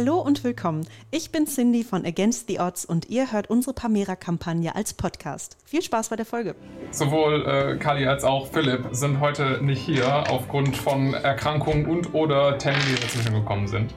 [0.00, 0.86] Hallo und willkommen.
[1.10, 5.58] Ich bin Cindy von Against the Odds und ihr hört unsere Pamera-Kampagne als Podcast.
[5.66, 6.54] Viel Spaß bei der Folge.
[6.90, 12.56] Sowohl äh, Kali als auch Philipp sind heute nicht hier aufgrund von Erkrankungen und oder
[12.56, 13.92] Termine, die dazwischen gekommen sind.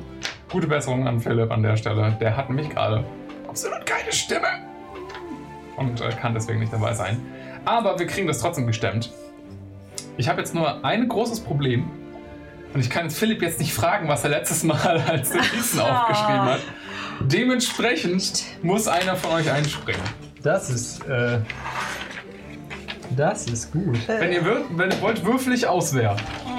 [0.51, 2.17] Gute Besserung an Philipp an der Stelle.
[2.19, 3.05] Der hat nämlich gerade
[3.47, 4.47] absolut keine Stimme
[5.77, 7.17] und äh, kann deswegen nicht dabei sein.
[7.63, 9.13] Aber wir kriegen das trotzdem gestemmt.
[10.17, 11.89] Ich habe jetzt nur ein großes Problem.
[12.73, 16.61] Und ich kann Philipp jetzt nicht fragen, was er letztes Mal als Notizen aufgeschrieben hat.
[17.21, 20.01] Dementsprechend muss einer von euch einspringen.
[20.41, 21.39] Das ist, äh,
[23.15, 23.97] das ist gut.
[24.07, 26.15] Wenn ihr, wenn ihr wollt, würfel ich auswehr.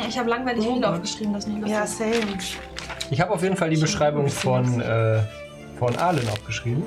[0.09, 1.77] Ich habe langweilig viel aufgeschrieben, das ist nicht lustig.
[1.77, 2.39] Ja, same.
[3.11, 5.21] Ich habe auf jeden Fall die Beschreibung von, äh,
[5.79, 6.85] von Arlen aufgeschrieben.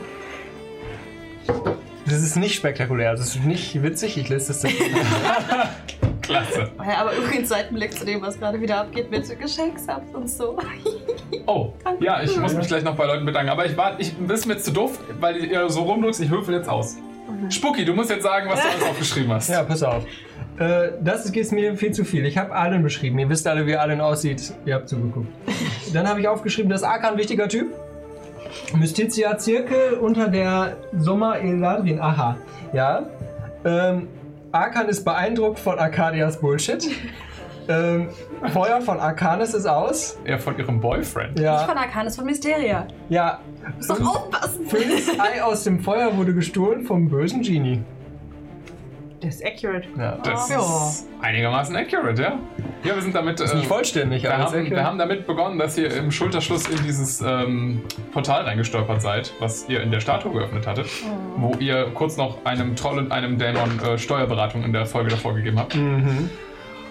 [2.06, 4.72] Das ist nicht spektakulär, das ist nicht witzig, ich lese das dann.
[6.28, 6.72] Klasse.
[6.88, 10.58] Ja, aber übrigens Seitenblick zu dem, was gerade wieder abgeht mit Geschenksabs und so.
[11.46, 13.50] Oh, ja, ich muss mich gleich noch bei Leuten bedanken.
[13.50, 16.30] Aber ich warte, ich das ist mir jetzt zu doof, weil ihr so rumdrückt, ich
[16.30, 16.98] würfel jetzt aus.
[17.50, 19.50] Spucki, du musst jetzt sagen, was du alles aufgeschrieben hast.
[19.50, 20.06] Ja, pass auf.
[20.60, 22.26] Äh, das ist mir viel zu viel.
[22.26, 23.20] Ich habe Arlen beschrieben.
[23.20, 24.54] Ihr wisst alle, wie Arlen aussieht.
[24.66, 25.28] Ihr habt zugeguckt.
[25.94, 27.68] Dann habe ich aufgeschrieben, dass Arkan ein wichtiger Typ.
[28.76, 32.00] Mysticia Zirkel unter der Sommer Eladrin.
[32.00, 32.38] Aha.
[32.74, 33.06] Ja.
[33.66, 34.08] Ähm,
[34.58, 36.84] Arkan ist beeindruckt von Arcadias Bullshit.
[37.70, 38.08] Ähm,
[38.54, 40.18] Feuer von Arcanis ist aus.
[40.24, 41.36] Ja, von ihrem Boyfriend.
[41.36, 41.58] Nicht Ja.
[41.58, 42.88] von Arcanis, von Mysteria.
[43.10, 43.42] Ja.
[43.76, 44.66] Muss doch aufpassen.
[44.68, 47.82] Phönix Ei aus dem Feuer wurde gestohlen vom bösen Genie.
[49.20, 49.88] Das ist accurate.
[49.98, 50.18] Ja.
[50.24, 50.58] Das Ja.
[50.60, 52.40] ist einigermaßen accurate, ja?
[52.84, 53.40] Ja, wir sind damit.
[53.40, 56.68] Ist nicht äh, vollständig, Wir aber haben, wir haben damit begonnen, dass ihr im Schulterschluss
[56.68, 57.82] in dieses ähm,
[58.14, 60.88] Portal reingestolpert seid, was ihr in der Statue geöffnet hattet,
[61.36, 65.34] wo ihr kurz noch einem Troll und einem Dämon äh, Steuerberatung in der Folge davor
[65.34, 65.76] gegeben habt.
[65.76, 66.30] Mhm.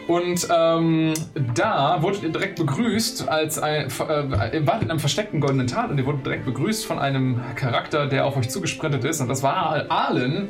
[0.08, 1.14] Und ähm,
[1.54, 5.90] da wurdet ihr direkt begrüßt als ein, äh, ihr wart in einem versteckten goldenen Tal
[5.90, 9.20] und ihr wurdet direkt begrüßt von einem Charakter, der auf euch zugesprintet ist.
[9.20, 10.48] Und das war Arlen,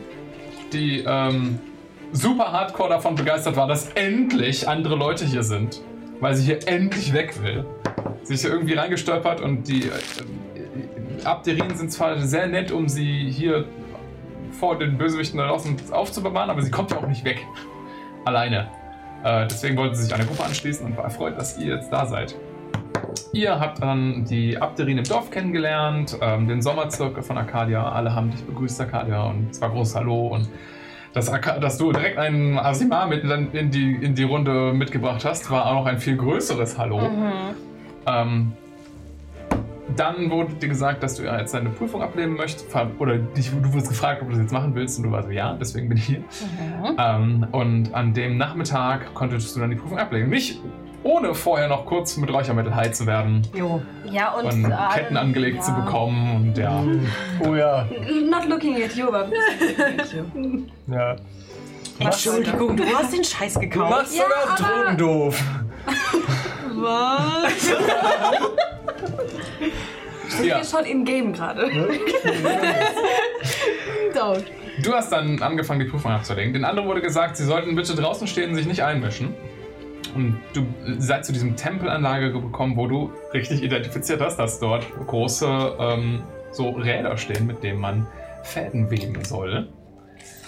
[0.72, 1.58] die ähm,
[2.12, 5.82] super hardcore davon begeistert war, dass endlich andere Leute hier sind,
[6.20, 7.64] weil sie hier endlich weg will.
[8.22, 13.30] Sie ist hier irgendwie reingestolpert und die äh, Abderinen sind zwar sehr nett, um sie
[13.30, 13.66] hier
[14.52, 17.44] vor den Bösewichten da draußen aufzubewahren, aber sie kommt ja auch nicht weg.
[18.24, 18.68] Alleine.
[19.24, 22.06] Äh, deswegen wollte sie sich einer Gruppe anschließen und war erfreut, dass ihr jetzt da
[22.06, 22.34] seid.
[23.32, 27.90] Ihr habt dann die Abderin im Dorf kennengelernt, ähm, den Sommerzirkel von Arcadia.
[27.90, 30.28] Alle haben dich begrüßt, Arcadia, und es war großes Hallo.
[30.28, 30.48] Und
[31.12, 31.30] dass,
[31.60, 35.74] dass du direkt einen Asimar mit in die, in die Runde mitgebracht hast, war auch
[35.74, 37.00] noch ein viel größeres Hallo.
[38.06, 38.52] Ähm,
[39.96, 42.66] dann wurde dir gesagt, dass du jetzt deine Prüfung ablehnen möchtest.
[42.98, 44.98] Oder dich, du wurdest gefragt, ob du das jetzt machen willst.
[44.98, 46.22] Und du warst so, ja, deswegen bin ich hier.
[46.98, 50.28] Ähm, und an dem Nachmittag konntest du dann die Prüfung ablegen.
[50.28, 50.60] Nicht
[51.02, 53.80] ohne vorher noch kurz mit Räuchermittel high zu werden Jo.
[54.10, 54.46] Ja, und.
[54.46, 55.62] und äh, Ketten angelegt ja.
[55.62, 56.36] zu bekommen.
[56.36, 56.82] Und ja,
[57.46, 57.86] Oh ja.
[58.28, 59.28] Not looking at you, aber.
[60.88, 61.16] ja.
[61.98, 63.90] Entschuldigung, du hast den Scheiß Du gekauft.
[63.90, 64.24] machst Ja,
[64.56, 65.42] sogar Drogen doof.
[66.74, 67.66] Was?
[70.28, 70.58] Sind Ja.
[70.58, 71.66] wir schon in Game gerade?
[74.14, 74.44] Don't.
[74.82, 76.52] du hast dann angefangen, die Prüfung abzulegen.
[76.52, 79.34] Den anderen wurde gesagt, sie sollten bitte draußen stehen und sich nicht einmischen.
[80.16, 80.66] Und du
[80.98, 86.22] seid zu diesem Tempelanlage gekommen, wo du richtig identifiziert hast, dass dort große ähm,
[86.52, 88.06] so Räder stehen, mit denen man
[88.42, 89.68] Fäden weben soll.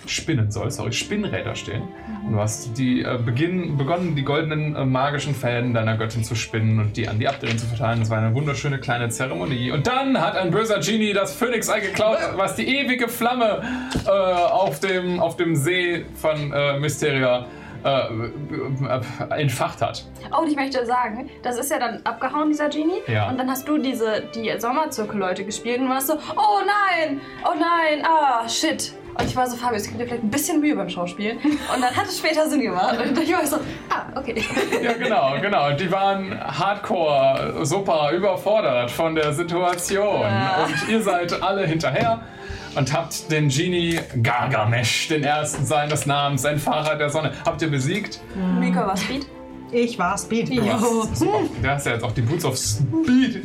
[0.06, 1.83] Spinnen soll, sorry, Spinnräder stehen.
[2.25, 6.35] Und du hast die, äh, beginn, begonnen, die goldenen äh, magischen Fäden deiner Göttin zu
[6.35, 8.00] spinnen und die an die Abderin zu verteilen.
[8.00, 9.71] Das war eine wunderschöne kleine Zeremonie.
[9.71, 13.62] Und dann hat ein böser Genie das Phönix-Ei geklaut, was die ewige Flamme
[14.06, 17.47] äh, auf, dem, auf dem See von äh, Mysteria
[17.84, 20.05] äh, entfacht hat.
[20.33, 23.03] Oh, und ich möchte sagen, das ist ja dann abgehauen, dieser Genie.
[23.06, 23.28] Ja.
[23.28, 28.05] Und dann hast du diese, die Sommerzirkel-Leute gespielt und warst so, oh nein, oh nein,
[28.05, 28.93] ah, shit.
[29.19, 31.38] Und ich war so, Fabio, es gibt dir vielleicht ein bisschen Mühe beim Schauspielen.
[31.38, 32.99] Und dann hat es später Sinn gemacht.
[33.00, 33.56] Und ich war so,
[33.91, 34.44] ah, okay.
[34.81, 35.73] Ja, genau, genau.
[35.73, 40.20] Die waren hardcore, super überfordert von der Situation.
[40.20, 40.67] Ja.
[40.67, 42.20] Und ihr seid alle hinterher
[42.79, 47.69] und habt den Genie Gargamesh, den ersten seines Namens, ein Fahrer der Sonne, habt ihr
[47.69, 48.21] besiegt.
[48.61, 49.27] Miko war Speed.
[49.73, 50.57] Ich war Speed.
[50.57, 51.41] Du hast, super.
[51.63, 53.45] Der hast ja jetzt auch die Boots of Speed.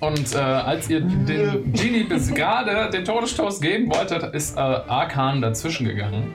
[0.00, 5.42] Und äh, als ihr den Genie bis gerade den Todesstoß geben wolltet, ist äh, Arkan
[5.42, 6.34] dazwischen gegangen.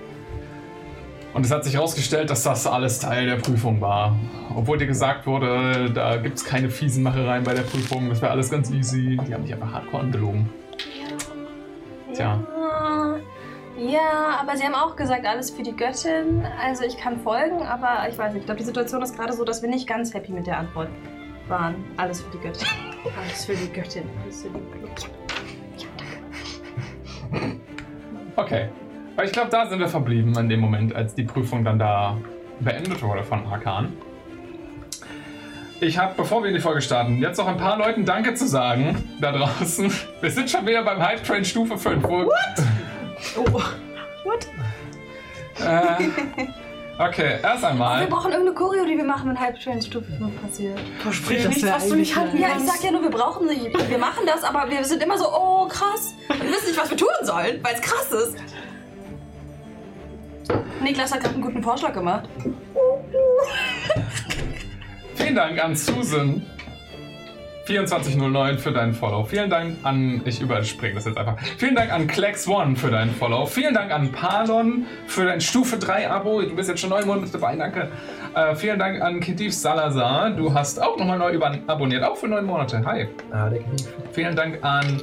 [1.34, 4.16] Und es hat sich herausgestellt, dass das alles Teil der Prüfung war.
[4.56, 8.32] Obwohl dir gesagt wurde, da gibt es keine fiesen Machereien bei der Prüfung, das wäre
[8.32, 9.18] alles ganz easy.
[9.28, 10.48] Die haben dich einfach hardcore angelogen.
[12.14, 12.40] Tja.
[12.56, 13.20] Ja,
[13.76, 16.46] Ja, aber sie haben auch gesagt, alles für die Göttin.
[16.64, 18.42] Also ich kann folgen, aber ich weiß nicht.
[18.42, 20.90] Ich glaube, die Situation ist gerade so, dass wir nicht ganz happy mit der Antwort
[21.48, 21.76] waren.
[21.98, 22.68] Alles für die Göttin.
[23.20, 24.04] Alles für die Göttin.
[24.24, 25.10] Alles für die Göttin.
[28.36, 28.70] Okay.
[29.16, 32.18] Aber ich glaube, da sind wir verblieben in dem Moment, als die Prüfung dann da
[32.60, 33.94] beendet wurde von Arkan.
[35.84, 38.48] Ich habe, bevor wir in die Folge starten, jetzt noch ein paar Leuten Danke zu
[38.48, 39.92] sagen da draußen.
[40.22, 42.02] Wir sind schon wieder beim Hype Train Stufe 5.
[42.04, 42.30] What?
[43.36, 43.62] Oh.
[45.62, 46.10] Äh,
[46.98, 48.08] okay, erst Wir einmal.
[48.08, 50.80] brauchen irgendeine Choreo, die wir machen, wenn Hype-Train Stufe 5 passiert.
[51.00, 53.72] Versprich Das wär eigentlich halten Ja, ich sag ja nur, wir brauchen sie.
[53.88, 56.14] Wir machen das, aber wir sind immer so, oh krass.
[56.30, 58.36] Und wir wissen nicht, was wir tun sollen, weil es krass ist.
[60.82, 62.28] Niklas hat gerade einen guten Vorschlag gemacht.
[65.16, 66.53] Vielen Dank an Susan.
[67.66, 69.24] 2409 für deinen Follow.
[69.24, 71.38] Vielen Dank an, ich überspringe das jetzt einfach.
[71.58, 73.46] Vielen Dank an Klex One für deinen Follow.
[73.46, 76.42] Vielen Dank an Palon für dein Stufe 3 Abo.
[76.42, 77.90] Du bist jetzt schon neun Monate dabei, danke.
[78.36, 80.32] Äh, vielen Dank an Kedif Salazar.
[80.32, 82.84] Du hast auch nochmal neu abonniert, auch für neun Monate.
[82.86, 83.08] Hi.
[83.32, 83.62] Ah, der.
[84.12, 85.02] Vielen Dank an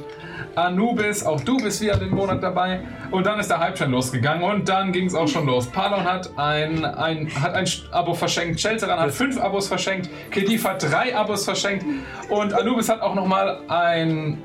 [0.55, 2.81] Anubis, auch du bist wieder den Monat dabei.
[3.09, 5.67] Und dann ist der Hype schon losgegangen und dann ging es auch schon los.
[5.67, 10.83] Palon hat ein, ein, hat ein Abo verschenkt, Shelteran hat fünf Abos verschenkt, Kedif hat
[10.83, 11.85] drei Abos verschenkt
[12.29, 14.37] und Anubis hat auch nochmal ein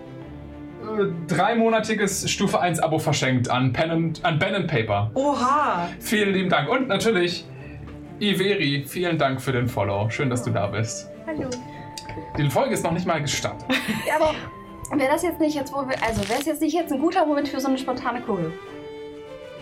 [0.82, 5.10] äh, dreimonatiges Stufe 1 Abo verschenkt an Pen and, an Ben and Paper.
[5.14, 5.88] Oha!
[6.00, 6.68] Vielen lieben Dank.
[6.68, 7.44] Und natürlich
[8.20, 10.08] Iveri, vielen Dank für den Follow.
[10.10, 11.10] Schön, dass du da bist.
[11.26, 11.48] Hallo.
[12.38, 13.66] Die Folge ist noch nicht mal gestartet.
[14.06, 14.34] Ja, aber
[14.98, 16.02] wäre das jetzt nicht jetzt, wo wir.
[16.02, 18.52] Also wäre es jetzt nicht jetzt ein guter Moment für so eine spontane Choreo?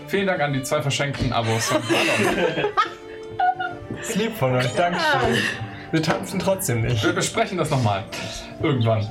[0.06, 1.72] Vielen Dank an die zwei verschenkten Abos
[4.14, 5.38] lieb von euch, Dankeschön.
[5.94, 7.04] Wir tanzen trotzdem nicht.
[7.04, 8.02] Wir besprechen das nochmal.
[8.60, 9.08] Irgendwann.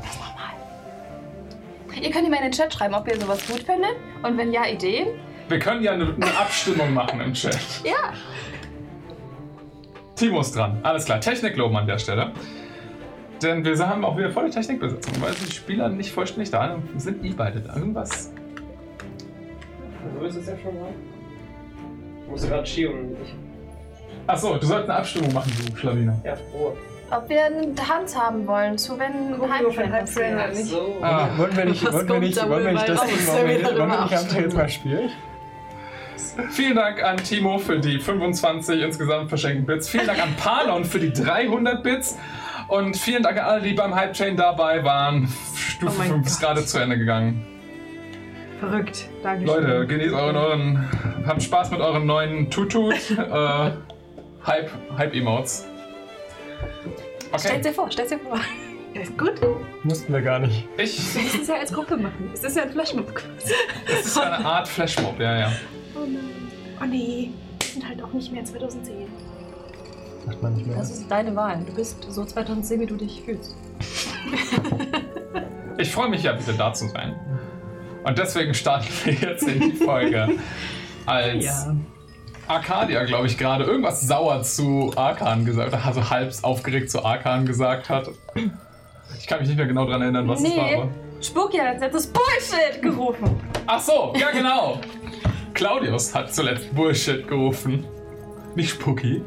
[1.96, 3.96] Ihr könnt mir in den Chat schreiben, ob ihr sowas gut findet.
[4.22, 5.08] Und wenn ja, Ideen.
[5.48, 7.58] Wir können ja eine, eine Abstimmung machen im Chat.
[7.86, 8.12] Ja.
[10.18, 10.78] Timo ist dran.
[10.84, 11.22] Alles klar.
[11.22, 12.34] Technik loben an der Stelle.
[13.42, 17.02] Denn wir haben auch wieder volle Technikbesetzung, weil die Spieler nicht vollständig da sind.
[17.02, 17.78] Sind die beide da?
[17.78, 18.34] Irgendwas?
[20.20, 20.90] So ist es ja schon mal.
[22.26, 23.16] Ich musste gerade schieben.
[23.24, 23.34] Ich,
[24.28, 26.18] Achso, du solltest eine Abstimmung machen, du Schlawiner.
[26.24, 26.76] ja, froh.
[27.12, 30.56] Ob wir einen Tanz haben wollen, zu wenn Hype-Train halt passiert.
[30.56, 30.66] nicht.
[30.66, 30.98] So.
[31.02, 31.30] Ah.
[31.38, 34.02] Wollen wir nicht, wollen wir nicht, wollen wir nicht das Ding, wollen wir, wollen wir
[34.02, 35.10] nicht jetzt mal spielen?
[36.50, 39.90] Vielen Dank an Timo für die 25 insgesamt verschenkten Bits.
[39.90, 42.18] Vielen Dank an Palon für die 300 Bits.
[42.68, 45.28] Und vielen Dank an alle, die beim Hype Chain dabei waren.
[45.56, 47.46] Stufe Oh mein 5 ist gerade zu Ende gegangen.
[48.60, 49.10] Verrückt.
[49.22, 49.64] Dankeschön.
[49.64, 50.90] Leute, genießt euren, euren
[51.28, 53.72] habt Spaß mit euren neuen Tutut äh,
[54.46, 55.66] Hype, Hype Emotes.
[57.38, 58.40] Stellt Okay, dir vor, stellt dir vor.
[58.94, 59.34] Ja, ist gut.
[59.84, 60.68] Mussten wir gar nicht.
[60.78, 62.30] ich, Wir müssen es ja als Gruppe machen.
[62.34, 63.54] Es ist ja ein Flashmob quasi.
[63.88, 65.52] das ist ja eine Art Flashmob, ja, ja.
[65.96, 66.52] Oh nein.
[66.82, 67.32] Oh nee.
[67.60, 69.08] Wir sind halt auch nicht mehr 2010.
[70.28, 70.78] Macht man nicht mehr.
[70.78, 71.64] Das ist deine Wahl.
[71.66, 73.56] Du bist so 2010, wie du dich fühlst.
[75.80, 77.16] Ich freue mich ja wieder da zu sein.
[78.04, 80.30] Und deswegen starten wir jetzt in die Folge.
[81.08, 81.68] Als
[82.48, 87.46] Arcadia, glaube ich, gerade irgendwas sauer zu Arkan gesagt hat, also halb aufgeregt zu Arkan
[87.46, 88.10] gesagt hat.
[89.18, 90.58] Ich kann mich nicht mehr genau daran erinnern, was es Nee.
[90.58, 90.66] war.
[90.66, 90.90] Aber
[91.54, 93.40] jetzt hat das Bullshit gerufen.
[93.66, 94.80] Ach so, ja genau.
[95.54, 97.86] Claudius hat zuletzt Bullshit gerufen.
[98.56, 99.22] Nicht Spooky.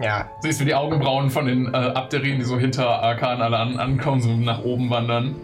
[0.00, 0.30] Ja.
[0.40, 4.20] Siehst du die Augenbrauen von den äh, Abderinen, die so hinter Arkan alle an, ankommen,
[4.20, 5.34] so nach oben wandern.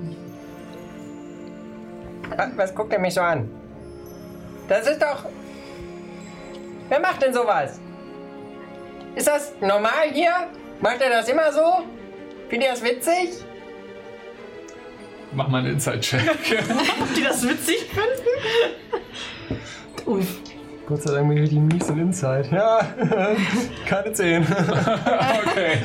[2.37, 3.49] Was, was guckt er mich so an?
[4.69, 5.27] Das ist doch.
[6.89, 7.81] Wer macht denn sowas?
[9.15, 10.33] Ist das normal hier?
[10.81, 11.85] Macht er das immer so?
[12.49, 13.45] Findet ihr das witzig?
[15.33, 16.21] Mach mal einen Inside-Check.
[17.01, 19.59] Ob die das witzig finden?
[20.07, 20.39] Uff.
[20.87, 22.49] Gott sei Dank bin ich richtig mies und Inside.
[22.53, 22.79] Ja,
[23.87, 24.43] keine 10.
[25.47, 25.79] okay.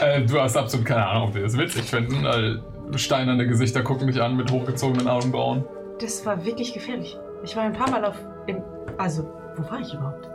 [0.00, 2.22] Äh, du hast absolut keine Ahnung, ob wir das witzig finden.
[2.22, 2.62] Weil
[2.96, 5.64] steinerne Gesichter gucken dich an mit hochgezogenen Augenbrauen.
[6.00, 7.18] Das war wirklich gefährlich.
[7.42, 8.16] Ich war ein paar Mal auf.
[8.46, 8.62] Im,
[8.98, 9.24] also,
[9.56, 10.28] wo war ich überhaupt?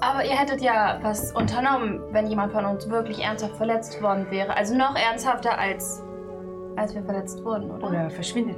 [0.00, 4.56] Aber ihr hättet ja was unternommen, wenn jemand von uns wirklich ernsthaft verletzt worden wäre.
[4.56, 6.02] Also noch ernsthafter als,
[6.76, 7.88] als wir verletzt wurden, oder?
[7.88, 8.56] Oder verschwindet.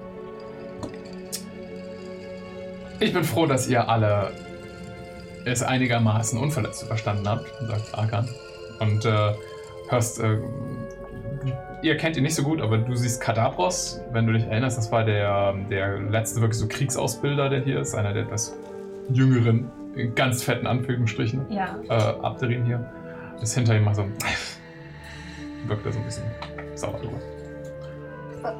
[2.98, 4.32] Ich bin froh, dass ihr alle
[5.46, 8.28] es einigermaßen unverletzt überstanden habt, sagt Arkan.
[8.78, 9.34] Und äh,
[9.88, 10.38] hörst, äh,
[11.82, 14.90] ihr kennt ihn nicht so gut, aber du siehst Kadabros, wenn du dich erinnerst, das
[14.92, 18.56] war der, der letzte wirklich so Kriegsausbilder, der hier ist, einer der etwas
[19.10, 21.76] jüngeren, in ganz fetten Anführungsstrichen, Ja.
[21.88, 22.84] äh, Abderin hier.
[23.42, 24.04] Ist hinter ihm mal so,
[25.66, 26.24] wirkt er so ein bisschen
[26.74, 27.18] sauer drüber.
[28.42, 28.54] Wa-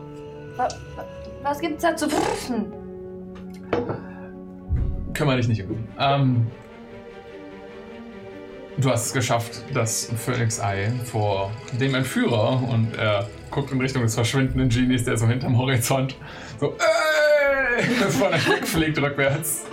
[0.56, 0.68] wa-
[1.42, 2.72] Was gibt's da zu prüfen?
[5.14, 5.88] Kümmere dich nicht um ihn.
[5.98, 6.46] Ähm,
[8.80, 14.14] Du hast es geschafft, das Phönix-Ei vor dem Entführer und er guckt in Richtung des
[14.14, 16.16] verschwindenden Genies, der so hinterm Horizont
[16.58, 19.66] so äh, von der wegfliegt rückwärts.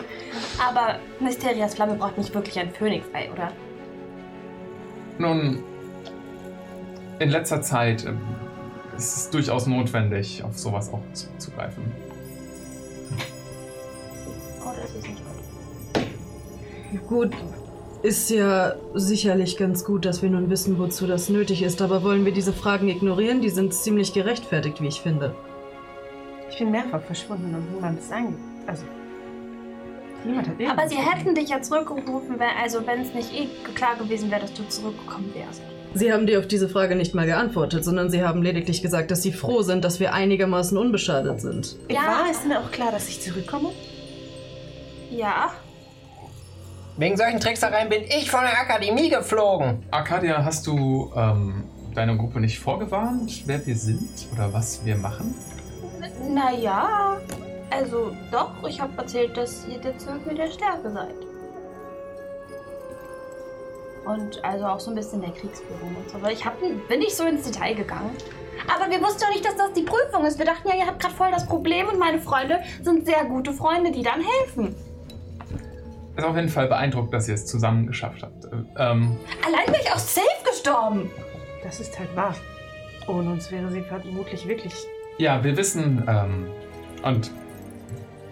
[0.60, 3.52] Aber Mysterias Flamme braucht nicht wirklich ein Phönix-Ei, oder?
[5.20, 5.64] Nun,
[7.20, 8.20] in letzter Zeit ähm,
[8.98, 11.84] ist es durchaus notwendig, auf sowas auch zuzugreifen.
[14.62, 17.08] Oder ist es nicht gut?
[17.08, 17.32] Gut,
[18.04, 22.26] ist ja sicherlich ganz gut, dass wir nun wissen, wozu das nötig ist, aber wollen
[22.26, 23.42] wir diese Fragen ignorieren?
[23.42, 25.36] Die sind ziemlich gerechtfertigt, wie ich finde.
[26.50, 28.34] Ich bin mehrfach verschwunden und niemand ist einge...
[28.66, 28.84] Also...
[30.26, 33.96] Niemand hat Aber sie hätten dich ja zurückgerufen, wenn, also wenn es nicht eh klar
[33.96, 35.62] gewesen wäre, dass du zurückgekommen wärst.
[35.94, 39.22] Sie haben dir auf diese Frage nicht mal geantwortet, sondern sie haben lediglich gesagt, dass
[39.24, 41.78] sie froh sind, dass wir einigermaßen unbeschadet sind.
[41.90, 42.02] Ja.
[42.02, 43.70] War es denn auch klar, dass ich zurückkomme?
[45.12, 45.52] Ja.
[46.98, 49.86] Wegen solchen Tricksereien bin ich von der Akademie geflogen.
[49.92, 51.64] Arcadia, hast du ähm,
[51.94, 55.36] deine Gruppe nicht vorgewarnt, wer wir sind oder was wir machen?
[56.28, 57.18] Naja.
[57.70, 61.14] Also doch, ich habe erzählt, dass ihr der Zirkel der Stärke seid.
[64.06, 66.18] Und also auch so ein bisschen der Kriegsführung und so.
[66.18, 68.16] Aber ich hab, bin nicht so ins Detail gegangen.
[68.74, 70.40] Aber wir wussten doch nicht, dass das die Prüfung ist.
[70.40, 73.54] Wir dachten ja, ihr habt gerade voll das Problem und meine Freunde sind sehr gute
[73.54, 74.76] Freunde, die dann helfen.
[76.18, 78.46] Ist auf jeden Fall beeindruckt, dass ihr es zusammen geschafft habt.
[78.46, 81.10] Äh, Ähm, Allein bin ich auch safe gestorben.
[81.64, 82.36] Das ist halt wahr.
[83.08, 84.74] Ohne uns wäre sie vermutlich wirklich...
[85.18, 86.48] ja, wir wissen, ähm,
[87.04, 87.32] und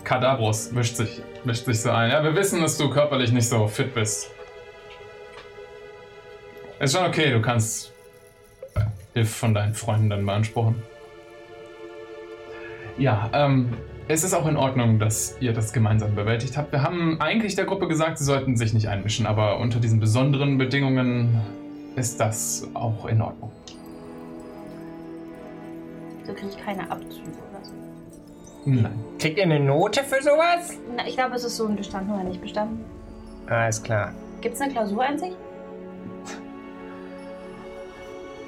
[0.03, 2.11] Kadabros mischt sich, mischt sich so ein.
[2.11, 4.29] Ja, wir wissen, dass du körperlich nicht so fit bist.
[6.79, 7.91] Ist schon okay, du kannst
[9.13, 10.81] Hilfe von deinen Freunden dann beanspruchen.
[12.97, 13.73] Ja, ähm,
[14.07, 16.71] es ist auch in Ordnung, dass ihr das gemeinsam bewältigt habt.
[16.71, 20.57] Wir haben eigentlich der Gruppe gesagt, sie sollten sich nicht einmischen, aber unter diesen besonderen
[20.57, 21.41] Bedingungen
[21.95, 23.51] ist das auch in Ordnung.
[26.23, 27.73] So kriege ich keine Abzüge oder so.
[28.65, 28.99] Nein.
[29.19, 30.77] Kriegt ihr eine Note für sowas?
[30.95, 32.83] Na, ich glaube, es ist so ein Bestanden oder nicht bestanden.
[33.47, 34.13] Alles klar.
[34.41, 35.37] Gibt es eine Klausureinsicht?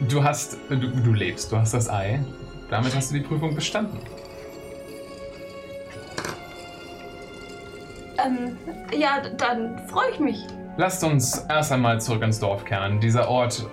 [0.07, 2.19] Du hast, du, du lebst, du hast das Ei.
[2.69, 3.99] Damit hast du die Prüfung bestanden.
[8.27, 8.57] Ähm,
[8.97, 10.45] ja, dann freue ich mich.
[10.77, 12.99] Lasst uns erst einmal zurück ins Dorf kehren.
[12.99, 13.65] Dieser Ort,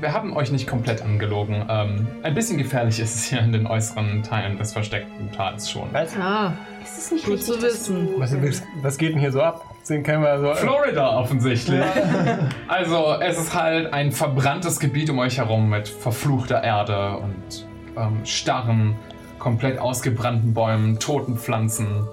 [0.00, 1.64] wir haben euch nicht komplett angelogen.
[1.68, 5.88] Ähm, ein bisschen gefährlich ist es hier in den äußeren Teilen des versteckten Tals schon.
[5.92, 6.16] Was?
[6.16, 6.52] Ah,
[6.84, 8.08] Ist es nicht gut richtig, zu wissen.
[8.18, 8.34] Was,
[8.82, 9.64] was, geht denn hier so ab?
[9.88, 10.54] Den kennen wir so.
[10.54, 11.82] Florida offensichtlich.
[12.68, 17.66] Also es ist halt ein verbranntes Gebiet um euch herum mit verfluchter Erde und
[17.96, 18.96] ähm, starren,
[19.38, 22.06] komplett ausgebrannten Bäumen, toten Pflanzen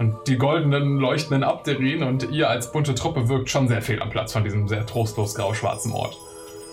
[0.00, 4.08] und die goldenen, leuchtenden Abderien und ihr als bunte Truppe wirkt schon sehr fehl am
[4.08, 6.18] Platz von diesem sehr trostlos grau-schwarzen Ort.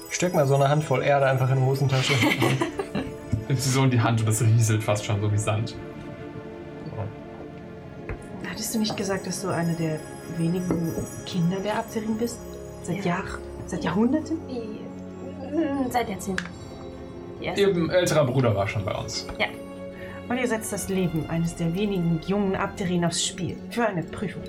[0.10, 2.14] Steck mal so eine Handvoll Erde einfach in die Hosentasche.
[3.50, 5.76] Nimmt sie so in die Hand und es rieselt fast schon so wie Sand.
[8.50, 10.00] Hattest du nicht gesagt, dass du eine der
[10.38, 10.94] wenigen
[11.26, 12.40] Kinder der Abterin bist?
[12.84, 13.18] Seit Ja.
[13.18, 13.24] Jahr,
[13.66, 14.38] seit Jahrhunderten?
[14.48, 16.46] Hm, Seit Jahrzehnten.
[17.42, 17.62] Erste.
[17.62, 19.28] Ihr älterer Bruder war schon bei uns.
[20.30, 23.56] Und ihr setzt das Leben eines der wenigen jungen Abterin aufs Spiel.
[23.70, 24.44] Für eine Prüfung.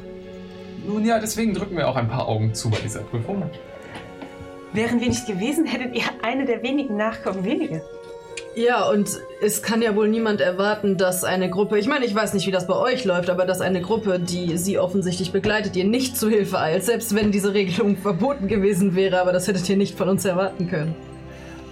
[0.86, 3.42] Nun ja, deswegen drücken wir auch ein paar Augen zu bei dieser Prüfung.
[4.72, 7.80] Wären wir nicht gewesen, hättet ihr eine der wenigen Nachkommen weniger.
[8.54, 9.08] Ja, und
[9.40, 12.50] es kann ja wohl niemand erwarten, dass eine Gruppe, ich meine, ich weiß nicht, wie
[12.50, 16.28] das bei euch läuft, aber dass eine Gruppe, die sie offensichtlich begleitet, ihr nicht zu
[16.28, 20.08] Hilfe eilt, selbst wenn diese Regelung verboten gewesen wäre, aber das hättet ihr nicht von
[20.08, 20.96] uns erwarten können.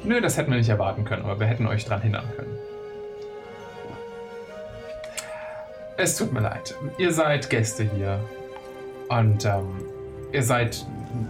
[0.05, 2.57] Nö, das hätten wir nicht erwarten können, aber wir hätten euch dran hindern können.
[5.99, 6.75] Es tut mir leid.
[6.99, 8.21] Ihr seid Gäste hier.
[9.09, 9.85] Und ähm,
[10.33, 10.85] ihr seid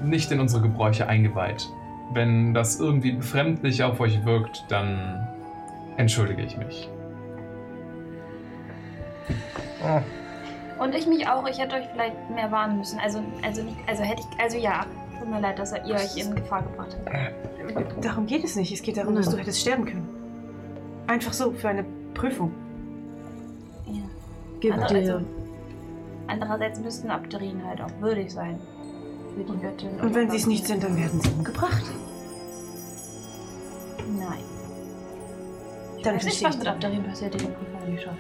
[0.05, 1.69] nicht in unsere Gebräuche eingeweiht.
[2.13, 5.27] Wenn das irgendwie befremdlich auf euch wirkt, dann
[5.97, 6.89] entschuldige ich mich.
[9.85, 11.47] Oh, Und ich mich auch.
[11.47, 12.99] Ich hätte euch vielleicht mehr warnen müssen.
[12.99, 14.87] Also, also nicht, also hätte ich, also ja.
[15.19, 18.05] Tut mir leid, dass ihr euch in Gefahr gebracht habt.
[18.05, 18.73] Darum geht es nicht.
[18.73, 20.09] Es geht darum, dass du hättest sterben können.
[21.07, 22.53] Einfach so, für eine Prüfung.
[24.61, 25.01] Gib Also- dir.
[25.15, 25.27] also-
[26.29, 28.59] Andererseits müssten Abderien halt auch würdig sein.
[29.37, 30.01] Für die Göttin.
[30.01, 31.85] Und wenn sie es nicht sind, dann werden sie umgebracht.
[34.19, 34.39] Nein.
[35.99, 36.67] Ich Dann weiß nicht, was mit.
[36.69, 38.19] Abderien passiert, die den Prüfung nicht schaffen.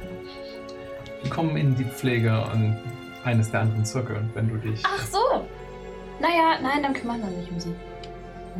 [1.23, 2.76] Wir kommen in die Pflege und
[3.25, 4.16] eines der anderen Zirkel.
[4.16, 4.83] Und wenn du dich.
[4.87, 5.19] Ach so.
[6.21, 7.75] Naja, nein, dann kümmern wir uns nicht um sie.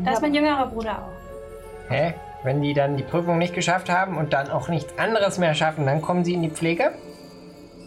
[0.05, 1.91] Da ist mein jüngerer Bruder auch.
[1.93, 2.15] hä?
[2.43, 5.87] Wenn die dann die Prüfung nicht geschafft haben und dann auch nichts anderes mehr schaffen,
[5.87, 6.93] dann kommen sie in die Pflege?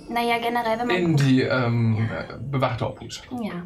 [0.10, 0.96] Naja, generell, wenn man.
[0.96, 2.10] In die ähm,
[2.50, 3.22] bewachte Obhut.
[3.42, 3.64] ja.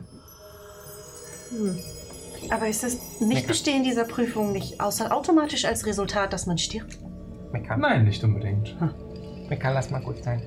[2.49, 6.97] Aber ist das Nicht-Bestehen dieser Prüfung nicht außer automatisch als Resultat, dass man stirbt?
[7.53, 8.75] Mika, Nein, nicht unbedingt.
[9.49, 10.41] Mika, lass mal gut sein.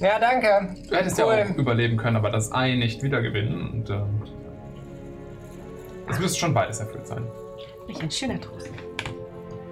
[0.00, 0.74] Ja, danke.
[0.88, 3.70] Du hättest ja auch überleben können, aber das Ei nicht wiedergewinnen.
[3.70, 4.22] Und ähm,
[6.10, 7.26] es müsste schon beides erfüllt sein.
[7.86, 8.68] Welch ein schöner Trost.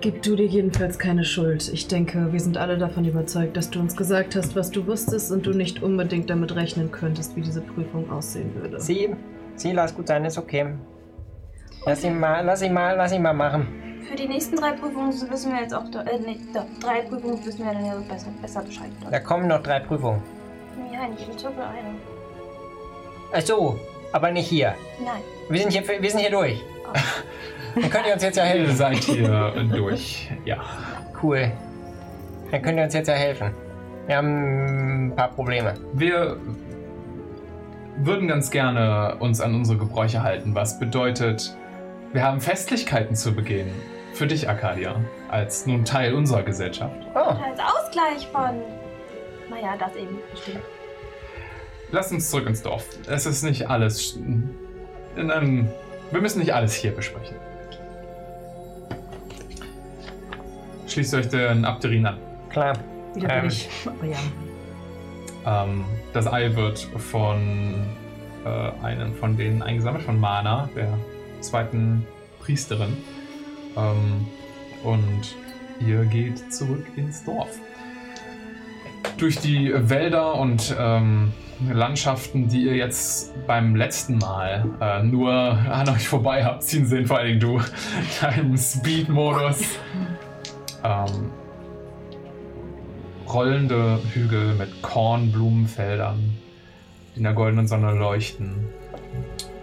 [0.02, 1.70] Gib du dir jedenfalls keine Schuld.
[1.72, 5.30] Ich denke, wir sind alle davon überzeugt, dass du uns gesagt hast, was du wusstest
[5.30, 8.80] und du nicht unbedingt damit rechnen könntest, wie diese Prüfung aussehen würde.
[8.80, 9.14] Sie,
[9.54, 10.74] sie, lass gut sein, ist okay.
[11.86, 13.68] Lass ihn mal, lass ihn mal, lass ihn mal machen.
[14.10, 17.64] Für die nächsten drei Prüfungen wissen wir jetzt auch, äh, nee, doch, drei Prüfungen wissen
[17.64, 18.90] wir dann ja besser, besser Bescheid.
[19.08, 20.20] Da kommen noch drei Prüfungen.
[20.92, 21.94] Ja, nicht in Zirkel eine.
[23.32, 23.78] Ach so,
[24.10, 24.74] aber nicht hier.
[24.98, 25.22] Nein.
[25.48, 26.60] Wir sind hier, wir sind hier durch.
[27.74, 28.76] Dann könnt ihr uns jetzt ja Ihr helfen.
[28.76, 30.30] seid hier durch.
[30.44, 30.58] Ja.
[31.22, 31.50] Cool.
[32.50, 33.52] Dann könnt ihr uns jetzt ja helfen.
[34.06, 35.74] Wir haben ein paar Probleme.
[35.94, 36.36] Wir
[37.98, 41.56] würden ganz gerne uns an unsere Gebräuche halten, was bedeutet,
[42.12, 43.68] wir haben Festlichkeiten zu begehen.
[44.14, 44.96] Für dich, Arcadia,
[45.30, 46.94] als nun Teil unserer Gesellschaft.
[47.14, 48.60] Oh, Als Ausgleich von.
[49.48, 50.18] Naja, das eben.
[51.90, 52.84] Lass uns zurück ins Dorf.
[53.08, 54.18] Es ist nicht alles.
[55.16, 55.68] In einem,
[56.10, 57.36] wir müssen nicht alles hier besprechen.
[60.92, 62.18] Schließt euch den Abderin an.
[62.50, 62.74] klar.
[63.14, 63.40] Wieder Ähm.
[63.40, 63.68] bin ich.
[63.86, 65.64] Oh ja.
[65.64, 67.86] Ähm, das Ei wird von
[68.44, 70.92] äh, einem von denen eingesammelt, von Mana, der
[71.40, 72.06] zweiten
[72.40, 72.94] Priesterin.
[73.74, 74.26] Ähm,
[74.82, 75.34] und
[75.80, 77.58] ihr geht zurück ins Dorf.
[79.16, 81.32] Durch die Wälder und ähm,
[81.72, 87.06] Landschaften, die ihr jetzt beim letzten Mal äh, nur an euch vorbei habt ziehen sehen,
[87.06, 87.60] vor allen Dingen du,
[88.20, 89.78] deinem Speed-Modus.
[90.84, 91.30] Ähm,
[93.28, 96.38] rollende Hügel mit Kornblumenfeldern,
[97.14, 98.68] die in der goldenen Sonne leuchten,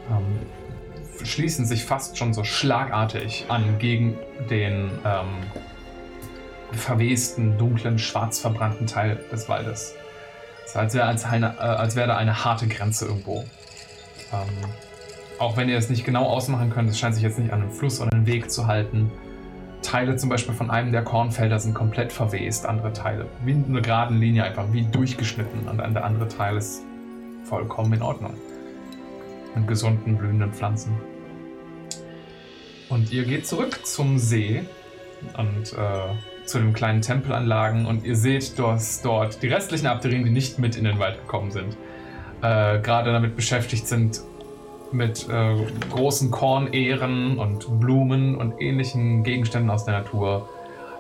[0.10, 4.17] ähm, schließen sich fast schon so schlagartig an gegen
[4.50, 5.28] den ähm,
[6.72, 9.96] verwesten, dunklen, schwarz verbrannten Teil des Waldes.
[10.63, 13.43] Es ist, als wäre als äh, wäre da eine harte Grenze irgendwo.
[14.32, 14.70] Ähm,
[15.39, 17.72] auch wenn ihr es nicht genau ausmachen könnt, es scheint sich jetzt nicht an einem
[17.72, 19.12] Fluss oder einem Weg zu halten.
[19.82, 23.82] Teile zum Beispiel von einem der Kornfelder sind komplett verwest, andere Teile wie in einer
[23.82, 26.84] geraden Linie einfach wie durchgeschnitten und der andere Teil ist
[27.46, 28.34] vollkommen in Ordnung.
[29.56, 30.96] Mit gesunden, blühenden Pflanzen.
[32.89, 34.63] Und ihr geht zurück zum See
[35.38, 40.32] und äh, zu den kleinen Tempelanlagen und ihr seht, dass dort die restlichen Abderien, die
[40.32, 41.78] nicht mit in den Wald gekommen sind,
[42.42, 44.22] äh, gerade damit beschäftigt sind,
[44.91, 45.56] mit äh,
[45.89, 50.49] großen Kornehren und Blumen und ähnlichen Gegenständen aus der Natur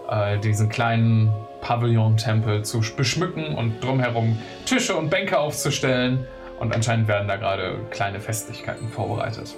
[0.09, 6.25] äh, diesen kleinen Pavillon-Tempel zu beschmücken und drumherum Tische und Bänke aufzustellen.
[6.59, 9.55] Und anscheinend werden da gerade kleine Festlichkeiten vorbereitet.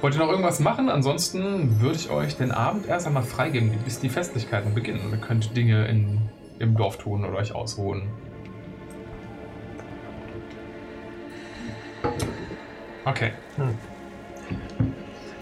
[0.00, 0.88] Wollt ihr noch irgendwas machen?
[0.88, 5.00] Ansonsten würde ich euch den Abend erst einmal freigeben, bis die Festlichkeiten beginnen.
[5.10, 6.18] Ihr könnt Dinge in,
[6.58, 8.02] im Dorf tun oder euch ausruhen.
[13.06, 13.30] Okay.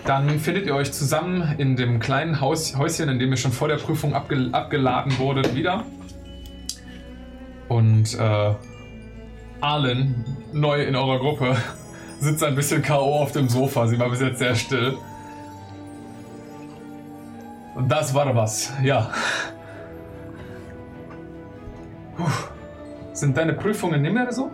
[0.04, 3.68] Dann findet ihr euch zusammen in dem kleinen Haus, Häuschen, in dem ihr schon vor
[3.68, 5.84] der Prüfung abge, abgeladen wurdet, wieder.
[7.68, 8.54] Und äh,
[9.62, 11.56] Arlen, neu in eurer Gruppe,
[12.20, 13.22] sitzt ein bisschen K.O.
[13.22, 13.86] auf dem Sofa.
[13.86, 14.98] Sie war bis jetzt sehr still.
[17.74, 19.10] Und das war was, ja.
[22.14, 22.24] Puh.
[23.14, 24.50] Sind deine Prüfungen nicht mehr so?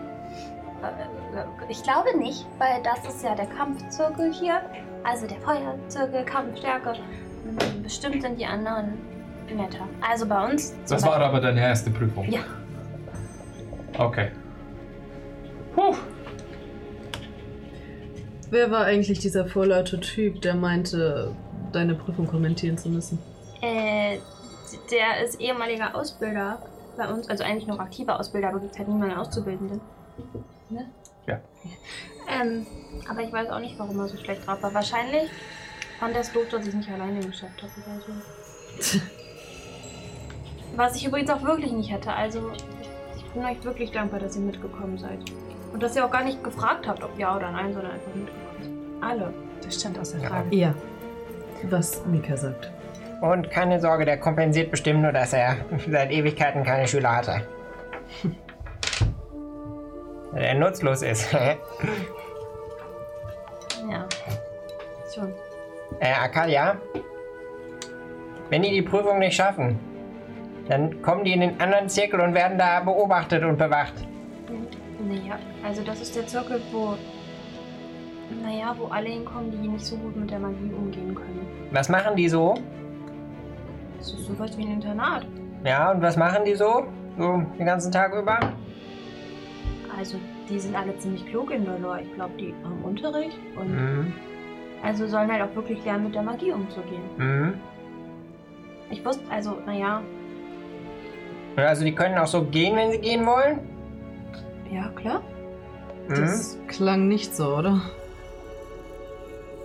[1.71, 4.61] Ich glaube nicht, weil das ist ja der Kampfzirkel hier.
[5.05, 6.95] Also der Feuerzirkel, Kampfstärke.
[7.81, 8.99] Bestimmt sind die anderen
[9.55, 9.87] netter.
[10.01, 10.71] Also bei uns.
[10.85, 12.29] zum Das war aber deine erste Prüfung.
[12.29, 12.41] Ja.
[13.97, 14.33] Okay.
[15.77, 15.95] Puh.
[18.51, 21.31] Wer war eigentlich dieser vorlaute Typ, der meinte,
[21.71, 23.21] deine Prüfung kommentieren zu müssen?
[23.63, 24.19] Äh,
[24.91, 26.59] der ist ehemaliger Ausbilder
[26.97, 27.31] bei uns.
[27.31, 29.81] Also eigentlich noch aktiver Ausbilder, aber gibt halt niemanden Auszubildenden.
[30.69, 30.87] Ne?
[31.31, 31.41] Ja.
[32.43, 32.67] Ähm,
[33.09, 34.73] aber ich weiß auch nicht, warum er so schlecht drauf war.
[34.75, 35.31] Wahrscheinlich
[35.99, 39.01] fand er es doof, dass ich nicht alleine geschafft habe oder so.
[40.77, 42.13] Was ich übrigens auch wirklich nicht hätte.
[42.13, 42.53] Also,
[43.17, 45.19] ich bin euch wirklich dankbar, dass ihr mitgekommen seid.
[45.73, 49.01] Und dass ihr auch gar nicht gefragt habt, ob ja oder nein, sondern einfach mitgekommen
[49.01, 49.11] seid.
[49.11, 49.35] Alle.
[49.63, 50.29] Das stand aus der Ja.
[50.29, 50.57] Frage.
[50.57, 50.75] Ja.
[51.65, 52.71] Was Mika sagt.
[53.21, 55.57] Und keine Sorge, der kompensiert bestimmt nur, dass er
[55.91, 57.43] seit Ewigkeiten keine Schüler hatte.
[60.33, 61.33] Weil er nutzlos ist.
[61.35, 61.57] äh,
[63.91, 64.07] Ja.
[65.13, 65.33] Schon.
[66.01, 66.77] Arcadia,
[68.51, 69.79] wenn die die Prüfung nicht schaffen,
[70.69, 73.95] dann kommen die in den anderen Zirkel und werden da beobachtet und bewacht.
[75.01, 76.95] Naja, also das ist der Zirkel, wo.
[78.45, 81.69] Naja, wo alle hinkommen, die nicht so gut mit der Magie umgehen können.
[81.73, 82.55] Was machen die so?
[83.99, 85.27] Das ist sowas wie ein Internat.
[85.65, 86.85] Ja, und was machen die so?
[87.19, 88.39] So den ganzen Tag über?
[89.99, 91.99] Also, die sind alle ziemlich klug in Dolor.
[92.01, 94.13] Ich glaube, die haben Unterricht und Mhm.
[94.83, 97.03] also sollen halt auch wirklich lernen, mit der Magie umzugehen.
[97.19, 97.55] Mhm.
[98.91, 100.03] Ich wusste, also, naja,
[101.57, 103.59] Also die können auch so gehen, wenn sie gehen wollen?
[104.73, 105.21] ja, klar.
[106.09, 106.15] Mhm.
[106.15, 107.81] Das klang nicht so, oder?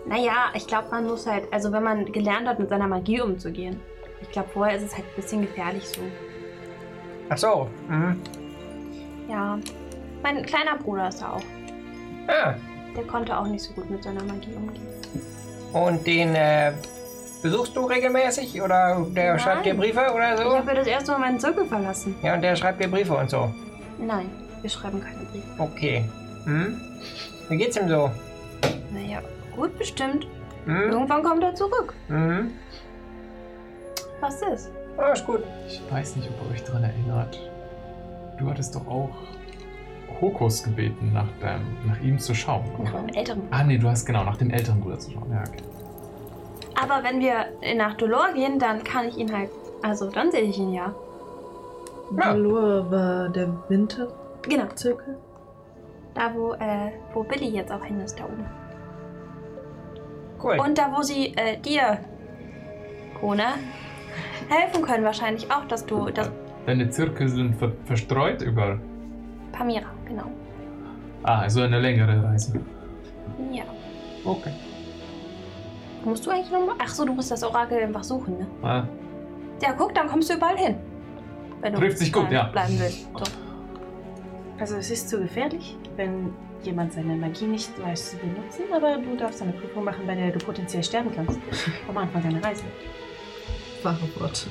[0.07, 3.79] Naja, ich glaube, man muss halt, also wenn man gelernt hat, mit seiner Magie umzugehen.
[4.21, 6.01] Ich glaube, vorher ist es halt ein bisschen gefährlich so.
[7.29, 7.67] Ach so.
[7.87, 8.19] Mhm.
[9.29, 9.57] Ja.
[10.25, 11.41] Mein kleiner Bruder ist da auch.
[12.27, 12.55] Ah,
[12.97, 14.87] Der konnte auch nicht so gut mit seiner Magie umgehen.
[15.71, 16.71] und den äh,
[17.43, 18.59] besuchst du regelmäßig?
[18.59, 19.39] Oder der Nein.
[19.39, 20.57] schreibt dir Briefe oder Ich so?
[20.57, 22.15] habe ja das erste Mal meinen Zirkel verlassen.
[22.23, 23.53] Ja, und der schreibt dir Briefe und so.
[23.99, 25.47] Nein, wir schreiben keine Briefe.
[25.59, 26.05] Okay.
[26.45, 26.81] Mhm.
[27.49, 28.09] Wie geht's ihm so?
[28.91, 29.19] Naja,
[29.55, 30.25] gut bestimmt.
[30.65, 30.89] Mhm.
[30.91, 31.93] Irgendwann kommt er zurück.
[32.07, 32.49] Mhm.
[34.21, 34.71] Was ist?
[34.97, 35.43] Ah, ist gut.
[35.67, 37.39] Ich weiß nicht, ob ihr euch daran erinnert.
[38.39, 39.11] Du hattest doch auch
[40.21, 44.05] Hokus gebeten, nach, deinem, nach ihm zu schauen, Nach meinem älteren Ah, nee, du hast
[44.05, 45.29] genau nach dem älteren Bruder zu schauen.
[45.31, 45.63] Ja, okay.
[46.81, 49.49] Aber wenn wir nach Dolor gehen, dann kann ich ihn halt.
[49.81, 50.93] Also, dann sehe ich ihn ja.
[52.11, 52.29] Ja.
[52.29, 55.05] Valor war der Winterzirkel?
[55.05, 55.19] Genau.
[56.13, 58.45] Da, wo, äh, wo Billy jetzt auch hin ist, da oben.
[60.41, 60.59] Cool.
[60.59, 61.99] Und da, wo sie äh, dir,
[63.19, 63.55] Kona,
[64.49, 66.09] helfen können, wahrscheinlich auch, dass du.
[66.09, 66.31] Das
[66.65, 68.79] Deine Zirkel sind ver verstreut über.
[69.55, 70.25] Pamira, genau.
[71.23, 72.59] Ah, also eine längere Reise.
[73.51, 73.63] Ja.
[74.23, 74.51] Okay.
[76.03, 76.75] Musst du eigentlich nochmal.
[76.79, 78.47] Ach so, du musst das Orakel einfach suchen, ne?
[78.61, 78.83] Ah,
[79.61, 80.75] Ja, guck, dann kommst du überall hin.
[81.61, 82.51] Wenn du Trifft sich gut, bleiben- ja.
[82.51, 83.07] Bleiben willst.
[83.13, 83.23] So.
[84.59, 89.15] Also es ist zu gefährlich, wenn jemand seine Magie nicht weiß zu benutzen, aber du
[89.17, 91.39] darfst eine Prüfung machen, bei der du potenziell sterben kannst.
[91.89, 92.63] Am Anfang deiner Reise.
[93.83, 94.49] Wahre Worte.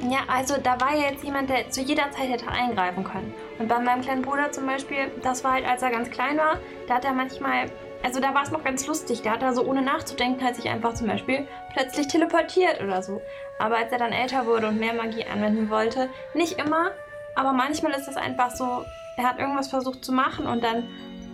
[0.00, 3.32] Ja, also da war ja jetzt jemand, der zu jeder Zeit hätte eingreifen können.
[3.58, 6.58] Und bei meinem kleinen Bruder zum Beispiel, das war halt, als er ganz klein war,
[6.88, 7.66] da hat er manchmal,
[8.02, 10.68] also da war es noch ganz lustig, da hat er so ohne nachzudenken halt sich
[10.68, 13.22] einfach zum Beispiel plötzlich teleportiert oder so.
[13.58, 16.90] Aber als er dann älter wurde und mehr Magie anwenden wollte, nicht immer,
[17.34, 18.84] aber manchmal ist das einfach so,
[19.16, 20.88] er hat irgendwas versucht zu machen und dann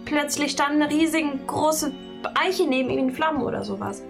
[0.04, 1.92] plötzlich stand eine riesige große
[2.34, 4.02] Eiche neben ihm in Flammen oder sowas.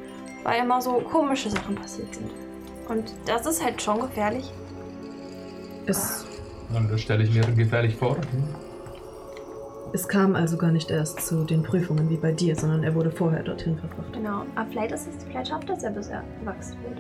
[0.43, 2.39] Weil immer so komische Sachen passiert sind.
[2.90, 4.53] Und das ist halt schon gefährlich.
[5.87, 6.26] Es,
[6.72, 8.16] dann stelle ich mir gefährlich vor.
[8.16, 8.55] Hm.
[9.92, 13.12] es kam also gar nicht erst zu den Prüfungen wie bei dir, sondern er wurde
[13.12, 14.12] vorher dorthin verbracht.
[14.12, 14.44] Genau.
[14.57, 16.98] Aber vielleicht ist es, vielleicht schafft es ja, bis er erwachsen wird.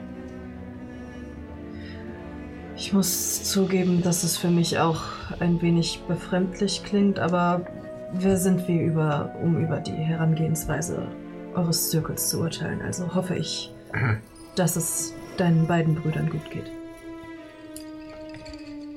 [2.76, 5.02] Ich muss zugeben, dass es für mich auch
[5.40, 7.66] ein wenig befremdlich klingt, aber
[8.12, 11.08] wer sind wir über, um über die Herangehensweise
[11.54, 12.80] eures Zirkels zu urteilen?
[12.80, 13.74] Also hoffe ich,
[14.54, 16.70] dass es deinen beiden Brüdern gut geht.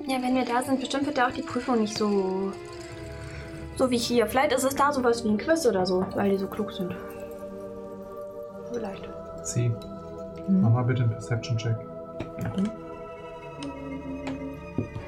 [0.05, 2.51] Ja, wenn wir da sind, bestimmt wird da auch die Prüfung nicht so.
[3.77, 4.27] so wie hier.
[4.27, 6.93] Vielleicht ist es da sowas wie ein Quiz oder so, weil die so klug sind.
[8.71, 9.09] Vielleicht.
[9.43, 9.71] Sie.
[10.47, 11.75] Mach mal bitte einen Perception-Check.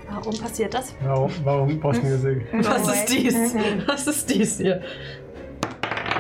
[0.10, 0.96] Warum passiert das?
[1.04, 2.48] Warum, warum brauchst du Musik?
[2.54, 3.56] Was ist dies?
[3.88, 4.82] Was ist dies hier?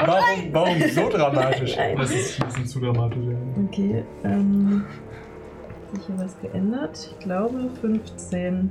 [0.05, 1.75] Warum, warum so dramatisch?
[1.75, 3.23] Das ist ein bisschen zu dramatisch.
[3.67, 4.83] Okay, ähm.
[5.95, 7.09] Sich hier was geändert?
[7.09, 8.69] Ich glaube 15.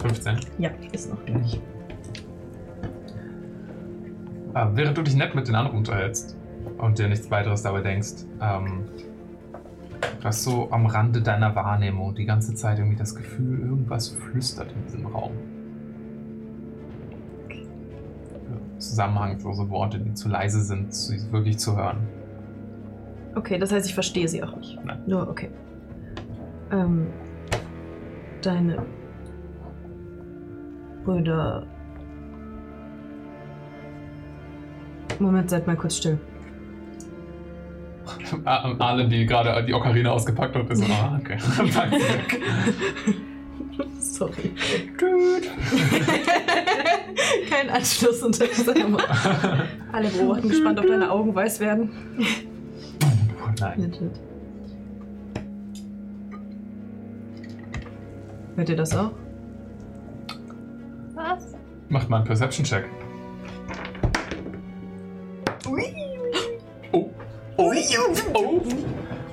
[0.00, 0.40] 15.
[0.58, 1.60] Ja, ist noch gleich.
[4.54, 6.36] Ah, während du dich nett mit den anderen unterhältst
[6.78, 8.86] und dir nichts weiteres dabei denkst, ähm,
[10.20, 14.72] du hast so am Rande deiner Wahrnehmung die ganze Zeit irgendwie das Gefühl, irgendwas flüstert
[14.72, 15.32] in diesem Raum.
[18.78, 22.15] Zusammenhangslose Worte, die zu leise sind, sie wirklich zu hören.
[23.36, 24.82] Okay, das heißt, ich verstehe sie auch nicht.
[24.84, 25.02] Nein.
[25.06, 25.50] Nur, okay.
[26.72, 27.06] Ähm.
[28.42, 28.84] Deine
[31.04, 31.66] Brüder.
[35.18, 36.18] Moment, seid mal kurz still.
[38.44, 41.38] Ah, Alle, die gerade die Ocarina ausgepackt hat, ist so, ah, okay.
[44.00, 44.54] Sorry.
[47.50, 49.00] Kein Anschluss unter dieser Nummer.
[49.92, 51.90] Alle beobachten gespannt, ob deine Augen weiß werden.
[53.60, 53.80] Nein.
[53.80, 54.20] Legit.
[58.56, 59.12] Hört ihr das auch?
[61.14, 61.54] Was?
[61.88, 62.84] Macht mal einen Perception-Check.
[66.92, 67.10] Oh.
[67.58, 67.72] Oh.
[68.34, 68.62] Oh.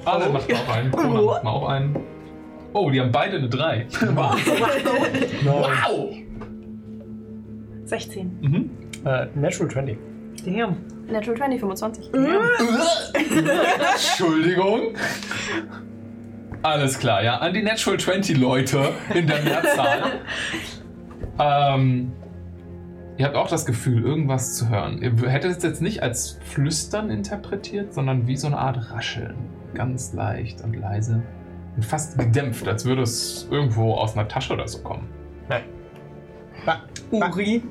[0.05, 0.91] Alle macht mal auch einen.
[0.91, 1.95] Conan macht mal auch einen.
[2.73, 3.88] Oh, die haben beide eine 3.
[4.15, 4.36] wow.
[5.43, 6.09] wow.
[7.86, 8.38] 16.
[8.41, 8.69] Mhm.
[9.05, 9.97] Äh, Natural 20.
[10.45, 10.77] Damn.
[11.08, 12.12] Natural 20, 25.
[13.94, 14.96] Entschuldigung.
[16.62, 17.38] Alles klar, ja.
[17.38, 20.22] An die Natural 20 Leute in der Mehrzahl.
[21.39, 22.13] ähm,
[23.18, 25.02] ihr habt auch das Gefühl, irgendwas zu hören.
[25.02, 29.36] Ihr hättet es jetzt nicht als Flüstern interpretiert, sondern wie so eine Art Rascheln.
[29.74, 31.22] Ganz leicht und leise.
[31.76, 35.10] Und fast gedämpft, als würde es irgendwo aus einer Tasche oder so kommen.
[37.12, 37.62] Uri.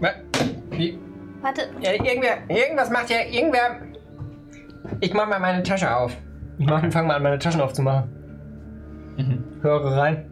[0.78, 0.98] wie,
[1.42, 3.80] Warte, Ja, irgendwer, irgendwas macht ja irgendwer.
[5.00, 6.16] Ich mach mal meine Tasche auf.
[6.58, 8.10] ich mach, fang mal an, meine Taschen aufzumachen.
[9.16, 9.44] Mhm.
[9.62, 10.30] Höre rein.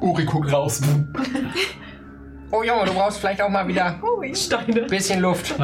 [0.00, 0.80] Uri guckt raus.
[2.52, 4.00] Oh Junge, du brauchst vielleicht auch mal wieder
[4.34, 4.82] Steine.
[4.82, 5.54] ein bisschen Luft.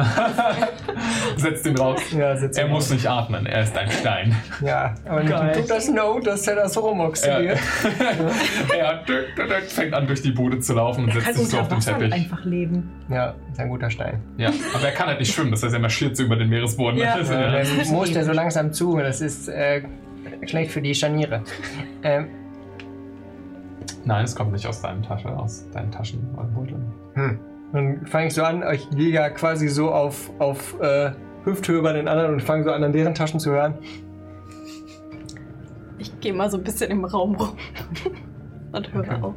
[1.35, 1.99] Setzt ihn raus.
[2.17, 4.35] Ja, sitzt Er muss nicht atmen, er ist ein Stein.
[4.61, 5.51] Ja, aber Geil.
[5.55, 7.59] tut das No, dass er das rumoxidiert.
[8.77, 11.47] er dück, dück, dück, fängt an, durch die Bude zu laufen und setzt Kann sich
[11.49, 12.13] so auf den Wasser Teppich.
[12.13, 12.89] einfach leben.
[13.09, 14.21] Ja, ist ein guter Stein.
[14.37, 16.99] Ja, aber er kann halt nicht schwimmen, das heißt, er marschiert so über den Meeresboden.
[16.99, 17.17] Ja.
[17.17, 19.81] Das ist Ja, ja- dann muss der so langsam zu, das ist äh,
[20.45, 21.43] schlecht für die Scharniere.
[22.03, 22.27] Ähm,
[24.05, 26.85] Nein, es kommt nicht aus deiner Tasche, aus deinen Taschen oder Beuteln.
[27.13, 27.39] hm.
[27.73, 31.11] Dann fange ich so an, ich gehe ja quasi so auf, auf äh,
[31.43, 33.73] Hüfthöhe bei den anderen und fange so an, an deren Taschen zu hören.
[35.97, 37.49] Ich gehe mal so ein bisschen im Raum rum
[38.71, 39.21] und höre Okay.
[39.21, 39.33] auf.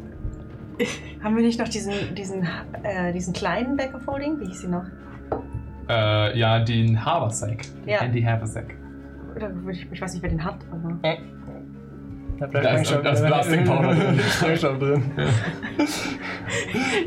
[1.24, 2.46] Haben wir nicht noch diesen, diesen,
[2.82, 4.38] äh, diesen kleinen Bag of Holding?
[4.40, 4.84] Wie hieß sie noch?
[5.88, 7.62] Äh, ja, den Haversack.
[7.86, 8.00] Ja.
[8.00, 8.74] Handy Haversack.
[9.34, 10.98] Oder ich, ich weiß nicht, wer den hat, aber.
[12.40, 14.20] Da, Da ist- da ist Plastikpowder drin.
[14.34, 15.12] Sprengstoff drin.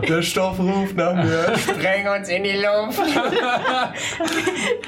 [0.07, 1.57] Der Stoff ruft nach mir.
[1.57, 3.01] Spreng uns in die Luft.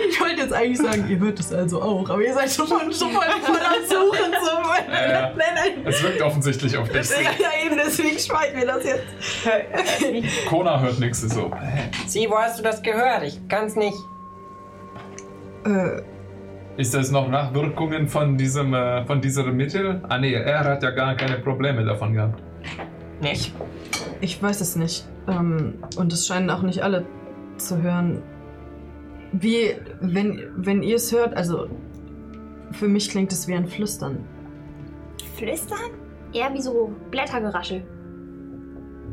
[0.09, 2.93] Ich wollte jetzt eigentlich sagen, ihr hört es also auch, aber ihr seid schon voll,
[2.93, 4.31] schon voll, voll am Suchen.
[4.43, 4.91] So.
[4.91, 5.31] Ja, ja.
[5.35, 5.85] Nein, nein.
[5.85, 7.09] Es wirkt offensichtlich auf dich.
[7.09, 9.03] Ja, ja, eben, deswegen schweigen wir das jetzt.
[10.47, 11.51] Kona hört nichts, ist so.
[12.07, 13.23] Sie, wo hast du das gehört?
[13.23, 13.97] Ich kann's nicht.
[15.65, 16.01] Äh,
[16.77, 20.01] Ist das noch Nachwirkungen von diesem, äh, von diesem Mittel?
[20.09, 22.41] Ah nee, er hat ja gar keine Probleme davon gehabt.
[23.21, 23.53] Nicht?
[24.21, 25.07] ich weiß es nicht.
[25.27, 27.05] Ähm, und es scheinen auch nicht alle
[27.57, 28.21] zu hören.
[29.31, 31.67] Wie, wenn, wenn ihr es hört, also
[32.71, 34.25] für mich klingt es wie ein Flüstern.
[35.35, 35.91] flüstern?
[36.33, 37.83] Eher wie so Blättergeraschel.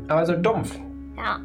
[0.07, 0.77] Aber so dumpf.
[1.17, 1.39] Ja.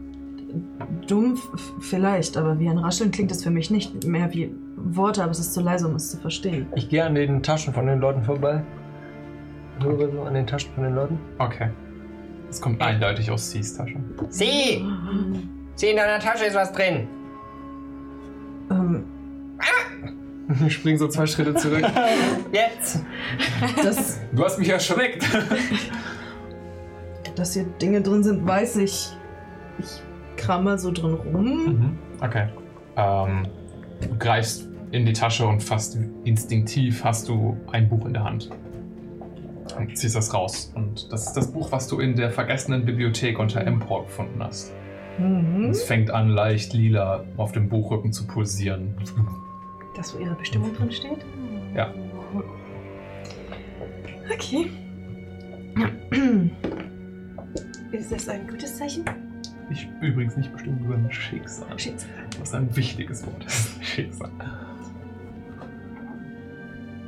[1.06, 1.48] Dumpf
[1.80, 4.54] vielleicht, aber wie ein Rascheln klingt es für mich nicht mehr wie
[4.96, 6.66] Worte, aber es ist zu leise, um es zu verstehen.
[6.74, 8.62] Ich gehe an den Taschen von den Leuten vorbei.
[9.82, 11.18] Höre so an den Taschen von den Leuten.
[11.38, 11.70] Okay.
[12.50, 13.96] Es kommt eindeutig aus Cs Tasche.
[14.30, 14.84] Sie!
[15.74, 17.06] Sie, in deiner Tasche ist was drin.
[18.70, 19.04] Ähm,
[20.66, 21.84] Ich spring so zwei Schritte zurück.
[22.52, 23.04] Jetzt!
[23.84, 25.24] dass, Du hast mich erschreckt.
[27.36, 29.16] dass hier Dinge drin sind, weiß ich.
[29.78, 30.02] Ich
[30.36, 31.44] kram mal so drin rum.
[31.44, 31.98] Mhm.
[32.20, 32.48] Okay.
[32.96, 33.46] Ähm,
[34.00, 38.50] du greifst in die Tasche und fast instinktiv hast du ein Buch in der Hand.
[39.76, 40.72] Und ziehst das raus.
[40.74, 44.72] Und das ist das Buch, was du in der vergessenen Bibliothek unter Empor gefunden hast.
[45.18, 45.70] Mhm.
[45.70, 48.94] Es fängt an, leicht lila auf dem Buchrücken zu pulsieren.
[49.96, 51.18] Das, wo ihre Bestimmung drin steht?
[51.74, 51.92] Ja.
[54.32, 54.70] Okay.
[57.92, 59.04] Ist das ein gutes Zeichen?
[59.70, 61.78] Ich übrigens nicht bestimmt über ein Schicksal.
[61.78, 62.10] Schicksal.
[62.40, 63.82] Was ein wichtiges Wort ist.
[63.84, 64.30] Schicksal.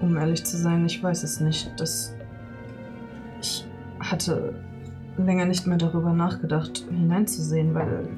[0.00, 1.70] Um ehrlich zu sein, ich weiß es nicht.
[1.78, 2.14] Das.
[3.40, 3.66] Ich
[3.98, 4.54] hatte
[5.16, 8.08] länger nicht mehr darüber nachgedacht, hineinzusehen, weil.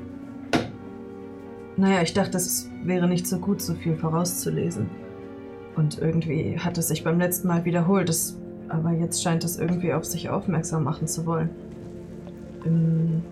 [1.77, 4.91] Naja, ich dachte, es wäre nicht so gut, so viel vorauszulesen.
[5.75, 8.11] Und irgendwie hat es sich beim letzten Mal wiederholt.
[8.11, 11.49] Es, aber jetzt scheint es irgendwie auf sich aufmerksam machen zu wollen.
[12.67, 13.23] Ähm,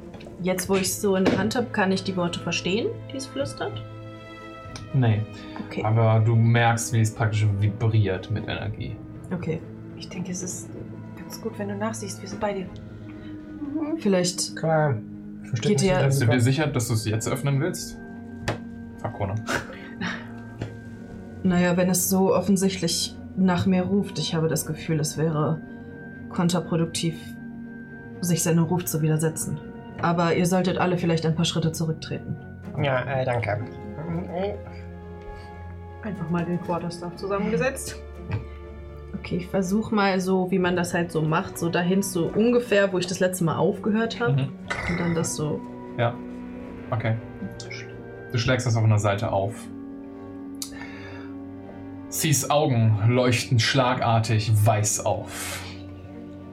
[0.42, 3.18] Jetzt, wo ich es so in der Hand habe, kann ich die Worte verstehen, die
[3.18, 3.82] es flüstert?
[4.92, 5.22] Nee.
[5.66, 5.84] Okay.
[5.84, 8.96] Aber du merkst, wie es praktisch vibriert mit Energie.
[9.32, 9.60] Okay.
[9.96, 10.68] Ich denke, es ist
[11.16, 12.20] ganz gut, wenn du nachsiehst.
[12.20, 12.66] Wir sind bei dir.
[13.98, 14.56] Vielleicht.
[14.56, 14.96] Klar.
[15.44, 17.98] Versteht Geht ihr- Bist du dir sicher, dass du es jetzt öffnen willst?
[18.98, 19.34] Fakona.
[21.42, 25.60] Naja, wenn es so offensichtlich nach mir ruft, ich habe das Gefühl, es wäre
[26.28, 27.14] kontraproduktiv,
[28.20, 29.58] sich seinem Ruf zu widersetzen.
[30.02, 32.36] Aber ihr solltet alle vielleicht ein paar Schritte zurücktreten.
[32.82, 33.64] Ja, äh, danke.
[36.02, 37.96] Einfach mal den Quarterstaff zusammengesetzt.
[39.18, 42.92] Okay, ich versuche mal so, wie man das halt so macht, so dahin so ungefähr,
[42.92, 44.32] wo ich das letzte Mal aufgehört habe.
[44.32, 44.48] Mhm.
[44.88, 45.60] Und dann das so.
[45.98, 46.14] Ja.
[46.90, 47.16] Okay.
[48.32, 49.54] Du schlägst das auf einer Seite auf.
[52.08, 55.60] Sis Augen leuchten schlagartig weiß auf.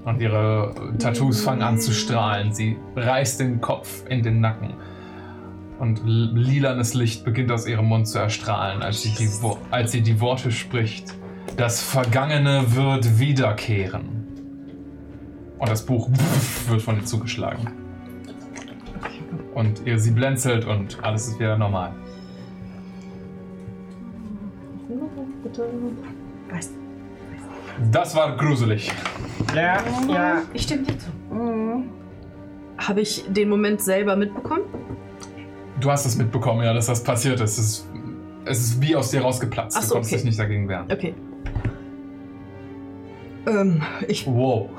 [0.05, 2.53] Und ihre Tattoos fangen an zu strahlen.
[2.53, 4.73] Sie reißt den Kopf in den Nacken.
[5.79, 10.01] Und lilanes Licht beginnt aus ihrem Mund zu erstrahlen, als sie die, Wo als sie
[10.01, 11.13] die Worte spricht.
[11.55, 14.25] Das Vergangene wird wiederkehren.
[15.59, 16.09] Und das Buch
[16.67, 17.67] wird von ihr zugeschlagen.
[19.53, 21.93] Und ihr, sie blinzelt und alles ist wieder normal.
[27.91, 28.91] Das war gruselig.
[29.55, 30.41] Ja, ja.
[30.53, 31.07] Ich stimme dir zu.
[32.77, 34.63] Habe ich den Moment selber mitbekommen?
[35.79, 37.57] Du hast es mitbekommen, ja, dass das passiert ist.
[37.57, 37.87] Es ist,
[38.45, 39.77] es ist wie aus dir rausgeplatzt.
[39.77, 40.21] Ach du so, konntest okay.
[40.21, 40.91] dich nicht dagegen wehren.
[40.91, 41.13] Okay.
[43.45, 44.69] Ähm, ich Wow.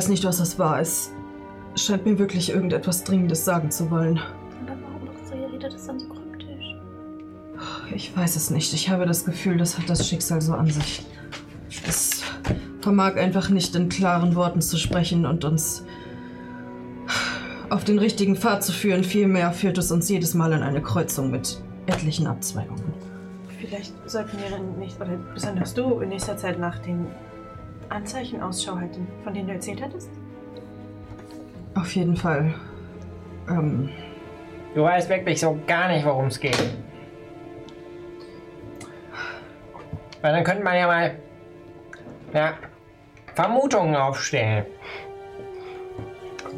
[0.00, 0.80] weiß nicht, was das war.
[0.80, 1.12] Es
[1.76, 4.18] scheint mir wirklich irgendetwas Dringendes sagen zu wollen.
[4.18, 6.76] Aber warum doch so, ihr redet das dann so kryptisch?
[7.94, 8.72] Ich weiß es nicht.
[8.72, 11.04] Ich habe das Gefühl, das hat das Schicksal so an sich.
[11.86, 12.22] Es
[12.80, 15.84] vermag einfach nicht in klaren Worten zu sprechen und uns
[17.70, 19.04] auf den richtigen Pfad zu führen.
[19.04, 22.92] Vielmehr führt es uns jedes Mal in eine Kreuzung mit etlichen Abzweigungen.
[23.58, 27.06] Vielleicht sollten wir nicht, oder besonders du, in nächster Zeit nach den
[27.88, 30.10] Anzeichen Ausschau halten, von denen du erzählt hattest.
[31.74, 32.54] Auf jeden Fall.
[33.48, 33.88] Ähm,
[34.74, 36.56] Du weißt wirklich so gar nicht, worum es geht.
[40.22, 41.18] Weil dann könnte man ja mal
[42.32, 42.54] ja,
[43.34, 44.66] Vermutungen aufstellen.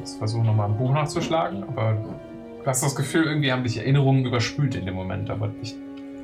[0.04, 1.94] Ich versuche nochmal ein Buch nachzuschlagen, aber
[2.62, 5.76] du hast das Gefühl, irgendwie haben dich Erinnerungen überspült in dem Moment, aber dich,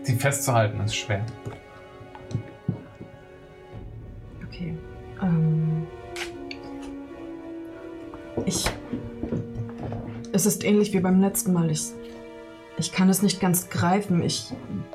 [0.03, 1.25] sie festzuhalten ist schwer.
[4.59, 4.75] okay.
[5.23, 5.87] Ähm,
[8.45, 8.65] ich.
[10.33, 11.71] Es ist ähnlich wie beim letzten Mal.
[11.71, 11.93] Ich,
[12.77, 14.23] ich kann es nicht ganz greifen.
[14.23, 14.53] Ich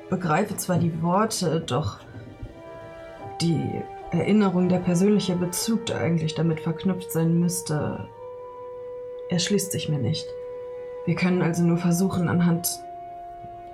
[0.09, 1.99] begreife zwar die Worte, doch
[3.41, 8.07] die Erinnerung, der persönliche Bezug, der eigentlich damit verknüpft sein müsste,
[9.29, 10.27] erschließt sich mir nicht.
[11.05, 12.83] Wir können also nur versuchen, anhand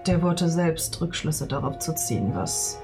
[0.08, 2.82] der Worte selbst Rückschlüsse darauf zu ziehen, was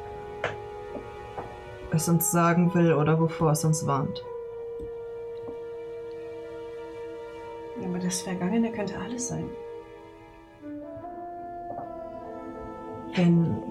[1.92, 4.24] es uns sagen will oder wovor es uns warnt.
[7.84, 9.50] Aber das Vergangene könnte alles sein.
[13.16, 13.64] Wenn.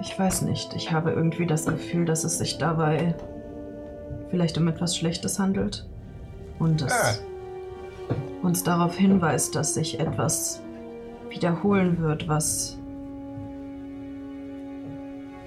[0.00, 0.74] Ich weiß nicht.
[0.74, 3.14] Ich habe irgendwie das Gefühl, dass es sich dabei
[4.30, 5.86] vielleicht um etwas Schlechtes handelt.
[6.58, 7.14] Und es Ah.
[8.42, 10.62] uns darauf hinweist, dass sich etwas
[11.28, 12.78] wiederholen wird, was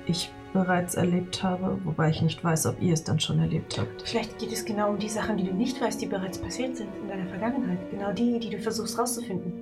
[0.06, 4.02] ich bereits erlebt habe, wobei ich nicht weiß, ob ihr es dann schon erlebt habt.
[4.04, 6.90] Vielleicht geht es genau um die Sachen, die du nicht weißt, die bereits passiert sind
[7.02, 7.78] in deiner Vergangenheit.
[7.92, 9.54] Genau die, die du versuchst rauszufinden.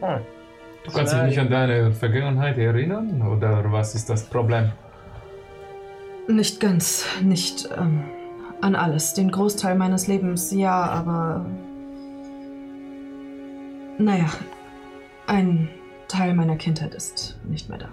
[0.00, 0.20] Hm.
[0.84, 3.20] Du kannst dich nicht an deine Vergangenheit erinnern?
[3.22, 4.70] Oder was ist das Problem?
[6.28, 8.04] Nicht ganz, nicht ähm,
[8.60, 9.14] an alles.
[9.14, 11.46] Den Großteil meines Lebens ja, aber.
[13.98, 14.26] Naja,
[15.26, 15.68] ein
[16.08, 17.88] Teil meiner Kindheit ist nicht mehr da.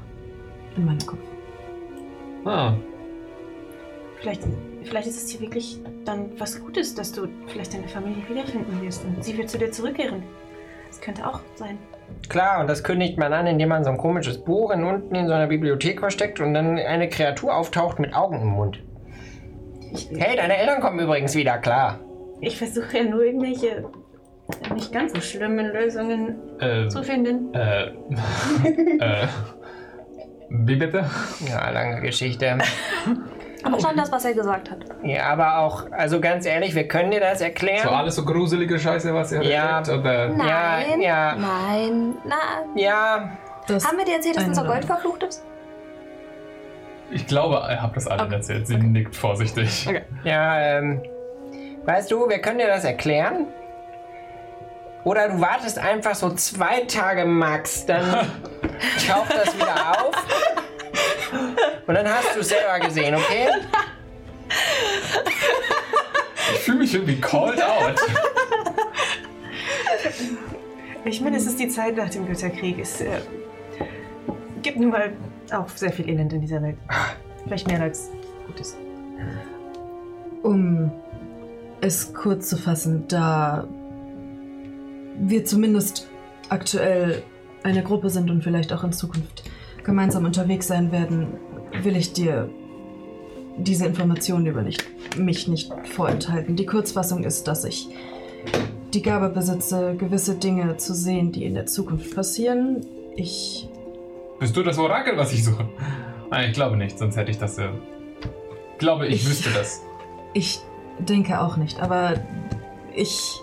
[0.76, 1.20] In meinem Kopf.
[2.46, 2.74] Ah,
[4.24, 4.44] Vielleicht,
[4.84, 9.04] vielleicht ist es dir wirklich dann was Gutes, dass du vielleicht deine Familie wiederfinden wirst
[9.04, 10.24] und sie wird zu dir zurückkehren.
[10.88, 11.78] Das könnte auch sein.
[12.30, 15.28] Klar, und das kündigt man an, indem man so ein komisches Buch in unten in
[15.28, 18.82] so einer Bibliothek versteckt und dann eine Kreatur auftaucht mit Augen im Mund.
[19.94, 22.00] Ich, Hey, deine Eltern kommen übrigens wieder, klar.
[22.42, 23.86] ich versuche ja nur irgendwelche
[24.74, 27.54] nicht ganz so schlimmen Lösungen äh, zu finden.
[27.54, 27.86] äh,
[29.00, 29.28] äh,
[30.50, 31.06] wie bitte?
[31.50, 32.58] Ja, lange Geschichte.
[33.64, 34.80] Aber schon das, was er gesagt hat.
[35.04, 37.84] Ja, aber auch, also ganz ehrlich, wir können dir das erklären.
[37.84, 39.80] So alles so gruselige Scheiße, was ihr Ja.
[39.80, 39.90] erlebt?
[40.00, 40.30] Oder?
[40.30, 41.36] Nein, ja.
[41.36, 42.36] nein, na.
[42.76, 43.30] Ja,
[43.68, 45.44] Das Haben wir dir erzählt, dass unser Gold verflucht ist?
[47.12, 48.68] Ich glaube, ihr habt das allen erzählt.
[48.68, 49.88] Sie nickt vorsichtig.
[50.24, 51.02] ja, ähm,
[51.86, 53.48] weißt du, wir können dir das erklären.
[55.06, 58.04] Oder du wartest einfach so zwei Tage max, dann
[59.08, 60.16] taucht das wieder auf.
[61.88, 63.48] Und dann hast du es selber gesehen, okay?
[66.54, 68.00] Ich fühle mich irgendwie called out.
[71.06, 72.80] Ich meine, es ist die Zeit nach dem Götterkrieg.
[72.80, 73.20] Es äh,
[74.62, 75.14] gibt nun mal
[75.52, 76.78] auch sehr viel Elend in dieser Welt.
[77.44, 78.10] Vielleicht mehr als
[78.48, 78.78] Gutes.
[80.42, 80.92] Um
[81.82, 83.68] es kurz zu fassen, da
[85.18, 86.08] wir zumindest
[86.50, 87.24] aktuell
[87.64, 89.44] eine Gruppe sind und vielleicht auch in Zukunft
[89.84, 91.28] gemeinsam unterwegs sein werden,
[91.82, 92.50] will ich dir
[93.58, 94.84] diese Informationen über nicht,
[95.18, 96.56] mich nicht vorenthalten.
[96.56, 97.88] Die Kurzfassung ist, dass ich
[98.94, 102.86] die Gabe besitze, gewisse Dinge zu sehen, die in der Zukunft passieren.
[103.16, 103.68] Ich
[104.40, 105.68] Bist du das Orakel, was ich suche?
[106.30, 107.58] Nein, ich glaube nicht, sonst hätte ich das.
[107.58, 107.66] Ich
[108.80, 109.82] glaube, ich, Ich- wüsste das.
[110.34, 110.60] Ich
[111.00, 112.14] denke auch nicht, aber
[112.96, 113.40] ich.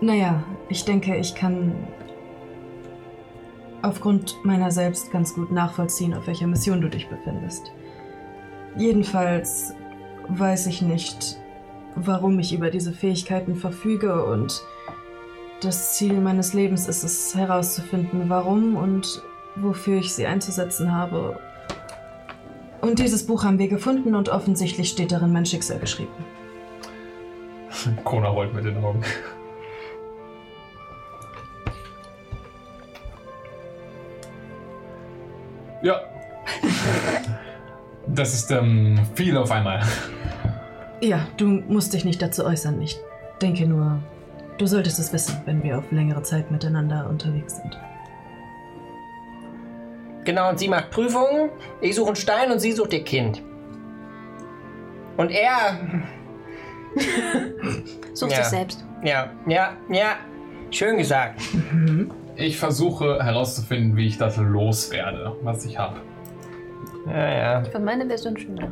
[0.00, 1.72] Naja, ich denke, ich kann
[3.84, 7.72] aufgrund meiner selbst ganz gut nachvollziehen, auf welcher Mission du dich befindest.
[8.76, 9.74] Jedenfalls
[10.28, 11.36] weiß ich nicht,
[11.94, 14.62] warum ich über diese Fähigkeiten verfüge und
[15.60, 19.22] das Ziel meines Lebens ist es herauszufinden, warum und
[19.56, 21.38] wofür ich sie einzusetzen habe.
[22.80, 26.12] Und dieses Buch haben wir gefunden und offensichtlich steht darin mein Schicksal geschrieben.
[28.04, 29.02] Kona rollt mit den Augen.
[35.84, 36.00] Ja.
[38.06, 39.82] Das ist ähm, viel auf einmal.
[41.00, 42.80] Ja, du musst dich nicht dazu äußern.
[42.80, 42.98] Ich
[43.42, 43.98] denke nur,
[44.58, 47.78] du solltest es wissen, wenn wir auf längere Zeit miteinander unterwegs sind.
[50.24, 51.50] Genau, und sie macht Prüfungen.
[51.82, 53.42] Ich suche einen Stein und sie sucht ihr Kind.
[55.18, 55.78] Und er.
[58.14, 58.38] Such Ja.
[58.38, 58.84] dich selbst.
[59.02, 60.16] Ja, ja, ja.
[60.70, 61.40] Schön gesagt.
[62.36, 66.00] Ich versuche herauszufinden, wie ich das loswerde, was ich habe.
[67.06, 67.62] Ja, ja.
[67.62, 68.70] Ich fand meine Version schöner.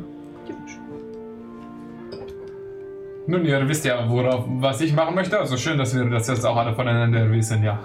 [3.25, 5.39] Nun, ihr wisst ja, worauf, was ich machen möchte.
[5.39, 7.79] Also schön, dass wir das jetzt auch alle voneinander wissen, ja.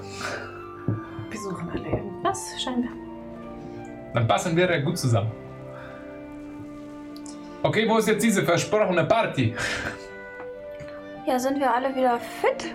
[1.31, 2.91] Wir suchen alle irgendwas, scheinbar.
[4.15, 5.31] Dann passen wir ja gut zusammen.
[7.63, 9.55] Okay, wo ist jetzt diese versprochene Party?
[11.27, 12.75] Ja, sind wir alle wieder fit?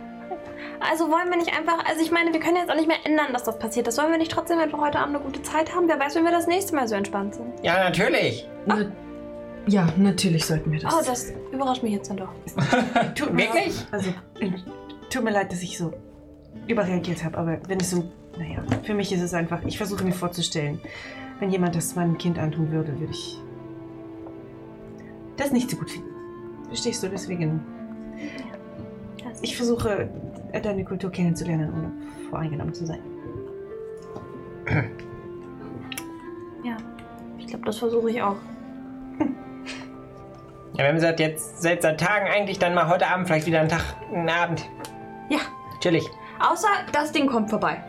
[0.89, 3.27] Also wollen wir nicht einfach, also ich meine, wir können jetzt auch nicht mehr ändern,
[3.31, 3.97] dass das passiert ist.
[3.97, 5.88] Wollen wir nicht trotzdem einfach heute Abend eine gute Zeit haben?
[5.88, 7.47] Wer weiß, wenn wir das nächste Mal so entspannt sind.
[7.63, 8.47] Ja, natürlich.
[8.65, 8.86] Na,
[9.67, 10.93] ja, natürlich sollten wir das.
[10.93, 12.29] Oh, das überrascht mich jetzt dann doch.
[13.15, 13.75] Tut mir Wirklich?
[13.79, 13.88] leid.
[13.91, 14.09] Also,
[14.39, 14.51] äh,
[15.09, 15.93] tut mir leid, dass ich so
[16.67, 18.11] überreagiert habe, aber wenn es so.
[18.38, 19.63] Naja, für mich ist es einfach.
[19.63, 20.81] Ich versuche mir vorzustellen,
[21.39, 23.39] wenn jemand das meinem Kind antun würde, würde ich.
[25.38, 26.09] das nicht so gut finden.
[26.67, 27.09] Verstehst du?
[27.09, 27.63] Deswegen.
[29.41, 30.09] Ich versuche,
[30.62, 31.91] deine Kultur kennenzulernen, ohne
[32.30, 33.01] voreingenommen zu sein.
[36.64, 36.78] Ja,
[37.38, 38.38] ich glaube, das versuche ich auch.
[40.74, 43.60] Ja, wir haben gesagt, jetzt seit, seit Tagen eigentlich dann mal heute Abend vielleicht wieder
[43.60, 44.66] einen Tag, einen Abend.
[45.30, 45.39] Ja,
[45.82, 46.04] Chillig.
[46.39, 47.84] außer das Ding kommt vorbei.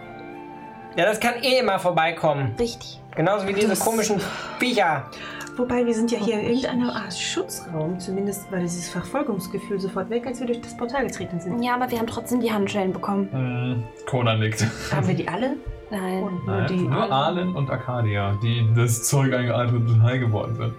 [0.97, 2.55] Ja, das kann eh immer vorbeikommen.
[2.59, 3.01] Richtig.
[3.17, 4.21] Genauso wie diese komischen
[4.59, 5.09] Viecher.
[5.57, 7.99] Wobei, wir sind ja hier in irgendeiner Art Schutzraum.
[8.01, 11.63] Zumindest war dieses Verfolgungsgefühl sofort weg, als wir durch das Portal getreten sind.
[11.63, 13.29] Ja, aber wir haben trotzdem die Handschellen bekommen.
[13.31, 14.67] Hm, Kona nickt.
[14.93, 15.57] Haben wir die alle?
[15.91, 16.23] Nein.
[16.25, 16.77] Und nur Nein, die.
[16.83, 20.75] nur Arlen und Arcadia, die das Zeug eingeatmet und high geworden sind.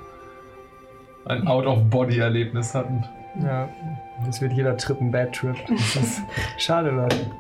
[1.26, 3.04] Ein Out-of-Body-Erlebnis hatten.
[3.42, 3.70] Ja,
[4.26, 5.56] das wird jeder Trip ein Bad Trip.
[5.70, 6.22] Das ist
[6.58, 7.32] schade, Leute.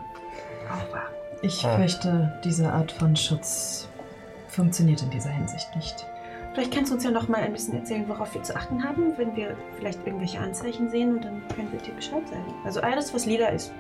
[1.41, 1.75] Ich Ah.
[1.77, 3.88] fürchte, diese Art von Schutz
[4.47, 6.05] funktioniert in dieser Hinsicht nicht.
[6.56, 9.18] Vielleicht kannst du uns ja noch mal ein bisschen erzählen, worauf wir zu achten haben,
[9.18, 12.45] wenn wir vielleicht irgendwelche Anzeichen sehen und dann können wir dir Bescheid sagen.
[12.64, 13.74] Also alles, was lila ist.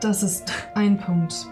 [0.00, 1.46] Das ist ein Punkt.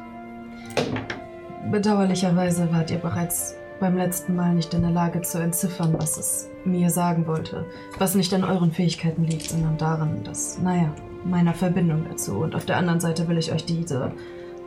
[1.70, 6.50] Bedauerlicherweise wart ihr bereits beim letzten Mal nicht in der Lage zu entziffern, was es
[6.64, 7.64] mir sagen wollte.
[7.98, 10.92] Was nicht an euren Fähigkeiten liegt, sondern daran, dass, naja,
[11.24, 12.38] meiner Verbindung dazu.
[12.38, 14.10] Und auf der anderen Seite will ich euch diese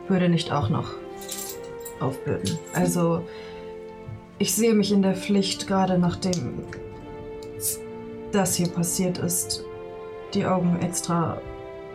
[0.08, 0.92] Bürde nicht auch noch
[2.00, 2.58] aufbürden.
[2.72, 3.22] Also,
[4.38, 6.64] ich sehe mich in der Pflicht, gerade nachdem
[8.32, 9.64] das hier passiert ist,
[10.34, 11.40] die Augen extra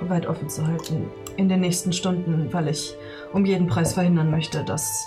[0.01, 2.95] weit offen zu halten in den nächsten Stunden, weil ich
[3.31, 5.05] um jeden Preis verhindern möchte, dass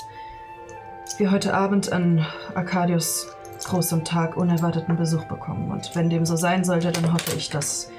[1.19, 2.25] wir heute Abend an
[2.55, 3.29] Arcadius
[3.65, 5.71] großem Tag unerwarteten Besuch bekommen.
[5.71, 7.91] Und wenn dem so sein sollte, dann hoffe ich, dass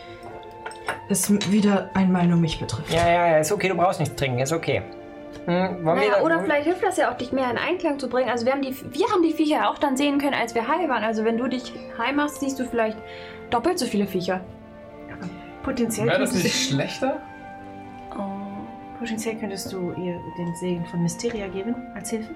[1.10, 2.94] es wieder einmal nur mich betrifft.
[2.94, 4.84] Ja, ja, ja, ist okay, du brauchst nichts trinken, ist okay.
[5.46, 8.30] Hm, Naja, oder vielleicht hilft das ja auch, dich mehr in Einklang zu bringen.
[8.30, 10.68] Also wir haben die, wir haben die Viecher ja auch dann sehen können, als wir
[10.68, 11.04] high waren.
[11.04, 12.98] Also wenn du dich high machst, siehst du vielleicht
[13.50, 14.42] doppelt so viele Viecher.
[15.64, 17.22] Potenziell, Wäre das könntest, nicht schlechter?
[19.00, 22.34] potenziell könntest du ihr den Segen von Mysteria geben als Hilfe.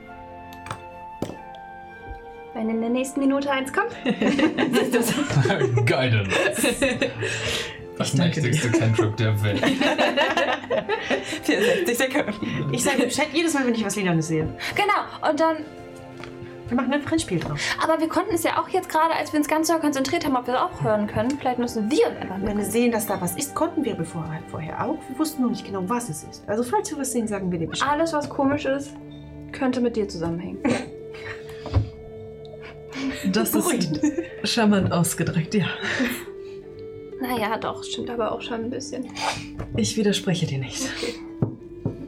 [2.54, 3.92] Wenn in der nächsten Minute eins kommt.
[5.88, 6.68] Guidance.
[8.02, 9.64] Das mächtigste Cantrip der Welt.
[11.44, 12.74] 64 Sekunden.
[12.74, 14.48] Ich sage Bescheid jedes Mal, wenn ich was Lilanes sehe.
[14.76, 15.30] Genau.
[15.30, 15.58] Und dann.
[16.68, 17.60] Wir machen einfach ein Spiel drauf.
[17.84, 20.38] Aber wir konnten es ja auch jetzt gerade, als wir uns ganz doll konzentriert haben,
[20.38, 21.38] ob wir es auch hören können.
[21.38, 24.86] Vielleicht müssen wir einfach Wenn wir sehen, dass da was ist, konnten wir bevor, vorher
[24.86, 24.98] auch.
[25.10, 26.48] Wir wussten nur nicht genau, was es ist.
[26.48, 27.90] Also falls wir was sehen, sagen wir dir Bescheid.
[27.90, 28.94] Alles, was komisch ist,
[29.52, 30.60] könnte mit dir zusammenhängen.
[33.34, 33.92] Das ist
[34.44, 35.66] charmant ausgedrückt, ja.
[37.22, 39.06] Naja, doch, stimmt aber auch schon ein bisschen.
[39.78, 40.90] Ich widerspreche dir nicht.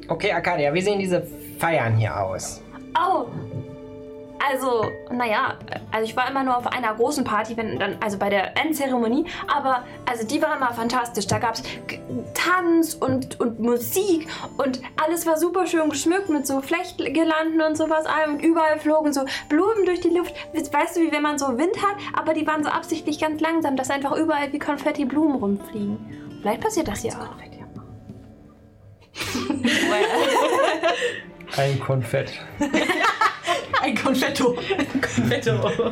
[0.07, 1.26] Okay, Arcadia, wie sehen diese
[1.59, 2.61] Feiern hier aus?
[2.97, 3.26] Oh!
[4.46, 5.58] Also, naja,
[5.91, 9.26] also ich war immer nur auf einer großen Party, wenn dann, also bei der Endzeremonie,
[9.48, 11.28] aber also die war immer fantastisch.
[11.28, 11.64] Da gab es
[12.34, 14.28] Tanz und, und Musik
[14.58, 18.06] und alles war super schön geschmückt mit so Flechtgirlanden und sowas.
[18.28, 20.36] Und überall flogen so Blumen durch die Luft.
[20.54, 23.78] Weißt du, wie wenn man so Wind hat, aber die waren so absichtlich ganz langsam,
[23.78, 26.39] dass einfach überall wie Konfetti Blumen rumfliegen.
[26.41, 27.30] Vielleicht passiert das hier auch.
[31.58, 32.32] Ein Konfett.
[33.82, 34.58] Ein Konfetto.
[35.01, 35.91] Konfetto.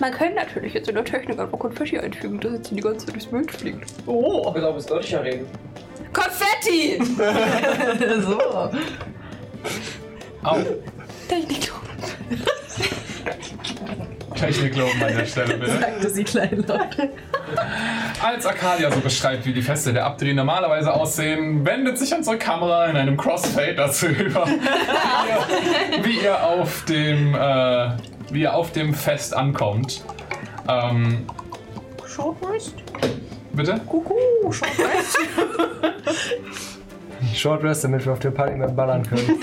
[0.00, 3.14] Man kann natürlich jetzt in der Technik einfach Konfetti einfügen, dass jetzt die ganze Zeit
[3.14, 3.92] durchs Bild fliegt.
[4.06, 4.44] Oh.
[4.48, 5.46] Ich glaube, es deutlicher reden.
[6.12, 7.02] Konfetti!
[8.22, 8.38] so.
[10.42, 10.58] Au.
[11.32, 11.72] Technik.
[14.34, 15.78] Technik loben an der Stelle, bitte.
[15.78, 16.96] Sagte sie kleinlaut.
[18.22, 22.86] Als Arcadia so beschreibt, wie die Feste der Abdri normalerweise aussehen, wendet sich unsere Kamera
[22.86, 27.90] in einem Crossfade dazu über, wie ihr, wie ihr auf dem, äh,
[28.30, 30.02] wie ihr auf dem Fest ankommt.
[30.68, 31.26] Ähm,
[32.06, 32.74] Shortwrist?
[33.52, 33.80] bitte?
[33.86, 35.18] Kuckuck, Shortwrist.
[37.34, 39.40] Short Rest, damit wir auf der Party mehr ballern können.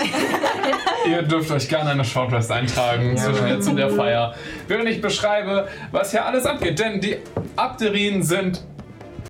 [1.08, 4.34] Ihr dürft euch gerne eine Shortrest eintragen zwischen jetzt und der Feier.
[4.68, 6.78] Während ich beschreibe, was hier alles abgeht.
[6.78, 7.16] Denn die
[7.56, 8.62] Abderien sind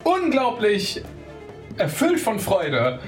[0.03, 1.03] unglaublich
[1.76, 2.98] erfüllt von Freude,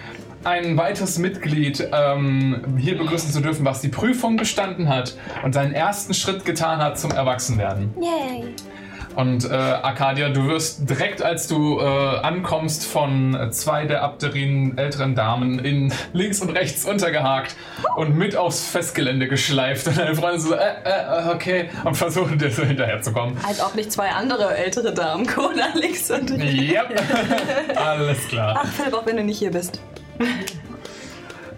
[0.44, 5.72] ein weiteres Mitglied ähm, hier begrüßen zu dürfen, was die Prüfung bestanden hat und seinen
[5.72, 7.94] ersten Schritt getan hat zum Erwachsenwerden.
[8.00, 8.54] Yay.
[9.14, 15.14] Und äh, Arcadia, du wirst direkt, als du äh, ankommst, von zwei der Abderinen älteren
[15.14, 17.54] Damen in links und rechts untergehakt
[17.96, 19.86] und mit aufs Festgelände geschleift.
[19.86, 23.36] Und deine Freunde so, äh, äh, okay, und versuchen dir so hinterherzukommen.
[23.46, 27.02] Als ob nicht zwei andere ältere Damen, Kona, Alex und Yep,
[27.76, 28.60] alles klar.
[28.62, 29.80] Ach, Philipp, auch wenn du nicht hier bist.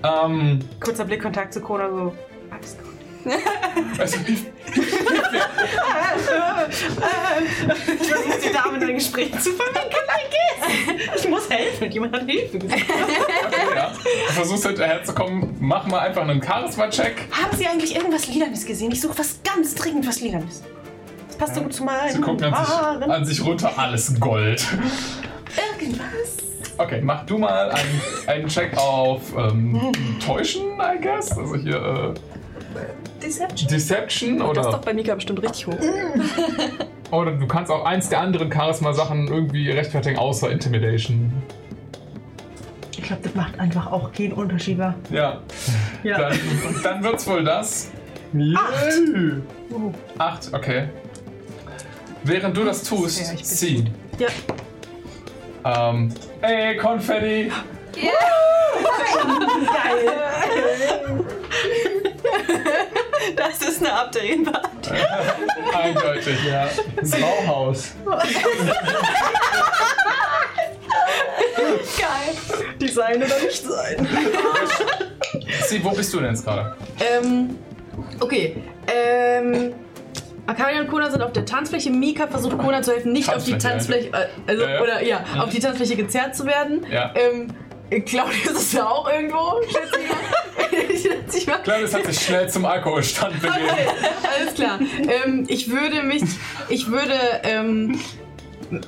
[0.02, 2.14] Ähm, Kurzer Blickkontakt zu Kona, so.
[2.50, 2.94] Alles gut.
[3.98, 4.44] also, ich,
[8.00, 11.22] Ich versuche die Dame in ein Gespräch zu verwickeln, I guess.
[11.22, 11.90] Ich muss helfen.
[11.90, 12.84] Jemand hat Hilfe gesagt.
[13.74, 13.92] ja.
[14.28, 17.28] Du versuchst hinterherzukommen, mach mal einfach einen Charisma-Check.
[17.30, 18.92] Haben Sie eigentlich irgendwas Lilanes gesehen?
[18.92, 20.62] Ich suche was ganz dringend, was Lilanes.
[21.28, 24.64] Das passt so gut zu meinen Sie gucken an sich, an sich runter, alles Gold.
[25.80, 26.44] Irgendwas.
[26.76, 29.92] Okay, mach du mal einen, einen Check auf ähm,
[30.24, 31.36] Täuschen, I guess.
[31.36, 32.80] Also hier äh,
[33.24, 33.68] Deception.
[33.68, 35.76] Deception Das ist doch oder, bei Mika bestimmt richtig hoch.
[37.10, 41.32] oder du kannst auch eins der anderen Charisma-Sachen irgendwie rechtfertigen, außer Intimidation.
[42.92, 44.78] Ich glaube, das macht einfach auch keinen Unterschied.
[44.78, 44.94] wa?
[45.10, 45.40] Ja.
[46.02, 46.18] Ja.
[46.18, 46.38] Dann,
[46.82, 47.90] dann wird's wohl das.
[48.56, 48.74] Acht.
[50.18, 50.88] Acht, okay.
[52.24, 53.84] Während du das tust, Ja, zieh.
[54.18, 54.28] Ja.
[55.90, 57.50] Ähm, ey, Konfetti!
[63.58, 64.62] Das ist eine Abdrehenbar.
[65.74, 66.68] Eindeutig, ja.
[67.02, 67.92] Brauhaus.
[71.98, 72.34] Geil.
[72.80, 74.08] Design oder nicht sein.
[75.66, 76.76] Sie, wo bist du denn jetzt gerade?
[77.00, 77.58] Ähm,
[78.20, 78.56] okay.
[78.86, 79.74] Ähm,
[80.46, 81.90] Akari und Kona sind auf der Tanzfläche.
[81.90, 84.82] Mika versucht Kona zu helfen, nicht auf die Tanzfläche, Tanzfläche, äh, also, Ja, ja.
[84.82, 86.86] oder ja, auf die Tanzfläche gezerrt zu werden.
[86.90, 87.14] Ja.
[87.14, 87.48] Ähm,
[88.00, 90.96] Claudius ist da auch irgendwo, schätze ich mal.
[90.96, 91.58] Schätze ich mal.
[91.58, 93.64] Claudius hat sich schnell zum Alkoholstand begeben.
[93.64, 93.86] Okay,
[94.36, 94.78] alles klar.
[94.80, 96.22] Ähm, ich würde mich,
[96.68, 97.98] ich würde ähm,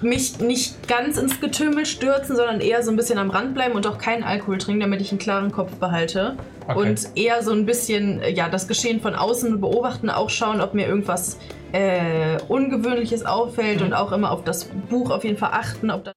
[0.00, 3.86] mich nicht ganz ins Getümmel stürzen, sondern eher so ein bisschen am Rand bleiben und
[3.86, 6.36] auch keinen Alkohol trinken, damit ich einen klaren Kopf behalte.
[6.66, 6.78] Okay.
[6.78, 10.86] Und eher so ein bisschen, ja, das Geschehen von außen beobachten, auch schauen, ob mir
[10.86, 11.38] irgendwas
[11.72, 16.14] äh, Ungewöhnliches auffällt und auch immer auf das Buch auf jeden Fall achten, ob das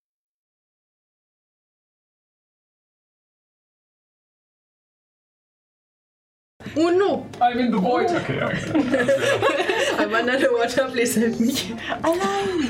[6.82, 7.26] Oh no!
[7.42, 8.10] I'm in the void.
[8.10, 8.48] Okay, ja.
[8.48, 8.58] okay.
[10.00, 11.54] I'm under the water, please help me.
[12.04, 12.70] Allein.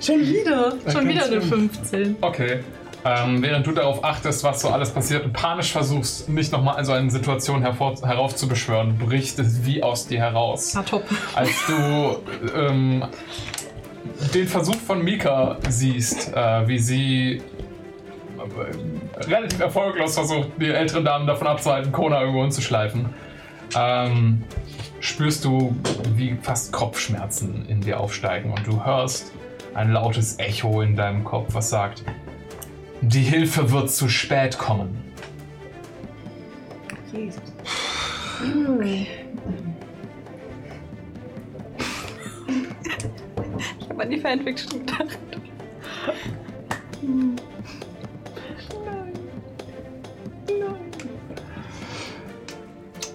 [0.00, 0.74] Schon wieder.
[0.92, 2.16] Schon wieder eine kannst 15.
[2.20, 2.60] Okay.
[3.04, 6.84] Ähm, während du darauf achtest, was so alles passiert und panisch versuchst, nicht nochmal in
[6.84, 10.76] so eine Situation hervor, heraufzubeschwören, bricht es wie aus dir heraus.
[10.76, 11.04] Ah, top.
[11.34, 12.18] Als du
[12.54, 13.04] ähm,
[14.34, 17.42] den Versuch von Mika siehst, äh, wie sie
[19.28, 23.08] relativ erfolglos versucht, die älteren Damen davon abzuhalten, Kona irgendwo hinzuschleifen,
[23.76, 24.42] ähm,
[25.00, 25.74] spürst du,
[26.14, 29.32] wie fast Kopfschmerzen in dir aufsteigen und du hörst
[29.74, 32.04] ein lautes Echo in deinem Kopf, was sagt,
[33.00, 35.02] die Hilfe wird zu spät kommen.
[37.12, 37.40] Jesus.
[43.80, 45.18] Ich habe an die Fanfiction gedacht.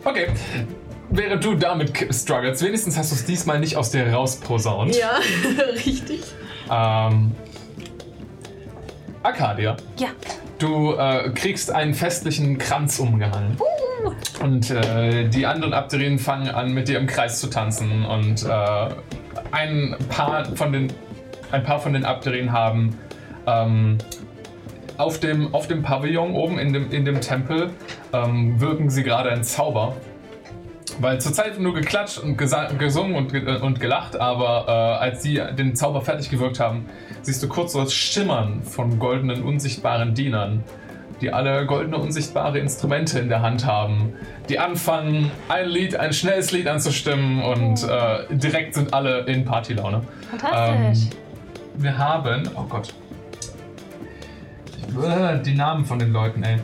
[0.08, 0.28] Okay.
[1.10, 4.96] Während du damit struggles, wenigstens hast du es diesmal nicht aus dir rausposaunt.
[4.96, 5.20] Ja,
[5.86, 6.22] richtig.
[6.72, 7.32] Ähm,
[9.22, 10.08] Arcadia, Ja.
[10.60, 13.58] du äh, kriegst einen festlichen Kranz umgehangen.
[14.42, 18.06] Und äh, die anderen Abderinen fangen an, mit dir im Kreis zu tanzen.
[18.06, 18.90] Und äh,
[19.52, 20.94] ein, paar von den,
[21.52, 22.98] ein paar von den Abderinen haben
[23.46, 23.98] ähm,
[24.98, 27.72] auf, dem, auf dem Pavillon oben in dem, in dem Tempel
[28.14, 29.96] ähm, wirken sie gerade einen Zauber.
[31.00, 34.72] Weil zurzeit wird nur geklatscht und gesungen und, ge und gelacht, aber äh,
[35.04, 36.88] als sie den Zauber fertig gewirkt haben,
[37.22, 40.64] siehst du kurz so das Schimmern von goldenen, unsichtbaren Dienern,
[41.22, 44.14] die alle goldene, unsichtbare Instrumente in der Hand haben,
[44.50, 50.02] die anfangen, ein Lied, ein schnelles Lied anzustimmen und äh, direkt sind alle in Partylaune.
[50.32, 51.10] Fantastisch.
[51.14, 51.20] Ähm,
[51.76, 53.07] wir haben, oh Gott, Äh,
[55.46, 56.60] die Namen von den Leuten, ey.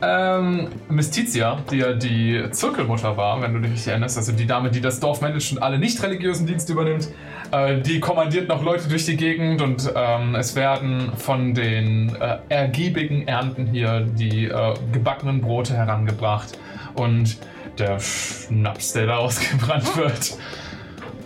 [0.00, 4.70] Ähm, Mystitia, die ja die Zirkelmutter war, wenn du dich richtig erinnerst, also die Dame,
[4.70, 7.08] die das Dorf managt und alle nicht religiösen Dienste übernimmt,
[7.50, 12.38] äh, die kommandiert noch Leute durch die Gegend und ähm, es werden von den äh,
[12.48, 16.56] ergiebigen Ernten hier die äh, gebackenen Brote herangebracht
[16.94, 17.36] und
[17.78, 20.38] der Schnaps, der da ausgebrannt wird.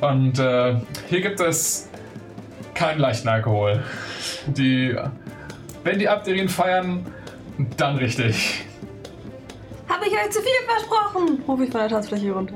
[0.01, 0.77] Und äh,
[1.11, 1.91] hier gibt es
[2.75, 3.83] keinen leichten Alkohol.
[4.47, 4.97] Die,
[5.85, 7.07] wenn die Abderien feiern,
[7.77, 8.65] dann richtig.
[9.89, 11.43] Habe ich euch zu viel versprochen?
[11.47, 12.55] Ruf ich von der Tanzfläche runter.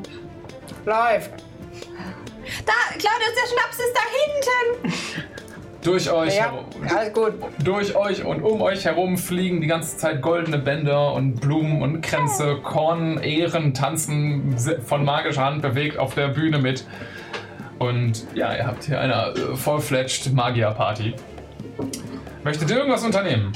[0.84, 1.30] Läuft.
[2.64, 4.00] Da, Claudius, der Schnaps ist da
[4.82, 4.94] hinten.
[5.82, 6.52] Durch euch, Ja,
[6.96, 7.34] alles gut.
[7.62, 12.00] durch euch und um euch herum fliegen die ganze Zeit goldene Bänder und Blumen und
[12.00, 16.84] Kränze, Korn, Ehren, tanzen von magischer Hand bewegt auf der Bühne mit.
[17.78, 21.14] Und ja, ihr habt hier eine äh, voll-fledged Magier-Party.
[22.46, 23.50] Möchtet ihr irgendwas unternehmen?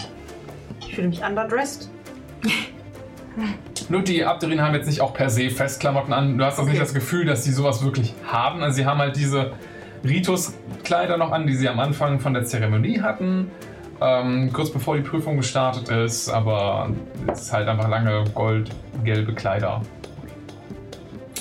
[0.80, 1.88] Ich fühle mich underdressed.
[3.88, 6.36] Nur die Abderinen haben jetzt nicht auch per se Festklamotten an.
[6.36, 8.64] Du hast das nicht das Gefühl, dass sie sowas wirklich haben.
[8.64, 9.52] Also sie haben halt diese
[10.02, 13.52] Ritus-Kleider noch an, die sie am Anfang von der Zeremonie hatten.
[14.00, 16.90] Ähm, kurz bevor die Prüfung gestartet ist, aber
[17.32, 19.82] es ist halt einfach lange gold-gelbe Kleider.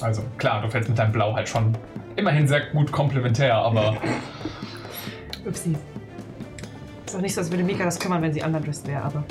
[0.02, 1.76] Also klar, du fällst mit deinem Blau halt schon
[2.16, 3.97] immerhin sehr gut komplementär, aber
[5.47, 5.76] Upsi.
[7.10, 9.24] Ist auch nicht so, als würde Mika das kümmern, wenn sie underdressed wäre, aber.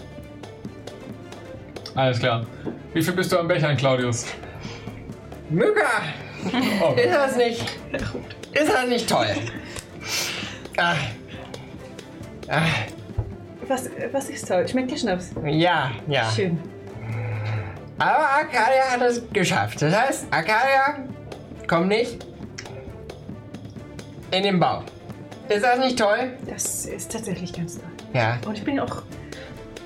[1.95, 2.45] alles klar.
[2.93, 4.27] Wie viel bist du am Bechern, Claudius?
[5.49, 6.03] Mücker,
[6.83, 7.61] Oh, ist das nicht.
[8.53, 9.29] Ist das nicht toll?
[10.77, 10.95] Ah.
[12.49, 12.63] Ah.
[13.69, 14.67] Was, was ist toll?
[14.67, 15.31] Schmeckt der Schnaps?
[15.45, 16.29] Ja, ja.
[16.35, 16.59] Schön.
[17.99, 19.81] Aber Arcadia hat es geschafft.
[19.83, 20.99] Das heißt, Arcadia
[21.69, 22.25] kommt nicht
[24.33, 24.83] in den Bau.
[25.49, 26.33] Ist das nicht toll?
[26.47, 27.89] Das ist tatsächlich ganz toll.
[28.13, 28.39] Ja.
[28.47, 29.03] Und ich bin auch.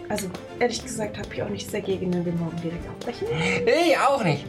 [0.09, 3.29] Also, ehrlich gesagt, habe ich auch nichts dagegen, wenn wir morgen direkt aufbrechen.
[3.65, 4.45] Ich auch nicht.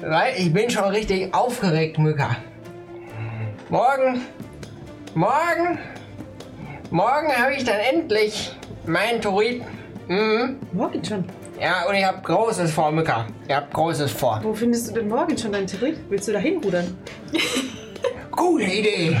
[0.00, 2.36] Weil ich bin schon richtig aufgeregt, Mücker.
[3.70, 4.20] Morgen,
[5.14, 5.78] morgen,
[6.90, 8.54] morgen habe ich dann endlich
[8.86, 9.62] meinen Turit.
[10.08, 10.58] Mhm.
[10.72, 11.24] Morgen schon.
[11.58, 13.26] Ja, und ich habe Großes vor, Mücker.
[13.48, 14.40] Ich habe Großes vor.
[14.42, 15.96] Wo findest du denn morgen schon deinen Theorie?
[16.08, 16.98] Willst du da hinrudern?
[18.30, 19.16] Gute Idee.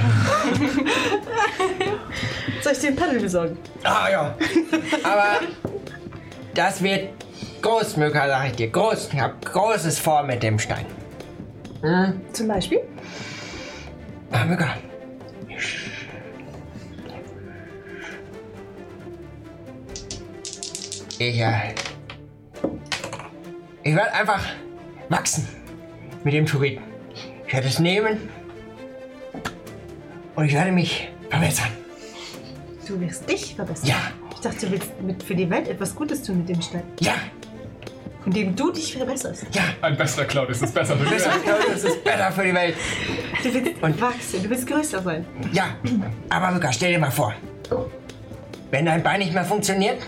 [2.62, 3.58] Soll ich dir ein Paddel besorgen?
[3.82, 4.36] Ah ja.
[5.02, 5.40] Aber
[6.54, 7.10] das wird
[7.60, 8.70] groß, Mücker, sag ich dir.
[8.70, 9.10] Groß.
[9.12, 10.86] Ich habe Großes vor mit dem Stein.
[11.82, 12.20] Mhm.
[12.32, 12.80] Zum Beispiel?
[14.30, 14.74] Ah, Mücker.
[21.18, 21.74] Ich, äh,
[23.84, 24.42] ich werde einfach
[25.08, 25.46] wachsen
[26.24, 26.82] mit dem Turiten.
[27.46, 28.28] Ich werde es nehmen
[30.34, 31.68] und ich werde mich verbessern.
[32.86, 33.88] Du wirst dich verbessern.
[33.88, 33.96] Ja,
[34.34, 36.82] Ich dachte, du willst mit für die Welt etwas Gutes tun mit dem Stein.
[37.00, 37.14] ja,
[38.24, 39.46] Indem du dich verbesserst.
[39.52, 39.62] ja.
[39.82, 41.12] ein besserer Claudius ist besser für dich.
[41.14, 41.30] Besser,
[41.72, 42.76] das ist besser für die Welt.
[43.42, 45.26] Du willst wachsen, du willst größer sein.
[45.52, 45.64] Ja,
[46.28, 47.34] aber Luca, stell dir mal vor,
[48.70, 49.98] wenn dein Bein nicht mehr funktioniert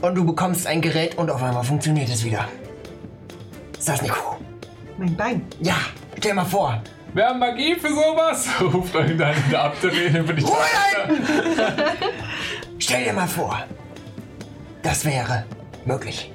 [0.00, 2.48] und du bekommst ein Gerät und auf einmal funktioniert es wieder.
[3.78, 4.38] Ist das nicht cool?
[4.98, 5.42] Mein Bein.
[5.60, 5.76] Ja,
[6.18, 6.82] stell dir mal vor.
[7.12, 8.48] Wir haben Magie für sowas?
[8.60, 10.56] Ruft irgendeiner in der Abderine, bin ich Ruhe
[12.78, 13.64] stell dir mal vor,
[14.82, 15.44] das wäre
[15.84, 16.32] möglich.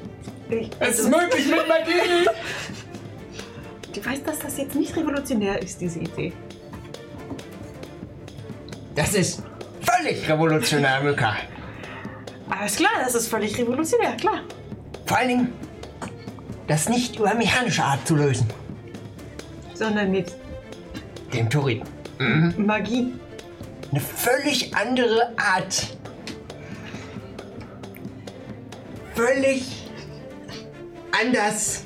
[0.50, 2.28] Ich, Es ist möglich mit Magie!
[3.94, 6.34] du weißt, dass das jetzt nicht revolutionär ist, diese Idee.
[8.96, 9.44] Das ist
[9.82, 11.36] völlig revolutionär, Mücker.
[12.50, 14.42] Alles klar, das ist völlig revolutionär, klar.
[15.06, 15.54] Vor allen Dingen,
[16.68, 18.48] das nicht über mechanische Art zu lösen.
[19.74, 20.34] Sondern mit.
[21.36, 21.82] Dem Turin.
[22.58, 23.14] Magie.
[23.92, 25.98] Eine völlig andere Art.
[29.14, 29.90] Völlig
[31.12, 31.84] anders.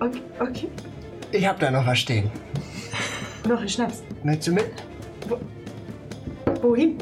[0.00, 0.68] Okay, okay.
[1.30, 2.28] Ich hab da noch was stehen.
[3.46, 4.02] Noch ein Schnaps.
[4.24, 4.66] Möchtest du mit?
[6.60, 6.98] Wohin?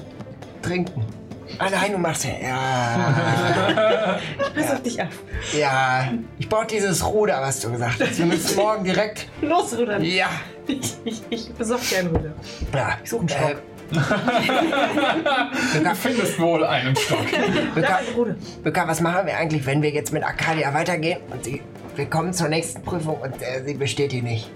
[0.61, 1.03] Trinken.
[1.65, 2.33] Ah nein, du machst ja.
[2.43, 4.19] Ja.
[4.55, 5.09] Pass auf dich auf.
[5.57, 6.13] ja.
[6.39, 8.19] Ich brauch dieses Ruder, was du gesagt hast.
[8.19, 9.29] Wir müssen morgen direkt.
[9.43, 10.01] Los, Ruder.
[10.01, 10.29] Ja.
[10.67, 12.33] Ich, ich, ich besorge dir einen Ruder.
[12.75, 12.99] ja.
[13.03, 13.57] Ich suche einen Stock.
[15.85, 17.19] Du findest wohl einen Stock.
[18.17, 18.37] Ruder.
[18.63, 21.61] Böcker, was machen wir eigentlich, wenn wir jetzt mit Arcadia weitergehen und sie,
[21.97, 24.51] wir kommen zur nächsten Prüfung und äh, sie besteht die nicht?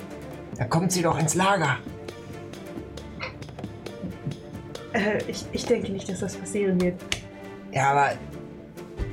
[0.57, 1.77] Dann kommt sie doch ins Lager.
[4.97, 6.95] Äh, ich, ich denke nicht, dass das passieren wird.
[7.73, 8.13] Ja, aber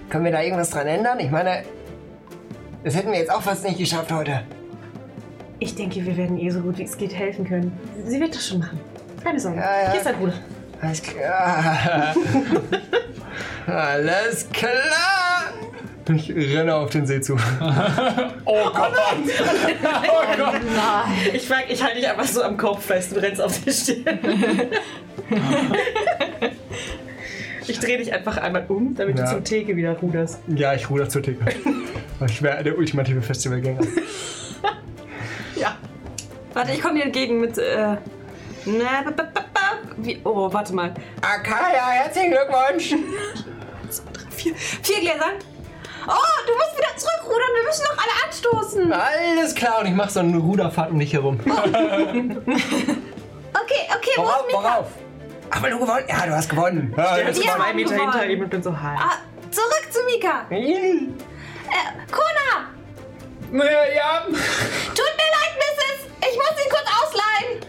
[0.10, 1.20] können wir da irgendwas dran ändern?
[1.20, 1.64] Ich meine,
[2.84, 4.44] das hätten wir jetzt auch fast nicht geschafft heute.
[5.60, 7.78] Ich denke, wir werden ihr so gut wie es geht helfen können.
[8.06, 8.80] Sie wird das schon machen.
[9.24, 9.60] Keine Sorge.
[9.60, 9.92] Ja, ja.
[9.92, 10.34] Hier ist dein Bruder.
[10.82, 12.16] Alles klar.
[13.68, 15.54] Alles klar.
[16.10, 17.38] Ich renne auf den See zu.
[18.46, 18.92] Oh Gott!
[18.94, 20.62] Oh Gott!
[21.34, 23.16] Ich, frag, ich halte dich einfach so am Kopf fest.
[23.16, 24.20] Du rennst auf die Stirn.
[27.68, 29.26] ich drehe dich einfach einmal um, damit Ja.
[29.26, 30.40] du zum Theke wieder ruderst.
[30.48, 31.44] Ja, ich ruder zur Theke.
[32.28, 33.82] Ich wäre der ultimative Festivalgänger.
[35.56, 35.76] Ja.
[36.54, 37.58] Warte, ich komme dir entgegen mit.
[37.58, 37.98] Äh,
[38.66, 39.62] na, ba, ba, ba.
[39.98, 40.94] Wie, oh, warte mal.
[41.22, 42.96] Akaya, herzlichen Glückwunsch.
[44.32, 45.34] Vier, vier Gläsern.
[46.08, 46.14] Oh,
[46.48, 47.50] du musst wieder zurückrudern.
[47.56, 48.94] Wir müssen noch alle anstoßen.
[48.94, 51.40] Alles klar, und ich mache so eine Ruderfahrt um dich herum.
[51.46, 51.62] Okay,
[53.96, 54.40] okay, wo Worauf?
[54.40, 54.64] ist Mika?
[54.64, 54.88] Worauf?
[55.56, 56.94] Ach, weil du gewonnen Ja, du hast gewonnen.
[56.98, 58.12] Ja, Ich bin so Wir zwei haben Meter gewonnen.
[58.12, 59.00] hinter ihm und bin so high.
[59.00, 59.18] Ah,
[59.52, 60.46] zurück zu Mika.
[60.50, 61.08] Äh,
[62.12, 62.70] Kona,
[63.52, 64.22] Naja, ja.
[64.26, 66.08] tut mir leid, Mrs.
[66.22, 67.60] Ich muss ihn kurz ausleihen.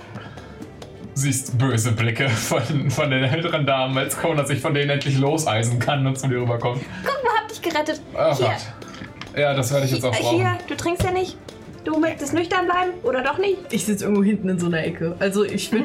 [1.15, 5.79] Siehst böse Blicke von, von den älteren Damen, als Kona sich von denen endlich loseisen
[5.79, 6.83] kann und zu dir rüberkommt.
[7.05, 8.01] Guck mal, hab dich gerettet.
[8.15, 9.37] Oh hier, Gott.
[9.39, 10.37] Ja, das werde ich jetzt auch brauchen.
[10.37, 11.37] hier, du trinkst ja nicht.
[11.85, 13.59] Du möchtest nüchtern bleiben oder doch nicht?
[13.71, 15.15] Ich sitze irgendwo hinten in so einer Ecke.
[15.19, 15.85] Also ich bin,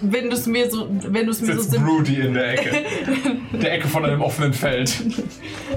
[0.00, 2.52] wenn du es mir so, wenn du es mir so Sitzt sim Broody in der
[2.52, 2.84] Ecke.
[3.60, 4.92] der Ecke von einem offenen Feld.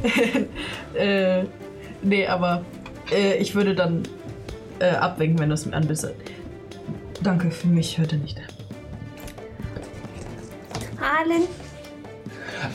[0.94, 1.44] äh,
[2.04, 2.64] nee, aber
[3.12, 4.04] äh, ich würde dann
[4.80, 6.16] äh, abwinken, wenn du es mir anbissest.
[7.24, 8.38] Danke, für mich hört er nicht.
[11.00, 11.44] Harlan.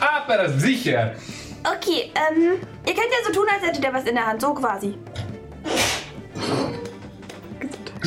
[0.00, 1.14] Aber sicher.
[1.62, 2.54] Okay, ähm,
[2.86, 4.94] ihr könnt ja so tun, als hättet ihr was in der Hand, so quasi.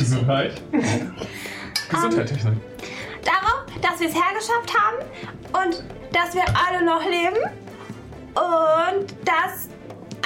[0.02, 0.60] Gesundheit.
[1.88, 2.54] Gesundheit, Technik.
[3.24, 4.98] Darauf, dass wir es hergeschafft haben
[5.64, 7.38] und dass wir alle noch leben.
[8.34, 9.68] Und das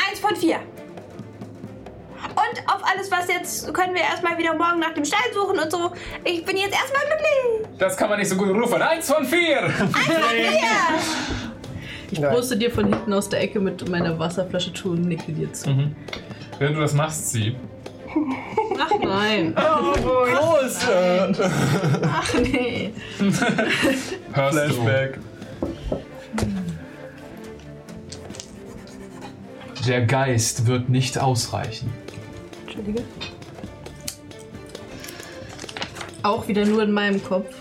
[0.09, 0.61] eins von vier.
[2.31, 5.71] Und auf alles, was jetzt, können wir erstmal wieder morgen nach dem Stall suchen und
[5.71, 5.93] so.
[6.25, 7.79] Ich bin jetzt erstmal glücklich.
[7.79, 8.81] Das kann man nicht so gut rufen.
[8.81, 9.63] Eins von vier.
[9.63, 9.71] Ja.
[12.11, 12.33] Ich Nein.
[12.33, 15.91] bruste dir von hinten aus der Ecke mit meiner Wasserflasche zu und nicke dir zu.
[16.59, 17.57] Wenn du das machst, sie.
[18.79, 19.55] Ach nein.
[19.55, 20.85] Los!
[20.89, 21.33] Äh,
[22.05, 22.93] Ach nee.
[24.33, 25.19] Hörst Flashback.
[29.87, 31.93] Der Geist wird nicht ausreichen.
[32.65, 33.03] Entschuldige.
[36.23, 37.55] Auch wieder nur in meinem Kopf.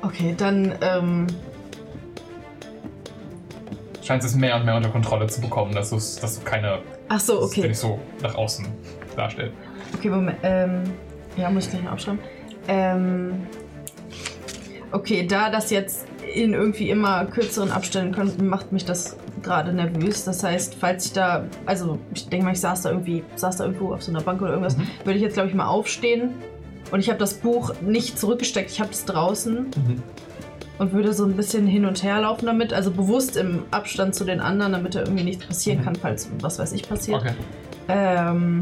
[0.00, 1.26] Okay, dann, ähm,
[4.08, 6.78] Scheint es mehr und mehr unter Kontrolle zu bekommen, dass, dass du keine.
[7.10, 7.68] ach so, dass okay.
[7.68, 8.66] nicht so nach außen
[9.14, 9.52] darstellt.
[9.94, 10.82] Okay, Moment, ähm,
[11.36, 12.18] ja, muss ich gleich mal aufschreiben.
[12.68, 13.46] Ähm,
[14.92, 20.24] okay, da das jetzt in irgendwie immer kürzeren Abständen kommt, macht mich das gerade nervös.
[20.24, 23.64] Das heißt, falls ich da, also ich denke mal, ich saß da irgendwie, saß da
[23.64, 26.32] irgendwo auf so einer Bank oder irgendwas, würde ich jetzt glaube ich mal aufstehen
[26.92, 29.66] und ich habe das Buch nicht zurückgesteckt, ich habe es draußen
[30.78, 34.24] und würde so ein bisschen hin und her laufen damit, also bewusst im Abstand zu
[34.24, 37.20] den anderen, damit da irgendwie nichts passieren kann, falls was weiß ich passiert.
[37.20, 37.34] Okay.
[37.88, 38.60] Ähm,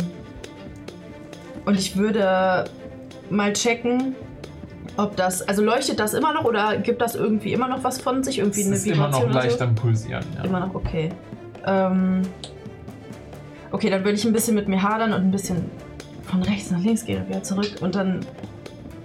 [1.66, 2.64] und ich würde
[3.28, 4.14] mal checken,
[4.96, 8.24] ob das, also leuchtet das immer noch oder gibt das irgendwie immer noch was von
[8.24, 8.38] sich?
[8.38, 9.64] Irgendwie Es eine ist immer noch Vibration leicht so?
[9.64, 10.24] am Pulsieren.
[10.36, 10.44] Ja.
[10.44, 11.10] Immer noch, okay.
[11.66, 12.22] Ähm,
[13.72, 15.70] okay, dann würde ich ein bisschen mit mir hadern und ein bisschen
[16.22, 17.72] von rechts nach links gehen und wieder zurück.
[17.80, 18.20] Und dann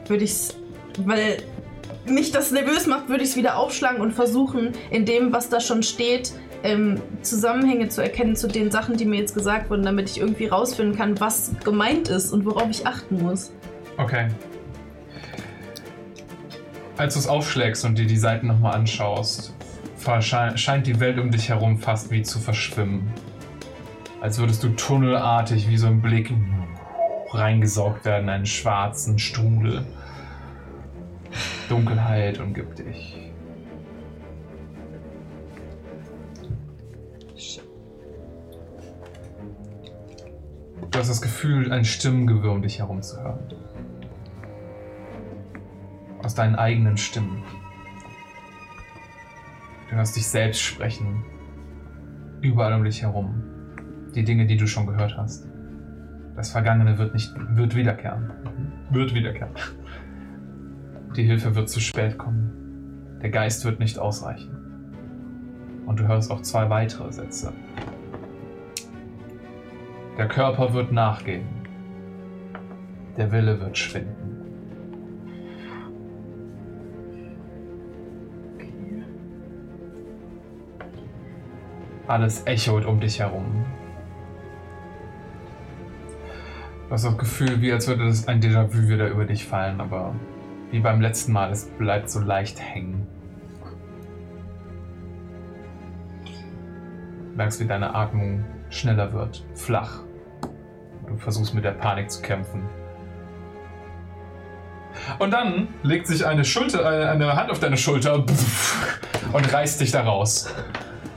[0.07, 0.55] würde ich es,
[1.05, 1.37] weil
[2.05, 5.59] mich das nervös macht, würde ich es wieder aufschlagen und versuchen, in dem, was da
[5.59, 6.33] schon steht,
[6.63, 10.47] ähm, Zusammenhänge zu erkennen zu den Sachen, die mir jetzt gesagt wurden, damit ich irgendwie
[10.47, 13.51] rausfinden kann, was gemeint ist und worauf ich achten muss.
[13.97, 14.27] Okay.
[16.97, 19.53] Als du es aufschlägst und dir die Seiten nochmal anschaust,
[20.19, 23.11] scheint die Welt um dich herum fast wie zu verschwimmen.
[24.19, 26.31] Als würdest du tunnelartig wie so ein Blick
[27.31, 29.85] reingesaugt werden in einen schwarzen Strudel.
[31.71, 33.31] Dunkelheit umgibt dich.
[40.91, 43.39] Du hast das Gefühl, ein Stimmengewirr um dich herum zu hören.
[46.21, 47.41] Aus deinen eigenen Stimmen.
[49.89, 51.23] Du hörst dich selbst sprechen.
[52.41, 53.43] Überall um dich herum.
[54.13, 55.47] Die Dinge, die du schon gehört hast.
[56.35, 58.29] Das Vergangene wird nicht, wird wiederkehren.
[58.89, 59.53] Wird wiederkehren.
[61.15, 63.19] Die Hilfe wird zu spät kommen.
[63.21, 64.55] Der Geist wird nicht ausreichen.
[65.85, 67.51] Und du hörst auch zwei weitere Sätze.
[70.17, 71.49] Der Körper wird nachgeben.
[73.17, 74.31] Der Wille wird schwinden.
[82.07, 83.65] Alles echot um dich herum.
[86.87, 90.13] Du hast das Gefühl, wie als würde das ein Déjà-vu wieder über dich fallen, aber
[90.71, 93.05] wie beim letzten Mal, es bleibt so leicht hängen.
[97.29, 99.99] Du merkst, wie deine Atmung schneller wird, flach.
[101.07, 102.63] Du versuchst mit der Panik zu kämpfen.
[105.19, 108.15] Und dann legt sich eine Schulter, äh, eine Hand auf deine Schulter
[109.33, 110.53] und reißt dich da raus.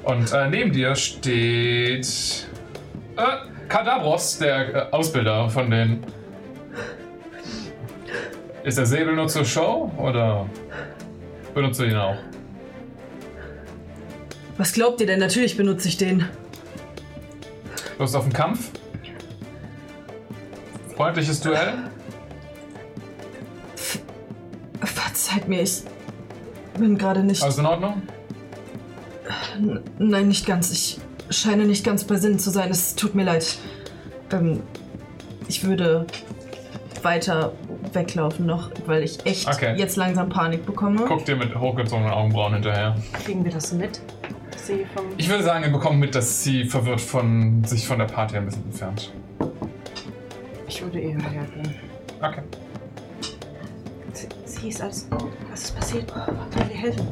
[0.05, 2.49] Und äh, neben dir steht
[3.17, 6.05] äh, Kadabros, der äh, Ausbilder von den.
[8.65, 10.47] Ist der Säbel nur zur Show oder
[11.55, 12.17] benutzt du ihn auch?
[14.57, 15.19] Was glaubt ihr denn?
[15.21, 16.25] Natürlich benutze ich den.
[17.99, 18.71] Lust auf den Kampf?
[20.97, 21.75] Freundliches Duell?
[24.83, 25.83] Verzeiht mir, ich
[26.79, 27.43] bin gerade nicht.
[27.43, 28.03] Alles in Ordnung?
[29.59, 30.71] N- Nein, nicht ganz.
[30.73, 31.01] Ich
[31.31, 32.71] scheine nicht ganz bei Sinnen zu sein.
[32.71, 33.59] Es tut mir leid.
[34.33, 34.63] Ähm,
[35.49, 36.07] ich würde
[37.05, 37.53] weiter
[37.93, 39.75] weglaufen noch, weil ich echt Okay.
[39.77, 41.03] jetzt langsam Panik bekomme.
[41.07, 42.97] Guck dir mit hochgezogenen Augenbrauen hinterher.
[43.25, 44.01] Kriegen wir das so mit?
[44.51, 45.05] Dass sie vom.
[45.17, 48.47] Ich würde sagen, ihr bekommt mit, dass sie verwirrt von sich von der Party ein
[48.47, 49.13] bisschen entfernt.
[50.67, 51.75] Ich würde eher hergehen.
[52.21, 52.43] Okay.
[54.13, 55.27] Sie, sie ist alles gut.
[55.51, 56.13] Was ist passiert?
[56.13, 57.07] Kann wir helfen?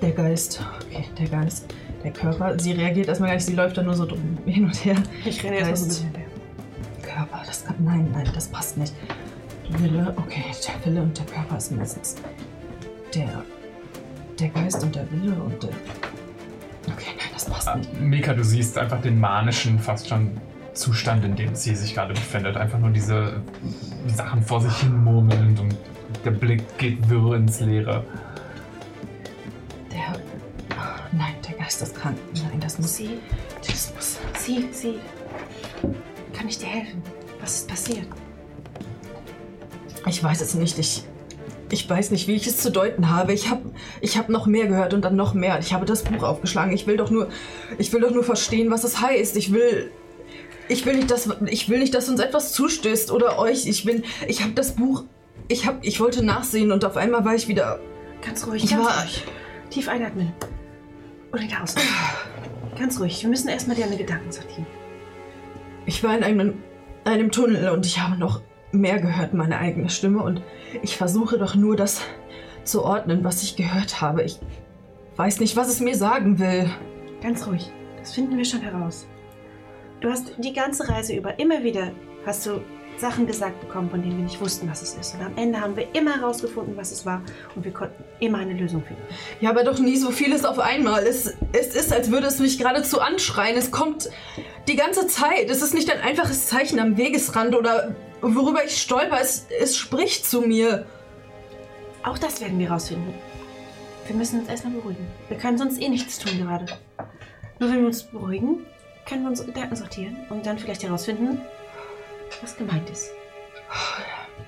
[0.00, 0.62] Der Geist.
[0.86, 1.66] Okay, der Geist.
[2.04, 2.58] Der Körper.
[2.58, 4.96] Sie reagiert erstmal gar nicht, sie läuft da nur so drum hin und her.
[5.24, 6.19] Ich renne erstmal so ein bisschen hinterher.
[7.10, 7.76] Körper, das kann.
[7.80, 8.94] Nein, nein, das passt nicht.
[9.78, 12.16] Wille, okay, der Wille und der Körper ist mindestens.
[13.14, 13.42] Der.
[14.38, 15.70] Der Geist und der Wille und der.
[16.86, 18.00] Okay, nein, das passt nicht.
[18.00, 20.40] Mika, du siehst einfach den manischen, fast schon
[20.72, 22.56] Zustand, in dem sie sich gerade befindet.
[22.56, 23.42] Einfach nur diese
[24.06, 25.76] Sachen vor sich hin murmelnd und
[26.24, 28.04] der Blick geht wirr ins Leere.
[29.92, 30.20] Der.
[30.76, 32.14] Ah, Nein, der Geist, das kann.
[32.34, 32.96] Nein, das muss.
[32.96, 33.18] Sie,
[33.66, 34.18] Das muss.
[34.38, 34.94] sie, sie.
[36.40, 37.02] Kann ich dir helfen?
[37.42, 38.06] Was ist passiert?
[40.08, 40.78] Ich weiß es nicht.
[40.78, 41.04] Ich.
[41.70, 43.34] Ich weiß nicht, wie ich es zu deuten habe.
[43.34, 43.70] Ich habe
[44.00, 45.58] ich hab noch mehr gehört und dann noch mehr.
[45.58, 46.72] Ich habe das Buch aufgeschlagen.
[46.72, 47.28] Ich will doch nur.
[47.76, 49.36] Ich will doch nur verstehen, was es heißt.
[49.36, 49.90] Ich will.
[50.70, 51.28] Ich will nicht, dass.
[51.48, 53.66] Ich will nicht, dass uns etwas zustößt oder euch.
[53.66, 54.04] Ich bin.
[54.26, 55.04] Ich habe das Buch.
[55.48, 55.80] Ich habe.
[55.82, 57.80] Ich wollte nachsehen und auf einmal war ich wieder.
[58.24, 59.24] Ganz ruhig, Ich ganz war- ruhig.
[59.68, 60.32] Tief einatmen.
[61.32, 61.74] Und wieder aus.
[62.78, 63.20] Ganz ruhig.
[63.22, 64.66] Wir müssen erstmal deine Gedanken sortieren.
[65.90, 66.62] Ich war in einem,
[67.04, 70.22] einem Tunnel und ich habe noch mehr gehört, meine eigene Stimme.
[70.22, 70.40] Und
[70.82, 72.02] ich versuche doch nur das
[72.62, 74.22] zu ordnen, was ich gehört habe.
[74.22, 74.38] Ich
[75.16, 76.70] weiß nicht, was es mir sagen will.
[77.20, 77.72] Ganz ruhig.
[77.98, 79.08] Das finden wir schon heraus.
[80.00, 81.90] Du hast die ganze Reise über immer wieder
[82.24, 82.60] hast du
[83.00, 85.14] Sachen gesagt bekommen, von denen wir nicht wussten, was es ist.
[85.14, 87.22] Und am Ende haben wir immer herausgefunden, was es war.
[87.56, 89.02] Und wir konnten immer eine Lösung finden.
[89.40, 91.04] Ja, aber doch nie so vieles auf einmal.
[91.04, 93.56] Es, es ist, als würde es mich geradezu anschreien.
[93.56, 94.10] Es kommt
[94.68, 95.48] die ganze Zeit.
[95.48, 99.18] Es ist nicht ein einfaches Zeichen am Wegesrand oder worüber ich stolper.
[99.20, 100.86] Es, es spricht zu mir.
[102.02, 103.14] Auch das werden wir herausfinden.
[104.06, 105.06] Wir müssen uns erstmal beruhigen.
[105.28, 106.66] Wir können sonst eh nichts tun gerade.
[107.58, 108.66] Nur wenn wir uns beruhigen,
[109.08, 111.40] können wir unsere Gedanken sortieren und dann vielleicht herausfinden,
[112.42, 113.10] was gemeint ist.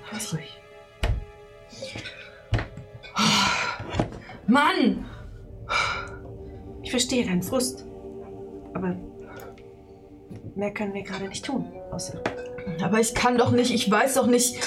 [0.09, 0.59] Ganz ruhig.
[4.47, 5.05] Mann!
[6.81, 7.85] Ich verstehe deinen Frust.
[8.73, 8.95] Aber
[10.55, 11.71] mehr können wir gerade nicht tun.
[11.91, 12.21] Außer
[12.83, 14.57] Aber ich kann doch nicht, ich weiß doch nicht.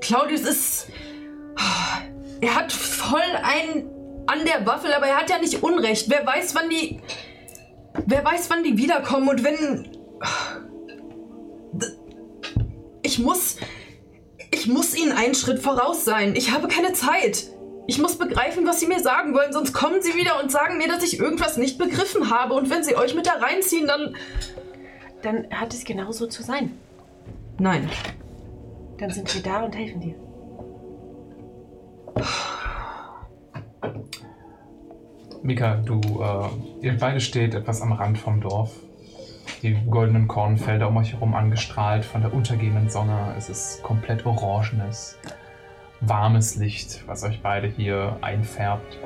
[0.00, 0.88] Claudius ist.
[2.40, 3.90] Er hat voll einen
[4.26, 6.08] an der Waffel, aber er hat ja nicht Unrecht.
[6.08, 7.00] Wer weiß, wann die.
[8.06, 9.88] Wer weiß, wann die wiederkommen und wenn.
[13.02, 13.56] Ich muss.
[14.52, 16.34] Ich muss ihnen einen Schritt voraus sein.
[16.34, 17.48] Ich habe keine Zeit.
[17.86, 20.88] Ich muss begreifen, was sie mir sagen wollen, sonst kommen sie wieder und sagen mir,
[20.88, 22.54] dass ich irgendwas nicht begriffen habe.
[22.54, 24.16] Und wenn sie euch mit da reinziehen, dann.
[25.22, 26.78] dann hat es genauso zu sein.
[27.58, 27.88] Nein.
[28.98, 30.14] Dann sind wir da und helfen dir.
[35.42, 38.72] Mika, du, äh, ihr beide steht etwas am Rand vom Dorf.
[39.62, 43.34] Die goldenen Kornfelder um euch herum angestrahlt von der untergehenden Sonne.
[43.36, 45.18] Es ist komplett orangenes,
[46.00, 48.98] warmes Licht, was euch beide hier einfärbt.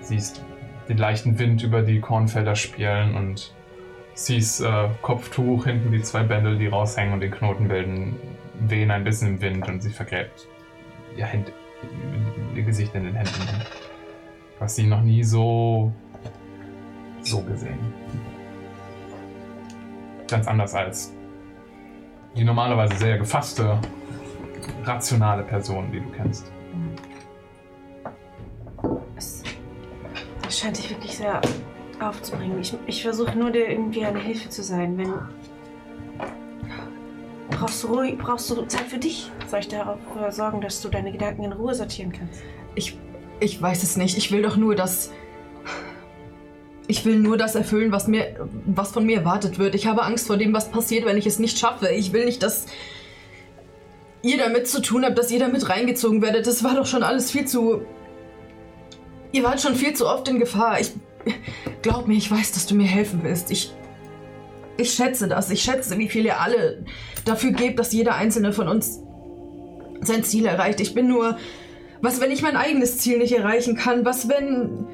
[0.00, 0.42] Siehst
[0.88, 3.54] den leichten Wind über die Kornfelder spielen und
[4.14, 8.16] siehst äh, Kopftuch, hinten die zwei Bändel, die raushängen und den Knoten bilden,
[8.60, 10.48] wehen ein bisschen im Wind und sie vergräbt
[11.16, 11.52] ihr, Händ,
[12.54, 13.64] ihr Gesicht in den Händen.
[14.60, 15.92] Hast sie noch nie so
[17.22, 17.78] so gesehen.
[20.32, 21.12] Ganz anders als
[22.34, 23.78] die normalerweise sehr gefasste,
[24.82, 26.50] rationale Person, die du kennst.
[29.14, 29.42] Es,
[30.48, 31.38] scheint dich wirklich sehr
[32.00, 32.58] aufzubringen.
[32.60, 34.96] Ich, ich versuche nur dir irgendwie eine Hilfe zu sein.
[34.96, 35.12] Wenn.
[37.50, 39.30] Brauchst du, ruhig, brauchst du Zeit für dich?
[39.48, 42.42] Soll ich dafür sorgen, dass du deine Gedanken in Ruhe sortieren kannst?
[42.74, 42.98] Ich,
[43.38, 44.16] ich weiß es nicht.
[44.16, 45.12] Ich will doch nur das.
[46.92, 48.36] Ich will nur das erfüllen, was mir,
[48.66, 49.74] was von mir erwartet wird.
[49.74, 51.88] Ich habe Angst vor dem, was passiert, wenn ich es nicht schaffe.
[51.88, 52.66] Ich will nicht, dass
[54.20, 56.46] ihr damit zu tun habt, dass ihr damit reingezogen werdet.
[56.46, 57.80] Das war doch schon alles viel zu.
[59.32, 60.80] Ihr wart schon viel zu oft in Gefahr.
[60.80, 60.92] Ich
[61.80, 63.50] glaub mir, ich weiß, dass du mir helfen willst.
[63.50, 63.72] Ich
[64.76, 65.50] ich schätze das.
[65.50, 66.84] Ich schätze, wie viel ihr alle
[67.24, 69.00] dafür gebt, dass jeder einzelne von uns
[70.02, 70.78] sein Ziel erreicht.
[70.80, 71.38] Ich bin nur
[72.02, 74.04] was, wenn ich mein eigenes Ziel nicht erreichen kann?
[74.04, 74.88] Was, wenn.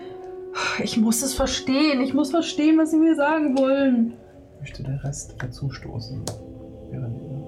[0.83, 2.01] Ich muss es verstehen.
[2.01, 4.15] Ich muss verstehen, was sie mir sagen wollen.
[4.61, 6.23] Möchte der Rest dazu stoßen?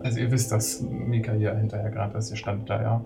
[0.02, 2.30] Also ihr wisst, dass Mika hier hinterher gerade ist.
[2.30, 3.04] Ihr standet da, ja.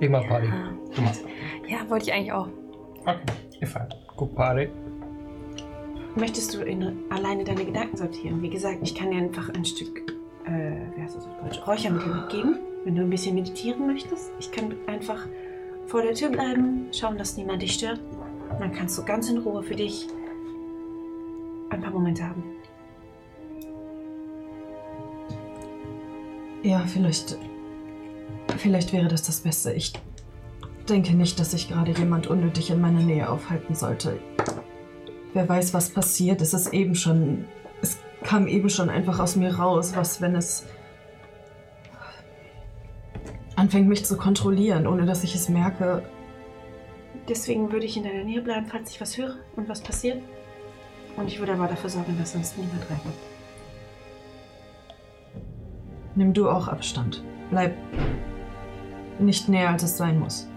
[0.00, 0.48] Ich mach Party.
[0.94, 1.24] Du machst.
[1.68, 2.48] Ja, wollte ich eigentlich auch.
[3.02, 3.18] Okay,
[3.60, 3.96] ihr feiert.
[4.16, 4.68] Guck Party.
[6.16, 8.42] Möchtest du in, alleine deine Gedanken sortieren?
[8.42, 10.12] Wie gesagt, ich kann dir einfach ein Stück,
[10.46, 14.32] äh, wie heißt das auf Deutsch, Räuchermittel mitgeben, wenn du ein bisschen meditieren möchtest.
[14.40, 15.26] Ich kann einfach
[15.88, 18.00] vor der Tür bleiben, schauen, dass niemand dich stört.
[18.50, 20.06] Und dann kannst du ganz in Ruhe für dich
[21.70, 22.42] ein paar Momente haben.
[26.62, 27.38] Ja, vielleicht.
[28.58, 29.72] Vielleicht wäre das das Beste.
[29.72, 29.92] Ich
[30.88, 34.18] denke nicht, dass ich gerade jemand unnötig in meiner Nähe aufhalten sollte.
[35.32, 36.42] Wer weiß, was passiert.
[36.42, 37.46] Es ist eben schon.
[37.80, 39.92] Es kam eben schon einfach aus mir raus.
[39.94, 40.66] Was, wenn es
[43.58, 46.02] anfängt, mich zu kontrollieren, ohne dass ich es merke.
[47.28, 50.22] Deswegen würde ich in deiner Nähe bleiben, falls ich was höre und was passiert.
[51.16, 53.14] Und ich würde aber dafür sorgen, dass sonst niemand reinkommt.
[56.14, 57.22] Nimm du auch Abstand.
[57.50, 57.74] Bleib
[59.18, 60.48] nicht näher, als es sein muss.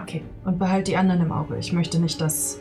[0.00, 0.22] Okay.
[0.44, 1.58] Und behalt die anderen im Auge.
[1.58, 2.60] Ich möchte nicht, dass.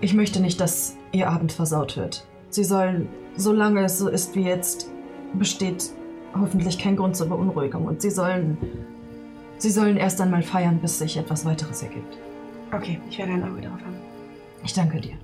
[0.00, 2.26] Ich möchte nicht, dass ihr Abend versaut wird.
[2.50, 4.90] Sie sollen, solange es so ist wie jetzt,
[5.34, 5.90] besteht
[6.34, 7.86] hoffentlich kein Grund zur Beunruhigung.
[7.86, 8.58] Und sie sollen.
[9.58, 12.16] Sie sollen erst einmal feiern, bis sich etwas weiteres ergibt.
[12.72, 13.96] Okay, ich werde ein Auge darauf haben.
[14.64, 15.14] Ich danke dir.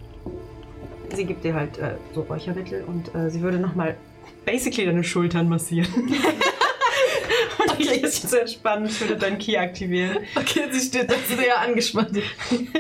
[1.15, 3.97] Sie gibt dir halt äh, so Räuchermittel und äh, sie würde nochmal
[4.45, 5.89] basically deine Schultern massieren.
[7.59, 8.01] und okay.
[8.01, 8.87] dich zu entspannen.
[8.87, 10.19] Ich würde deinen Key aktivieren.
[10.35, 12.17] Okay, sie steht da sehr angespannt.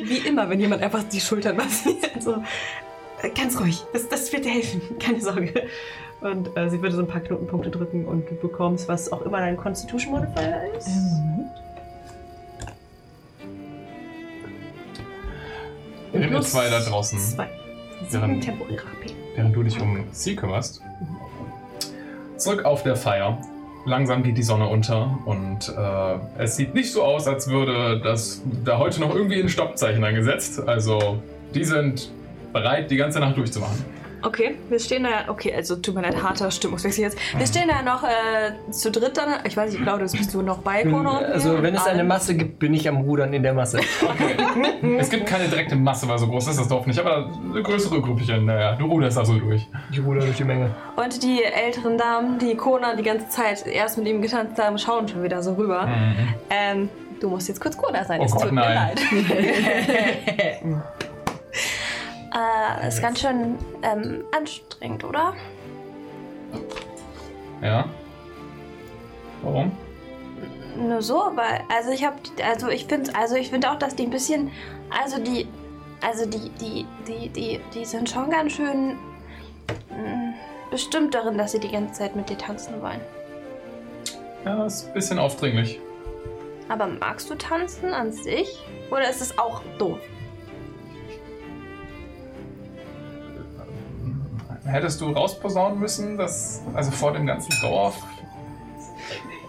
[0.02, 1.96] Wie immer, wenn jemand einfach die Schultern massiert.
[2.20, 2.42] So,
[3.22, 3.82] äh, ganz ruhig.
[3.92, 4.80] Das, das wird dir helfen.
[4.98, 5.68] Keine Sorge.
[6.24, 9.40] Und äh, sie würde so ein paar Knotenpunkte drücken und du bekommst, was auch immer
[9.40, 10.88] dein Constitution Modifier ist.
[10.88, 11.44] Ähm,
[16.12, 17.48] Während ihr zwei da draußen, Zwei.
[18.10, 19.14] Während- Sieben temporäre HP.
[19.36, 20.80] während du dich um sie kümmerst,
[22.38, 23.38] zurück auf der Feier.
[23.86, 28.40] Langsam geht die Sonne unter und äh, es sieht nicht so aus, als würde das
[28.64, 30.66] da heute noch irgendwie ein Stoppzeichen angesetzt.
[30.66, 31.18] Also
[31.54, 32.10] die sind
[32.54, 33.84] bereit, die ganze Nacht durchzumachen.
[34.24, 35.28] Okay, wir stehen da ja.
[35.28, 37.18] Okay, also tut mir leid, harter Stimmungswechsel jetzt.
[37.36, 39.34] Wir stehen da ja noch äh, zu dritt dann.
[39.46, 41.62] Ich weiß nicht, Claudius, bist du noch bei und also mir?
[41.62, 42.04] wenn es eine?
[42.04, 43.80] Masse gibt, bin ich am Rudern in der Masse.
[44.98, 48.00] Es gibt keine direkte Masse, weil so groß ist das Dorf nicht, aber eine größere
[48.00, 49.66] Gruppchen, naja, du ruderst da so durch.
[49.90, 50.70] Ich ruder durch die Menge.
[50.96, 55.06] Und die älteren Damen, die Kona die ganze Zeit erst mit ihm getanzt haben, schauen
[55.06, 55.88] schon wieder so rüber.
[56.50, 56.88] Ähm,
[57.20, 58.20] du musst jetzt kurz Kona sein.
[58.20, 58.74] Oh es Gott, tut mir nein.
[58.74, 59.00] leid.
[62.34, 65.34] äh, ist ganz schön ähm, anstrengend, oder?
[67.62, 67.88] Ja?
[69.42, 69.72] Warum?
[70.76, 74.04] Nur so, weil, also ich habe, also ich finde, also ich finde auch, dass die
[74.04, 74.50] ein bisschen,
[74.90, 75.46] also die,
[76.00, 78.98] also die, die, die, die, die sind schon ganz schön
[79.90, 80.34] mh,
[80.70, 83.00] bestimmt darin, dass sie die ganze Zeit mit dir tanzen wollen.
[84.44, 85.80] Ja, ist ein bisschen aufdringlich.
[86.68, 88.62] Aber magst du tanzen an sich?
[88.90, 89.98] Oder ist es auch doof?
[94.64, 97.96] Hättest du rausposaunen müssen, dass, also vor dem ganzen Dorf?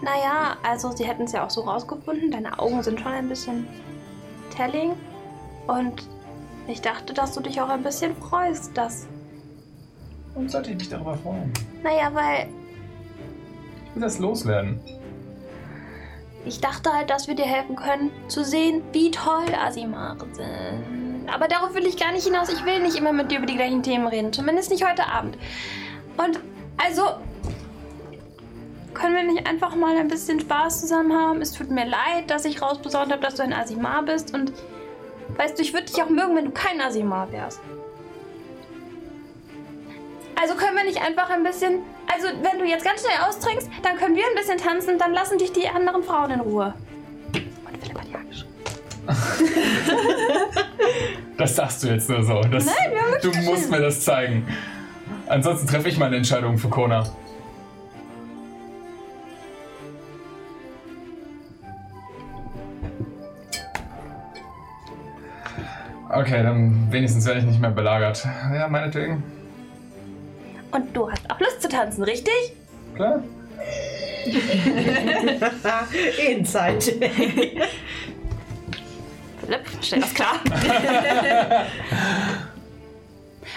[0.02, 2.30] Naja, also sie hätten es ja auch so rausgefunden.
[2.30, 3.66] Deine Augen sind schon ein bisschen
[4.54, 4.92] telling.
[5.66, 6.06] Und
[6.68, 9.06] ich dachte, dass du dich auch ein bisschen freust, dass.
[10.34, 11.50] Warum sollte ich mich darüber freuen?
[11.82, 12.48] Naja, weil
[13.88, 14.78] Ich will das loswerden.
[16.44, 21.15] ich dachte halt, dass wir dir helfen können, zu sehen, wie toll Asimare sind.
[21.28, 22.48] Aber darauf will ich gar nicht hinaus.
[22.48, 24.32] Ich will nicht immer mit dir über die gleichen Themen reden.
[24.32, 25.36] Zumindest nicht heute Abend.
[26.16, 26.40] Und
[26.76, 27.02] also.
[28.94, 31.42] Können wir nicht einfach mal ein bisschen Spaß zusammen haben?
[31.42, 34.32] Es tut mir leid, dass ich rausposaunt habe, dass du ein Asimar bist.
[34.32, 34.52] Und
[35.36, 37.60] weißt du, ich würde dich auch mögen, wenn du kein Asimar wärst.
[40.40, 41.80] Also können wir nicht einfach ein bisschen.
[42.12, 45.38] Also, wenn du jetzt ganz schnell austrinkst, dann können wir ein bisschen tanzen, dann lassen
[45.38, 46.74] dich die anderen Frauen in Ruhe.
[47.34, 48.55] Und Philipp hat ja geschrieben.
[51.38, 52.40] Das sagst du jetzt nur so.
[52.40, 54.46] Das, Nein, wir haben du musst mir das zeigen.
[55.26, 57.04] Ansonsten treffe ich meine Entscheidung für Kona.
[66.08, 68.26] Okay, dann wenigstens werde ich nicht mehr belagert.
[68.54, 69.22] Ja, meinetwegen.
[70.70, 72.32] Und du hast auch Lust zu tanzen, richtig?
[72.94, 73.22] Klar.
[76.28, 76.78] Inside.
[79.82, 80.40] Stell das klar.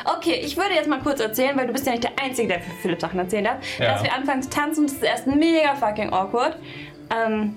[0.06, 2.62] Okay, ich würde jetzt mal kurz erzählen, weil du bist ja nicht der Einzige, der
[2.62, 3.94] für Philipp Sachen erzählen darf, Ja.
[3.94, 4.86] dass wir anfangen zu tanzen.
[4.86, 6.58] Das ist erst mega fucking awkward.
[7.10, 7.56] Ähm,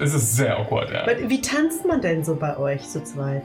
[0.00, 1.06] Es ist sehr awkward, ja.
[1.28, 3.42] Wie tanzt man denn so bei euch zu zweit?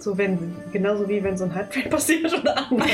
[0.00, 2.88] So wenn, genauso wie wenn so ein Halbtrain passiert oder anders.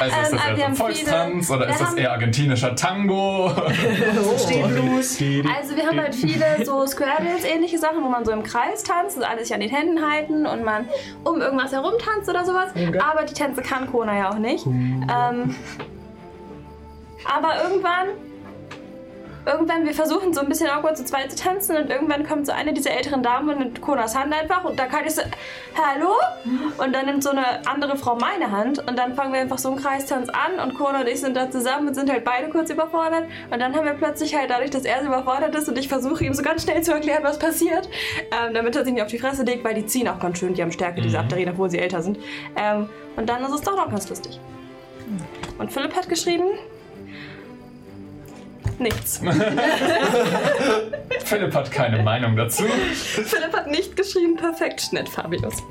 [0.00, 3.50] Also ist Ähm, das wir eher so Volkstanz viele- oder ist das eher argentinischer Tango?
[4.38, 5.20] Steht Blues.
[5.56, 8.82] also wir haben halt viele so Square Dance ähnliche Sachen, wo man so im Kreis
[8.82, 10.88] tanzt und alle sich an den Händen halten und man
[11.22, 12.70] um irgendwas herum tanzt oder sowas.
[12.74, 12.98] Okay.
[12.98, 14.66] Aber die Tänze kann Kona ja auch nicht.
[14.66, 15.54] Ähm,
[17.26, 18.08] aber irgendwann,
[19.46, 22.52] irgendwann, wir versuchen so ein bisschen awkward zu zweit zu tanzen und irgendwann kommt so
[22.52, 25.22] eine dieser älteren Damen und nimmt Konas Hand einfach und da kann ich so,
[25.76, 26.12] hallo?
[26.78, 29.70] Und dann nimmt so eine andere Frau meine Hand und dann fangen wir einfach so
[29.70, 32.70] einen Kreistanz an und Kona und ich sind da zusammen und sind halt beide kurz
[32.70, 35.88] überfordert und dann haben wir plötzlich halt dadurch, dass er so überfordert ist und ich
[35.88, 37.88] versuche ihm so ganz schnell zu erklären, was passiert,
[38.30, 40.54] ähm, damit er sich nicht auf die Fresse legt, weil die ziehen auch ganz schön,
[40.54, 42.18] die haben Stärke, diese Abderien, obwohl sie älter sind.
[42.56, 44.40] Ähm, und dann ist es doch noch ganz lustig.
[45.58, 46.44] Und Philipp hat geschrieben,
[48.80, 49.20] nichts.
[51.24, 52.64] Philipp hat keine Meinung dazu.
[52.64, 55.62] Philipp hat nicht geschrieben, perfekt, Schnitt, Fabius.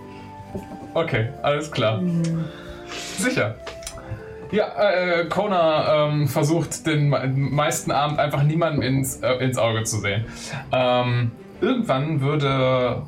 [0.94, 2.02] Okay, alles klar.
[3.18, 3.56] Sicher.
[4.52, 9.84] Ja, äh, Kona ähm, versucht den me- meisten Abend einfach niemandem ins, äh, ins Auge
[9.84, 10.26] zu sehen.
[10.72, 13.02] Ähm, irgendwann würde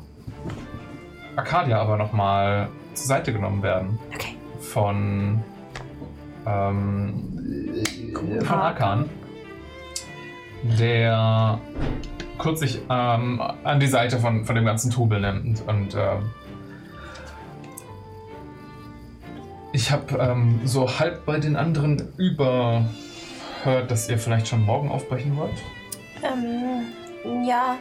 [1.36, 4.34] Arcadia aber nochmal zur Seite genommen werden Okay.
[4.58, 5.44] von,
[6.46, 7.84] ähm,
[8.44, 9.08] von Arkan,
[10.62, 11.58] der
[12.38, 16.30] kurz sich ähm, an die Seite von, von dem ganzen Trubel nimmt und ähm,
[19.72, 25.36] ich habe ähm, so halb bei den anderen überhört, dass ihr vielleicht schon morgen aufbrechen
[25.36, 25.52] wollt.
[26.22, 27.76] Ähm, ja,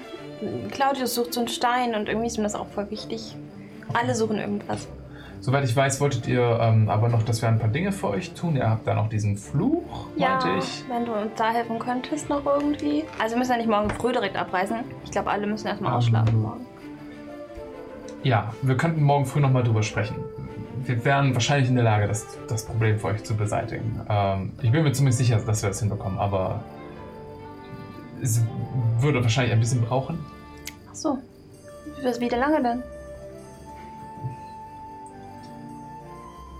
[0.71, 3.35] Claudius sucht so einen Stein und irgendwie ist mir das auch voll wichtig.
[3.93, 4.88] Alle suchen irgendwas.
[5.45, 8.34] Soweit ich weiß, wolltet ihr ähm, aber noch, dass wir ein paar Dinge für euch
[8.34, 8.55] tun.
[8.55, 10.84] Ihr habt da noch diesen Fluch, Ja, meinte ich.
[10.89, 13.03] wenn du uns da helfen könntest noch irgendwie.
[13.19, 14.77] Also wir müssen ja nicht morgen früh direkt abreisen.
[15.03, 16.65] Ich glaube, alle müssen erstmal Ähm, ausschlafen morgen.
[18.23, 20.15] Ja, wir könnten morgen früh nochmal drüber sprechen.
[20.84, 24.01] Wir wären wahrscheinlich in der Lage, das, das Problem für euch zu beseitigen.
[24.09, 26.63] Ähm, ich bin mir ziemlich sicher, dass wir das hinbekommen, aber
[28.19, 28.41] es
[28.97, 30.17] würde wahrscheinlich ein bisschen brauchen.
[30.89, 31.19] Ach so.
[32.01, 32.84] Wie wie lange denn?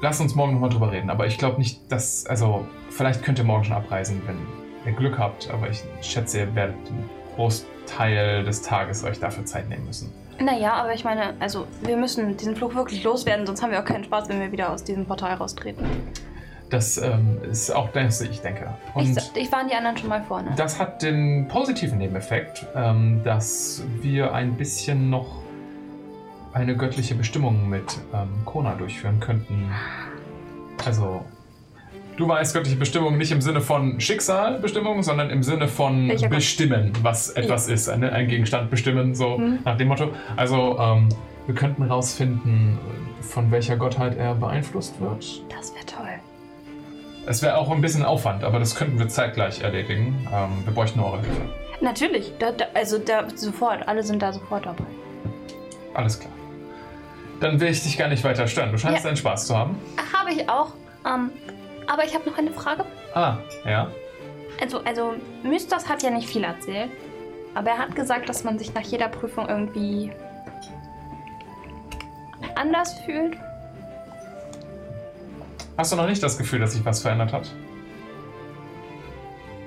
[0.06, 2.28] Lasst uns morgen nochmal drüber reden, aber ich glaube nicht, dass.
[2.28, 4.38] Also, vielleicht könnt ihr morgen schon abreisen, wenn
[4.86, 9.68] ihr Glück habt, aber ich schätze, ihr werdet einen Großteil des Tages euch dafür Zeit
[9.68, 10.14] nehmen müssen.
[10.40, 13.86] Naja, aber ich meine, also wir müssen diesen Flug wirklich loswerden, sonst haben wir auch
[13.86, 15.84] keinen Spaß, wenn wir wieder aus diesem Portal raustreten.
[16.70, 18.76] Das ähm, ist auch das, ich denke.
[18.94, 20.52] Und Ich, ich waren die anderen schon mal vorne.
[20.56, 25.45] das hat den positiven Nebeneffekt, ähm, dass wir ein bisschen noch
[26.56, 27.84] eine göttliche Bestimmung mit
[28.14, 29.70] ähm, Kona durchführen könnten.
[30.86, 31.26] Also,
[32.16, 36.94] du weißt göttliche Bestimmung nicht im Sinne von Schicksalbestimmung, sondern im Sinne von Welcher bestimmen,
[37.02, 39.60] was etwas ist, eine, ein Gegenstand bestimmen, so Mhm.
[39.66, 40.12] nach dem Motto.
[40.38, 41.10] Also, ähm,
[41.46, 42.80] wir könnten herausfinden,
[43.22, 45.44] von welcher Gottheit er beeinflusst wird.
[45.56, 46.10] Das wäre toll.
[47.28, 50.26] Es wäre auch ein bisschen Aufwand, aber das könnten wir zeitgleich erledigen.
[50.34, 51.42] Ähm, wir bräuchten nur eure Hilfe.
[51.82, 54.86] Natürlich, da, da, also da sofort, alle sind da sofort dabei.
[55.94, 56.32] Alles klar.
[57.40, 58.72] Dann will ich dich gar nicht weiter stören.
[58.72, 59.10] Du scheinst Ja.
[59.10, 59.78] deinen Spaß zu haben.
[60.18, 60.72] Habe ich auch.
[61.06, 61.32] Ähm,
[61.88, 62.86] aber ich habe noch eine Frage.
[63.14, 63.90] Ah, ja.
[64.62, 65.14] Also, also,
[65.44, 66.90] Mystos hat ja nicht viel erzählt.
[67.54, 70.12] Aber er hat gesagt, dass man sich nach jeder Prüfung irgendwie
[72.56, 73.38] anders fühlt.
[75.78, 77.52] Hast du noch nicht das Gefühl, dass sich was verändert hat?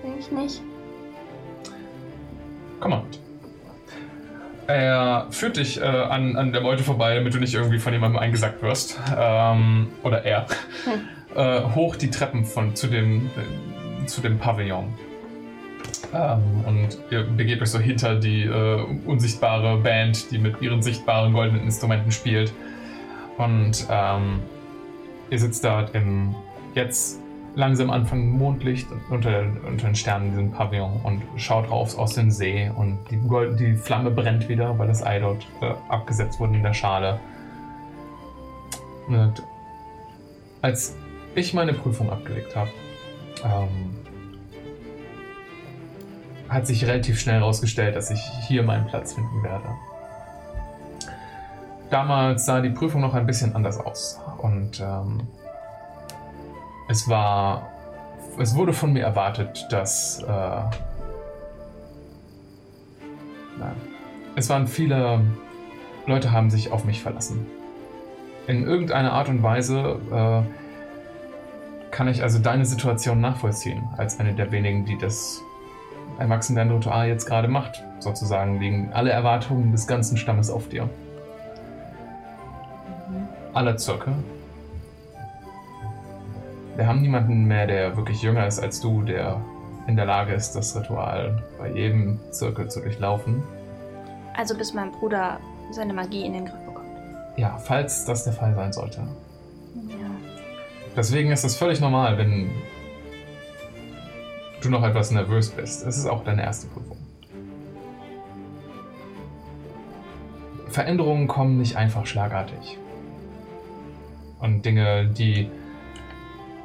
[0.02, 0.62] Denke ich nicht.
[2.80, 3.20] Komm mal mit.
[4.68, 8.20] Er führt dich äh, an, an der Meute vorbei, damit du nicht irgendwie von jemandem
[8.20, 9.00] eingesackt wirst.
[9.18, 10.46] Ähm, oder er.
[11.34, 14.92] Äh, hoch die Treppen von, zu, dem, äh, zu dem Pavillon.
[16.14, 21.32] Ähm, und ihr begebt euch so hinter die äh, unsichtbare Band, die mit ihren sichtbaren
[21.32, 22.52] goldenen Instrumenten spielt.
[23.36, 24.40] Und ähm,
[25.30, 26.34] ihr sitzt dort im
[26.74, 27.20] jetzt
[27.58, 32.30] langsam anfangen Mondlicht unter, unter den Sternen in diesem Pavillon und schaut raus aus dem
[32.30, 36.54] See und die, Gold, die Flamme brennt wieder, weil das Ei dort äh, abgesetzt wurde
[36.54, 37.18] in der Schale.
[39.08, 39.42] Und
[40.62, 40.94] als
[41.34, 42.70] ich meine Prüfung abgelegt habe,
[43.44, 43.96] ähm,
[46.48, 49.68] hat sich relativ schnell herausgestellt, dass ich hier meinen Platz finden werde.
[51.90, 55.26] Damals sah die Prüfung noch ein bisschen anders aus und ähm,
[56.88, 57.70] es war.
[58.38, 60.22] Es wurde von mir erwartet, dass.
[60.22, 60.26] Äh,
[63.58, 63.76] nein.
[64.36, 65.22] Es waren viele
[66.08, 67.46] Leute haben sich auf mich verlassen.
[68.46, 70.42] In irgendeiner Art und Weise äh,
[71.90, 75.42] kann ich also deine Situation nachvollziehen, als eine der wenigen, die das
[76.18, 77.84] Erwachsenen-Ritual jetzt gerade macht.
[77.98, 80.88] Sozusagen liegen alle Erwartungen des ganzen Stammes auf dir.
[83.52, 84.14] Aller Zirkel.
[86.78, 89.40] Wir haben niemanden mehr, der wirklich jünger ist als du, der
[89.88, 93.42] in der Lage ist, das Ritual bei jedem Zirkel zu durchlaufen.
[94.36, 95.40] Also bis mein Bruder
[95.72, 96.86] seine Magie in den Griff bekommt.
[97.36, 99.00] Ja, falls das der Fall sein sollte.
[99.74, 100.06] Ja.
[100.96, 102.48] Deswegen ist es völlig normal, wenn
[104.62, 105.84] du noch etwas nervös bist.
[105.84, 106.96] Es ist auch deine erste Prüfung.
[110.68, 112.78] Veränderungen kommen nicht einfach schlagartig.
[114.38, 115.50] Und Dinge, die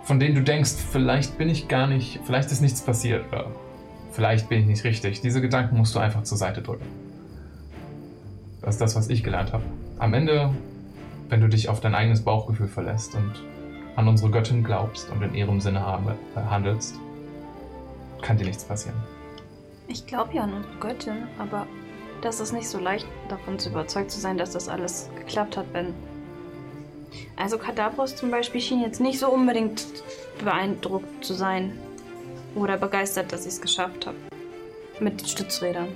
[0.03, 3.47] von denen du denkst, vielleicht bin ich gar nicht, vielleicht ist nichts passiert oder
[4.11, 5.21] vielleicht bin ich nicht richtig.
[5.21, 6.85] Diese Gedanken musst du einfach zur Seite drücken.
[8.61, 9.63] Das ist das, was ich gelernt habe.
[9.99, 10.53] Am Ende,
[11.29, 13.31] wenn du dich auf dein eigenes Bauchgefühl verlässt und
[13.95, 15.85] an unsere Göttin glaubst und in ihrem Sinne
[16.35, 16.95] handelst,
[18.21, 18.97] kann dir nichts passieren.
[19.87, 21.67] Ich glaube ja an unsere Göttin, aber
[22.21, 25.65] das ist nicht so leicht, davon zu überzeugt zu sein, dass das alles geklappt hat,
[25.73, 25.93] wenn.
[27.35, 29.85] Also Kadabros zum Beispiel schien jetzt nicht so unbedingt
[30.43, 31.77] beeindruckt zu sein.
[32.55, 34.17] Oder begeistert, dass ich es geschafft habe.
[34.99, 35.87] Mit den Stützrädern.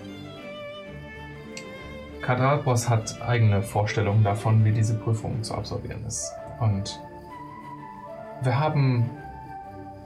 [2.21, 6.31] Kadralpos hat eigene Vorstellungen davon, wie diese Prüfung zu absolvieren ist.
[6.59, 6.99] Und
[8.41, 9.09] wir haben.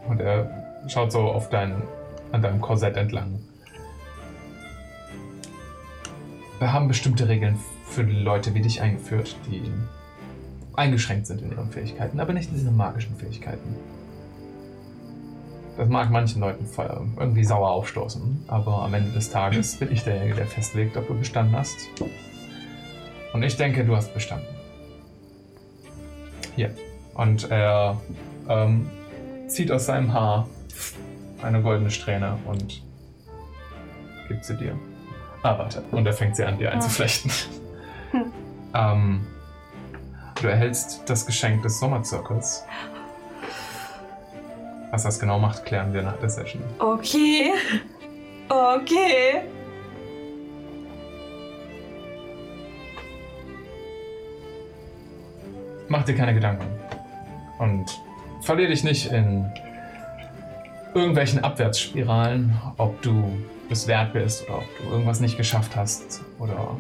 [0.08, 1.82] Und er schaut so auf dein,
[2.32, 3.40] an deinem Korsett entlang.
[6.60, 9.72] Wir haben bestimmte Regeln für Leute wie dich eingeführt, die
[10.76, 13.76] eingeschränkt sind in ihren Fähigkeiten, aber nicht in ihren magischen Fähigkeiten.
[15.78, 16.68] Das mag manchen Leuten
[17.18, 21.18] irgendwie sauer aufstoßen, aber am Ende des Tages bin ich derjenige, der festlegt, ob du
[21.18, 21.78] bestanden hast.
[23.34, 24.48] Und ich denke, du hast bestanden.
[26.56, 26.76] Hier.
[27.14, 28.00] Und er
[28.50, 28.90] ähm,
[29.48, 30.48] zieht aus seinem Haar
[31.42, 32.84] eine goldene Strähne und
[34.28, 34.78] gibt sie dir.
[35.44, 35.84] Ah, warte.
[35.92, 37.32] Und er fängt sie an, dir einzuflechten.
[38.74, 39.22] ähm,
[40.42, 42.66] du erhältst das Geschenk des Sommerzirkels.
[44.92, 46.62] Was das genau macht, klären wir nach der Session.
[46.80, 47.52] Okay.
[48.50, 49.44] Okay.
[55.88, 56.66] Mach dir keine Gedanken.
[57.60, 57.86] Und
[58.42, 59.50] verlier dich nicht in
[60.94, 63.38] irgendwelchen Abwärtsspiralen, ob du
[63.70, 66.76] es wert bist oder ob du irgendwas nicht geschafft hast oder.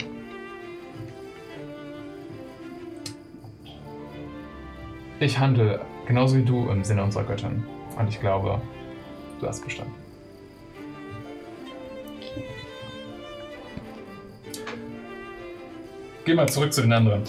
[5.21, 7.63] Ich handle genauso wie du im Sinne unserer Göttin.
[7.97, 8.59] Und ich glaube,
[9.39, 9.93] du hast bestanden.
[16.25, 17.23] Geh mal zurück zu den anderen.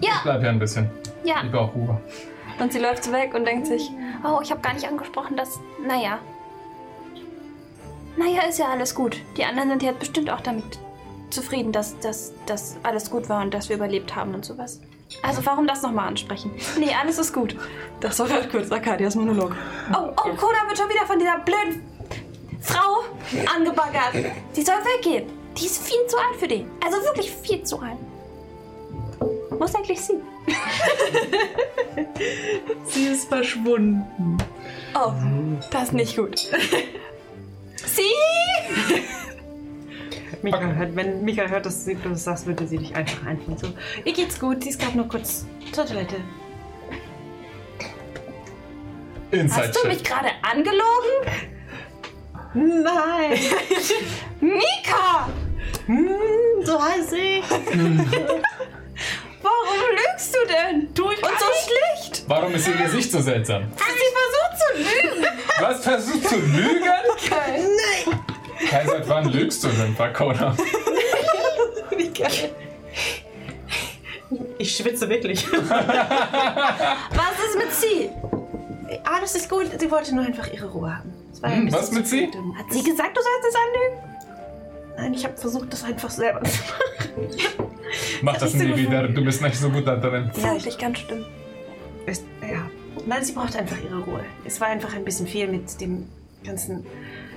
[0.00, 0.90] Ich Ja, bleib hier ein bisschen.
[1.24, 1.36] ja.
[1.44, 2.00] Ich brauche Ruhe.
[2.58, 3.90] Und sie läuft weg und denkt sich,
[4.24, 5.58] Oh, ich habe gar nicht angesprochen, dass.
[5.86, 6.18] Naja.
[8.16, 9.18] Naja, ist ja alles gut.
[9.36, 10.64] Die anderen sind jetzt bestimmt auch damit
[11.30, 14.80] zufrieden, dass dass dass alles gut war und dass wir überlebt haben und sowas.
[15.22, 16.50] Also warum das nochmal ansprechen?
[16.78, 17.56] Nee, alles ist gut.
[18.00, 19.54] das war halt kurz Arkadias Monolog.
[19.92, 21.82] Oh, oh, Koda wird schon wieder von dieser blöden
[22.60, 23.04] Frau
[23.54, 24.32] angebaggert.
[24.54, 25.30] Die soll weggehen.
[25.56, 26.70] Die ist viel zu alt für den.
[26.84, 27.98] Also wirklich viel zu alt.
[29.64, 30.14] Ist eigentlich sie?
[32.84, 34.38] Sie ist verschwunden.
[34.94, 35.12] Oh,
[35.70, 36.38] das ist nicht gut.
[37.86, 38.02] sie?
[40.42, 43.58] Mika hört, wenn Mika hört, dass du das sagst, würde sie dich einfach einfangen.
[43.58, 43.68] So,
[44.04, 46.16] ihr geht's gut, sie ist gerade nur kurz zur Toilette.
[49.30, 51.44] Inside Hast du mich gerade angelogen?
[52.54, 53.32] Nein!
[54.40, 55.28] Mika!
[55.86, 57.44] Hm, so heiß ich.
[59.42, 60.94] Warum lügst du denn?
[60.94, 62.24] Tu ich Und so schlicht!
[62.28, 63.64] Warum ist ihr Gesicht so seltsam?
[63.76, 63.82] Sie
[64.16, 65.26] versucht zu lügen!
[65.60, 66.84] Was versuchst du lügen?
[67.30, 68.25] Nein!
[68.70, 70.56] Kai, seit wann lügst du denn, Bakona?
[71.96, 72.50] Wie geil.
[74.58, 75.46] Ich schwitze wirklich.
[75.52, 75.62] Was
[77.46, 78.10] ist mit sie?
[79.04, 81.12] Alles ist gut, sie wollte nur einfach ihre Ruhe haben.
[81.42, 82.24] Hm, was mit sie?
[82.26, 84.16] und- Hat sie gesagt, du sollst es anlügen?
[84.96, 87.68] Nein, ich habe versucht, das einfach selber zu machen.
[88.22, 90.30] Mach das nie wieder, du bist nicht so gut da drin.
[90.32, 91.26] Das ist wirklich ganz schlimm.
[92.06, 92.62] Ist, ja.
[93.04, 94.24] Nein, sie braucht einfach ihre Ruhe.
[94.46, 96.08] Es war einfach ein bisschen viel mit dem
[96.42, 96.86] ganzen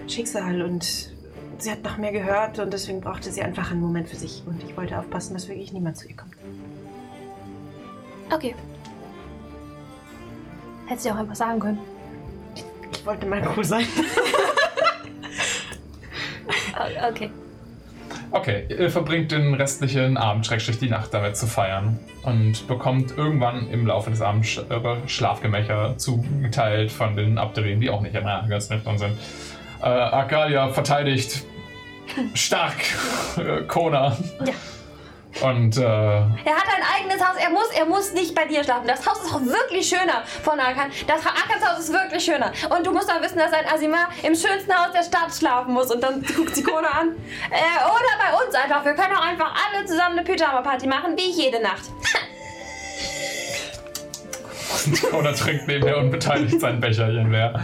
[0.10, 1.12] Schicksal und
[1.58, 4.44] sie hat noch mehr gehört und deswegen brauchte sie einfach einen Moment für sich.
[4.46, 6.34] Und ich wollte aufpassen, dass wirklich niemand zu ihr kommt.
[8.32, 8.56] Okay.
[10.86, 11.80] Hättest du auch einfach sagen können.
[12.92, 13.86] Ich wollte mal cool sein.
[17.10, 17.30] Okay.
[18.32, 23.70] Okay, ihr verbringt den restlichen Abend, schrägstrich die Nacht damit zu feiern und bekommt irgendwann
[23.72, 28.46] im Laufe des Abends eure Schlafgemächer zugeteilt von den Abderien, die auch nicht in der
[28.48, 29.18] ganz nüchtern sind.
[29.82, 31.44] Äh, Arcadia verteidigt
[32.34, 32.76] stark
[33.38, 34.18] äh, Kona.
[34.46, 34.54] Ja.
[35.48, 37.38] Und äh, Er hat ein eigenes Haus.
[37.42, 38.88] Er muss, er muss nicht bei dir schlafen.
[38.88, 40.92] Das Haus ist auch wirklich schöner von Arkan.
[41.08, 42.52] Das Arkans Haus ist wirklich schöner.
[42.76, 45.92] Und du musst auch wissen, dass ein Asimar im schönsten Haus der Stadt schlafen muss.
[45.94, 47.10] Und dann guckt sie Kona an.
[47.52, 48.84] Äh, oder bei uns einfach.
[48.84, 51.84] Wir können auch einfach alle zusammen eine Pyjama-Party machen, wie jede Nacht.
[55.12, 57.64] Kona trinkt nebenher und beteiligt sein Becherchen leer.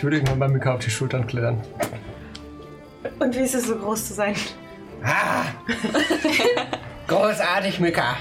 [0.00, 1.60] Ich würde irgendwann bei Mika auf die Schultern klettern.
[3.18, 4.34] Und wie ist es so groß zu sein?
[5.04, 5.42] Ah.
[7.06, 8.16] Großartig, Mika.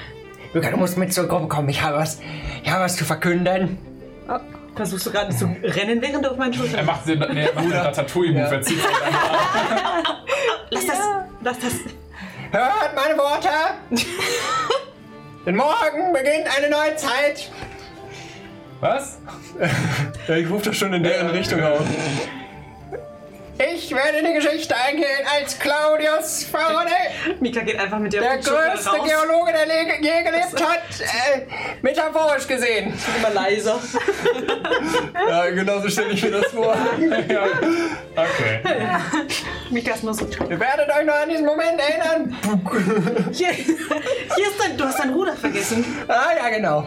[0.54, 1.70] Mika, du musst mit zur Gruppe kommen.
[1.70, 2.20] Ich habe was,
[2.62, 3.78] ich habe was zu verkünden.
[4.76, 7.54] Versuchst du gerade zu rennen, während du auf meinen Er Schultern macht den, nee, er
[7.54, 10.04] macht den Ratatouille-Move, er zieht sich an.
[10.72, 11.00] Lass das.
[11.42, 11.74] Lass das.
[12.52, 13.50] Hört meine Worte.
[15.46, 17.50] Denn morgen beginnt eine neue Zeit.
[18.82, 19.18] Was?
[20.28, 21.82] Ja, ich rufe das schon in deren Richtung auf.
[23.74, 28.42] Ich werde in die Geschichte eingehen als Claudius Faraday, Mika geht einfach mit dir der
[28.42, 29.10] Schulter größte raus.
[29.10, 29.68] Geologe, der
[30.00, 31.02] je gelebt hat.
[31.02, 31.42] Äh,
[31.82, 32.94] metaphorisch gesehen.
[33.18, 33.80] Immer leiser.
[35.28, 36.74] Ja, genau so stelle ich mir das vor.
[37.30, 37.44] ja.
[38.16, 38.62] Okay.
[39.70, 40.26] Mika ist nur so.
[40.26, 42.36] Ihr werdet euch noch an diesen Moment erinnern.
[43.32, 44.78] Hier, hier ist dein.
[44.78, 45.86] Du hast dein Ruder vergessen.
[46.08, 46.86] Ah, ja, genau.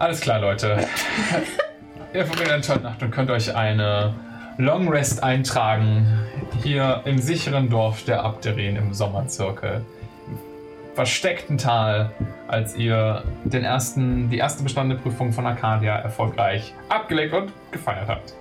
[0.00, 0.78] Alles klar, Leute.
[2.14, 4.14] Ihr verbringt eine tolle Nacht und könnt euch eine
[4.56, 6.06] Long Rest eintragen.
[6.62, 9.84] Hier im sicheren Dorf der Abderien im Sommerzirkel.
[10.26, 10.38] Im
[10.94, 12.12] versteckten Tal,
[12.48, 18.34] als ihr den ersten, die erste bestandene Prüfung von Arcadia erfolgreich abgelegt und gefeiert habt.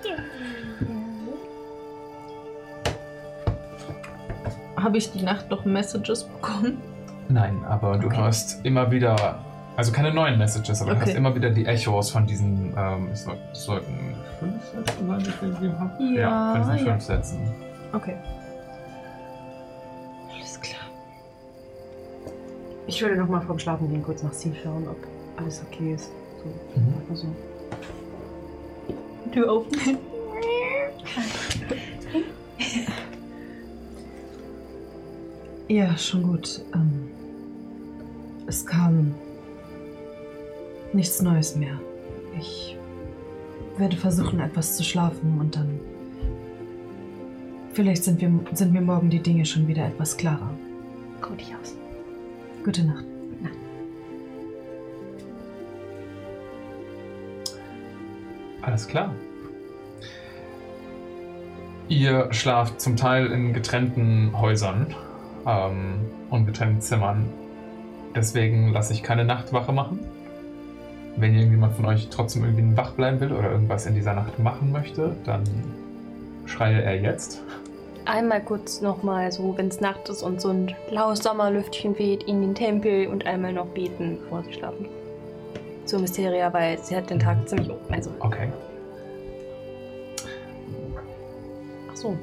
[4.78, 6.78] Habe ich die Nacht noch Messages bekommen?
[7.28, 9.44] Nein, aber du hörst immer wieder,
[9.80, 11.06] also keine neuen Messages, aber du Okay.
[11.06, 15.20] hörst immer wieder die Echos von diesen, ähm, es soll- es sollten fünf Sätze sein,
[15.24, 16.04] die ich gegeben habe?
[16.20, 16.92] Ja, von diesen ja.
[16.92, 17.40] fünf Sätzen.
[17.94, 18.16] Okay.
[20.36, 20.82] Alles klar.
[22.88, 24.98] Ich würde noch mal vorm Schlafen gehen kurz nach Sie schauen, ob
[25.38, 26.12] alles okay ist.
[26.44, 26.80] So.
[26.80, 26.94] Mhm.
[27.10, 27.28] Also.
[29.32, 29.66] Tür auf.
[35.68, 36.62] ja, schon gut.
[36.74, 37.10] Ähm,
[38.48, 39.14] es kam
[40.94, 41.80] nichts Neues mehr.
[42.38, 42.78] Ich
[43.78, 45.80] werde versuchen, etwas zu schlafen und dann.
[47.74, 50.54] Vielleicht sind, wir, sind mir morgen die Dinge schon wieder etwas klarer.
[51.30, 51.76] Ruh dich aus.
[52.64, 53.06] Gute Nacht.
[58.62, 59.16] Alles klar.
[61.88, 64.94] Ihr schlaft zum Teil in getrennten Häusern
[65.48, 67.26] ähm, und getrennten Zimmern.
[68.16, 70.00] Deswegen lasse ich keine Nachtwache machen.
[71.20, 74.72] Wenn irgendjemand von euch trotzdem irgendwie wach bleiben will oder irgendwas in dieser Nacht machen
[74.72, 75.44] möchte, dann
[76.46, 77.44] schreie er jetzt.
[78.06, 82.42] Einmal kurz nochmal so, wenn es Nacht ist und so ein laues Sommerlüftchen weht, in
[82.42, 84.88] den Tempel und einmal noch beten, bevor sie schlafen.
[85.86, 87.70] Zur Mysteria, weil sie hat den Tag ziemlich.
[87.92, 88.48] Also, Okay.
[91.92, 92.18] ach so.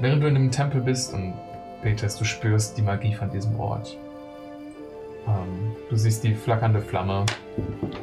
[0.00, 1.32] Während du in dem Tempel bist und
[1.82, 3.96] betest, du spürst die Magie von diesem Ort.
[5.26, 7.24] Ähm, du siehst die flackernde Flamme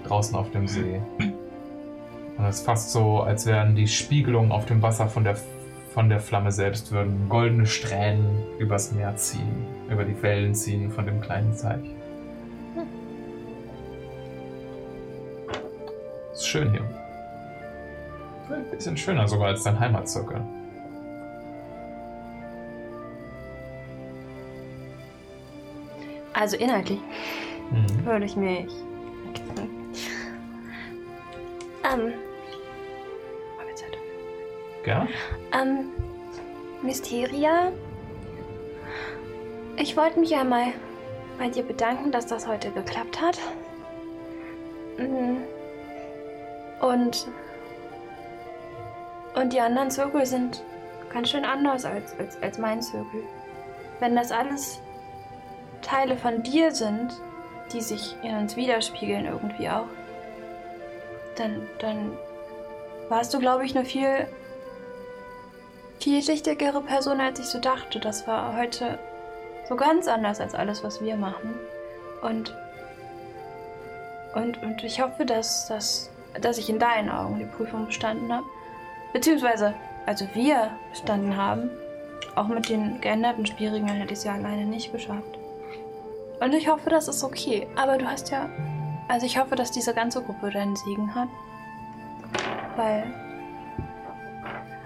[0.07, 1.01] draußen auf dem See.
[2.37, 5.37] Und es ist fast so, als wären die Spiegelungen auf dem Wasser von der,
[5.93, 11.05] von der Flamme selbst, würden goldene Strähnen übers Meer ziehen, über die Wellen ziehen von
[11.05, 11.83] dem kleinen Teich.
[16.33, 16.81] Ist schön hier.
[18.49, 20.41] Ein bisschen schöner sogar als dein Heimatzirkel.
[26.33, 26.99] Also inhaltlich
[27.71, 28.05] Mhm.
[28.05, 28.67] würde ich mich.
[31.91, 32.13] Ähm.
[34.83, 35.07] Gern?
[35.53, 35.91] Ähm.
[36.81, 37.71] Mysteria.
[39.77, 40.73] Ich wollte mich einmal
[41.37, 43.39] bei dir bedanken, dass das heute geklappt hat.
[44.97, 45.37] Mm.
[46.83, 47.27] Und.
[49.35, 50.63] Und die anderen Zirkel sind
[51.13, 53.23] ganz schön anders als, als, als mein Zirkel.
[53.99, 54.81] Wenn das alles
[55.81, 57.13] Teile von dir sind,
[57.71, 59.87] die sich in uns widerspiegeln irgendwie auch,
[61.35, 62.17] dann, dann
[63.09, 64.27] warst du, glaube ich, eine viel
[65.99, 67.99] vielschichtigere Person, als ich so dachte.
[67.99, 68.97] Das war heute
[69.69, 71.55] so ganz anders als alles, was wir machen.
[72.21, 72.55] Und,
[74.33, 76.09] und, und ich hoffe, dass, dass,
[76.41, 78.45] dass ich in deinen Augen die Prüfung bestanden habe.
[79.13, 79.73] Beziehungsweise,
[80.05, 81.69] also wir bestanden haben.
[82.35, 85.37] Auch mit den geänderten Spielregeln hätte ich es ja alleine nicht geschafft.
[86.39, 87.67] Und ich hoffe, das ist okay.
[87.75, 88.49] Aber du hast ja.
[89.11, 91.27] Also ich hoffe, dass diese ganze Gruppe deinen Segen hat.
[92.77, 93.13] Weil.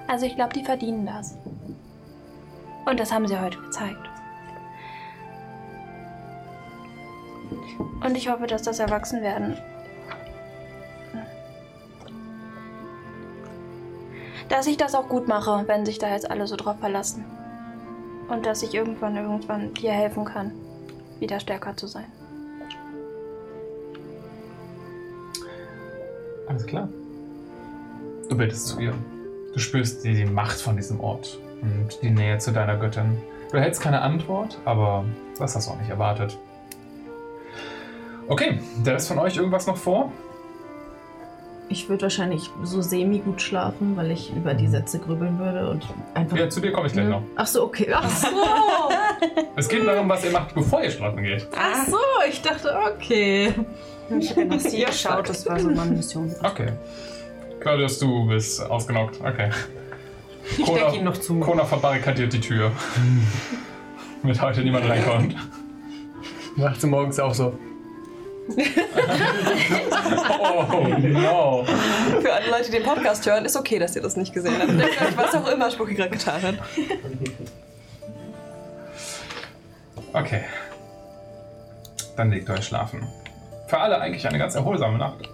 [0.08, 1.38] Also ich glaube, die verdienen das.
[2.88, 4.10] Und das haben sie heute gezeigt.
[8.04, 9.60] Und ich hoffe, dass das Erwachsenwerden.
[14.50, 17.26] Dass ich das auch gut mache, wenn sich da jetzt alle so drauf verlassen.
[18.28, 20.52] Und dass ich irgendwann, irgendwann dir helfen kann,
[21.20, 22.15] wieder stärker zu sein.
[26.48, 26.90] Alles klar.
[28.30, 28.94] Du betest zu ihr.
[29.54, 33.18] Du spürst die, die Macht von diesem Ort und die Nähe zu deiner Göttin.
[33.52, 35.06] Du erhältst keine Antwort, aber
[35.38, 36.38] das hast du auch nicht erwartet.
[38.28, 40.12] Okay, der Rest von euch irgendwas noch vor?
[41.68, 46.38] Ich würde wahrscheinlich so semi-gut schlafen, weil ich über die Sätze grübeln würde und einfach.
[46.38, 47.24] Ja, zu dir komme ich gleich noch.
[47.36, 47.92] Ach so, okay.
[47.94, 48.28] Ach so.
[49.58, 51.48] Es geht darum, was ihr macht, bevor ihr schlafen geht.
[51.58, 51.98] Ach so,
[52.30, 53.54] ich dachte, okay.
[54.20, 56.34] Ich habe nach sie geschaut, das war so meine Mission.
[56.44, 56.74] Okay.
[57.60, 59.20] Claudius, du bist ausgenockt.
[59.22, 59.50] Okay.
[60.58, 61.40] Ich decke ihn noch zu.
[61.40, 62.72] Kona verbarrikadiert die Tür.
[64.22, 65.36] Damit heute niemand reinkommt.
[66.56, 67.58] Macht sie morgens auch so.
[70.40, 71.66] Oh no.
[72.22, 74.70] Für alle Leute, die den Podcast hören, ist okay, dass ihr das nicht gesehen habt.
[74.70, 76.56] Denkt euch, was auch immer Spucki gerade getan hat.
[80.14, 80.44] Okay.
[82.16, 83.08] Dann legt euch schlafen.
[83.68, 85.30] Für alle eigentlich eine ganz erholsame Nacht.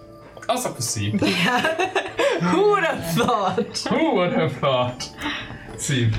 [0.48, 1.12] Außer für sie.
[2.40, 3.90] Who would have thought?
[3.90, 5.10] Who would have thought?
[5.76, 6.10] Sie.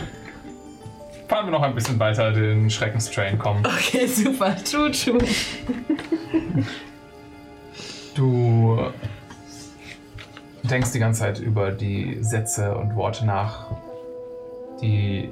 [1.28, 3.66] Fahren wir noch ein bisschen weiter den Schreckenstrain kommen.
[3.66, 4.56] Okay, super.
[4.64, 5.20] True, true.
[8.16, 8.80] Du
[10.64, 13.68] denkst die ganze Zeit über die Sätze und Worte nach,
[14.82, 15.30] die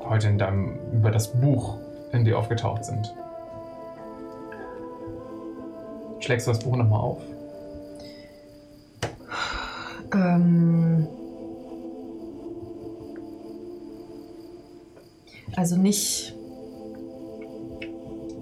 [0.00, 1.78] heute in deinem, über das Buch
[2.12, 3.14] in dir aufgetaucht sind.
[6.26, 7.18] Schlägst du das Buch nochmal auf?
[10.12, 11.06] Ähm.
[15.54, 16.34] Also nicht.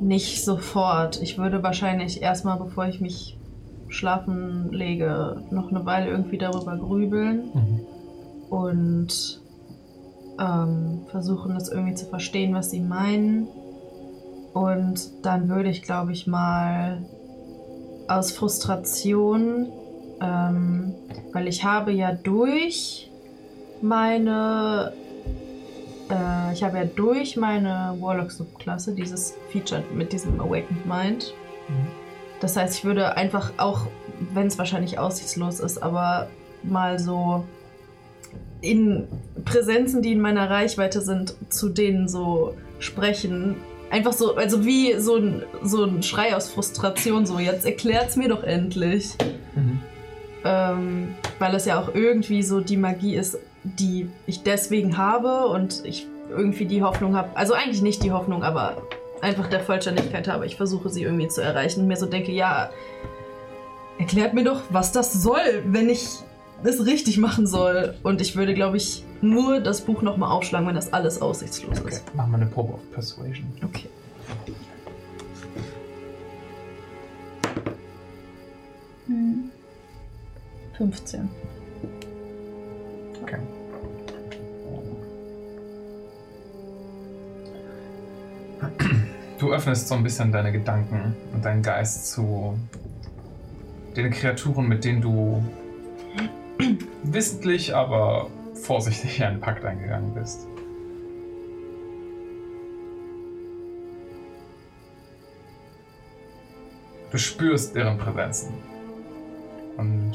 [0.01, 1.21] Nicht sofort.
[1.21, 3.39] Ich würde wahrscheinlich erstmal, bevor ich mich
[3.89, 7.85] schlafen lege, noch eine Weile irgendwie darüber grübeln
[8.49, 9.43] und
[10.41, 13.47] ähm, versuchen, das irgendwie zu verstehen, was sie meinen.
[14.55, 17.05] Und dann würde ich, glaube ich, mal
[18.09, 19.73] aus Frustration,
[20.21, 20.95] ähm,
[21.33, 23.11] weil ich habe ja durch
[23.83, 24.93] meine,
[26.11, 31.35] äh, ich habe ja durch meine Warlock-Subklasse dieses Feature mit diesem Awakened Mind.
[32.41, 33.87] Das heißt, ich würde einfach auch,
[34.33, 36.29] wenn es wahrscheinlich aussichtslos ist, aber
[36.63, 37.45] mal so
[38.61, 39.09] in
[39.45, 43.57] Präsenzen, die in meiner Reichweite sind, zu denen so sprechen.
[43.95, 48.29] Einfach so, also wie so ein, so ein Schrei aus Frustration, so jetzt erklärt's mir
[48.29, 49.13] doch endlich.
[50.45, 55.85] Ähm, weil es ja auch irgendwie so die Magie ist, die ich deswegen habe und
[55.85, 58.83] ich irgendwie die Hoffnung habe, also eigentlich nicht die Hoffnung, aber
[59.21, 62.71] einfach der Vollständigkeit habe, ich versuche sie irgendwie zu erreichen und mir so denke, ja,
[64.01, 66.09] erklärt mir doch, was das soll, wenn ich
[66.63, 67.95] es richtig machen soll.
[68.03, 71.89] Und ich würde, glaube ich, nur das Buch nochmal aufschlagen, wenn das alles aussichtslos Okay,
[71.89, 72.15] ist.
[72.15, 73.47] machen wir eine Probe auf Persuasion.
[73.63, 73.89] Okay.
[79.07, 79.51] Hm.
[80.77, 81.29] 15.
[83.23, 83.39] Okay.
[89.39, 92.59] Du öffnest so ein bisschen deine Gedanken und deinen Geist zu
[93.97, 95.43] den Kreaturen, mit denen du
[97.03, 100.47] wissentlich, aber vorsichtig einen Pakt eingegangen bist.
[107.11, 108.55] Du spürst deren Präsenzen
[109.77, 110.13] und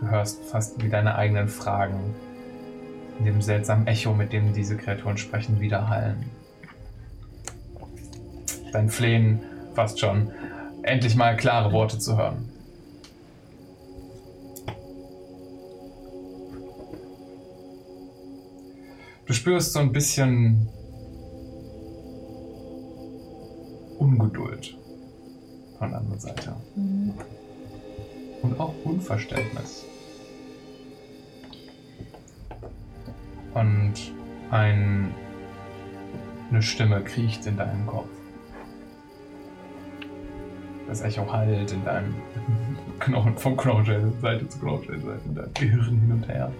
[0.00, 2.14] du hörst fast wie deine eigenen Fragen
[3.18, 6.30] in dem seltsamen Echo, mit dem diese Kreaturen sprechen, widerhallen.
[8.72, 9.40] Dein Flehen
[9.74, 10.30] fast schon,
[10.82, 12.48] endlich mal klare Worte zu hören.
[19.28, 20.66] Du spürst so ein bisschen
[23.98, 24.74] Ungeduld
[25.78, 26.56] von der anderen Seite.
[28.40, 29.84] Und auch Unverständnis.
[33.52, 33.92] Und
[34.50, 35.14] ein,
[36.50, 38.08] eine Stimme kriecht in deinem Kopf.
[40.88, 42.14] Das Echo hallt in deinem
[42.98, 46.50] Knochen, von Knochenschädelseite zu Knochenschädelseite, in deinem Gehirn hin und her.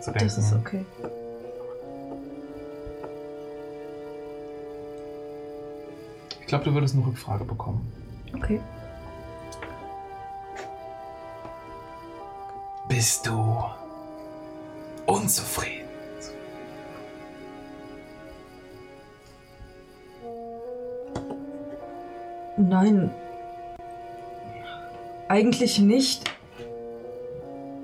[0.00, 0.26] Nachzudenken.
[0.26, 0.84] Das ist okay.
[6.40, 7.92] Ich glaube, du würdest eine Rückfrage bekommen.
[8.34, 8.60] Okay.
[12.88, 13.64] Bist du
[15.06, 15.88] unzufrieden?
[22.56, 23.10] Nein.
[25.28, 26.28] Eigentlich nicht.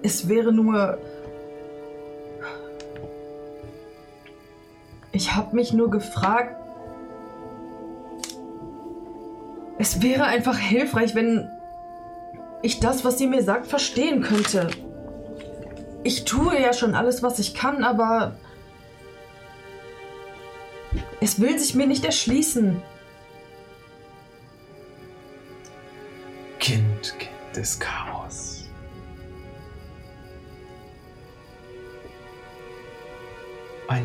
[0.03, 0.99] Es wäre nur.
[5.17, 6.63] Ich habe mich nur gefragt.
[9.79, 11.51] Es wäre einfach hilfreich, wenn
[12.61, 14.69] ich das, was sie mir sagt, verstehen könnte.
[16.03, 18.37] Ich tue ja schon alles, was ich kann, aber
[21.23, 22.83] es will sich mir nicht erschließen.
[26.59, 28.06] Kind, Kind des Chaos.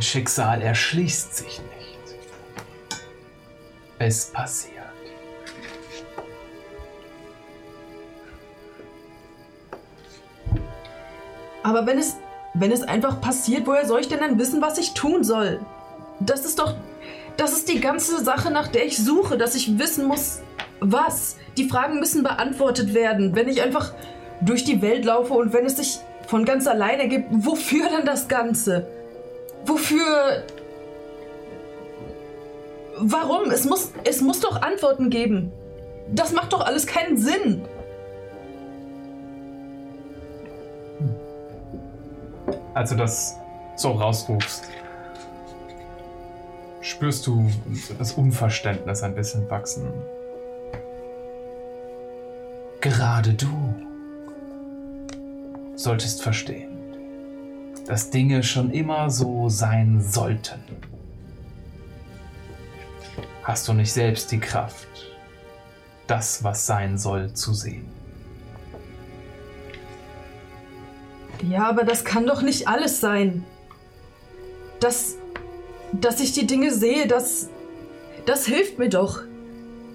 [0.01, 2.17] Ein Schicksal erschließt sich nicht.
[3.99, 4.81] Es passiert.
[11.61, 12.15] Aber wenn es,
[12.55, 15.59] wenn es einfach passiert, woher soll ich denn dann wissen, was ich tun soll?
[16.19, 16.73] Das ist doch,
[17.37, 20.39] das ist die ganze Sache, nach der ich suche, dass ich wissen muss,
[20.79, 21.37] was.
[21.57, 23.35] Die Fragen müssen beantwortet werden.
[23.35, 23.93] Wenn ich einfach
[24.41, 28.27] durch die Welt laufe und wenn es sich von ganz alleine ergibt, wofür dann das
[28.27, 29.00] Ganze?
[29.65, 30.43] Wofür?
[32.97, 33.51] Warum?
[33.51, 35.51] Es muss, es muss doch Antworten geben.
[36.11, 37.65] Das macht doch alles keinen Sinn.
[42.73, 43.37] Als du das
[43.75, 44.69] so rausrufst,
[46.81, 47.49] spürst du
[47.97, 49.91] das Unverständnis ein bisschen wachsen.
[52.79, 53.75] Gerade du
[55.75, 56.70] solltest verstehen,
[57.85, 60.61] dass Dinge schon immer so sein sollten.
[63.43, 64.87] Hast du nicht selbst die Kraft,
[66.07, 67.89] das, was sein soll, zu sehen?
[71.49, 73.43] Ja, aber das kann doch nicht alles sein.
[74.79, 75.15] Das,
[75.91, 77.49] dass ich die Dinge sehe, das,
[78.25, 79.21] das hilft mir doch.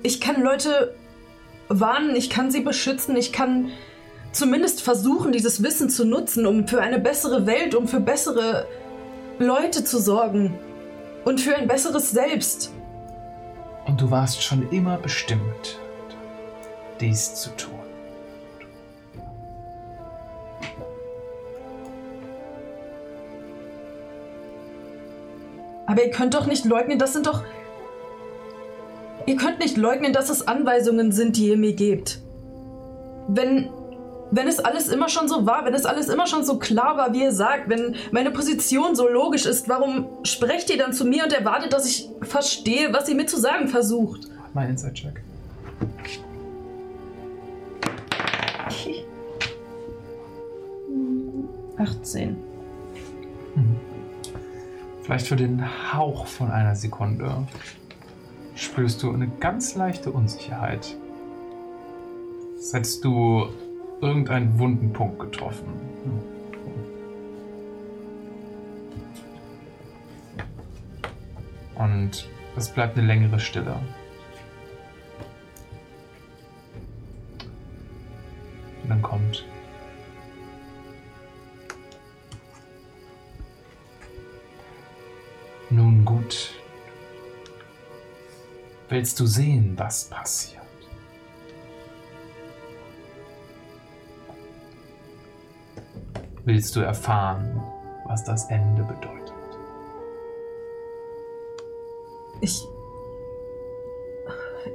[0.03, 0.95] Ich kann Leute
[1.69, 3.71] warnen, ich kann sie beschützen, ich kann
[4.37, 8.67] zumindest versuchen, dieses Wissen zu nutzen, um für eine bessere Welt, um für bessere
[9.39, 10.59] Leute zu sorgen
[11.25, 12.73] und für ein besseres Selbst.
[13.87, 15.79] Und du warst schon immer bestimmt,
[17.01, 17.73] dies zu tun.
[25.87, 27.45] Aber ihr könnt doch nicht leugnen, das sind doch.
[29.25, 32.19] Ihr könnt nicht leugnen, dass es Anweisungen sind, die ihr mir gebt.
[33.29, 33.71] Wenn.
[34.31, 37.13] Wenn es alles immer schon so war, wenn es alles immer schon so klar war,
[37.13, 41.25] wie ihr sagt, wenn meine Position so logisch ist, warum sprecht ihr dann zu mir
[41.25, 44.29] und erwartet, dass ich verstehe, was ihr mir zu sagen versucht?
[44.53, 45.23] Mein Inside-Check.
[51.79, 52.37] Achtzehn.
[55.03, 55.63] Vielleicht für den
[55.93, 57.47] Hauch von einer Sekunde
[58.57, 60.97] spürst du eine ganz leichte Unsicherheit.
[62.73, 63.49] Hättest du
[64.01, 65.67] irgendeinen wunden Punkt getroffen.
[71.75, 73.77] Und es bleibt eine längere Stille.
[78.83, 79.45] Und dann kommt
[85.69, 86.53] Nun gut.
[88.89, 90.56] Willst du sehen, was passiert?
[96.47, 97.61] Willst du erfahren,
[98.05, 99.35] was das Ende bedeutet?
[102.41, 102.65] Ich.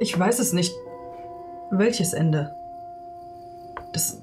[0.01, 0.75] Ich weiß es nicht.
[1.71, 2.53] Welches Ende?
[3.93, 4.21] Das.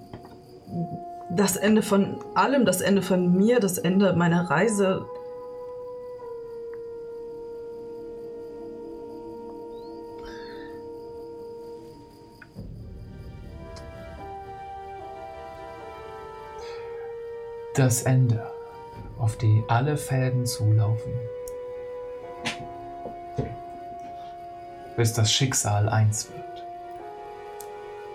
[1.30, 5.06] Das Ende von allem, das Ende von mir, das Ende meiner Reise.
[17.78, 18.44] Das Ende,
[19.20, 21.12] auf die alle Fäden zulaufen,
[24.96, 26.64] bis das Schicksal eins wird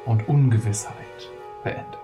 [0.06, 0.94] und Ungewissheit
[1.64, 1.98] beendet.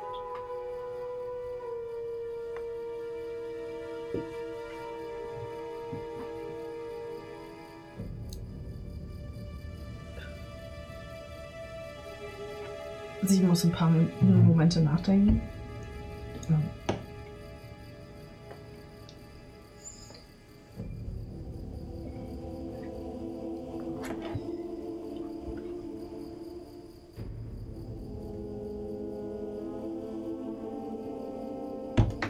[13.24, 13.92] Sie muss ein paar
[14.22, 15.42] Momente nachdenken.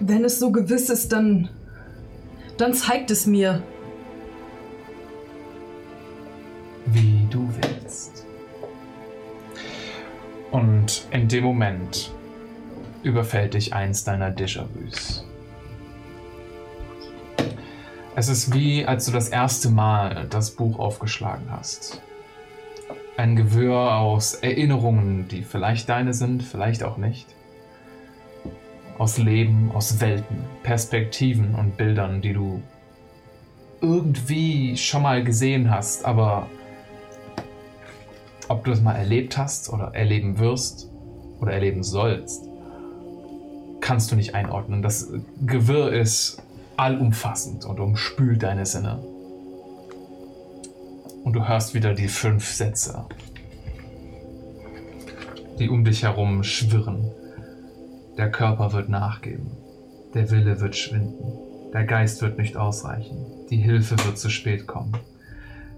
[0.10, 1.50] Wenn es so gewiss ist, dann.
[2.58, 3.62] dann zeigt es mir.
[6.94, 8.26] wie du willst.
[10.52, 12.12] Und in dem Moment
[13.04, 15.24] überfällt dich eins deiner Déjà-vus.
[18.16, 22.02] Es ist wie, als du das erste Mal das Buch aufgeschlagen hast.
[23.16, 27.28] Ein Gewirr aus Erinnerungen, die vielleicht deine sind, vielleicht auch nicht.
[29.00, 32.62] Aus Leben, aus Welten, Perspektiven und Bildern, die du
[33.82, 36.48] irgendwie schon mal gesehen hast, aber
[38.50, 40.90] ob du das mal erlebt hast oder erleben wirst
[41.40, 42.44] oder erleben sollst,
[43.80, 44.82] kannst du nicht einordnen.
[44.82, 45.12] Das
[45.46, 46.42] Gewirr ist
[46.76, 49.00] allumfassend und umspült deine Sinne.
[51.24, 53.06] Und du hörst wieder die fünf Sätze,
[55.60, 57.12] die um dich herum schwirren.
[58.20, 59.50] Der Körper wird nachgeben,
[60.14, 63.16] der Wille wird schwinden, der Geist wird nicht ausreichen,
[63.50, 64.92] die Hilfe wird zu spät kommen,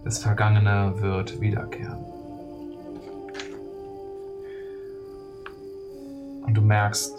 [0.04, 2.04] das Vergangene wird wiederkehren.
[6.42, 7.14] Und du merkst,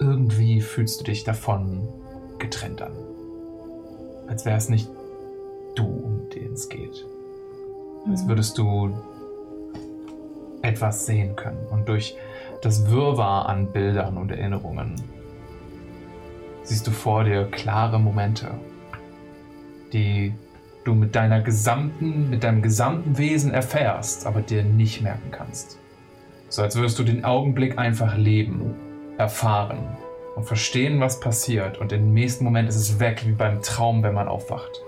[0.00, 1.88] irgendwie fühlst du dich davon
[2.40, 2.96] getrennt an.
[4.26, 4.90] Als wäre es nicht
[5.76, 7.06] du, um den es geht.
[8.08, 8.92] Als würdest du
[10.62, 11.66] etwas sehen können.
[11.70, 12.16] Und durch
[12.62, 14.94] das Wirrwarr an Bildern und Erinnerungen
[16.62, 18.50] siehst du vor dir klare Momente,
[19.92, 20.34] die
[20.84, 25.78] du mit deiner gesamten, mit deinem gesamten Wesen erfährst, aber dir nicht merken kannst.
[26.48, 28.74] So als würdest du den Augenblick einfach leben,
[29.18, 29.96] erfahren
[30.36, 31.78] und verstehen, was passiert.
[31.78, 34.82] Und im nächsten Moment ist es weg, wie beim Traum, wenn man aufwacht.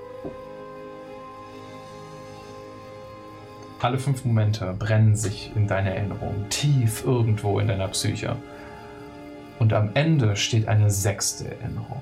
[3.82, 8.36] Alle fünf Momente brennen sich in deiner Erinnerung, tief irgendwo in deiner Psyche.
[9.58, 12.00] Und am Ende steht eine sechste Erinnerung.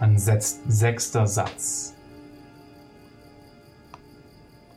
[0.00, 1.94] Ein sechster Satz.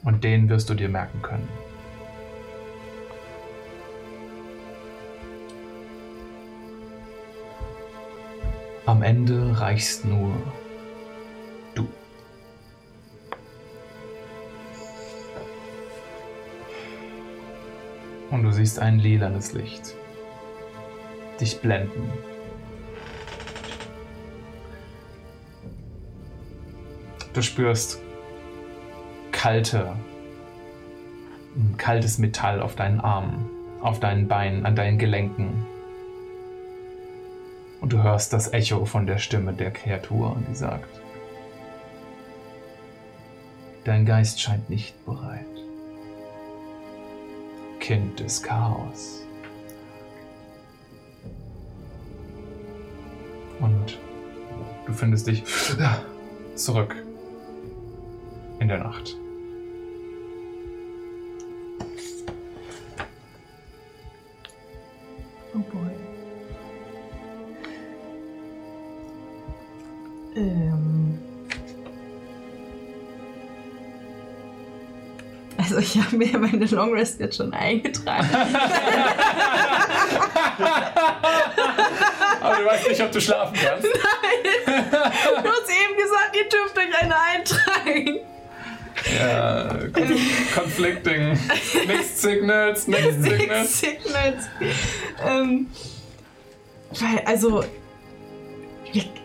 [0.04, 1.48] Und den wirst du dir merken können.
[8.86, 10.36] Am Ende reichst nur
[18.36, 19.96] Und du siehst ein lilanes Licht.
[21.40, 22.12] Dich blenden.
[27.32, 28.02] Du spürst
[29.32, 29.96] kalte,
[31.78, 33.50] kaltes Metall auf deinen Armen,
[33.80, 35.66] auf deinen Beinen, an deinen Gelenken.
[37.80, 40.90] Und du hörst das Echo von der Stimme der Kreatur, die sagt,
[43.86, 45.55] Dein Geist scheint nicht bereit.
[47.86, 49.24] Kind des Chaos.
[53.60, 54.00] Und
[54.88, 55.44] du findest dich
[56.56, 56.96] zurück
[58.60, 59.16] in der Nacht.
[65.54, 65.85] Oh boy.
[75.96, 78.28] Ich habe mir meine Long Rest jetzt schon eingetragen.
[82.42, 83.86] Aber du weißt nicht, ob du schlafen kannst.
[83.86, 88.20] Du hast eben gesagt, ihr dürft euch eine eintragen.
[89.18, 90.18] Ja, con
[90.54, 91.40] conflicting.
[91.88, 93.80] Mixed Signals, Mixed Signals.
[93.80, 94.46] Signals.
[95.26, 95.68] ähm,
[96.92, 97.64] weil, also,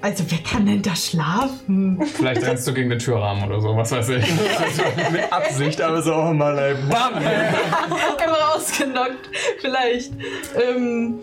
[0.01, 2.01] also wer kann denn da schlafen?
[2.15, 4.25] Vielleicht rennst du gegen den Türrahmen oder so, was weiß ich.
[5.13, 7.15] Mit Absicht, aber so auch mal ey, bam!
[7.15, 9.31] Einfach ausgenockt,
[9.61, 10.13] vielleicht.
[10.55, 11.15] Ähm,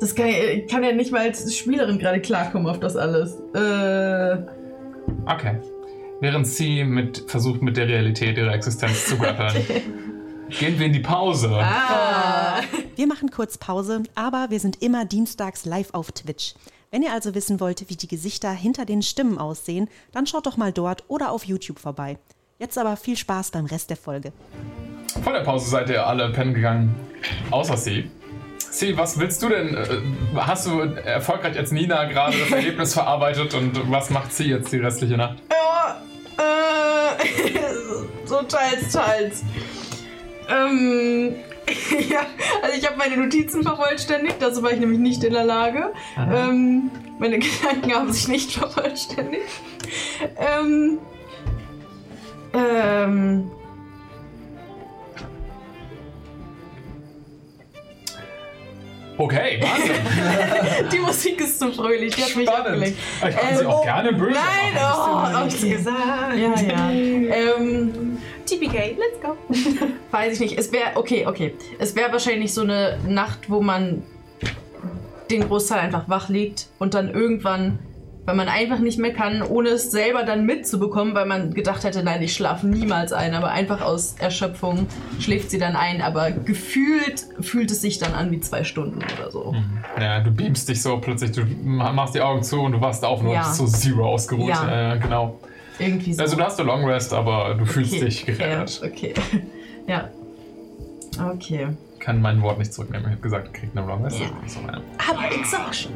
[0.00, 3.36] das kann, ich kann ja nicht mal als Spielerin gerade klarkommen auf das alles.
[3.54, 4.36] Äh,
[5.26, 5.56] Okay.
[6.20, 9.64] Während sie mit, versucht, mit der Realität ihrer Existenz zu grappeln,
[10.50, 11.50] gehen wir in die Pause.
[11.52, 12.60] ah.
[12.96, 16.54] Wir machen kurz Pause, aber wir sind immer dienstags live auf Twitch.
[16.90, 20.56] Wenn ihr also wissen wollt, wie die Gesichter hinter den Stimmen aussehen, dann schaut doch
[20.56, 22.18] mal dort oder auf YouTube vorbei.
[22.60, 24.32] Jetzt aber viel Spaß beim Rest der Folge.
[25.24, 26.94] Vor der Pause seid ihr alle pennen gegangen,
[27.50, 28.10] außer sie.
[28.58, 29.74] Sie, was willst du denn?
[29.76, 29.86] Äh,
[30.36, 34.78] Hast du erfolgreich als Nina gerade das Erlebnis verarbeitet und was macht sie jetzt die
[34.78, 35.38] restliche Nacht?
[35.50, 36.00] Ja,
[36.38, 39.42] äh, so teils, teils.
[40.48, 41.34] Ähm,
[42.10, 42.26] ja,
[42.62, 45.92] also ich habe meine Notizen vervollständigt, dazu war ich nämlich nicht in der Lage.
[46.16, 49.48] Ähm, meine Gedanken haben sich nicht vervollständigt.
[50.36, 50.98] Ähm,
[52.52, 53.50] ähm,
[59.16, 60.88] Okay, Wahnsinn.
[60.92, 62.66] die Musik ist zu fröhlich, die hat mich Spannend.
[62.66, 62.98] abgelenkt.
[63.28, 65.36] Ich kann sie Ähm, auch gerne böse Nein, machen.
[65.36, 65.68] oh, okay.
[65.70, 66.36] gesagt.
[66.36, 66.90] Ja, ja.
[67.58, 69.36] Ähm, TPK, let's go.
[70.10, 70.58] Weiß ich nicht.
[70.58, 71.54] Es wäre, okay, okay.
[71.78, 74.02] Es wäre wahrscheinlich so eine Nacht, wo man
[75.30, 77.78] den Großteil einfach wach liegt und dann irgendwann,
[78.26, 82.02] weil man einfach nicht mehr kann, ohne es selber dann mitzubekommen, weil man gedacht hätte,
[82.02, 84.86] nein, ich schlafe niemals ein, aber einfach aus Erschöpfung
[85.20, 89.30] schläft sie dann ein, aber gefühlt fühlt es sich dann an wie zwei Stunden oder
[89.30, 89.54] so.
[90.00, 93.20] Ja, du beamst dich so plötzlich, du machst die Augen zu und du wachst auf
[93.20, 93.42] und du Ja.
[93.42, 94.48] bist so zero ausgeruht.
[94.48, 94.94] Ja.
[94.94, 95.38] Äh, genau.
[95.78, 96.22] Irgendwie so.
[96.22, 98.80] Also du hast eine Long Rest, aber du fühlst Okay, dich gerettet.
[98.84, 99.12] Okay.
[99.16, 99.42] okay.
[99.86, 100.08] ja.
[101.32, 101.68] Okay.
[101.94, 103.06] Ich kann mein Wort nicht zurücknehmen.
[103.06, 104.18] Ich habe gesagt, ich krieg eine Long Rest.
[104.20, 104.26] Ja.
[105.10, 105.92] Aber Exhaustion.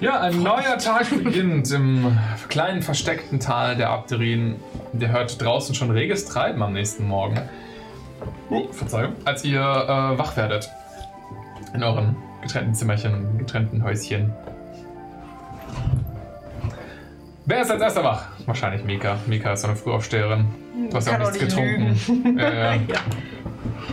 [0.00, 2.18] Ja, ein neuer Tag beginnt im
[2.48, 4.56] kleinen versteckten Tal der Abderien.
[4.92, 7.40] Der hört draußen schon reges Treiben am nächsten Morgen.
[8.50, 9.14] Oh, Verzeihung.
[9.24, 10.68] Als ihr äh, wach werdet.
[11.74, 14.32] In euren getrennten Zimmerchen, getrennten Häuschen.
[17.46, 18.26] Wer ist als erster wach?
[18.46, 19.18] Wahrscheinlich Mika.
[19.26, 20.46] Mika ist so eine Frühaufsteherin.
[20.90, 22.38] Du hast ja auch nichts getrunken.
[22.38, 22.76] Ja, ja.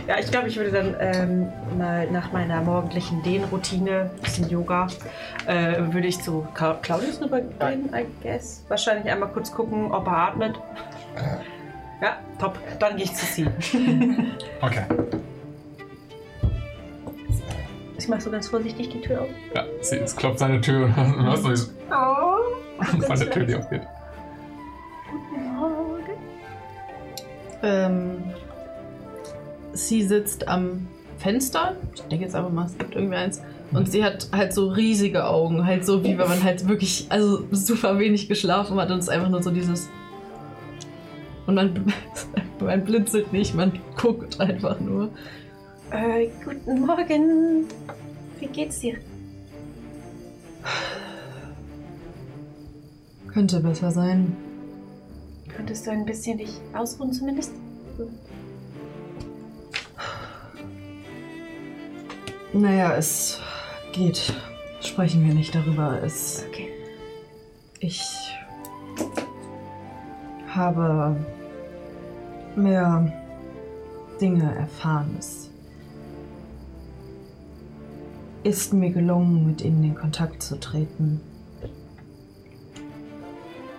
[0.06, 0.18] Ja.
[0.18, 4.88] Ich glaube, ich würde dann ähm, mal nach meiner morgendlichen Dehnroutine, bisschen Yoga,
[5.46, 8.64] äh, würde ich zu Cla- Claudius rübergehen, I guess.
[8.68, 10.58] Wahrscheinlich einmal kurz gucken, ob er atmet.
[12.00, 12.58] Ja, top.
[12.78, 13.46] Dann gehe ich zu sie.
[14.60, 14.82] Okay.
[17.98, 19.28] Ich mache so ganz vorsichtig die Tür auf.
[19.54, 23.08] Ja, sie, es klopft seine Tür und du hörst noch so Oh.
[23.08, 23.82] der Tür, die aufgeht.
[27.62, 28.24] Ähm,
[29.72, 30.86] sie sitzt am
[31.18, 31.76] Fenster.
[31.94, 33.40] Ich denke jetzt einfach mal, es gibt irgendwie eins.
[33.72, 35.66] Und sie hat halt so riesige Augen.
[35.66, 39.10] Halt so, wie wenn man halt wirklich, also super wenig geschlafen hat und es ist
[39.10, 39.88] einfach nur so dieses.
[41.46, 41.92] Und man,
[42.60, 45.10] man blinzelt nicht, man guckt einfach nur.
[45.90, 47.66] Äh, guten Morgen.
[48.38, 48.96] Wie geht's dir?
[53.28, 54.36] Könnte besser sein.
[55.48, 57.52] Könntest du ein bisschen dich ausruhen zumindest?
[62.52, 63.40] Naja, es
[63.92, 64.34] geht.
[64.80, 66.02] Sprechen wir nicht darüber.
[66.02, 66.44] Es.
[66.48, 66.68] Okay.
[67.80, 68.02] Ich
[70.48, 71.16] habe
[72.54, 73.10] mehr
[74.20, 75.16] Dinge erfahren.
[75.18, 75.50] Es
[78.44, 81.20] ist mir gelungen, mit ihnen in Kontakt zu treten.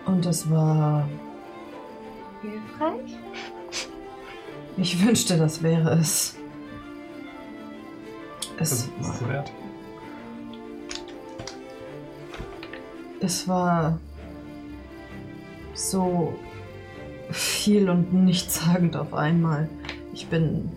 [0.05, 1.07] Und es war
[2.41, 3.17] hilfreich?
[4.77, 6.35] Ich wünschte, das wäre es.
[8.57, 9.51] Das Es ist es war, wert.
[13.19, 13.99] es war
[15.73, 16.33] so
[17.31, 19.69] viel und nichtssagend auf einmal.
[20.13, 20.71] Ich bin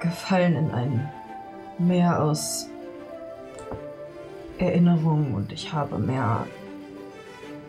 [0.00, 1.10] gefallen in ein
[1.78, 2.68] Meer aus
[4.58, 6.46] Erinnerungen und ich habe mehr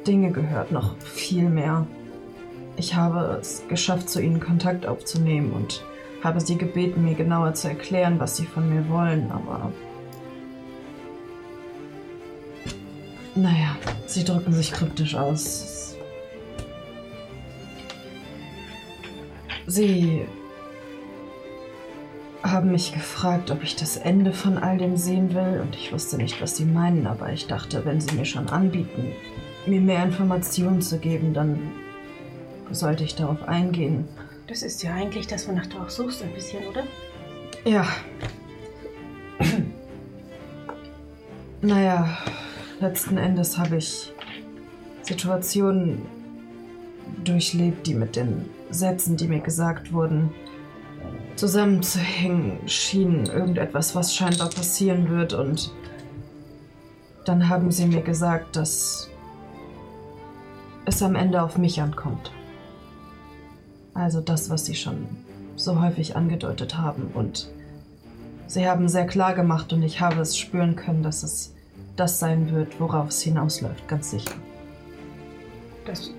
[0.05, 1.87] Dinge gehört, noch viel mehr.
[2.75, 5.83] Ich habe es geschafft, zu ihnen Kontakt aufzunehmen und
[6.23, 9.71] habe sie gebeten, mir genauer zu erklären, was sie von mir wollen, aber
[13.35, 13.75] naja,
[14.05, 15.97] sie drücken sich kryptisch aus.
[19.65, 20.25] Sie
[22.43, 26.17] haben mich gefragt, ob ich das Ende von all dem sehen will und ich wusste
[26.17, 29.13] nicht, was sie meinen, aber ich dachte, wenn sie mir schon anbieten,
[29.65, 31.71] mir mehr Informationen zu geben, dann
[32.69, 34.07] sollte ich darauf eingehen.
[34.47, 36.83] Das ist ja eigentlich das, wonach du auch suchst, ein bisschen, oder?
[37.65, 37.87] Ja.
[41.61, 42.17] naja,
[42.79, 44.11] letzten Endes habe ich
[45.03, 46.01] Situationen
[47.23, 50.31] durchlebt, die mit den Sätzen, die mir gesagt wurden,
[51.35, 53.25] zusammenzuhängen schienen.
[53.27, 55.33] Irgendetwas, was scheinbar passieren wird.
[55.33, 55.71] Und
[57.25, 59.09] dann haben sie mir gesagt, dass
[60.85, 62.31] es am Ende auf mich ankommt.
[63.93, 65.07] Also das, was sie schon
[65.55, 67.11] so häufig angedeutet haben.
[67.13, 67.49] Und
[68.47, 71.53] sie haben sehr klar gemacht und ich habe es spüren können, dass es
[71.95, 74.33] das sein wird, worauf es hinausläuft, ganz sicher.
[75.85, 76.11] Dass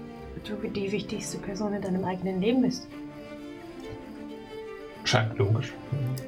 [0.45, 2.87] du die wichtigste Person in deinem eigenen Leben bist.
[5.05, 5.73] Scheint logisch.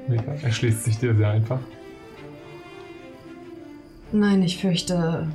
[0.09, 0.33] Mega.
[0.43, 1.61] Erschließt sich dir sehr einfach.
[4.13, 5.27] Nein, ich fürchte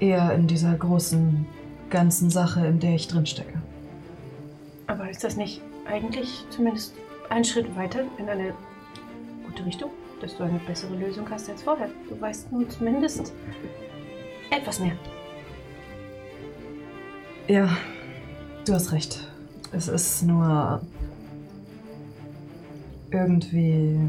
[0.00, 1.46] eher in dieser großen,
[1.90, 3.60] ganzen Sache, in der ich drin stecke.
[4.88, 6.94] Aber ist das nicht eigentlich zumindest
[7.28, 8.54] ein Schritt weiter in eine
[9.46, 9.90] gute Richtung?
[10.20, 11.88] Dass du eine bessere Lösung hast als vorher.
[12.08, 13.32] Du weißt nun zumindest
[14.50, 14.96] etwas mehr.
[17.46, 17.68] Ja,
[18.66, 19.20] du hast recht.
[19.70, 20.80] Es ist nur
[23.10, 24.00] irgendwie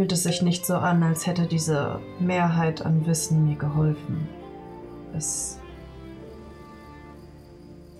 [0.00, 4.28] fühlt es sich nicht so an, als hätte diese Mehrheit an Wissen mir geholfen.
[5.16, 5.59] Es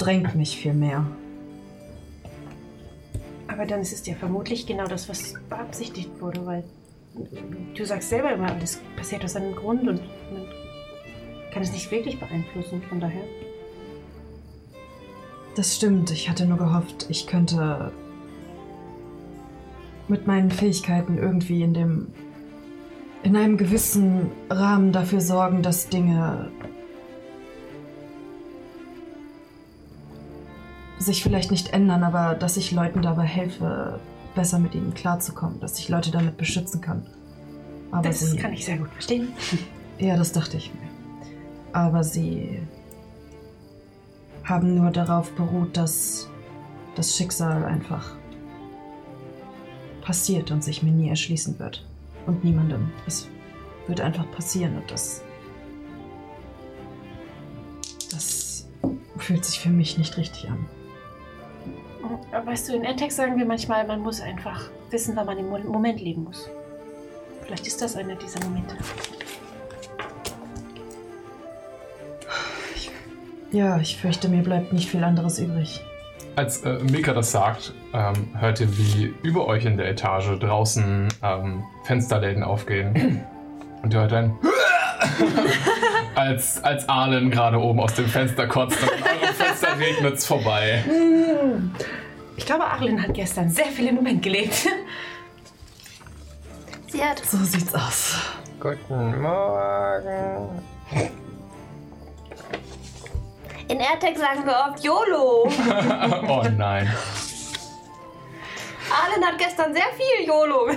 [0.01, 1.06] drängt mich viel mehr.
[3.48, 6.64] Aber dann ist es ja vermutlich genau das, was beabsichtigt wurde, weil
[7.77, 10.01] du sagst selber immer, alles passiert aus einem Grund und
[10.32, 10.47] man
[11.52, 12.82] kann es nicht wirklich beeinflussen.
[12.89, 13.24] Von daher.
[15.56, 16.10] Das stimmt.
[16.10, 17.93] Ich hatte nur gehofft, ich könnte
[20.09, 22.06] mit meinen Fähigkeiten irgendwie in dem
[23.22, 26.51] in einem gewissen Rahmen dafür sorgen, dass Dinge
[31.01, 33.98] sich vielleicht nicht ändern, aber dass ich Leuten dabei helfe,
[34.35, 37.06] besser mit ihnen klarzukommen, dass ich Leute damit beschützen kann.
[37.90, 39.32] Aber Das sie, kann ich sehr gut verstehen.
[39.98, 40.89] ja, das dachte ich mir.
[41.72, 42.60] Aber sie
[44.44, 46.28] haben nur darauf beruht, dass
[46.94, 48.14] das Schicksal einfach
[50.02, 51.86] passiert und sich mir nie erschließen wird.
[52.27, 52.90] Und niemandem.
[53.06, 53.28] Es
[53.86, 55.22] wird einfach passieren und das.
[58.10, 58.68] Das
[59.16, 60.66] fühlt sich für mich nicht richtig an.
[62.32, 65.49] Aber weißt du, in Entex sagen wir manchmal, man muss einfach wissen, wann man im
[65.49, 66.49] Mo- Moment leben muss.
[67.45, 68.77] Vielleicht ist das einer dieser Momente.
[73.53, 75.81] Ja, ich fürchte, mir bleibt nicht viel anderes übrig.
[76.37, 81.09] Als äh, Mika das sagt, ähm, hört ihr, wie über euch in der Etage draußen
[81.23, 83.24] ähm, Fensterläden aufgehen.
[83.82, 84.37] Und ihr hört ein
[86.15, 90.27] als, als Ahlen gerade oben aus dem Fenster kotzt und an eurem Fenster regnet es
[90.27, 90.85] vorbei.
[92.40, 94.66] Ich glaube, Arlen hat gestern sehr viel im Moment gelebt.
[96.88, 97.18] Sie hat.
[97.18, 98.16] So sieht's aus.
[98.58, 100.62] Guten Morgen.
[103.68, 105.48] In AirTag sagen wir oft YOLO.
[106.28, 106.90] oh nein.
[108.90, 110.70] Arlen hat gestern sehr viel YOLO.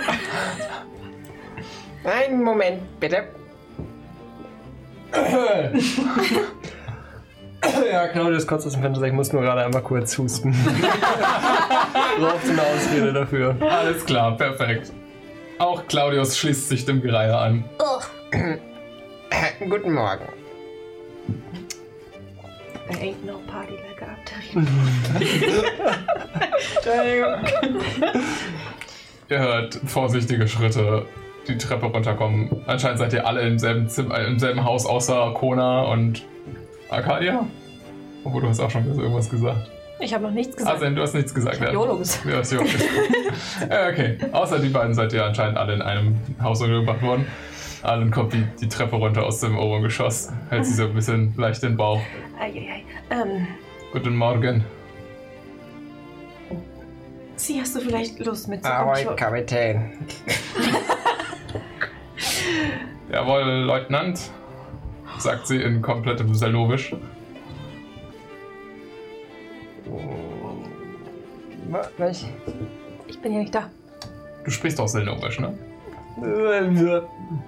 [2.03, 3.30] Einen Moment, bitte.
[7.91, 9.06] Ja, Claudius kotzt aus dem Fenster.
[9.06, 10.52] Ich muss nur gerade einmal kurz husten.
[12.20, 13.56] Braucht eine Ausrede dafür.
[13.60, 14.91] Alles klar, perfekt.
[15.60, 17.64] Auch Claudius schließt sich dem Gereihe an.
[17.80, 18.58] Ugh.
[19.70, 20.26] Guten Morgen.
[22.90, 24.36] There ain't no party like after.
[29.30, 31.06] Ihr hört vorsichtige Schritte
[31.48, 32.64] die Treppe runterkommen.
[32.68, 36.24] Anscheinend seid ihr alle im selben, Zimmer, im selben Haus außer Kona und
[36.90, 37.48] Arcadia?
[38.24, 39.70] Obwohl, du hast auch schon irgendwas gesagt.
[40.00, 40.82] Ich habe noch nichts gesagt.
[40.82, 41.62] Also, du hast nichts gesagt.
[41.62, 41.72] ja.
[41.72, 42.26] YOLO gesagt.
[42.26, 42.66] Ja, ist YOLO.
[43.70, 44.18] ja, okay.
[44.32, 47.26] Außer die beiden seid ihr anscheinend alle in einem Haus untergebracht worden.
[47.84, 50.32] Allen kommt die, die Treppe runter aus dem oberen Geschoss.
[50.50, 52.00] Hält sie so ein bisschen leicht den Bauch.
[52.40, 52.84] Eieiei.
[53.10, 53.48] Ähm,
[53.91, 54.64] Guten Morgen.
[57.36, 58.90] Sie, hast du vielleicht Lust mitzukommen?
[58.90, 59.91] Ahoi, Kapitän.
[63.12, 64.32] Jawohl, Leutnant,
[65.18, 66.95] sagt sie in komplettem Selnovisch.
[71.70, 72.26] Wa- Was?
[73.08, 73.70] Ich bin ja nicht da.
[74.44, 75.54] Du sprichst auch Selnovisch, ne?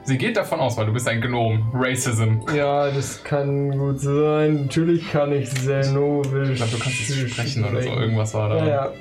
[0.06, 1.70] Sie geht davon aus, weil du bist ein Gnom.
[1.74, 2.40] Racism.
[2.56, 4.64] Ja, das kann gut sein.
[4.64, 6.50] Natürlich kann ich Zenovisch.
[6.50, 7.90] Ich glaube, du kannst es sprechen oder so.
[7.90, 8.58] Irgendwas war da.
[8.58, 8.92] Ja, ja.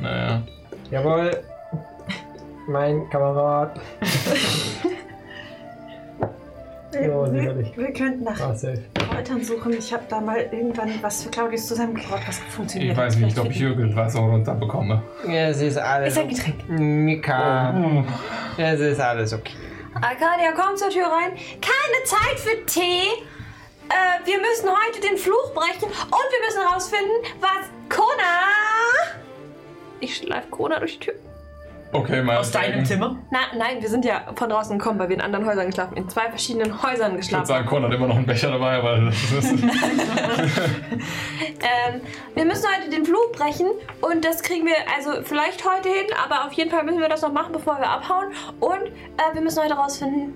[0.00, 0.42] Naja.
[0.90, 1.42] Jawohl.
[2.68, 3.80] Mein Kamerad.
[6.94, 7.76] Ja, wir, sicherlich.
[7.76, 8.82] wir könnten nach Ah, safe.
[9.10, 9.72] Kräutern suchen.
[9.74, 12.92] Ich habe da mal irgendwann was für Claudius zusammengebracht, was funktioniert.
[12.92, 15.02] Ich weiß nicht, ob ich irgendwas auch runterbekomme.
[15.26, 16.14] Ja, es ist alles.
[16.14, 16.68] Ist ein Getränk.
[16.68, 18.04] Mika.
[18.56, 19.52] Ja, es ist alles okay.
[19.94, 21.32] Arcadia, komm zur Tür rein.
[21.60, 23.02] Keine Zeit für Tee.
[23.90, 27.10] Äh, wir müssen heute den Fluch brechen und wir müssen herausfinden,
[27.40, 28.38] was Kona.
[30.00, 31.14] Ich schleife Kona durch die Tür.
[31.90, 32.36] Okay, mal.
[32.36, 33.16] Aus deinem Zimmer?
[33.30, 36.08] Na, nein, wir sind ja von draußen gekommen, weil wir in anderen Häusern geschlafen In
[36.08, 37.46] zwei verschiedenen Häusern Ich würde geschlafen.
[37.46, 39.54] sagen, Con hat immer noch einen Becher dabei, aber das ist.
[41.60, 42.00] Ähm,
[42.36, 43.66] wir müssen heute den Fluch brechen
[44.00, 47.22] und das kriegen wir also vielleicht heute hin, aber auf jeden Fall müssen wir das
[47.22, 48.28] noch machen, bevor wir abhauen.
[48.60, 50.34] Und äh, wir müssen heute herausfinden,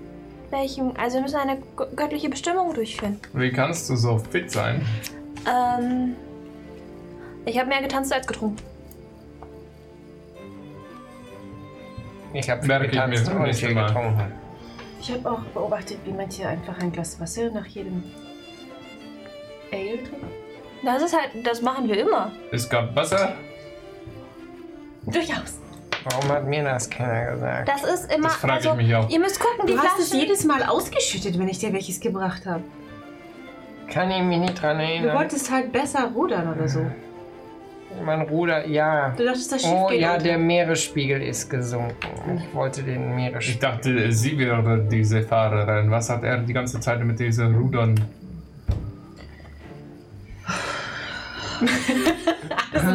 [0.49, 0.95] welchen.
[0.97, 3.19] Also wir müssen eine gö- göttliche Bestimmung durchführen.
[3.33, 4.85] Wie kannst du so fit sein?
[5.47, 6.15] Ähm,
[7.45, 8.57] ich habe mehr getanzt als getrunken.
[12.33, 14.31] Ich habe viel ich mir getanzt und viel getrunken.
[14.99, 18.03] Ich habe auch beobachtet, wie manche einfach ein Glas Wasser nach jedem
[19.71, 20.27] Ale trinken.
[20.83, 22.31] Das ist halt, das machen wir immer.
[22.51, 23.33] Es gab Wasser.
[25.05, 25.59] Durchaus.
[26.05, 27.69] Warum hat mir das keiner gesagt?
[27.69, 28.27] Das ist immer.
[28.27, 29.09] Das frage ich also, mich auch.
[29.09, 30.19] Ihr müsst gucken, die Du hast es Flaschen.
[30.19, 32.63] jedes Mal ausgeschüttet, wenn ich dir welches gebracht habe.
[33.89, 35.15] Kann ich mich nicht dran Du erinnern.
[35.17, 36.85] wolltest halt besser rudern oder so.
[38.05, 39.11] Mein Ruder, ja.
[39.15, 40.23] Du dachtest, das Schiff Oh geht ja, unter.
[40.25, 42.41] der Meeresspiegel ist gesunken.
[42.47, 43.61] Ich wollte den Ich Meeresspiegel.
[43.61, 45.89] dachte, sie wäre diese Fahrerin.
[45.91, 47.95] Was hat er die ganze Zeit mit diesen Rudern?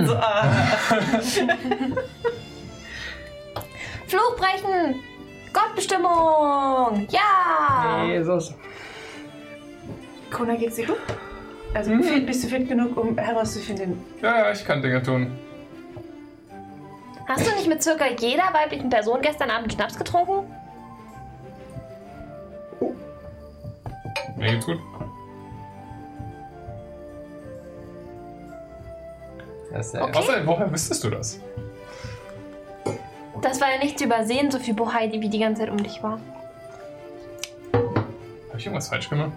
[0.06, 0.44] so, ah.
[4.06, 4.94] Fluch brechen!
[5.52, 7.06] Gottbestimmung!
[7.10, 8.04] Ja!
[8.06, 8.54] Jesus.
[10.30, 10.98] Kona, geht's dir gut?
[11.74, 14.02] Also fit, bist du fit genug, um herauszufinden?
[14.22, 15.38] Ja, ja, ich kann Dinge tun.
[17.28, 20.50] Hast du nicht mit circa jeder weiblichen Person gestern Abend Schnaps getrunken?
[24.36, 24.78] Mir geht's gut.
[29.70, 30.18] Das ist ja Okay.
[30.18, 31.40] Außerdem, woher wüsstest du das?
[33.42, 36.02] Das war ja nicht zu übersehen, so viel Bohai, wie die ganze Zeit um dich
[36.02, 36.18] war.
[37.72, 39.32] Habe ich irgendwas falsch gemacht?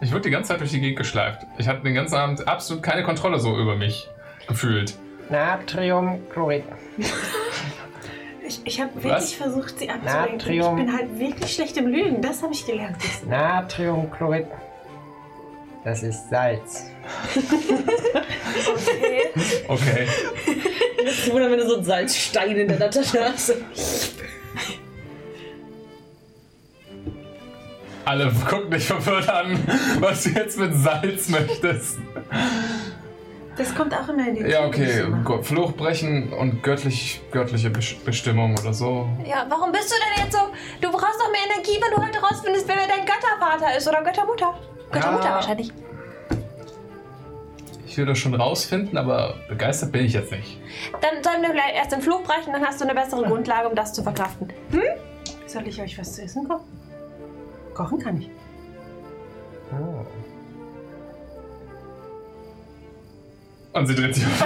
[0.00, 1.46] Ich wurde die ganze Zeit durch die Gegend geschleift.
[1.58, 4.08] Ich hatte den ganzen Abend absolut keine Kontrolle so über mich
[4.46, 4.94] gefühlt.
[5.30, 6.64] Natriumchlorid.
[8.48, 9.02] Ich, ich habe Was?
[9.02, 10.36] wirklich versucht, sie abzulenken.
[10.36, 10.78] Natrium.
[10.78, 12.22] Ich bin halt wirklich schlecht im Lügen.
[12.22, 12.96] Das habe ich gelernt.
[13.28, 14.46] Natriumchlorid.
[15.82, 16.84] Das ist Salz.
[19.68, 20.06] Okay.
[21.04, 23.54] Ich wundere, wenn du so einen Salzstein in deiner Tasche hast.
[28.06, 29.58] Alle gucken dich verwirrt an,
[30.00, 31.98] was du jetzt mit Salz möchtest.
[33.56, 35.02] Das kommt auch immer in den Ja, okay.
[35.06, 39.08] die Fluch brechen und göttlich, göttliche Bes- Bestimmung oder so.
[39.26, 40.42] Ja, warum bist du denn jetzt so?
[40.80, 44.54] Du brauchst doch mehr Energie, wenn du heute rausfindest, wer dein Göttervater ist oder Göttermutter.
[44.92, 45.34] Göttermutter Ja.
[45.34, 45.72] wahrscheinlich.
[47.88, 50.60] Ich will das schon rausfinden, aber begeistert bin ich jetzt nicht.
[51.00, 53.74] Dann sollen wir vielleicht erst den Fluch brechen, dann hast du eine bessere Grundlage, um
[53.74, 54.52] das zu verkraften.
[55.46, 56.64] Soll ich euch was zu essen kochen?
[57.76, 58.30] Kochen kann ich.
[63.74, 64.30] Und sie dreht sich um.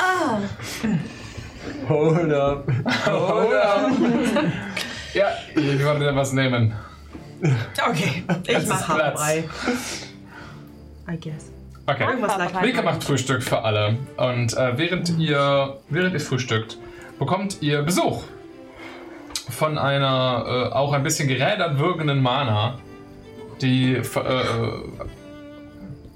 [0.00, 0.38] Ah,
[1.88, 2.68] Hold up.
[3.06, 3.90] Hold up.
[5.12, 6.72] ja, ich wollte was nehmen.
[7.88, 8.88] Okay, ich mache Platz.
[8.88, 9.44] Haferbrei.
[11.08, 11.50] I guess.
[11.86, 12.06] Okay.
[12.62, 13.96] Mika macht Frühstück für alle.
[14.16, 16.78] Und äh, während, ihr, während ihr frühstückt,
[17.18, 18.22] bekommt ihr Besuch
[19.50, 22.78] von einer äh, auch ein bisschen gerädert wirkenden Mana,
[23.60, 23.94] die.
[23.94, 24.82] Äh, äh,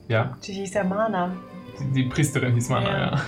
[0.09, 1.33] ja, Die hieß ja Mana.
[1.79, 2.99] die, die Priesterin hieß Mana, ja.
[3.13, 3.21] Ja.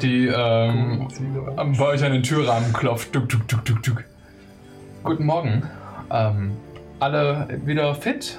[0.00, 1.08] Die ähm,
[1.56, 3.12] am- bei euch an den Türrahmen klopft.
[3.12, 4.04] Tuk, tuk, tuk, tuk, tuk.
[5.04, 5.68] Guten Morgen.
[6.10, 6.56] Ähm,
[7.00, 8.38] alle wieder fit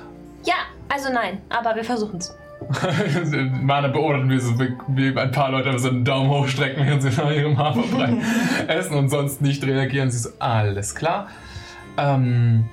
[0.89, 2.35] Also nein, aber wir versuchen es.
[3.61, 4.53] Mana beobachtet, wie, so,
[4.87, 8.17] wie ein paar Leute so einen Daumen hochstrecken, während sie nach ihrem Haferbrei
[8.67, 10.11] essen und sonst nicht reagieren.
[10.11, 11.27] Sie so, alles klar.
[11.97, 12.65] Ähm,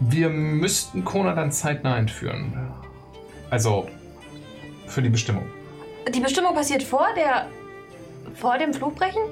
[0.00, 2.52] wir müssten Kona dann zeitnah entführen.
[3.50, 3.88] Also,
[4.86, 5.44] für die Bestimmung.
[6.12, 7.46] Die Bestimmung passiert vor der.
[8.34, 9.22] vor dem Flugbrechen?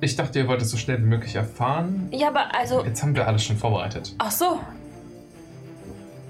[0.00, 2.08] Ich dachte, ihr wollt es so schnell wie möglich erfahren.
[2.10, 2.84] Ja, aber also.
[2.84, 4.14] Jetzt haben wir alles schon vorbereitet.
[4.18, 4.60] Ach so.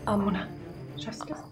[0.06, 0.36] Ähm,
[1.02, 1.51] Schaffst du das?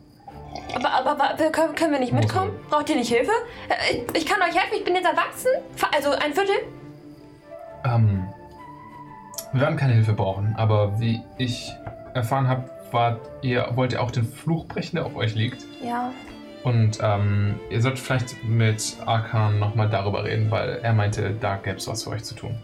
[0.74, 2.51] Aber, aber, aber können, können wir nicht mitkommen?
[2.68, 3.32] Braucht ihr nicht Hilfe?
[3.68, 5.51] Äh, Ich, ich kann euch helfen, ich bin jetzt erwachsen.
[5.94, 6.56] Also ein Viertel?
[7.85, 8.28] Ähm,
[9.52, 11.72] wir werden keine Hilfe brauchen, aber wie ich
[12.14, 15.64] erfahren habe, wart ihr, wollt ihr auch den Fluch brechen, der auf euch liegt.
[15.82, 16.12] Ja.
[16.64, 21.77] Und ähm, ihr solltet vielleicht mit Arkan nochmal darüber reden, weil er meinte, da gäbe
[21.77, 22.59] es was für euch zu tun.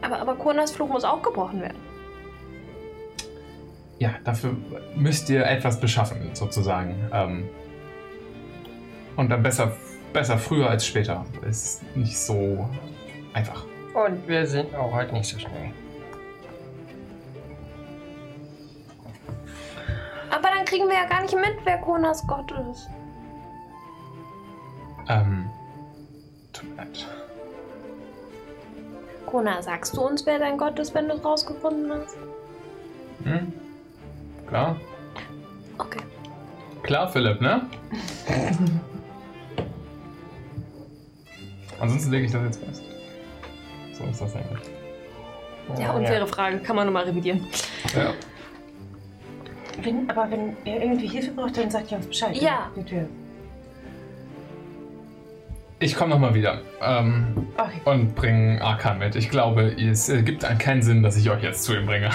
[0.00, 1.78] Aber, aber Konas Fluch muss auch gebrochen werden.
[4.02, 4.56] Ja, dafür
[4.96, 7.08] müsst ihr etwas beschaffen, sozusagen.
[7.12, 7.48] Ähm,
[9.14, 9.76] und dann besser,
[10.12, 11.24] besser früher als später.
[11.48, 12.68] Ist nicht so
[13.32, 13.64] einfach.
[13.94, 15.72] Und wir sind auch heute nicht so schnell.
[20.30, 22.90] Aber dann kriegen wir ja gar nicht mit, wer Konas Gott ist.
[25.10, 25.48] Ähm,
[26.52, 27.06] tut mir leid.
[29.26, 32.16] Kona, sagst du uns, wer dein Gott ist, wenn du es rausgefunden hast?
[33.22, 33.61] Hm?
[34.52, 34.76] Klar?
[35.78, 36.00] Okay.
[36.82, 37.62] Klar, Philipp, ne?
[41.80, 42.82] Ansonsten lege ich das jetzt fest.
[43.94, 44.68] So ist das eigentlich.
[45.78, 46.58] Ja, unfaire Frage.
[46.58, 47.46] Kann man nochmal revidieren.
[47.96, 48.12] Ja.
[49.82, 52.36] Wenn, aber wenn ihr irgendwie Hilfe braucht, dann sagt ihr uns Bescheid.
[52.36, 52.70] Ja.
[52.74, 53.08] Sind wir-
[55.78, 57.80] Ich komme nochmal wieder ähm, Okay.
[57.86, 59.16] und bringe Arkan mit.
[59.16, 62.10] Ich glaube, es äh, gibt einen keinen Sinn, dass ich euch jetzt zu ihm bringe.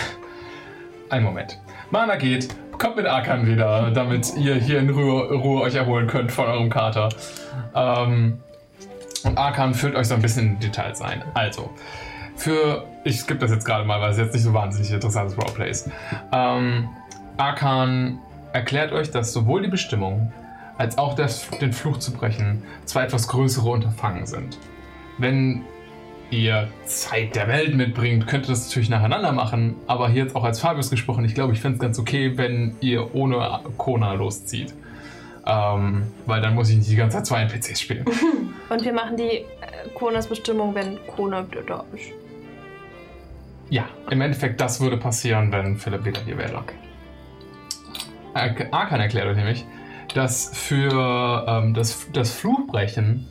[1.10, 1.60] Ein Moment.
[1.90, 6.32] Mana geht, kommt mit Arkan wieder, damit ihr hier in Ruhe, Ruhe euch erholen könnt
[6.32, 7.10] von eurem Kater.
[7.74, 8.40] Ähm,
[9.24, 11.24] und Arkan führt euch so ein bisschen in Details ein.
[11.34, 11.70] Also,
[12.36, 12.86] für.
[13.04, 15.90] Ich skippe das jetzt gerade mal, weil es jetzt nicht so wahnsinnig interessantes Roleplay ist.
[16.34, 16.90] Ähm,
[17.38, 18.20] Arkan
[18.52, 20.34] erklärt euch, dass sowohl die Bestimmung
[20.78, 24.58] als auch das, den Fluch zu brechen zwei etwas größere Unterfangen sind.
[25.18, 25.64] Wenn
[26.30, 30.44] ihr Zeit der Welt mitbringt, könnt ihr das natürlich nacheinander machen, aber hier jetzt auch
[30.44, 34.74] als Fabius gesprochen, ich glaube, ich fände es ganz okay, wenn ihr ohne Kona loszieht.
[35.46, 38.06] Ähm, weil dann muss ich nicht die ganze Zeit zwei NPCs spielen.
[38.70, 39.46] Und wir machen die äh,
[39.96, 42.12] Konas Bestimmung, wenn Kona da ist.
[43.70, 46.64] Ja, im Endeffekt, das würde passieren, wenn Philipp wieder hier wäre.
[48.34, 49.66] Ar- Arkan erklärt euch nämlich,
[50.14, 53.26] dass für ähm, das, das Fluchbrechen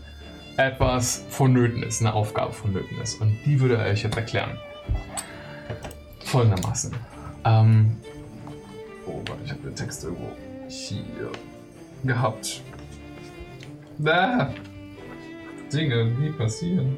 [0.57, 3.21] etwas vonnöten ist, eine Aufgabe vonnöten ist.
[3.21, 4.59] Und die würde er euch jetzt erklären.
[6.25, 6.95] Folgendermaßen.
[7.45, 7.97] Ähm,
[9.07, 10.31] oh Gott, ich habe den Text irgendwo
[10.69, 11.31] hier
[12.05, 12.63] gehabt.
[13.99, 14.53] Da.
[15.73, 16.97] Dinge, die passieren.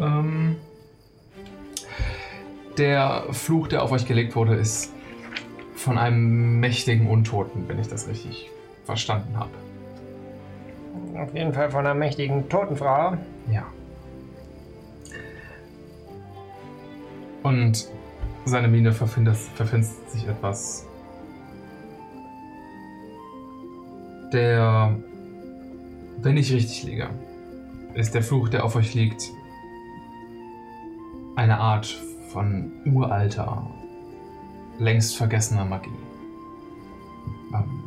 [0.00, 0.56] Ähm,
[2.76, 4.92] der Fluch, der auf euch gelegt wurde, ist
[5.74, 8.50] von einem mächtigen Untoten, wenn ich das richtig
[8.84, 9.50] verstanden habe.
[11.18, 13.16] Auf jeden Fall von einer mächtigen Totenfrau.
[13.50, 13.66] Ja.
[17.42, 17.88] Und
[18.44, 20.86] seine Miene verfinstert, sich etwas.
[24.32, 24.96] Der,
[26.18, 27.08] wenn ich richtig liege,
[27.94, 29.30] ist der Fluch, der auf euch liegt,
[31.36, 31.86] eine Art
[32.28, 33.66] von uralter,
[34.78, 35.90] längst vergessener Magie.
[37.54, 37.77] Ähm,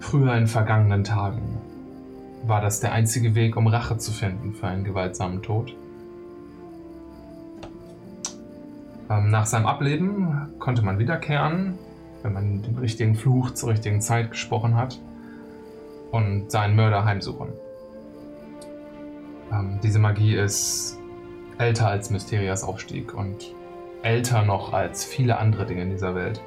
[0.00, 1.58] früher in vergangenen Tagen
[2.44, 5.76] war das der einzige Weg, um Rache zu finden für einen gewaltsamen Tod.
[9.10, 11.78] Ähm, nach seinem Ableben konnte man wiederkehren,
[12.22, 14.98] wenn man den richtigen Fluch zur richtigen Zeit gesprochen hat
[16.10, 17.50] und seinen Mörder heimsuchen.
[19.52, 20.98] Ähm, diese Magie ist
[21.58, 23.54] älter als Mysterias Aufstieg und
[24.02, 26.40] älter noch als viele andere Dinge in dieser Welt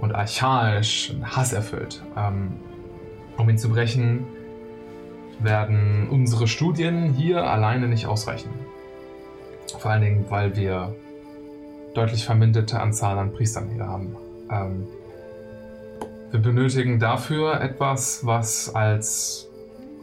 [0.00, 2.02] und archaisch und hasserfüllt.
[2.16, 2.52] Ähm,
[3.36, 4.26] um ihn zu brechen,
[5.38, 8.50] werden unsere Studien hier alleine nicht ausreichen.
[9.78, 10.94] Vor allen Dingen, weil wir
[11.94, 14.16] deutlich verminderte Anzahl an Priestern hier haben.
[14.50, 14.86] Ähm,
[16.30, 19.48] wir benötigen dafür etwas, was als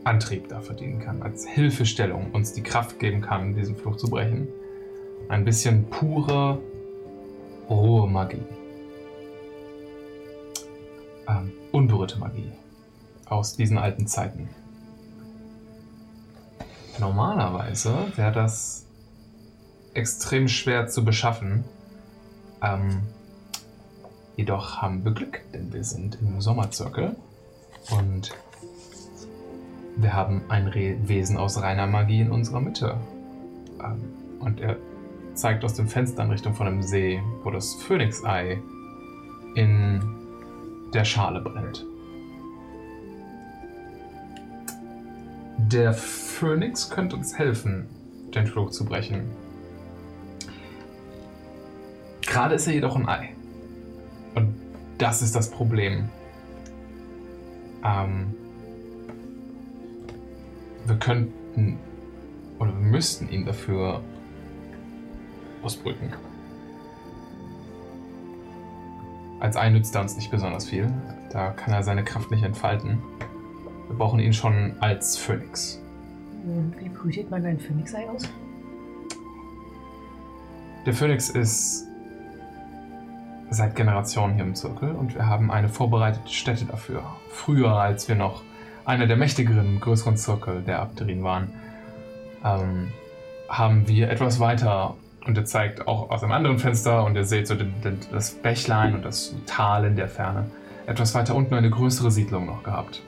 [0.03, 4.48] Antrieb dafür dienen kann, als Hilfestellung uns die Kraft geben kann, diesen Fluch zu brechen.
[5.30, 6.60] Ein bisschen pure,
[7.69, 8.41] rohe Magie.
[11.28, 12.52] Ähm, unberührte Magie
[13.26, 14.49] aus diesen alten Zeiten.
[16.99, 18.86] Normalerweise wäre das
[19.94, 21.64] extrem schwer zu beschaffen.
[22.62, 23.02] Ähm,
[24.36, 27.16] jedoch haben wir Glück, denn wir sind im Sommerzirkel
[27.91, 28.32] und
[29.98, 32.98] wir haben ein Re Wesen aus reiner Magie in unserer Mitte.
[33.84, 34.78] Ähm, und er
[35.34, 38.62] zeigt aus dem Fenster in Richtung von einem See, wo das Phönixei
[39.56, 40.16] in
[40.93, 41.85] der Schale brennt.
[45.57, 47.88] Der Phönix könnte uns helfen,
[48.34, 49.30] den Flug zu brechen.
[52.22, 53.30] Gerade ist er jedoch ein Ei.
[54.35, 54.53] Und
[54.97, 56.09] das ist das Problem.
[57.84, 58.34] Ähm,
[60.85, 61.80] wir könnten
[62.59, 64.01] oder wir müssten ihn dafür
[65.61, 66.14] ausbrücken.
[69.39, 70.91] Als Ei nützt er uns nicht besonders viel.
[71.31, 73.01] Da kann er seine Kraft nicht entfalten.
[73.88, 75.81] Wir brauchen ihn schon als Phönix.
[76.43, 78.23] Und Wie brütet man ein Phönixei aus?
[80.85, 81.85] Der Phönix ist
[83.49, 87.03] seit Generationen hier im Zirkel und wir haben eine vorbereitete Stätte dafür.
[87.30, 88.41] Früher, als wir noch
[88.85, 91.49] einer der mächtigeren, größeren Zirkel der Abderin waren,
[92.43, 92.91] ähm,
[93.49, 94.95] haben wir etwas weiter
[95.28, 98.32] und er zeigt auch aus einem anderen Fenster und ihr seht so den, den, das
[98.32, 100.49] Bächlein und das Tal in der Ferne.
[100.86, 103.02] Etwas weiter unten eine größere Siedlung noch gehabt.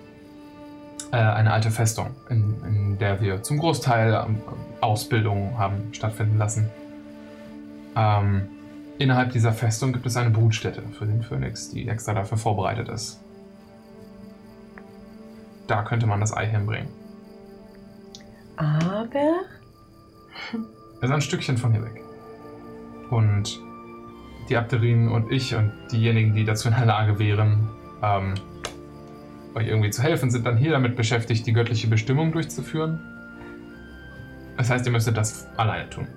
[1.12, 4.41] Äh, eine alte Festung, in, in der wir zum Großteil ähm,
[4.82, 6.70] Ausbildung haben stattfinden lassen.
[7.96, 8.50] Ähm,
[8.98, 13.20] innerhalb dieser Festung gibt es eine Brutstätte für den Phönix, die extra dafür vorbereitet ist.
[15.68, 16.90] Da könnte man das Ei hinbringen.
[18.58, 19.08] Aber
[21.02, 22.04] Er ist ein Stückchen von hier weg.
[23.10, 23.60] Und
[24.49, 27.69] die Abderin und ich und diejenigen, die dazu in der Lage wären,
[28.02, 28.34] ähm,
[29.56, 32.99] euch irgendwie zu helfen, sind dann hier damit beschäftigt, die göttliche Bestimmung durchzuführen.
[34.57, 36.07] Das heißt, ihr müsstet das alleine tun.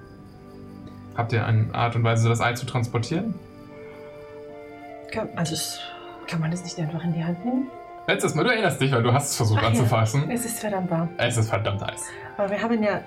[1.15, 3.35] Habt ihr eine Art und Weise, das Ei zu transportieren?
[5.13, 5.55] kann, also
[6.27, 7.71] kann man das nicht einfach in die Hand nehmen?
[8.09, 9.69] Letztes Mal, du erinnerst dich, weil du hast es versucht Ach ja.
[9.69, 10.29] anzufassen.
[10.29, 11.09] Es ist verdammt warm.
[11.19, 12.09] Es ist verdammt heiß.
[12.37, 13.01] Aber wir haben ja.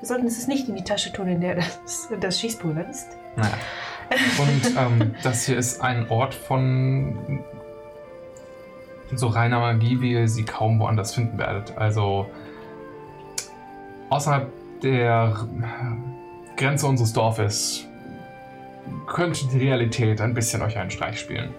[0.00, 3.16] Wir sollten es nicht in die Tasche tun, in der das, das Schießpulver ist.
[3.36, 3.54] Naja.
[4.38, 7.44] Und ähm, das hier ist ein Ort von
[9.14, 11.76] so reiner Magie, wie ihr sie kaum woanders finden werdet.
[11.76, 12.26] Also
[14.10, 14.50] außerhalb
[14.82, 15.36] der
[16.56, 17.86] Grenze unseres Dorfes
[19.06, 21.54] könnte die Realität ein bisschen euch einen Streich spielen.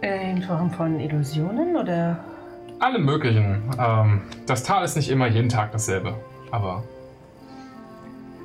[0.00, 2.18] Äh, In Form von Illusionen oder.
[2.80, 3.62] Alle möglichen.
[3.78, 6.14] Ähm, das Tal ist nicht immer jeden Tag dasselbe,
[6.50, 6.84] aber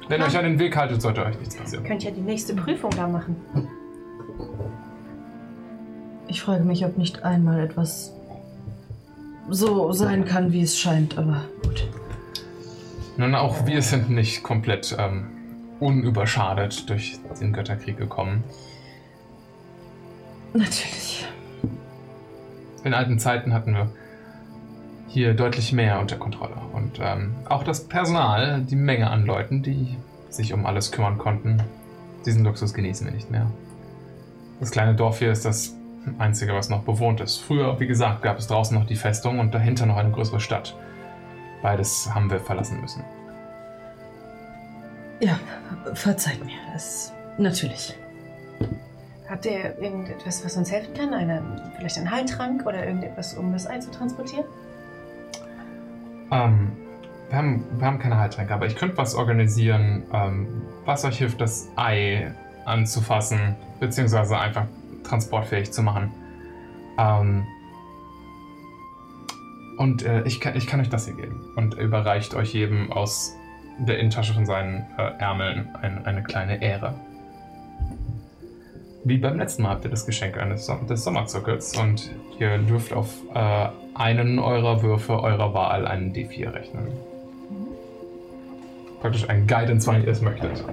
[0.08, 1.86] wenn ihr euch an den Weg haltet, sollte euch nichts passieren.
[1.86, 3.36] Könnt ihr die nächste Prüfung da machen?
[6.28, 8.14] Ich frage mich, ob nicht einmal etwas
[9.50, 11.88] so sein kann, wie es scheint, aber gut.
[13.18, 15.28] Nun, auch wir sind nicht komplett ähm,
[15.80, 18.44] unüberschadet durch den Götterkrieg gekommen.
[20.54, 21.28] Natürlich.
[22.84, 23.92] In alten Zeiten hatten wir
[25.14, 26.56] hier deutlich mehr unter Kontrolle.
[26.74, 29.96] Und ähm, auch das Personal, die Menge an Leuten, die
[30.30, 31.62] sich um alles kümmern konnten,
[32.26, 33.46] diesen Luxus genießen wir nicht mehr.
[34.60, 35.76] Das kleine Dorf hier ist das
[36.18, 37.38] einzige, was noch bewohnt ist.
[37.38, 40.76] Früher, wie gesagt, gab es draußen noch die Festung und dahinter noch eine größere Stadt.
[41.62, 43.04] Beides haben wir verlassen müssen.
[45.20, 45.40] Ja,
[45.94, 46.58] verzeiht mir.
[46.76, 47.96] Es, natürlich.
[49.30, 51.14] Habt ihr irgendetwas, was uns helfen kann?
[51.14, 51.44] Eine,
[51.78, 54.46] vielleicht ein Heiltrank oder irgendetwas, um das Ei zu transportieren?
[56.32, 56.72] Ähm,
[57.30, 60.48] wir haben, wir haben keine Heiltränke, aber ich könnte was organisieren, ähm,
[60.86, 62.32] was euch hilft, das Ei
[62.66, 64.66] anzufassen, beziehungsweise einfach
[65.04, 66.12] transportfähig zu machen.
[66.98, 67.46] Ähm,
[69.78, 71.42] und äh, ich, kann, ich kann euch das hier geben.
[71.56, 73.36] Und er überreicht euch jedem aus
[73.80, 76.94] der Innentasche von seinen äh, Ärmeln ein, eine kleine Ehre.
[79.04, 83.10] Wie beim letzten Mal habt ihr das Geschenk eines des Sommerzirkels und ihr dürft auf
[83.34, 86.92] äh, einen eurer Würfe eurer Wahl einen D4 rechnen.
[89.02, 90.64] Praktisch ein Guidance, wann ihr es möchtet.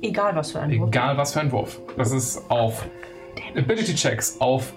[0.00, 0.88] Egal was für ein Wurf.
[0.88, 1.78] Egal was für ein Wurf.
[1.96, 2.86] Das ist auf
[3.56, 4.72] Ability Checks, auf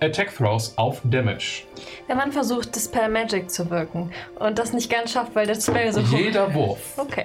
[0.00, 1.62] Attack Throws, auf Damage.
[2.06, 5.92] Wenn man versucht, Dispel Magic zu wirken und das nicht ganz schafft, weil der Spell
[5.92, 7.24] so hoch Jeder Wurf, Okay.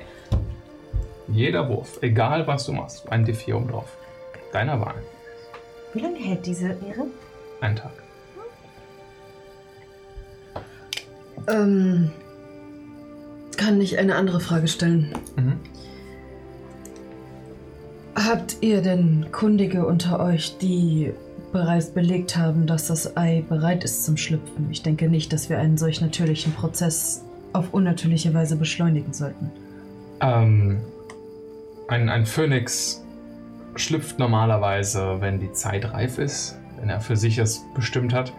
[1.27, 3.97] jeder Wurf, egal was du machst, ein D4 oben drauf.
[4.53, 4.95] Deiner Wahl.
[5.93, 7.07] Wie lange hält diese Ehre?
[7.59, 7.91] Ein Tag.
[11.47, 12.11] Ähm,
[13.57, 15.13] kann ich eine andere Frage stellen?
[15.35, 15.53] Mhm.
[18.15, 21.13] Habt ihr denn Kundige unter euch, die
[21.51, 24.67] bereits belegt haben, dass das Ei bereit ist zum Schlüpfen?
[24.71, 29.51] Ich denke nicht, dass wir einen solch natürlichen Prozess auf unnatürliche Weise beschleunigen sollten.
[30.21, 30.79] Ähm,
[31.87, 33.03] Ein, ein Phönix
[33.75, 38.33] schlüpft normalerweise, wenn die Zeit reif ist, wenn er für sich es bestimmt hat.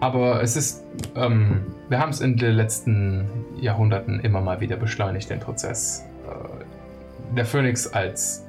[0.00, 0.84] Aber es ist,
[1.16, 3.28] ähm, wir haben es in den letzten
[3.60, 6.04] Jahrhunderten immer mal wieder beschleunigt, den Prozess.
[6.26, 8.44] Äh, der Phönix als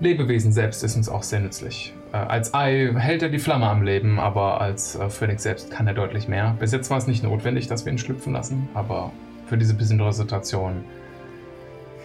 [0.00, 1.94] Lebewesen selbst ist uns auch sehr nützlich.
[2.12, 5.86] Äh, als Ei hält er die Flamme am Leben, aber als äh, Phönix selbst kann
[5.86, 6.56] er deutlich mehr.
[6.58, 9.12] Bis jetzt war es nicht notwendig, dass wir ihn schlüpfen lassen, aber
[9.46, 10.84] für diese besondere Situation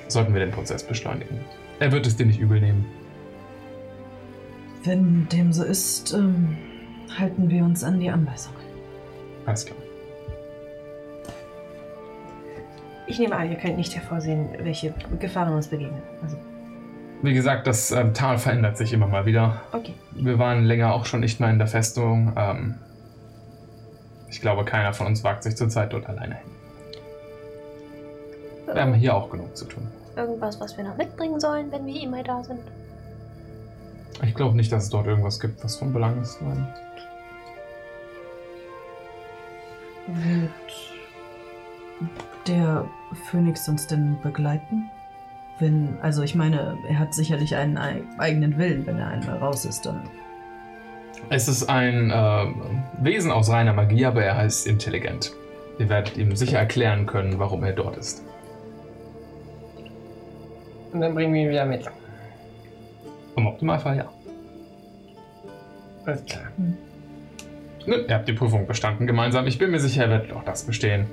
[0.07, 1.39] sollten wir den Prozess beschleunigen.
[1.79, 2.85] Er wird es dir nicht übel nehmen.
[4.83, 6.55] Wenn dem so ist, ähm,
[7.17, 8.56] halten wir uns an die Anweisungen.
[9.47, 9.77] Alles klar.
[13.07, 16.01] Ich nehme an, ihr könnt nicht hervorsehen, welche Gefahren uns begegnen.
[16.21, 16.37] Also,
[17.21, 19.61] Wie gesagt, das ähm, Tal verändert sich immer mal wieder.
[19.71, 19.93] okay.
[20.11, 22.33] Wir waren länger auch schon nicht mehr in der Festung.
[22.35, 22.75] Ähm,
[24.29, 26.51] ich glaube, keiner von uns wagt sich zurzeit dort alleine hin.
[28.73, 29.87] Wir haben hier auch genug zu tun.
[30.17, 32.59] Irgendwas, was wir noch mitbringen sollen, wenn wir immer da sind.
[34.23, 36.41] Ich glaube nicht, dass es dort irgendwas gibt, was von Belang ist.
[36.41, 36.67] Nein.
[40.07, 40.51] Wird
[42.47, 42.85] der
[43.29, 44.89] Phönix uns denn begleiten?
[45.59, 49.65] Wenn, also ich meine, er hat sicherlich einen ei- eigenen Willen, wenn er einmal raus
[49.65, 50.01] ist, dann.
[51.29, 52.45] Es ist ein äh,
[53.01, 55.33] Wesen aus reiner Magie, aber er ist intelligent.
[55.79, 58.23] Ihr werdet ihm sicher erklären können, warum er dort ist.
[60.93, 61.85] Und dann bringen wir ihn wieder mit.
[63.35, 64.09] Im Optimalfall ja.
[66.05, 66.43] Alles klar.
[67.87, 69.47] Ne, ihr habt die Prüfung bestanden gemeinsam.
[69.47, 71.07] Ich bin mir sicher, er wird auch das bestehen.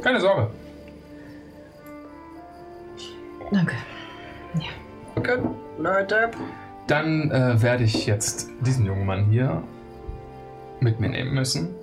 [0.00, 0.48] Keine Sorge.
[3.50, 3.74] Danke.
[5.16, 5.40] Gut,
[5.78, 6.30] Leute.
[6.86, 9.64] Dann äh, werde ich jetzt diesen jungen Mann hier
[10.78, 11.74] mit mir nehmen müssen.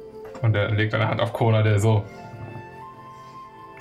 [0.41, 2.05] Und er legt eine Hand auf Kona, der so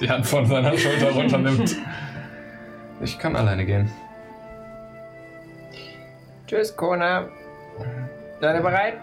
[0.00, 1.76] die Hand von seiner Schulter runternimmt.
[3.00, 3.90] Ich kann alleine gehen.
[6.46, 7.28] Tschüss, Kona.
[8.40, 8.94] Seid ihr bereit?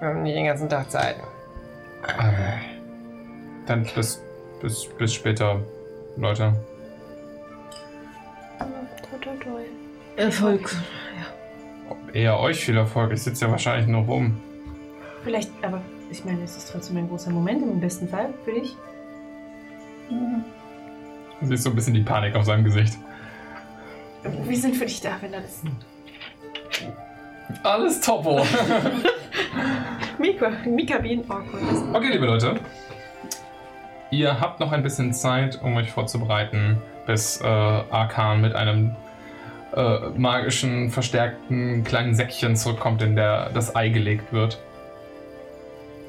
[0.00, 1.16] Wir haben nicht den ganzen Tag Zeit.
[2.18, 2.34] Ähm,
[3.66, 4.22] dann bis,
[4.62, 5.60] bis, bis später,
[6.16, 6.54] Leute.
[8.58, 9.60] Toi, toi, toi.
[10.16, 10.74] Erfolg.
[12.14, 13.12] Eher euch viel Erfolg.
[13.12, 14.40] Ich sitze ja wahrscheinlich nur rum.
[15.22, 18.74] Vielleicht, aber ich meine, es ist trotzdem ein großer Moment im besten Fall für dich.
[20.08, 22.96] Du siehst so ein bisschen die Panik auf seinem Gesicht.
[24.22, 25.62] Wir sind für dich da, wenn das.
[27.62, 28.40] Alles topo.
[30.20, 31.82] Mika, Mika Bean awkward ist.
[31.94, 32.60] Okay, liebe Leute.
[34.10, 36.76] Ihr habt noch ein bisschen Zeit, um euch vorzubereiten,
[37.06, 38.94] bis äh, Arkan mit einem
[39.74, 44.58] äh, magischen, verstärkten kleinen Säckchen zurückkommt, in der das Ei gelegt wird.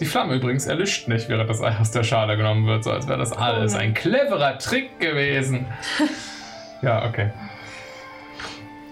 [0.01, 3.07] Die Flamme übrigens erlischt nicht, während das Ei aus der Schale genommen wird, so als
[3.07, 5.67] wäre das alles ein cleverer Trick gewesen.
[6.81, 7.29] ja, okay.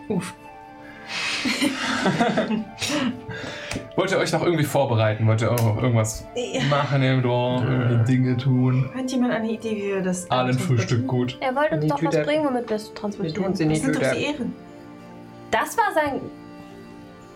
[0.07, 0.33] Uff.
[3.95, 5.27] Wollt ihr euch noch irgendwie vorbereiten?
[5.27, 6.61] Wollt ihr auch irgendwas Ja.
[6.69, 7.63] machen im Dorf?
[7.63, 8.89] Irgendwie Dinge tun?
[8.95, 10.29] Hat jemand eine Idee, wie wir das.
[10.31, 10.77] Allen transportieren?
[10.79, 11.37] Frühstück gut.
[11.41, 13.43] Er wollte uns Die doch was Tüte- bringen, womit wir es Wir transportieren.
[13.43, 14.15] tun sie Das nicht sind doch wieder.
[14.15, 14.53] die Ehren.
[15.51, 16.21] Das war sein.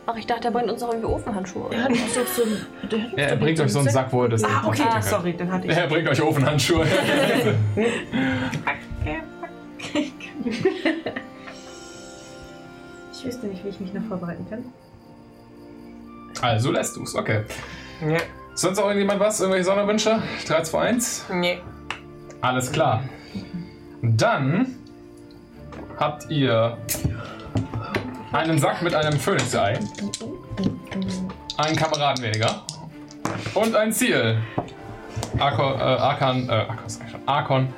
[0.05, 1.67] Ach, ich dachte, er bringt uns doch irgendwie Ofenhandschuhe.
[1.71, 2.43] Er hat uns doch so.
[2.91, 4.91] Der hat Er doch bringt euch so einen Sack, wo ihr das Ah, okay, transportieren
[4.93, 5.03] könnt.
[5.05, 5.77] sorry, dann hatte ich.
[5.77, 6.85] Er bringt euch Ofenhandschuhe.
[13.13, 14.65] Ich wüsste nicht, wie ich mich noch vorbereiten kann.
[16.41, 17.43] Also lässt du's, okay.
[18.01, 18.17] Nee,
[18.55, 19.39] Sonst noch irgendjemand was?
[19.39, 20.21] Irgendwelche Sonderwünsche?
[20.47, 21.25] 3, 2, 1?
[21.31, 21.59] nee.
[22.41, 23.03] Alles klar.
[24.01, 24.75] Dann
[25.97, 26.77] habt ihr
[28.31, 29.79] einen Sack mit einem Phönixei,
[31.57, 32.63] einen Kameraden weniger
[33.53, 34.37] und ein Ziel.
[35.39, 37.73] Arkon, äh, Arkan, äh, schon, Arkon,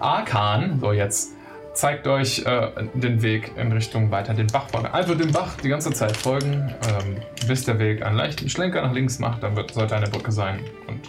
[0.00, 1.33] Arkan, so jetzt,
[1.74, 4.66] zeigt euch äh, den Weg in Richtung weiter den Bach.
[4.92, 8.92] Also dem Bach die ganze Zeit folgen, ähm, bis der Weg einen leichten Schlenker nach
[8.92, 11.00] links macht, dann wird, sollte eine Brücke sein und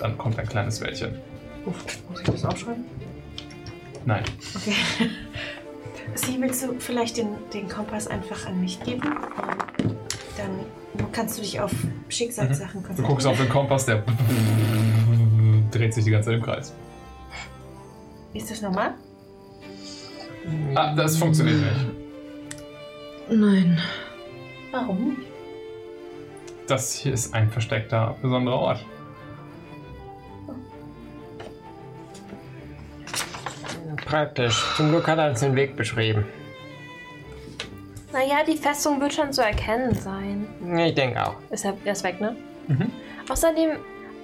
[0.00, 1.18] dann kommt ein kleines Wäldchen.
[1.66, 2.84] Uff, muss ich das aufschreiben?
[4.04, 4.24] Nein.
[4.56, 4.74] Okay.
[6.14, 9.02] Sie, willst du vielleicht den, den Kompass einfach an mich geben?
[10.36, 11.72] Dann kannst du dich auf
[12.08, 13.08] Schicksalssachen Du konzentrieren.
[13.08, 14.02] guckst auf den Kompass, der
[15.70, 16.74] dreht sich die ganze Zeit im Kreis.
[18.34, 18.94] Ist das normal?
[20.74, 21.86] Ah, das funktioniert nicht.
[23.30, 23.78] Nein.
[24.70, 25.16] Warum?
[26.66, 28.84] Das hier ist ein versteckter, besonderer Ort.
[34.04, 34.64] Praktisch.
[34.76, 36.24] Zum Glück hat er uns den Weg beschrieben.
[38.12, 40.46] Naja, die Festung wird schon zu erkennen sein.
[40.78, 41.34] Ich denke auch.
[41.50, 42.36] Ist er, er ist weg, ne?
[42.68, 42.90] Mhm.
[43.28, 43.70] Außerdem,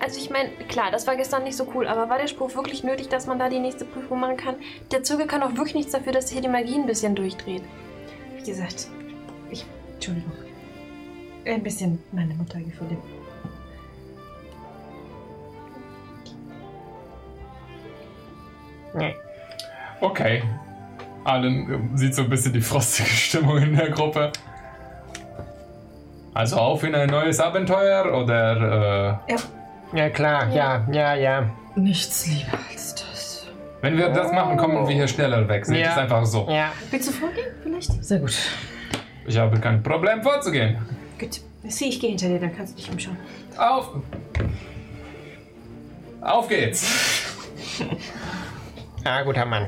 [0.00, 2.82] Also ich meine, klar, das war gestern nicht so cool, aber war der Spruch wirklich
[2.82, 4.56] nötig, dass man da die nächste Prüfung machen kann?
[4.90, 7.62] Der Züge kann auch wirklich nichts dafür, dass hier die Magie ein bisschen durchdreht.
[8.34, 8.88] Wie gesagt,
[9.50, 9.66] ich.
[9.94, 10.32] Entschuldigung.
[11.44, 12.96] Ein bisschen meine Muttergefühle.
[20.00, 20.42] Okay.
[21.24, 24.32] Allen äh, sieht so ein bisschen die frostige Stimmung in der Gruppe.
[26.32, 29.38] Also auf in ein neues Abenteuer oder äh, Ja
[30.10, 31.50] klar, ja, ja, ja.
[31.76, 33.46] Nichts lieber als das.
[33.80, 35.64] wenn wir das machen, kommen wir hier schneller weg.
[35.66, 35.92] Seht Ja.
[35.92, 36.46] es einfach so.
[36.50, 36.72] Ja.
[36.90, 38.04] Willst du vorgehen, vielleicht?
[38.04, 38.36] Sehr gut.
[39.26, 40.78] Ich habe kein Problem vorzugehen.
[41.18, 41.40] Gut.
[41.64, 43.16] Sie, ich gehe hinter dir, dann kannst du dich umschauen.
[43.56, 43.90] Auf!
[46.20, 47.26] Auf geht's!
[49.04, 49.66] Ah, guter Mann.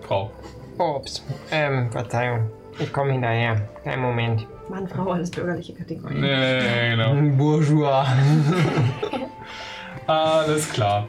[0.00, 0.30] Frau.
[0.78, 1.22] Ups.
[1.50, 2.48] Ähm, Verzeihung.
[2.78, 3.68] Ich komme hinterher.
[3.84, 4.46] Kein Moment.
[4.72, 6.22] Mann, Frau, alles bürgerliche Kategorien.
[6.22, 7.14] Nee, genau.
[7.36, 8.06] Bourgeois.
[10.06, 11.08] Alles klar.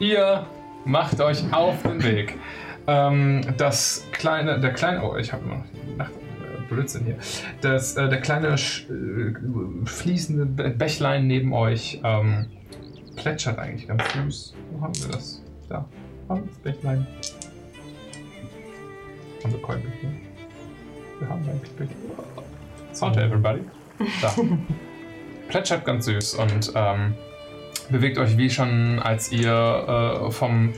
[0.00, 0.44] Ihr
[0.84, 2.36] macht euch auf den Weg.
[2.88, 5.62] Ähm, das kleine, der kleine, oh, ich habe noch
[5.96, 7.16] nach, äh, Blödsinn hier.
[7.60, 9.34] Das, äh, der kleine sch, äh,
[9.86, 12.46] fließende Bä- Bächlein neben euch ähm,
[13.14, 14.54] plätschert eigentlich ganz süß.
[14.72, 15.40] Wo haben wir das?
[15.68, 15.86] Da.
[16.28, 17.06] Haben wir das Bächlein.
[19.44, 20.20] Haben wir kein Bächlein?
[21.20, 22.45] Wir haben eigentlich Bächlein.
[22.96, 23.60] Sound to everybody.
[24.22, 24.34] Da.
[25.48, 27.14] plätschert ganz süß und ähm,
[27.90, 30.72] bewegt euch wie schon, als ihr äh, vom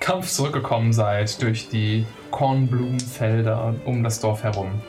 [0.00, 4.80] Kampf zurückgekommen seid, durch die Kornblumenfelder um das Dorf herum.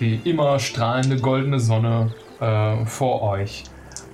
[0.00, 3.64] Die immer strahlende goldene Sonne äh, vor euch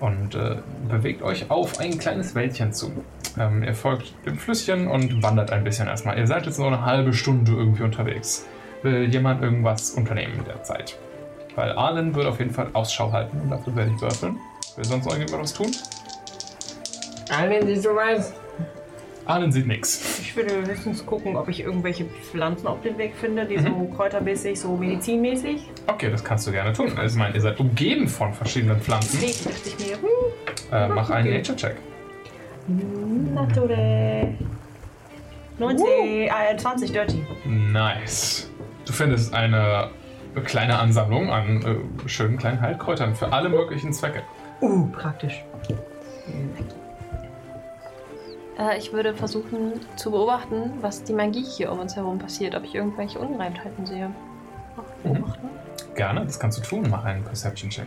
[0.01, 0.57] und äh,
[0.89, 2.93] bewegt euch auf ein kleines Wäldchen zu.
[3.39, 6.19] Ähm, ihr folgt dem Flüsschen und wandert ein bisschen erstmal.
[6.19, 8.47] Ihr seid jetzt so eine halbe Stunde irgendwie unterwegs.
[8.83, 10.99] Will jemand irgendwas unternehmen in der Zeit?
[11.57, 14.39] Weil Arlen wird auf jeden Fall Ausschau halten und dafür werde ich würfeln.
[14.77, 15.73] Will sonst irgendjemand was tun?
[17.31, 18.35] Allen Sie sowas?
[19.25, 20.21] Arlen sieht nichts.
[20.21, 24.61] Ich würde höchstens gucken, ob ich irgendwelche Pflanzen auf dem Weg finde, die so kräutermäßig,
[24.61, 25.69] so medizinmäßig.
[25.89, 26.93] Okay, das kannst du gerne tun.
[26.97, 29.19] Also, ich meine, ihr seid umgeben von verschiedenen Pflanzen.
[29.21, 30.09] Deswegen dachte ich mir, hm,
[30.73, 31.77] Äh, mach einen Nature-Check.
[33.35, 34.29] Nature.
[35.59, 35.87] 19,
[36.29, 37.27] äh, 20 Dirty.
[37.45, 38.51] Nice.
[38.85, 39.91] Du findest eine
[40.43, 44.23] kleine Ansammlung an äh, schönen kleinen Heilkräutern für alle möglichen Zwecke.
[44.61, 45.45] Uh, praktisch.
[48.59, 52.65] Äh, ich würde versuchen zu beobachten, was die Magie hier um uns herum passiert, ob
[52.65, 54.11] ich irgendwelche Ungereimtheiten sehe.
[55.03, 55.49] Beobachten?
[55.95, 56.87] Gerne, das kannst du tun.
[56.91, 57.87] Mach einen Perception-Check.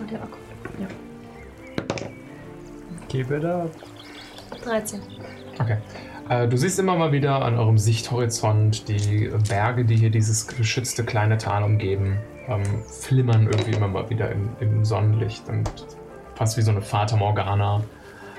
[0.00, 0.86] Und ja, okay.
[3.08, 3.70] Keep it up.
[4.62, 5.00] 13.
[5.58, 5.78] Okay.
[6.28, 11.04] Äh, du siehst immer mal wieder an eurem Sichthorizont die Berge, die hier dieses geschützte
[11.04, 12.18] kleine Tal umgeben,
[12.48, 15.70] ähm, flimmern irgendwie immer mal wieder im, im Sonnenlicht und
[16.34, 17.82] fast wie so eine Fata Morgana.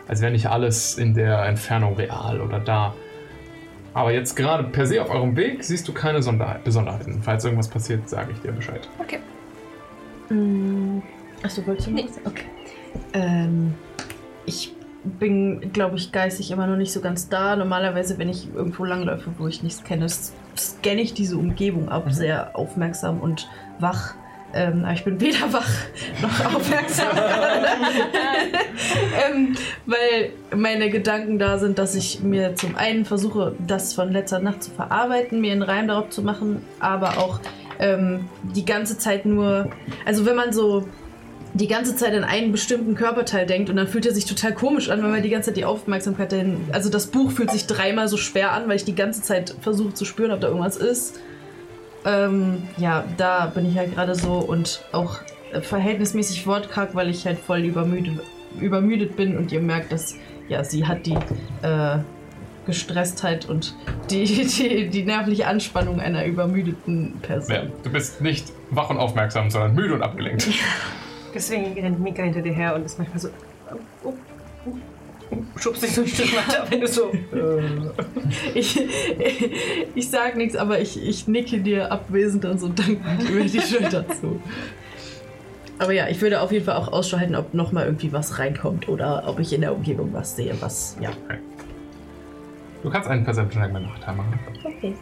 [0.07, 2.93] Als wäre nicht alles in der Entfernung real oder da.
[3.93, 7.21] Aber jetzt gerade per se auf eurem Weg siehst du keine Sonder Besonderheiten.
[7.23, 8.87] Falls irgendwas passiert, sage ich dir Bescheid.
[8.99, 9.19] Okay.
[11.43, 12.19] Achso, wolltest du was?
[12.25, 12.45] Okay.
[13.13, 13.73] Ähm,
[14.45, 14.73] ich
[15.17, 17.55] bin, glaube ich, geistig immer noch nicht so ganz da.
[17.55, 22.55] Normalerweise, wenn ich irgendwo langläufe, wo ich nichts kenne, scanne ich diese Umgebung ab, sehr
[22.55, 23.47] aufmerksam und
[23.79, 24.15] wach.
[24.51, 25.69] Ähm, aber ich bin weder wach
[26.21, 27.15] noch aufmerksam.
[29.31, 29.55] ähm,
[29.85, 34.63] weil meine Gedanken da sind, dass ich mir zum einen versuche, das von letzter Nacht
[34.63, 37.39] zu verarbeiten, mir einen Reim darauf zu machen, aber auch
[37.79, 39.69] ähm, die ganze Zeit nur,
[40.05, 40.87] also wenn man so
[41.53, 44.89] die ganze Zeit an einen bestimmten Körperteil denkt und dann fühlt er sich total komisch
[44.89, 46.57] an, wenn man die ganze Zeit die Aufmerksamkeit dahin.
[46.71, 49.93] Also das Buch fühlt sich dreimal so schwer an, weil ich die ganze Zeit versuche
[49.93, 51.19] zu spüren, ob da irgendwas ist.
[52.05, 55.19] Ähm, ja, da bin ich halt gerade so und auch
[55.51, 58.19] äh, verhältnismäßig wortkarg, weil ich halt voll übermüdet,
[58.59, 60.15] übermüdet bin und ihr merkt, dass
[60.47, 61.17] ja, sie hat die
[61.61, 61.97] äh,
[62.65, 63.75] Gestresstheit und
[64.09, 67.55] die, die, die nervliche Anspannung einer übermüdeten Person.
[67.55, 70.47] Ja, du bist nicht wach und aufmerksam, sondern müde und abgelenkt.
[71.33, 73.29] Deswegen rennt Mika hinter dir her und ist manchmal so.
[74.03, 74.13] Oh, oh,
[75.31, 77.11] oh, schubst dich so ein Stück weiter, wenn du so.
[78.53, 78.81] Ich,
[79.95, 84.07] ich sag nichts, aber ich, ich nicke dir abwesend und so dankend über die Schulter
[84.09, 84.41] zu.
[85.77, 88.89] Aber ja, ich würde auf jeden Fall auch Ausschau halten, ob nochmal irgendwie was reinkommt
[88.89, 91.11] oder ob ich in der Umgebung was sehe, was, ja.
[92.83, 94.39] Du kannst einen Perception Check mit Nachteil machen.
[94.63, 94.93] Okay.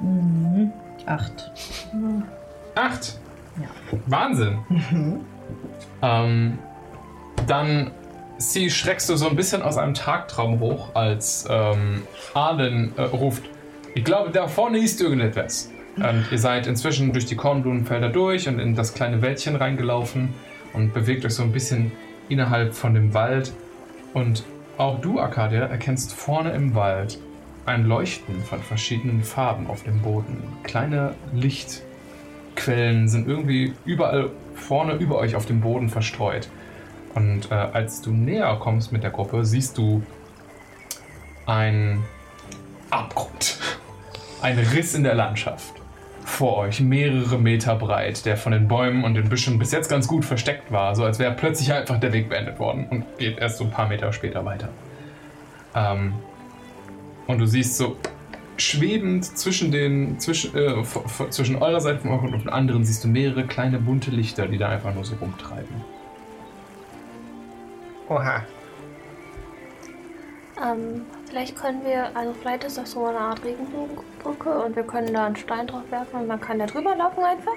[0.00, 0.72] Mhm.
[1.06, 1.50] Acht.
[2.74, 3.18] Acht.
[3.60, 3.98] Ja.
[4.06, 4.58] Wahnsinn.
[6.02, 6.58] Ähm,
[7.46, 7.90] dann
[8.38, 12.02] sie schreckst du so ein bisschen aus einem Tagtraum hoch, als ähm,
[12.34, 13.42] Arlen äh, ruft.
[13.94, 15.70] Ich glaube, da vorne ist irgendetwas.
[15.96, 20.32] Und ihr seid inzwischen durch die Kornblumenfelder durch und in das kleine Wäldchen reingelaufen
[20.72, 21.92] und bewegt euch so ein bisschen
[22.28, 23.52] innerhalb von dem Wald.
[24.14, 24.44] Und
[24.78, 27.18] auch du, Arcadia, erkennst vorne im Wald
[27.66, 30.42] ein Leuchten von verschiedenen Farben auf dem Boden.
[30.62, 36.48] Kleine Lichtquellen sind irgendwie überall vorne über euch auf dem Boden verstreut.
[37.14, 40.02] Und äh, als du näher kommst mit der Gruppe, siehst du
[41.46, 42.02] ein
[42.90, 43.58] Abgrund.
[44.42, 45.74] Ein Riss in der Landschaft.
[46.24, 50.08] Vor euch, mehrere Meter breit, der von den Bäumen und den Büschen bis jetzt ganz
[50.08, 53.58] gut versteckt war, so als wäre plötzlich einfach der Weg beendet worden und geht erst
[53.58, 54.70] so ein paar Meter später weiter.
[55.74, 56.14] Ähm,
[57.30, 57.96] und du siehst so
[58.56, 60.82] schwebend zwischen den zwischen, äh,
[61.30, 64.58] zwischen eurer Seite vom Abgrund und den anderen siehst du mehrere kleine bunte Lichter, die
[64.58, 65.74] da einfach nur so rumtreiben.
[68.08, 68.42] Oha.
[70.62, 75.14] Ähm, vielleicht können wir, also vielleicht ist das so eine Art Regenbogenbrücke und wir können
[75.14, 77.56] da einen Stein drauf werfen und man kann da drüber laufen einfach?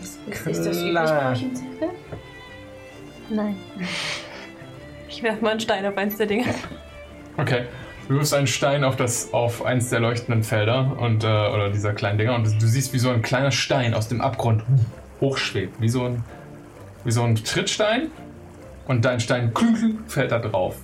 [0.00, 1.22] Ist, ist das üblich Klar.
[1.22, 1.90] bei euch im Zirkel?
[3.30, 3.56] Nein.
[5.08, 6.44] Ich werfe mal einen Stein auf eins der Dinge.
[7.36, 7.64] Okay.
[8.08, 11.92] Du wirfst einen Stein auf, das, auf eins der leuchtenden Felder und, äh, oder dieser
[11.92, 14.64] kleinen Dinger und du siehst, wie so ein kleiner Stein aus dem Abgrund
[15.20, 15.80] hochschwebt.
[15.80, 16.24] Wie so ein,
[17.04, 18.10] wie so ein Trittstein.
[18.86, 19.52] Und dein Stein
[20.08, 20.76] fällt da drauf.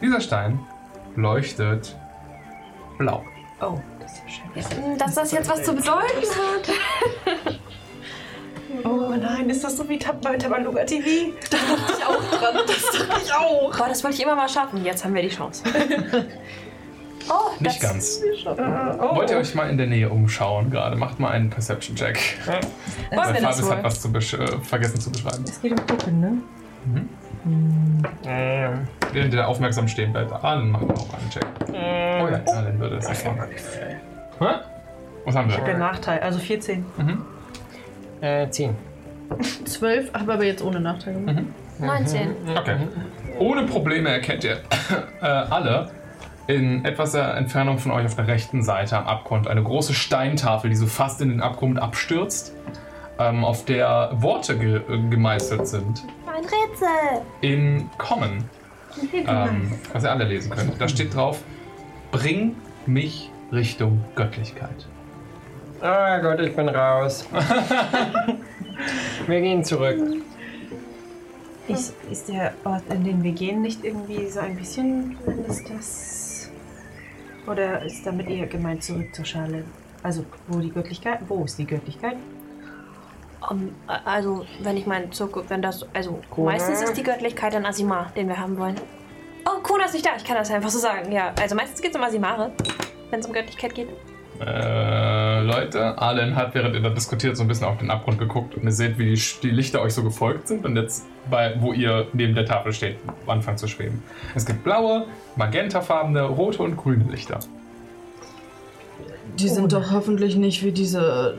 [0.00, 0.58] Dieser Stein
[1.14, 1.96] leuchtet
[2.98, 3.24] blau.
[3.60, 4.22] Oh, das ist
[4.56, 4.98] ja schön.
[4.98, 7.56] Dass das jetzt was zu bedeuten hat.
[8.84, 11.06] Oh nein, ist das so wie Tab bei Tabaluga TV?
[11.08, 12.56] ich auch dran.
[12.66, 13.76] Das dachte ich auch.
[13.76, 14.84] Boah, das wollte ich immer mal schaffen.
[14.84, 15.62] Jetzt haben wir die Chance.
[17.28, 18.20] Oh, Nicht ganz.
[18.46, 19.16] Oh.
[19.16, 20.94] Wollt ihr euch mal in der Nähe umschauen gerade?
[20.94, 22.38] Macht mal einen Perception-Check.
[22.46, 22.60] Wollen
[23.10, 23.70] Weil wir das wohl?
[23.72, 25.42] hat was zu besch äh, vergessen zu beschreiben.
[25.44, 26.38] Es geht um Gucken, ne?
[28.24, 31.46] Ähm, Während ihr aufmerksam stehen bleibt, Arlen macht auch einen Check.
[31.68, 33.48] Oh ja, Arlen würde es erfahren.
[34.38, 34.44] Hä?
[35.24, 35.78] Was haben Ich habe wir?
[35.78, 36.84] Nachteil, also 14.
[38.20, 38.74] äh, 10.
[39.64, 41.44] 12, habe aber jetzt ohne Nachteil gemacht.
[41.78, 42.34] 19.
[42.56, 42.76] Okay.
[43.38, 44.60] Ohne Probleme erkennt ihr
[45.20, 45.90] äh, alle
[46.46, 50.70] in etwas der Entfernung von euch auf der rechten Seite am Abgrund eine große Steintafel,
[50.70, 52.54] die so fast in den Abgrund abstürzt,
[53.18, 56.04] ähm, auf der Worte ge äh, gemeißelt sind.
[56.26, 57.22] Ein Rätsel.
[57.40, 58.44] In Common,
[59.12, 60.80] ähm, was ihr alle lesen könnt.
[60.80, 61.42] Da steht drauf:
[62.12, 62.54] Bring
[62.86, 64.86] mich Richtung Göttlichkeit.
[65.80, 67.26] Oh Gott, ich bin raus.
[69.26, 69.98] Wir gehen zurück.
[71.68, 75.16] Ist, ist der Ort, in den wir gehen, nicht irgendwie so ein bisschen,
[75.48, 76.50] ist das...
[77.46, 79.64] Oder ist damit eher gemeint zurück zur Schale?
[80.02, 82.16] Also, wo die Göttlichkeit, wo ist die Göttlichkeit?
[83.50, 83.74] Um,
[84.04, 86.52] also, wenn ich meine, Zirkel, wenn das, also Kuna?
[86.52, 88.76] meistens ist die Göttlichkeit ein Asimar, den wir haben wollen.
[89.44, 91.10] Oh, Kuna ist nicht da, ich kann das einfach so sagen.
[91.10, 92.52] Ja, also meistens geht es um Asimare,
[93.10, 93.88] wenn es um Göttlichkeit geht.
[94.40, 98.54] Äh, Leute, Arlen hat, während ihr da diskutiert, so ein bisschen auf den Abgrund geguckt
[98.54, 101.72] und ihr seht, wie die, die Lichter euch so gefolgt sind und jetzt, bei, wo
[101.72, 104.02] ihr neben der Tafel steht, anfangen zu schweben.
[104.34, 105.06] Es gibt blaue,
[105.36, 107.40] magentafarbene, rote und grüne Lichter.
[109.38, 111.36] Die sind doch hoffentlich nicht wie diese.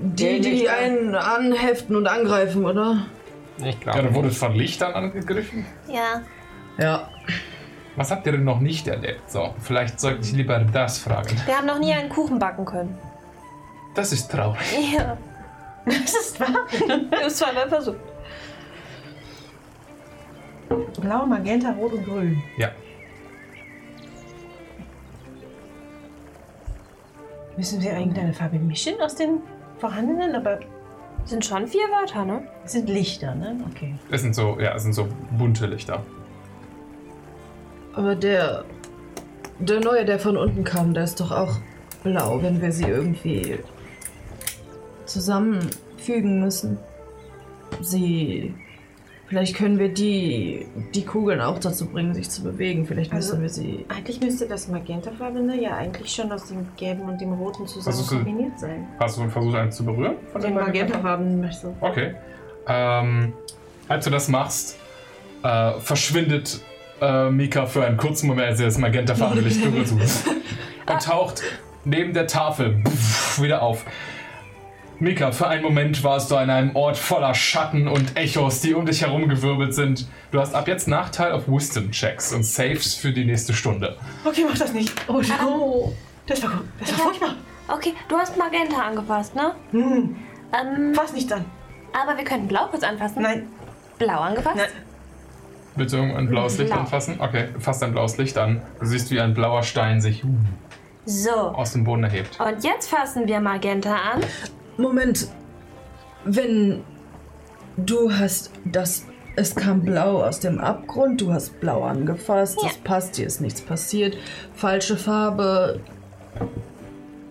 [0.00, 3.06] Die, die einen anheften und angreifen, oder?
[3.58, 4.02] Ich Ja, glaube.
[4.08, 5.66] du wurdet von Lichtern angegriffen.
[5.88, 6.22] Ja.
[6.78, 7.08] Ja.
[7.96, 9.30] Was habt ihr denn noch nicht erlebt?
[9.30, 11.36] So, vielleicht sollte ich lieber das fragen.
[11.46, 12.98] Wir haben noch nie einen Kuchen backen können.
[13.94, 14.60] Das ist traurig.
[14.96, 15.16] Ja.
[15.84, 16.66] Das ist wahr.
[17.10, 17.96] Das zweimal versucht.
[21.00, 22.40] Blau, Magenta, Rot und Grün.
[22.56, 22.70] Ja.
[27.56, 29.40] Müssen wir irgendeine Farbe mischen aus den
[29.78, 30.34] vorhandenen?
[30.36, 30.60] Aber
[31.24, 32.42] Sind schon vier Wörter, ne?
[32.64, 33.58] es sind Lichter, ne?
[33.70, 33.94] Okay.
[34.10, 36.02] Es sind so, ja, es sind so bunte Lichter.
[37.94, 38.64] Aber der.
[39.58, 41.56] Der neue, der von unten kam, der ist doch auch
[42.02, 43.58] blau, wenn wir sie irgendwie
[45.06, 46.78] zusammenfügen müssen.
[47.80, 48.54] Sie.
[49.28, 52.84] Vielleicht können wir die, die Kugeln auch dazu bringen, sich zu bewegen.
[52.86, 53.86] Vielleicht müssen Also- wir sie.
[53.88, 58.10] Eigentlich müsste das Magentafarbene ja eigentlich schon aus dem Gelben und dem Roten zusammen Versuchst
[58.12, 58.86] du- kombiniert sein.
[59.00, 60.16] Hast du versucht, einen zu berühren?
[60.32, 61.74] Von Den den Magentafarbenen möchtest du.
[61.80, 62.14] Okay.
[62.68, 63.32] Ähm,
[63.88, 64.76] als du das machst,
[65.44, 66.60] äh, verschwindet
[67.02, 71.42] äh, Mika für einen kurzen Moment, als er das magentafarbene Licht berührt und taucht
[71.84, 72.82] neben der Tafel
[73.38, 73.84] wieder auf.
[74.98, 78.86] Mika, für einen Moment warst du an einem Ort voller Schatten und Echos, die um
[78.86, 80.06] dich herum gewirbelt sind.
[80.30, 83.96] Du hast ab jetzt Nachteil auf Wisdom-Checks und Saves für die nächste Stunde.
[84.24, 84.92] Okay, mach das nicht.
[85.08, 85.92] Oh, oh.
[86.26, 86.66] das war gut.
[86.78, 87.34] Das war furchtbar.
[87.66, 89.54] Okay, du hast Magenta angepasst, ne?
[89.72, 90.16] Hm.
[90.52, 91.46] Ähm, Fass nicht an.
[91.92, 93.22] aber wir könnten Blau kurz anfassen.
[93.22, 93.48] Nein.
[93.98, 94.56] Blau angepasst?
[94.56, 94.91] Nein.
[95.76, 96.80] Willst du ein blaues Licht Blau.
[96.80, 97.16] anfassen?
[97.20, 98.60] Okay, fass ein blaues Licht an.
[98.80, 100.22] Du siehst, wie ein blauer Stein sich
[101.06, 101.30] So.
[101.30, 102.38] aus dem Boden erhebt.
[102.40, 104.20] Und jetzt fassen wir Magenta an.
[104.76, 105.28] Moment.
[106.24, 106.82] Wenn
[107.76, 109.06] du hast das.
[109.34, 112.68] Es kam blau aus dem Abgrund, du hast blau angefasst, Ja.
[112.68, 114.14] das passt, dir ist nichts passiert.
[114.54, 115.80] Falsche Farbe.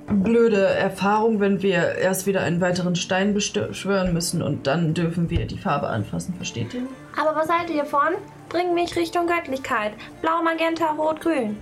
[0.08, 5.46] Blöde Erfahrung, wenn wir erst wieder einen weiteren Stein beschwören müssen und dann dürfen wir
[5.46, 6.84] die Farbe anfassen, versteht ihr?
[7.20, 8.16] Aber was haltet ihr von?
[8.50, 9.94] Bring mich Richtung Göttlichkeit.
[10.22, 11.58] Blau, Magenta, Rot, Grün.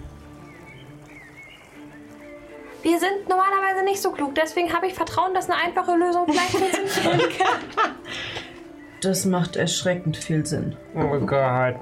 [2.81, 6.51] Wir sind normalerweise nicht so klug, deswegen habe ich Vertrauen, dass eine einfache Lösung vielleicht
[6.51, 7.95] funktionieren kann.
[9.01, 10.75] Das macht erschreckend viel Sinn.
[10.95, 11.75] Oh Gott.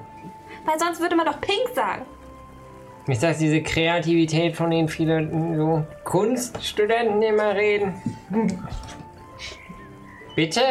[0.65, 2.05] Weil sonst würde man doch Pink sagen.
[3.07, 7.93] Ist das diese Kreativität, von denen viele so Kunststudenten immer reden?
[10.35, 10.61] Bitte?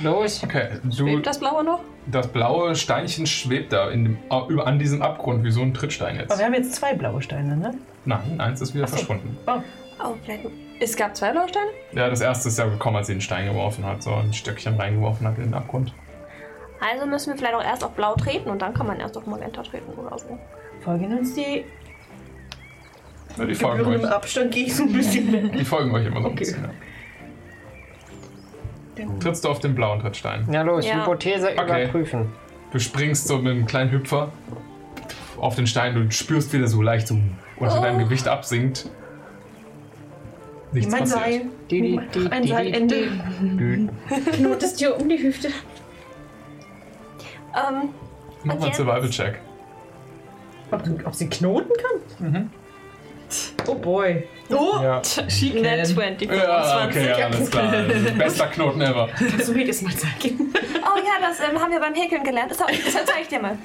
[0.00, 0.42] Los.
[0.42, 1.80] Okay, du, Schwebt das Blaue noch?
[2.08, 4.18] das blaue Steinchen schwebt da in dem,
[4.48, 6.38] über, an diesem Abgrund wie so ein Trittstein Aber jetzt.
[6.38, 7.74] wir haben jetzt zwei blaue Steine, ne?
[8.04, 9.36] Nein, eins ist wieder verschwunden.
[9.46, 10.44] Oh, vielleicht.
[10.78, 11.70] Es gab zwei Blausteine?
[11.92, 14.76] Ja, das erste ist ja gekommen, als sie den Stein geworfen hat, so ein Stöckchen
[14.76, 15.94] reingeworfen hat in den Abgrund.
[16.80, 19.26] Also müssen wir vielleicht auch erst auf Blau treten und dann kann man erst auf
[19.26, 20.38] Magenta treten oder so.
[20.86, 21.64] Folgen uns die
[23.36, 24.04] Ja, die folgen euch.
[24.08, 25.52] Abstand gehe ich so ein bisschen weg.
[25.52, 26.64] Die folgen euch immer so ein bisschen.
[28.96, 29.04] Ja.
[29.20, 30.44] Trittst du auf den blauen Trittstein.
[30.48, 31.02] Na los, Ja.
[31.02, 31.82] Hypothese Okay.
[31.82, 32.32] überprüfen.
[32.70, 34.30] Du springst so mit einem kleinen Hüpfer
[35.38, 37.18] auf den Stein, du spürst wieder so leicht so
[37.58, 38.88] unter deinem Gewicht absinkt.
[40.72, 41.20] Nichts Mein passiert.
[41.20, 41.42] Seil.
[41.70, 43.08] Die, die, die, Ein Seilende.
[43.40, 43.88] die.
[44.36, 45.48] Knotest dir um die Hüfte.
[45.48, 45.54] Ähm,
[47.54, 48.76] Mach Und mal einen jetzt?
[48.76, 49.40] Survival-Check.
[50.70, 52.50] Ob, ob sie knoten kann?
[53.66, 54.28] Oh boy.
[54.50, 55.02] Oh, Ja.
[55.28, 55.84] she Net can.
[55.86, 57.02] 20, ja, 25.
[57.02, 57.72] okay, alles klar.
[58.18, 59.08] Bester Knoten ever.
[59.18, 60.52] Kannst du mir das mal zeigen?
[60.54, 62.50] oh ja, das ähm, haben wir beim Häkeln gelernt.
[62.52, 62.68] Das, das
[63.06, 63.58] zeige ich dir mal.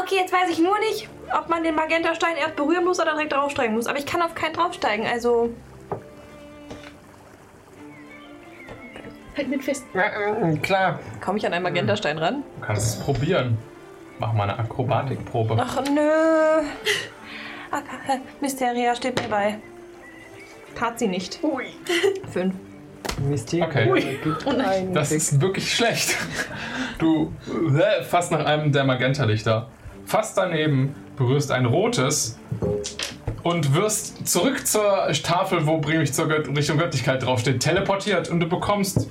[0.00, 1.08] Okay, jetzt weiß ich nur nicht,
[1.38, 3.86] ob man den Magentastein erst berühren muss oder direkt draufsteigen muss.
[3.86, 5.50] Aber ich kann auf keinen draufsteigen, also.
[9.36, 9.84] Halt mit fest.
[9.94, 11.00] Ja, äh, klar.
[11.20, 12.42] Komme ich an einen Magentastein ran?
[12.60, 13.56] Du kannst es probieren.
[14.18, 15.56] Mach mal eine Akrobatikprobe.
[15.58, 16.62] Ach nö.
[17.70, 19.58] Ach, äh, Mysteria steht mir bei.
[20.74, 21.40] Tat sie nicht.
[22.30, 22.54] Fünf.
[23.28, 23.68] Mysterium.
[23.68, 24.18] Okay.
[24.92, 26.16] Das ist wirklich schlecht.
[26.98, 27.32] Du
[27.76, 29.68] äh, fasst nach einem der Magentalichter.
[30.06, 32.38] Fast daneben berührst ein rotes
[33.42, 38.40] und wirst zurück zur Tafel, wo bring mich zur Gött Richtung Göttlichkeit draufsteht, teleportiert und
[38.40, 39.08] du bekommst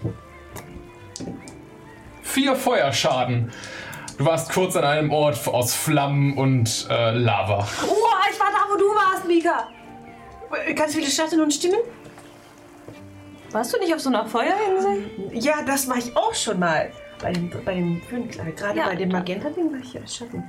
[2.24, 3.52] vier Feuerschaden.
[4.18, 7.68] Du warst kurz an einem Ort aus Flammen und äh, Lava.
[7.88, 7.96] Oh,
[8.32, 9.68] ich war da, wo du warst, Mika.
[10.76, 11.80] Ganz viele Schatten und Stimmen?
[13.52, 15.10] Warst du nicht auf so einer Feuerinsel?
[15.34, 16.92] Ja, das war ich auch schon mal.
[17.22, 18.02] Bei dem, bei dem
[18.56, 18.88] Gerade Ja.
[18.88, 20.44] bei dem Magenta-Ding war ich ja Schatten.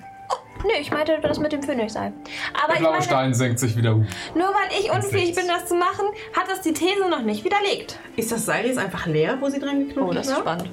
[0.64, 2.12] Nö, ich meinte das mit dem Phönix sein.
[2.54, 3.92] Aber Der ich blaue meine, Stein senkt sich wieder.
[3.94, 4.04] nur
[4.36, 7.98] weil ich unfähig bin, das zu machen, hat das die These noch nicht widerlegt.
[8.16, 10.70] Ist das Seil jetzt einfach leer, wo sie dran geknotet Oh, das ist spannend.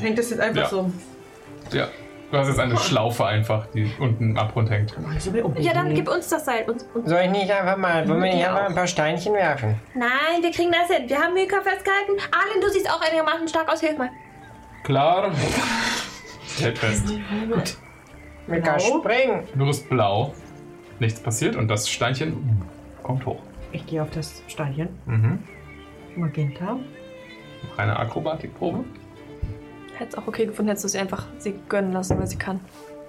[0.00, 0.68] Hängt das jetzt einfach Ja.
[0.68, 0.90] so?
[1.72, 1.88] Ja.
[2.30, 4.96] Du hast jetzt eine Schlaufe einfach, die unten im Abgrund hängt.
[4.96, 5.54] Um.
[5.58, 6.64] Ja, dann gib uns das Seil.
[6.68, 7.06] Uns, uns.
[7.06, 9.78] Soll ich nicht einfach mal, wollen wir nicht einfach ein paar Steinchen werfen?
[9.94, 11.06] Nein, wir kriegen das hin.
[11.10, 12.12] Wir haben Mika festgehalten.
[12.32, 13.80] Arlen, du siehst auch einigermaßen stark aus.
[13.80, 14.08] Hilf mal.
[14.82, 15.30] Klar.
[16.58, 17.04] Hält fest.
[18.46, 19.00] Mika, Blau?
[19.00, 19.44] springen!
[19.54, 20.34] Du bist blau.
[20.98, 22.62] Nichts passiert und das Steinchen
[23.02, 23.40] kommt hoch.
[23.72, 24.88] Ich gehe auf das Steinchen.
[25.06, 25.38] Mhm.
[26.16, 26.74] Magenta.
[26.74, 28.84] Noch eine Akrobatikprobe.
[29.96, 32.60] Hätte es auch okay gefunden, hättest du sie einfach sie gönnen lassen, weil sie kann.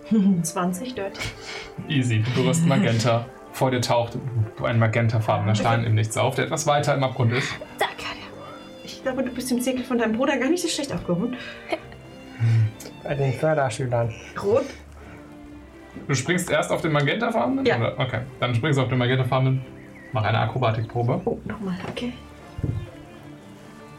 [0.43, 1.19] 20 dort.
[1.87, 2.19] Easy.
[2.19, 3.25] Du berührst Magenta.
[3.53, 4.17] Vor dir taucht
[4.63, 7.47] ein magentafarbener Stein im Nichts auf, der etwas weiter im Abgrund ist.
[8.83, 11.35] Ich glaube, du bist im Zirkel von deinem Bruder gar nicht so schlecht aufgehoben.
[13.03, 14.11] Bei den Förderschülern.
[14.41, 14.65] Rot.
[16.07, 17.65] Du springst erst auf den magentafarbenen?
[17.65, 17.77] Ja.
[17.77, 17.99] Oder?
[17.99, 18.21] Okay.
[18.39, 19.61] Dann springst du auf den magentafarbenen.
[20.11, 21.21] Mach eine Akrobatikprobe.
[21.25, 22.13] Oh, nochmal, okay.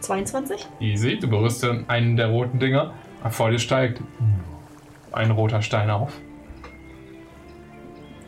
[0.00, 0.66] 22?
[0.80, 1.18] Easy.
[1.18, 2.92] Du berührst einen der roten Dinger.
[3.30, 4.00] Vor dir steigt
[5.12, 6.12] ein roter Stein auf.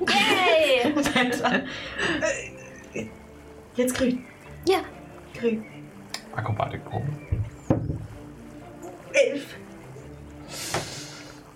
[0.09, 0.95] Hey!
[3.77, 4.25] Jetzt grün.
[4.67, 4.79] ja.
[5.39, 5.65] Grün.
[6.35, 7.07] Akrobatikprobe.
[9.13, 9.57] 11.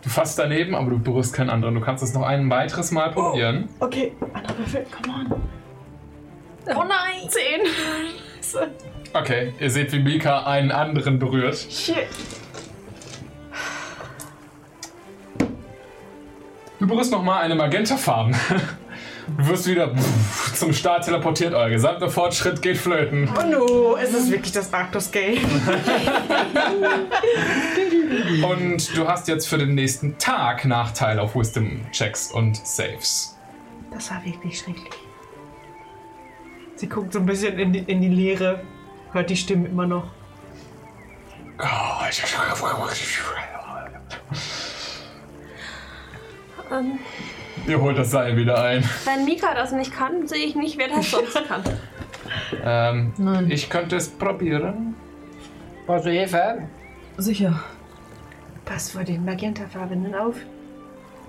[0.03, 1.75] Du fasst daneben, aber du berührst keinen anderen.
[1.75, 3.69] Du kannst es noch ein weiteres Mal probieren.
[3.81, 5.43] Okay, andere Würfel, come on.
[6.75, 7.29] Oh nein!
[7.29, 8.65] Zehn!
[9.12, 11.57] Okay, ihr seht, wie Mika einen anderen berührt.
[11.57, 12.07] Shit.
[16.79, 18.35] Du berührst nochmal eine magentafarben.
[19.39, 19.94] Du wirst wieder
[20.55, 21.55] zum Start teleportiert.
[21.55, 23.28] Euer gesamter Fortschritt geht flöten.
[23.39, 25.39] Oh no, es ist wirklich das Arctos-Game.
[28.42, 33.36] Und du hast jetzt für den nächsten Tag Nachteil auf Wisdom-Checks und Saves.
[33.92, 34.94] Das war wirklich schrecklich.
[36.76, 38.62] Sie guckt so ein bisschen in die, in die Leere,
[39.12, 40.09] hört die Stimmen immer noch.
[46.73, 46.99] Ähm,
[47.67, 48.83] Ihr holt das Seil wieder ein.
[49.05, 51.62] wenn Mika das nicht kann, sehe ich nicht, wer das sonst kann.
[52.65, 53.51] Ähm, Nein.
[53.51, 54.95] ich könnte es probieren.
[55.87, 56.69] Brauchst du Hilfe?
[57.19, 57.61] Sicher.
[58.65, 60.37] Pass vor den magentafarbenen auf.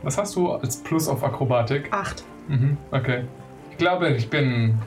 [0.03, 1.91] Was hast du als Plus auf Akrobatik?
[1.91, 2.23] Acht.
[2.47, 3.25] Mhm, okay.
[3.71, 4.77] Ich glaube, ich bin.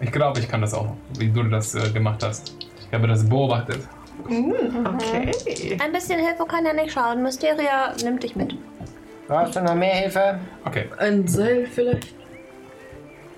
[0.00, 2.54] Ich glaube, ich kann das auch, wie du das äh, gemacht hast.
[2.86, 3.80] Ich habe das beobachtet.
[4.24, 5.78] Okay.
[5.82, 7.22] Ein bisschen Hilfe kann ja nicht schaden.
[7.22, 8.54] Mysteria nimmt dich mit.
[9.28, 10.38] Brauchst du noch mehr Hilfe?
[10.64, 10.88] Okay.
[10.98, 12.14] Ein Seil vielleicht?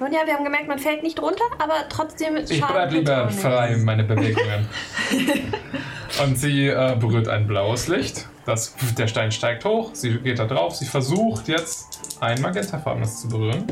[0.00, 3.28] Und ja, wir haben gemerkt, man fällt nicht runter, aber trotzdem ist Ich bleibe lieber
[3.31, 4.68] frei in meine Bewegungen.
[6.23, 8.28] Und sie äh, berührt ein blaues Licht.
[8.47, 10.76] Das, der Stein steigt hoch, sie geht da drauf.
[10.76, 13.65] Sie versucht jetzt ein magentafarbenes zu berühren.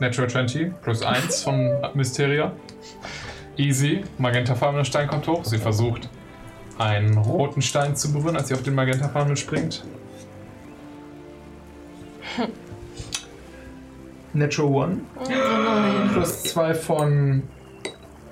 [0.00, 2.52] Natural 20 plus 1 von Mysteria.
[3.56, 4.04] Easy.
[4.18, 5.44] Magentafarbener Stein kommt hoch.
[5.44, 6.08] Sie versucht
[6.78, 9.84] einen roten Stein zu berühren, als sie auf den magentafarbenen springt.
[14.32, 15.00] Natural One.
[16.12, 17.42] Plus 2 von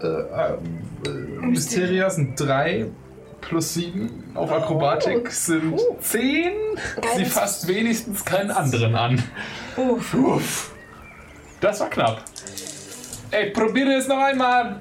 [0.03, 0.59] äh, äh,
[1.41, 2.87] Mysteria sind 3.
[3.41, 6.53] Plus 7 auf Akrobatik sind 10.
[7.17, 9.23] Sie fasst wenigstens keinen anderen an.
[9.77, 10.73] Uff.
[11.61, 12.23] Das war knapp.
[13.33, 14.81] Ey, probiere es noch einmal.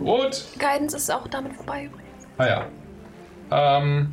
[0.00, 0.44] Rot.
[0.58, 1.90] Guidance ist auch damit vorbei.
[2.36, 2.66] Ah ja.
[3.50, 4.12] Ähm,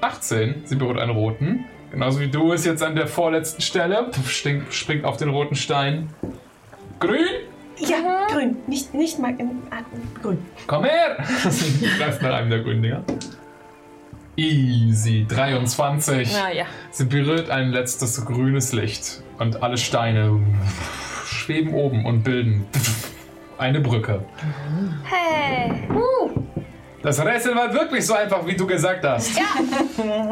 [0.00, 0.62] 18.
[0.66, 1.64] Sie berührt einen roten.
[1.92, 4.04] Genauso wie du es jetzt an der vorletzten Stelle.
[4.10, 6.08] Puff, stinkt- springt auf den roten Stein.
[6.98, 7.26] Grün.
[7.76, 8.56] Ja, grün.
[8.66, 9.34] Nicht, nicht mag
[9.70, 9.82] ah,
[10.22, 10.38] grün.
[10.66, 11.18] Komm her!
[11.50, 13.04] Sie greift nach einem der grünen Dinger.
[14.36, 15.26] Easy.
[15.28, 16.32] 23.
[16.32, 16.64] Naja.
[16.90, 19.22] Sie berührt ein letztes grünes Licht.
[19.38, 20.40] Und alle Steine
[21.26, 22.64] schweben oben und bilden
[23.58, 24.24] eine Brücke.
[25.04, 25.88] Hey.
[25.90, 26.41] Uh,
[27.02, 29.36] Das Rätsel war wirklich so einfach, wie du gesagt hast.
[29.36, 29.42] Ja.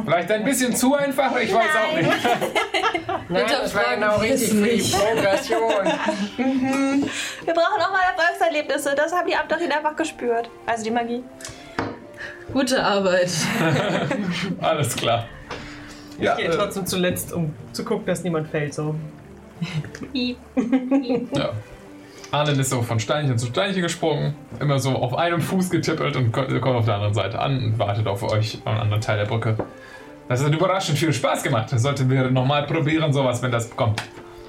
[0.05, 2.05] Vielleicht ein bisschen zu einfach, ich weiß auch Nein.
[2.05, 3.29] nicht.
[3.29, 5.85] Nein, das war genau richtig für die Progression.
[7.45, 8.95] wir brauchen auch mal Erfolgserlebnisse.
[8.97, 10.49] Das haben die Abdachin einfach gespürt.
[10.67, 11.25] Also die Magie.
[12.53, 13.31] Gute Arbeit.
[14.61, 15.27] Alles klar.
[16.19, 18.75] Ja, Ich gehe äh, trotzdem zuletzt, um zu gucken, dass niemand fällt.
[18.75, 18.95] So.
[20.13, 21.51] ja.
[22.33, 26.33] Arlen ist so von Steinchen zu Steinchen gesprungen, immer so auf einem Fuß getippelt und
[26.33, 29.25] ko- kommt auf der anderen Seite an und wartet auf euch am anderen Teil der
[29.27, 29.57] Brücke.
[30.29, 31.73] Das hat überraschend viel Spaß gemacht.
[31.73, 34.01] Das sollten wir nochmal probieren, sowas, wenn das kommt.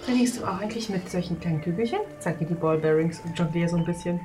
[0.06, 2.00] Trainierst du auch eigentlich mit solchen kleinen Kügelchen?
[2.20, 4.20] Zeig mir die Ballbearings und jonglier so ein bisschen.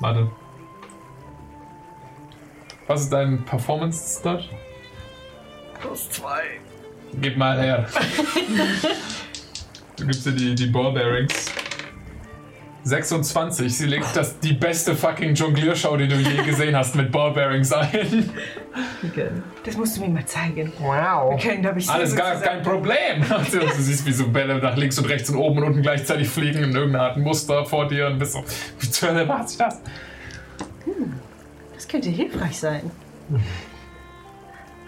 [0.00, 0.30] Warte.
[2.86, 4.48] Was ist dein Performance-Stat?
[5.80, 6.42] Plus zwei.
[7.20, 7.86] Gib mal her.
[9.96, 11.52] du gibst dir die, die Ballbearings.
[12.82, 13.76] 26.
[13.76, 18.30] Sie legt das, die beste fucking Jongliershow, die du je gesehen hast, mit Ballbearings ein.
[19.64, 20.56] Das musst du mir mal zeigen.
[20.56, 21.40] Wir Wow.
[21.42, 23.24] können, glaube ich, Alles gar zusammen- kein Problem.
[23.30, 26.28] Also, du siehst, wie so Bälle nach links und rechts und oben und unten gleichzeitig
[26.28, 28.44] fliegen in irgendeiner Art Muster vor dir und bist so,
[28.78, 29.80] wie zur Hölle war sich das?
[31.74, 32.90] Das könnte hilfreich sein.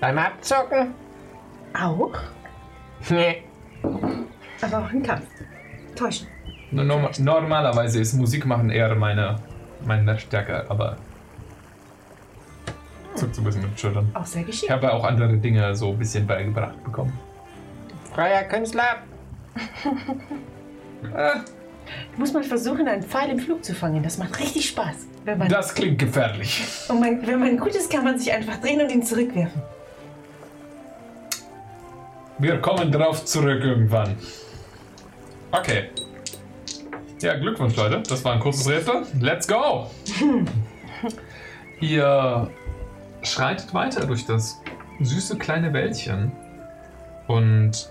[0.00, 0.94] Beim Abzocken?
[1.74, 2.12] Auch?
[3.10, 3.42] Nee.
[4.62, 5.24] Aber auch im Kampf.
[5.94, 6.26] Täuschen.
[6.72, 9.36] Norm normalerweise ist Musik machen eher meine,
[9.84, 10.96] meine Stärke, aber.
[13.14, 14.10] Zuckt so ein bisschen mit den Schultern.
[14.14, 14.72] Auch sehr Ich geschickt.
[14.72, 17.12] habe auch andere Dinge so ein bisschen beigebracht bekommen.
[18.14, 18.96] Freier Künstler?
[22.14, 24.02] Du musst mal versuchen, einen Pfeil im Flug zu fangen.
[24.02, 24.94] Das macht richtig Spaß.
[25.24, 26.62] Wenn man, Das klingt gefährlich.
[26.88, 29.60] und man, wenn man gut ist, kann man sich einfach drehen und ihn zurückwerfen.
[32.38, 34.16] Wir kommen drauf zurück irgendwann.
[35.50, 35.90] Okay.
[37.22, 38.02] Ja, Glückwunsch, Leute.
[38.08, 39.06] Das war ein kurzes Rätsel.
[39.20, 39.88] Let's go!
[41.80, 42.50] Ihr
[43.22, 44.60] schreitet weiter durch das
[45.00, 46.32] süße kleine Wäldchen
[47.28, 47.88] und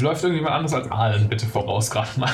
[0.00, 2.30] läuft irgendjemand anders als Aalen bitte voraus gerade mal.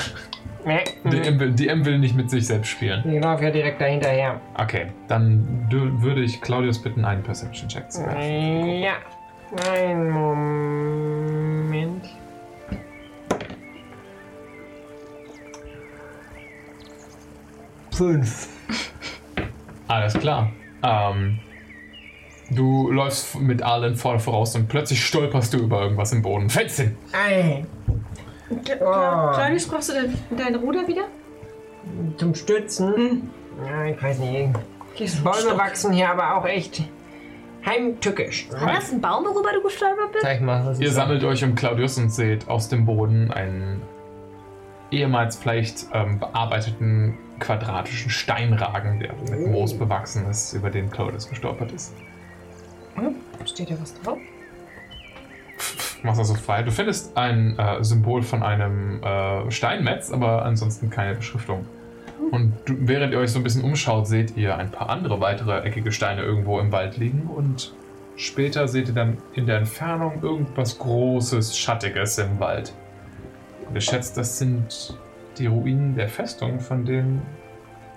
[0.65, 0.83] Nee.
[1.11, 3.03] Die M, will, die M will nicht mit sich selbst spielen.
[3.11, 4.39] Ich laufe ja direkt dahinterher.
[4.53, 8.81] Okay, dann würde ich Claudius bitten, einen Perception-Check zu werfen.
[8.81, 8.93] Ja.
[9.71, 12.05] Einen Moment.
[17.95, 18.47] Fünf.
[19.87, 20.49] Alles klar.
[20.81, 21.39] Ähm,
[22.49, 26.49] du läufst mit Arlen voll voraus und plötzlich stolperst du über irgendwas im Boden.
[26.49, 26.97] Fällst hin.
[27.11, 27.65] Ei.
[28.49, 29.31] Oh.
[29.33, 31.03] Claudius, brauchst du dein, dein Ruder wieder?
[32.17, 33.29] Zum Stützen?
[33.65, 34.53] Ja, ich weiß nicht.
[35.23, 36.83] Bäume wachsen hier aber auch echt
[37.65, 38.49] Heimtückisch.
[38.51, 40.23] War das ein Baum, worüber du gestolpert bist?
[40.23, 40.95] Zeig mal, was Ihr ist.
[40.95, 43.81] sammelt euch um Claudius und seht aus dem Boden einen
[44.93, 51.71] ehemals vielleicht ähm, bearbeiteten quadratischen Steinragen, der mit Moos bewachsen ist, über den Claudius gestolpert
[51.71, 51.93] ist.
[53.45, 54.19] Steht ja was drauf?
[56.03, 56.63] Machst also frei.
[56.63, 61.65] Du findest ein äh, Symbol von einem äh, Steinmetz, aber ansonsten keine Beschriftung.
[62.31, 65.59] Und du, während ihr euch so ein bisschen umschaut, seht ihr ein paar andere weitere
[65.61, 67.73] eckige Steine irgendwo im Wald liegen und
[68.15, 72.73] später seht ihr dann in der Entfernung irgendwas Großes, Schattiges im Wald.
[73.67, 74.97] Und ihr schätzt, das sind
[75.37, 77.21] die Ruinen der Festung, von denen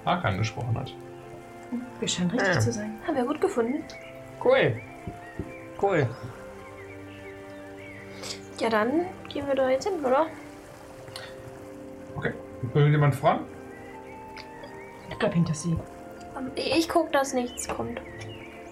[0.05, 0.95] Arkan gesprochen hat.
[2.01, 2.61] Wir scheinen richtig Ja.
[2.61, 2.95] zu sein.
[3.07, 3.83] Haben wir gut gefunden.
[4.43, 4.77] Cool.
[5.83, 6.07] Cool.
[8.61, 10.27] Ja, dann gehen wir da jetzt hin, oder?
[12.17, 12.33] Okay.
[12.75, 13.41] Irgendjemand voran?
[15.11, 15.73] Ich glaube hinter sie.
[16.37, 18.01] Ähm, Ich, ich guck, dass nichts kommt.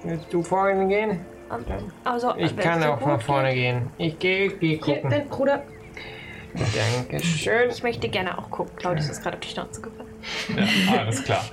[0.05, 1.21] Willst du vorhin gehen?
[1.53, 1.65] Ähm,
[2.05, 3.91] Also, Ich kann auch nach geht- vorne gehen.
[3.99, 5.11] Ich gehe geh Hier, gucken.
[5.11, 5.63] dein Bruder.
[6.55, 7.71] Dankeschön.
[7.71, 8.77] Ich möchte gerne auch gucken.
[8.77, 10.09] Claudius ist gerade auf die Schnauze gefallen.
[10.89, 11.45] Ja, alles klar.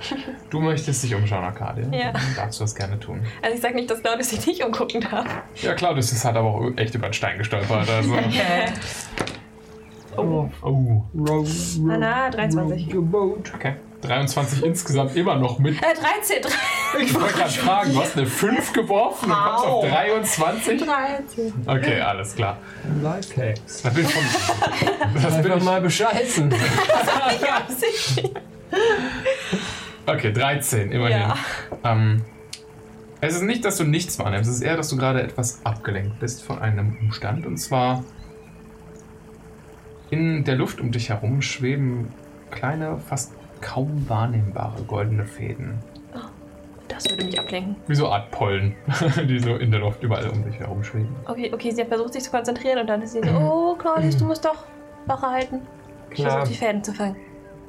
[0.50, 1.86] Du möchtest dich umschauen, Arcadia.
[1.92, 2.12] Ja.
[2.12, 3.20] Dann darfst du das gerne tun.
[3.42, 5.26] Also ich sag nicht, dass Claudius sich nicht umgucken darf.
[5.60, 7.88] Ja, Claudius ist halt aber auch echt über den Stein gestolpert.
[7.88, 8.16] Also.
[10.14, 10.50] Oh.
[10.60, 11.02] Oh.
[11.16, 11.48] Row,
[11.80, 12.86] Na, na, 23.
[12.88, 13.50] row your boat.
[13.54, 13.76] Okay.
[14.02, 15.76] 23 insgesamt immer noch mit.
[15.78, 16.52] Äh, 13, 13.
[17.00, 20.84] Ich wollte gerade fragen, du hast eine 5 geworfen und kommst auf 23?
[20.84, 21.52] 13.
[21.66, 22.58] Okay, alles klar.
[23.02, 23.82] Lifehacks.
[23.82, 24.22] Da bin ich von.
[25.14, 25.64] Das bin ich.
[25.64, 26.54] mal bescheißen.
[30.04, 31.20] Okay, 13, immerhin.
[31.20, 31.36] Ja.
[31.84, 32.24] Ähm,
[33.20, 36.18] es ist nicht, dass du nichts wahrnimmst, es ist eher, dass du gerade etwas abgelenkt
[36.18, 37.46] bist von einem Umstand.
[37.46, 38.02] Und zwar
[40.10, 42.08] in der Luft um dich herum schweben
[42.50, 45.78] kleine, fast kaum wahrnehmbare goldene Fäden.
[46.88, 47.76] Das würde mich ablenken.
[47.86, 48.74] Wie so Art Pollen,
[49.28, 51.08] die so in der Luft überall um dich herum schweben.
[51.26, 54.18] Okay, okay, sie hat versucht, sich zu konzentrieren und dann ist sie so, oh, Claudius,
[54.18, 54.64] du musst doch
[55.06, 55.62] Wache halten.
[56.10, 56.32] Ich Klar.
[56.32, 57.16] versuche, die Fäden zu fangen.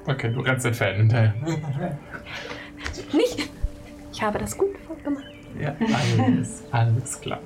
[0.06, 1.34] Okay, du rennst den Fäden hinterher.
[3.14, 3.50] Nicht!
[4.12, 5.24] Ich habe das gut gemacht.
[5.60, 7.40] Ja, alles, alles klar.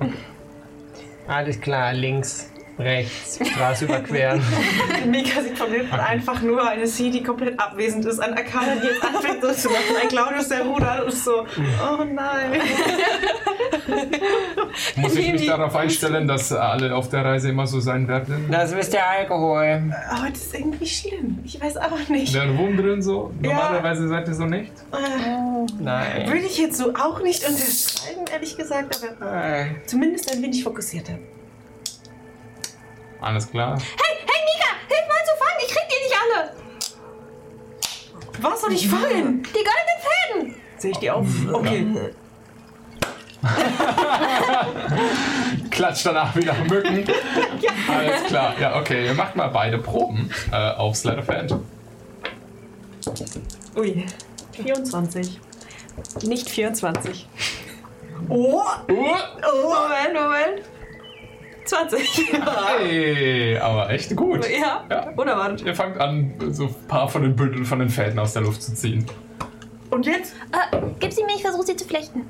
[1.28, 4.42] Alles klar, links, rechts, Straße überqueren.
[5.06, 8.86] Mika sieht von hinten einfach nur eine Sie, die komplett abwesend ist, an Akana, die
[8.86, 12.60] jetzt anfängt so zu machen, ein Claudius, der Ruder und so, oh nein.
[14.96, 18.46] Muss ich mich darauf einstellen, dass alle auf der Reise immer so sein werden?
[18.50, 19.92] Das ist der Alkohol.
[20.10, 21.38] Aber das ist irgendwie schlimm.
[21.44, 22.34] Ich weiß aber nicht.
[22.34, 23.32] Der Wurm drin so?
[23.42, 23.50] Ja.
[23.54, 24.72] Normalerweise seid ihr so nicht?
[24.92, 26.26] Äh, Nein.
[26.26, 31.14] Würde ich jetzt so auch nicht unterschreiben, ehrlich gesagt, aber Äh, zumindest ein wenig fokussierter.
[33.20, 33.76] Alles klar.
[33.78, 34.68] Hey, hey, Mika!
[34.88, 35.60] Hilf mal zu fangen!
[35.66, 36.52] Ich krieg die nicht alle!
[38.40, 39.42] Was soll ich fangen?
[39.42, 40.54] Die goldenen Fäden!
[40.78, 41.26] Sehe ich die auf?
[41.52, 41.86] Okay.
[45.70, 47.04] Klatscht danach wieder Mücken.
[47.88, 48.54] Alles klar.
[48.60, 49.06] Ja, okay.
[49.06, 51.54] Ihr macht mal beide Proben äh, auf Slide of Hand.
[53.76, 54.06] Ui.
[54.52, 55.40] 24.
[56.22, 57.28] Nicht 24.
[58.28, 58.62] Oh!
[58.88, 60.62] Uh, Moment, Moment.
[61.68, 62.32] 20.
[62.78, 64.46] hey, aber echt gut.
[64.48, 65.10] ja, Ja.
[65.16, 65.62] unerwartet.
[65.66, 68.62] Ihr fangt an, so ein paar von den Bündeln von den Fäden aus der Luft
[68.62, 69.06] zu ziehen.
[69.90, 70.34] Und jetzt?
[70.52, 72.28] Äh, gib sie mir, ich versuche sie zu flechten.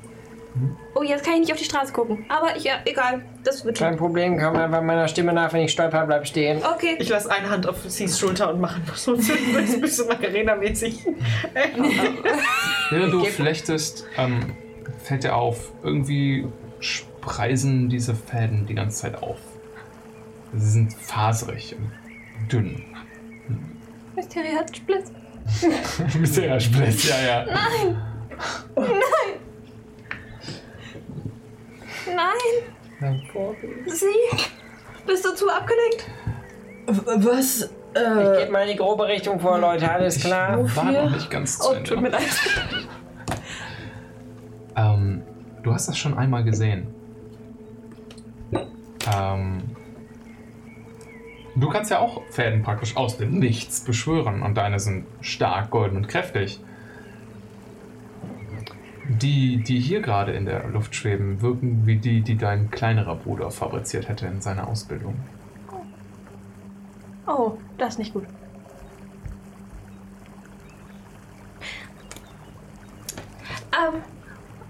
[0.95, 2.25] Oh, jetzt kann ich nicht auf die Straße gucken.
[2.27, 3.21] Aber ich, ja, egal.
[3.43, 3.87] Das wird schon.
[3.87, 6.61] kein Problem, komm einfach meiner Stimme nach, wenn ich stolper, bleib stehen.
[6.75, 6.97] Okay.
[6.99, 9.17] Ich lasse eine Hand auf Cs Schulter und mache noch so ein
[9.81, 11.05] bisschen Macarena-mäßig.
[12.89, 14.53] Während du flechtest, ähm,
[15.03, 16.45] fällt dir auf, irgendwie
[17.29, 19.37] spreisen diese Fäden die ganze Zeit auf.
[20.53, 22.83] Sie sind faserig und dünn.
[24.15, 25.11] Mysterie hat Splitz.
[26.23, 27.45] Sehr Spliss, ja, ja.
[32.15, 33.15] Nein.
[33.87, 34.05] Sie?
[35.05, 36.09] Bist du zu abgelenkt?
[36.87, 37.61] Was?
[37.61, 37.69] Ich
[38.01, 40.57] Äh, gebe mal in die grobe Richtung vor, Leute, alles klar?
[40.75, 41.89] War noch nicht ganz zu Oh, Ende.
[41.89, 42.21] tut mir leid.
[44.75, 45.23] Ähm,
[45.63, 46.87] du hast das schon einmal gesehen.
[49.07, 49.75] Ähm,
[51.55, 55.97] du kannst ja auch Fäden praktisch aus dem Nichts beschwören und deine sind stark, golden
[55.97, 56.59] und kräftig.
[59.07, 63.49] Die, die hier gerade in der Luft schweben, wirken wie die, die dein kleinerer Bruder
[63.49, 65.15] fabriziert hätte in seiner Ausbildung.
[67.25, 68.25] Oh, das ist nicht gut.
[73.71, 74.01] Ähm,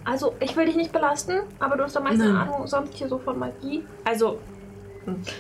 [0.10, 2.36] also ich will dich nicht belasten, aber du hast am meisten Nein.
[2.36, 3.84] Ahnung sonst hier so von Magie.
[4.04, 4.40] Also,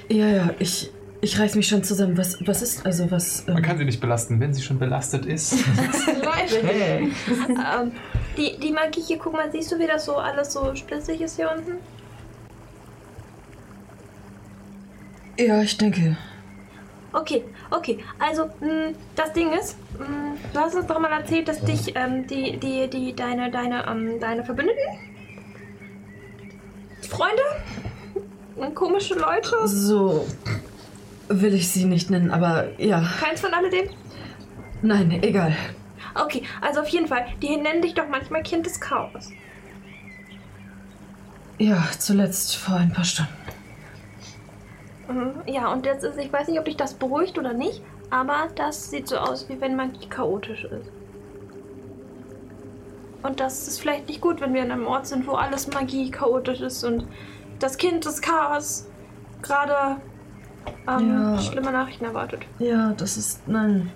[0.10, 0.92] ja, ja, ich,
[1.22, 2.18] ich reiß mich schon zusammen.
[2.18, 3.48] Was, was ist, also was...
[3.48, 5.54] Man Ähm, kann sie nicht belasten, wenn sie schon belastet ist.
[6.24, 6.60] leise.
[6.60, 7.92] ähm,
[8.38, 11.38] die, die Magie hier, guck mal, siehst du, wie das so alles so splissig ist
[11.38, 11.78] hier unten?
[15.38, 16.16] Ja, ich denke.
[17.12, 18.00] Okay, okay.
[18.20, 20.06] Also, mh, das Ding ist, mh,
[20.54, 24.20] du hast uns doch mal erzählt, dass dich ähm, die, die, die, deine, deine, ähm,
[24.20, 24.84] deine Verbündeten,
[27.08, 27.42] Freunde,
[28.56, 30.28] und komische Leute, So
[31.30, 33.02] will ich sie nicht nennen, aber ja.
[33.20, 33.90] keins von alledem?
[34.82, 35.56] Nein, egal.
[36.16, 39.32] Okay, also auf jeden Fall, die nennen dich doch manchmal Kind des Chaos.
[41.58, 43.34] Ja, zuletzt vor ein paar Stunden.
[45.10, 45.34] Mhm.
[45.48, 48.90] Ja, und jetzt ist, ich weiß nicht, ob dich das beruhigt oder nicht, aber das
[48.90, 50.90] sieht so aus, wie wenn Magie chaotisch ist.
[53.22, 56.10] Und das ist vielleicht nicht gut, wenn wir in einem Ort sind, wo alles Magie
[56.10, 57.06] chaotisch ist und
[57.60, 58.86] das Kind des Chaos
[59.42, 59.98] gerade
[60.88, 61.38] ähm, Ja.
[61.42, 62.44] schlimme Nachrichten erwartet.
[62.60, 63.46] Ja, das ist.
[63.48, 63.92] Nein.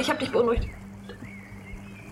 [0.00, 0.68] Ich habe dich beunruhigt.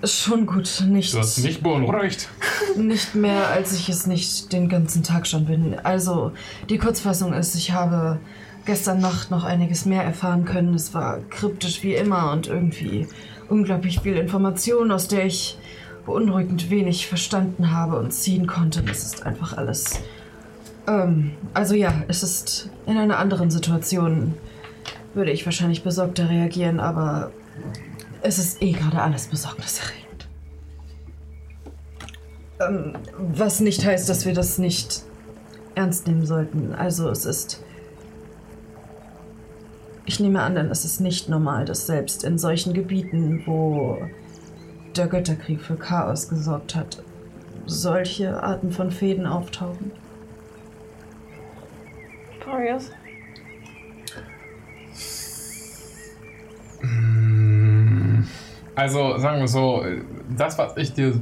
[0.06, 1.14] Schon gut, nicht.
[1.14, 2.28] Du hast mich beunruhigt.
[2.76, 5.76] Nicht mehr, als ich es nicht den ganzen Tag schon bin.
[5.82, 6.32] Also,
[6.68, 8.18] die Kurzfassung ist, ich habe
[8.66, 10.74] gestern Nacht noch einiges mehr erfahren können.
[10.74, 13.06] Es war kryptisch wie immer und irgendwie
[13.48, 15.58] unglaublich viel Information, aus der ich
[16.04, 18.82] beunruhigend wenig verstanden habe und ziehen konnte.
[18.82, 20.00] Das ist einfach alles.
[20.86, 24.34] Ähm, also ja, es ist in einer anderen Situation,
[25.14, 27.32] würde ich wahrscheinlich besorgter reagieren, aber
[28.22, 30.28] es ist eh gerade alles besorgniserregend.
[32.60, 35.02] Ähm, was nicht heißt, dass wir das nicht
[35.74, 36.74] ernst nehmen sollten.
[36.74, 37.62] Also es ist.
[40.06, 43.98] Ich nehme an, denn es ist nicht normal, dass selbst in solchen Gebieten, wo
[44.96, 47.02] der Götterkrieg für Chaos gesorgt hat,
[47.66, 49.90] solche Arten von Fäden auftauchen.
[52.56, 52.90] Marius.
[58.76, 59.84] Also sagen wir so,
[60.36, 61.18] das, was ich dir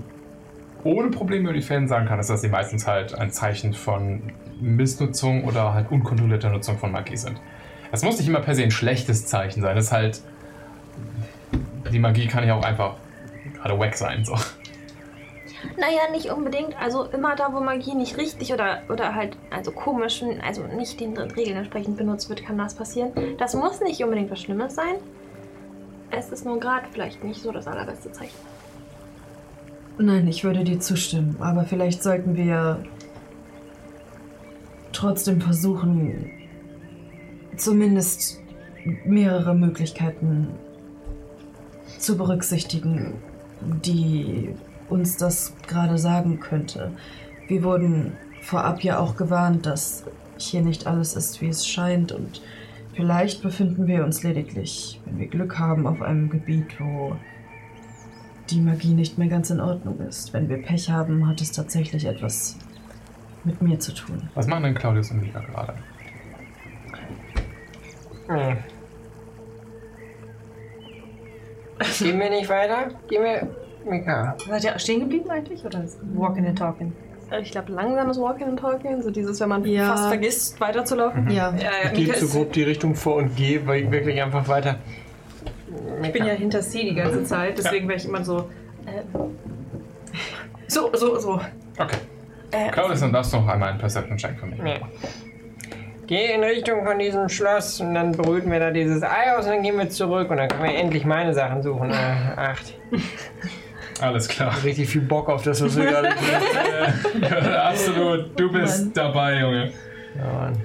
[0.82, 4.22] ohne Probleme über die Fäden sagen kann, ist, dass sie meistens halt ein Zeichen von
[4.60, 7.40] Missnutzung oder halt unkontrollierter Nutzung von Magie sind.
[7.92, 9.76] Es muss nicht immer per se ein schlechtes Zeichen sein.
[9.76, 10.20] Es ist halt.
[11.92, 12.96] Die Magie kann ja auch einfach
[13.54, 14.24] gerade wack sein.
[14.24, 14.34] So.
[15.76, 16.76] Naja, nicht unbedingt.
[16.80, 21.16] Also immer da, wo Magie nicht richtig oder, oder halt also komisch, also nicht den
[21.16, 23.12] Regeln entsprechend benutzt wird, kann das passieren.
[23.38, 24.96] Das muss nicht unbedingt was Schlimmes sein.
[26.10, 28.36] Es ist nur gerade vielleicht nicht so das allerbeste Zeichen.
[29.98, 32.82] Nein, ich würde dir zustimmen, aber vielleicht sollten wir
[34.92, 36.30] trotzdem versuchen,
[37.56, 38.40] zumindest
[39.04, 40.48] mehrere Möglichkeiten
[41.98, 43.14] zu berücksichtigen,
[43.60, 44.54] die
[44.88, 46.92] uns das gerade sagen könnte.
[47.48, 50.04] Wir wurden vorab ja auch gewarnt, dass
[50.36, 52.42] hier nicht alles ist, wie es scheint und
[52.94, 57.16] vielleicht befinden wir uns lediglich, wenn wir Glück haben, auf einem Gebiet, wo
[58.50, 60.32] die Magie nicht mehr ganz in Ordnung ist.
[60.32, 62.58] Wenn wir Pech haben, hat es tatsächlich etwas
[63.44, 64.28] mit mir zu tun.
[64.34, 65.74] Was machen denn Claudius und Mika gerade?
[68.28, 68.56] Hm.
[71.98, 72.90] Gehen wir nicht weiter?
[73.08, 73.48] Gehen wir.
[73.90, 74.36] Mika.
[74.46, 75.64] Seid ihr stehen geblieben eigentlich?
[75.64, 76.92] Oder ist Walking and Talking?
[77.40, 79.88] Ich glaube, langsames Walking and Talking, so dieses, wenn man Ja.
[79.88, 81.30] fast vergisst, weiterzulaufen.
[81.30, 81.52] Ja.
[81.56, 84.76] Ja, ja, Ich zu ist- grob die Richtung vor und gehe wirklich einfach weiter.
[86.02, 88.48] Ich bin ja hinter sie die ganze Zeit, deswegen wäre ich immer so.
[88.86, 89.02] Äh,
[90.68, 91.40] so, so, so.
[91.78, 91.96] Okay.
[92.50, 94.62] Äh, Claudius, dann darfst du noch einmal einen Perception-Check für mich.
[94.62, 94.80] Nee.
[96.06, 99.52] Geh in Richtung von diesem Schloss und dann brüten wir da dieses Ei aus und
[99.52, 101.90] dann gehen wir zurück und dann können wir endlich meine Sachen suchen.
[101.90, 101.94] Äh,
[102.36, 102.74] acht.
[104.00, 104.54] Alles klar.
[104.64, 106.08] Richtig viel Bock auf das, was wir gerade
[107.12, 107.22] tun.
[107.22, 108.38] Ja, absolut.
[108.38, 109.72] Du bist dabei, Junge.
[110.16, 110.60] Ja, Mann.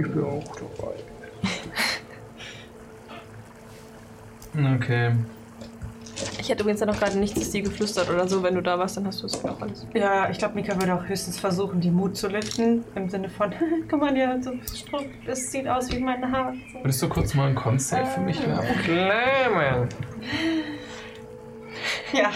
[0.00, 0.94] Ich bin auch dabei.
[4.76, 5.12] Okay.
[6.38, 8.42] Ich hätte übrigens ja noch gerade nichts zu dir geflüstert oder so.
[8.42, 9.86] Wenn du da warst, dann hast du es auch alles.
[9.94, 12.84] Ja, ich glaube, Mika würde auch höchstens versuchen, die Mut zu lüften.
[12.94, 13.52] Im Sinne von,
[13.90, 16.54] guck mal, ja, so Struck, das sieht aus wie mein Haar.
[16.72, 16.80] So.
[16.80, 18.82] Würdest du kurz mal ein Con-Save für mich werfen?
[18.84, 19.88] Klar, Mann.
[22.12, 22.30] Ja,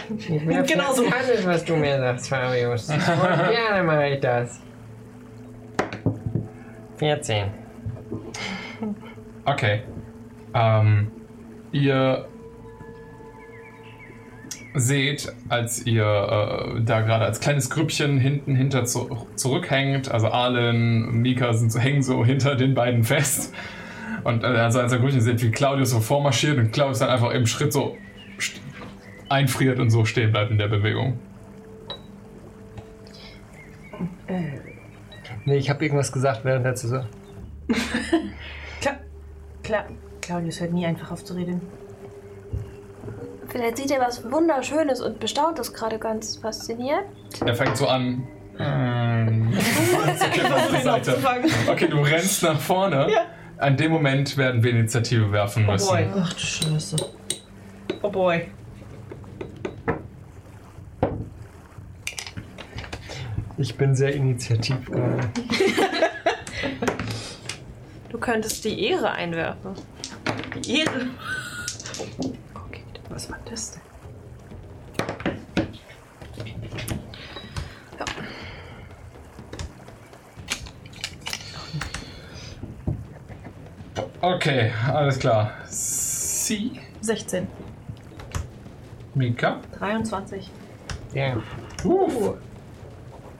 [0.62, 1.05] Genau so.
[1.06, 2.89] alles, was du mir sagst, Fabius.
[2.89, 4.60] Gerne mache ich das.
[6.98, 7.47] 14.
[9.44, 9.82] Okay.
[10.55, 11.10] Ähm,
[11.73, 12.26] ihr
[14.74, 21.23] seht, als ihr äh, da gerade als kleines Grüppchen hinten hinter zu, zurückhängt, also Arlen,
[21.23, 23.55] Mika sind so, hängen so hinter den beiden fest.
[24.24, 27.31] Und äh, also als ihr Grüppchen seht, wie Claudius so vormarschiert und Claudius dann einfach
[27.31, 27.97] im Schritt so
[29.28, 31.19] einfriert und so stehen bleibt in der Bewegung.
[35.44, 37.05] Nee, ich habe irgendwas gesagt während der Saison.
[38.81, 38.97] klar,
[39.62, 39.85] klar.
[40.20, 41.61] Claudius hört nie einfach auf zu reden.
[43.49, 47.05] Vielleicht sieht er was Wunderschönes und bestaunt das gerade ganz fasziniert.
[47.44, 48.27] Er fängt so an.
[48.59, 49.53] Ähm,
[50.73, 51.19] zu Seite.
[51.69, 53.07] Okay, du rennst nach vorne.
[53.59, 55.89] An dem Moment werden wir Initiative werfen müssen.
[55.89, 56.07] boy.
[56.17, 56.97] Ach du Scheiße.
[58.03, 58.47] Oh boy.
[63.57, 65.31] Ich bin sehr initiativ gerade.
[68.10, 69.73] Du könntest die Ehre einwerfen.
[70.65, 71.08] Die Ehre.
[72.55, 73.83] Okay, was war das denn?
[84.20, 85.52] Okay, alles klar.
[85.66, 87.49] Sie, 16.
[89.15, 90.50] Mika, 23.
[91.15, 91.36] Ja.
[91.84, 92.36] uh.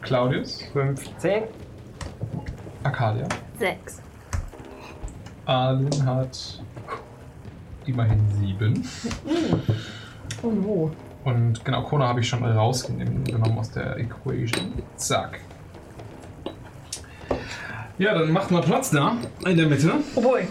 [0.05, 1.45] Claudius, 15.
[2.83, 3.27] Arcadia.
[3.59, 4.03] Sechs.
[5.47, 6.63] Arlen hat
[7.87, 8.87] immerhin sieben.
[10.43, 10.91] Oh no.
[11.25, 14.75] Und genau, Kona habe ich schon rausgenommen aus der Equation.
[14.97, 15.41] Zack.
[17.97, 19.17] Ja, dann macht mal Platz da,
[19.47, 19.93] in der Mitte.
[20.17, 20.47] Oh boy.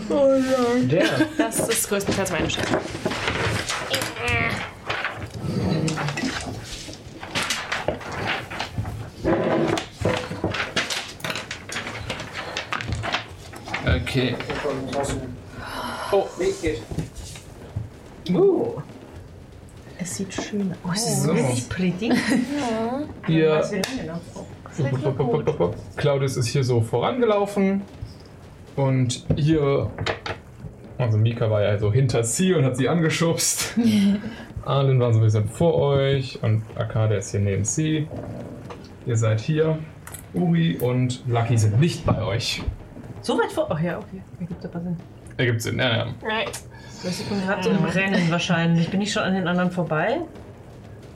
[0.87, 1.05] Der.
[1.37, 2.79] Das ist größtenteils meine Schätze.
[14.13, 14.35] Okay.
[16.11, 16.27] Oh,
[19.99, 21.23] Es sieht schön aus.
[21.23, 21.31] So.
[21.31, 22.11] Richtig pretty.
[23.25, 25.73] Wir lange noch.
[25.95, 27.81] Claudius ist hier so vorangelaufen.
[28.75, 29.89] Und hier,
[30.99, 33.75] also Mika war ja so hinter sie und hat sie angeschubst.
[34.63, 38.07] Arlen war so ein bisschen vor euch und Arcadia ist hier neben sie.
[39.07, 39.79] Ihr seid hier.
[40.35, 42.61] Uri und Lucky sind nicht bei euch.
[43.23, 43.67] So weit vor.
[43.69, 44.21] Ach ja, okay.
[44.39, 44.97] Ergibt aber Sinn.
[45.37, 46.07] Ergibt Sinn, ja, ja.
[47.09, 48.89] Ich bin gerade so im Rennen wahrscheinlich.
[48.89, 50.21] Bin ich schon an den anderen vorbei?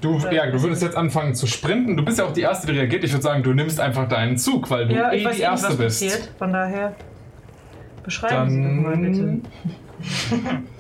[0.02, 1.98] Du, ja, du würdest jetzt anfangen zu sprinten.
[1.98, 3.04] Du bist ja auch die Erste, die reagiert.
[3.04, 5.40] Ich würde sagen, du nimmst einfach deinen Zug, weil du Ja, eh die eh nicht,
[5.40, 6.02] Erste was bist.
[6.04, 6.30] passiert.
[6.38, 6.96] Von daher
[8.04, 9.22] beschreiben Sie doch mal bitte.
[9.22, 10.68] Dann.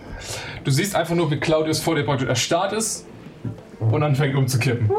[0.63, 3.05] Du siehst einfach nur, wie Claudius vor dir praktisch erstarrt ist
[3.79, 4.89] und anfängt umzukippen.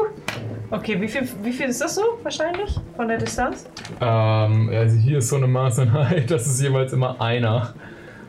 [0.71, 3.67] Okay, wie viel, wie viel ist das so wahrscheinlich von der Distanz?
[3.99, 7.73] Ähm, also hier ist so eine Maßeinheit, das ist jeweils immer einer.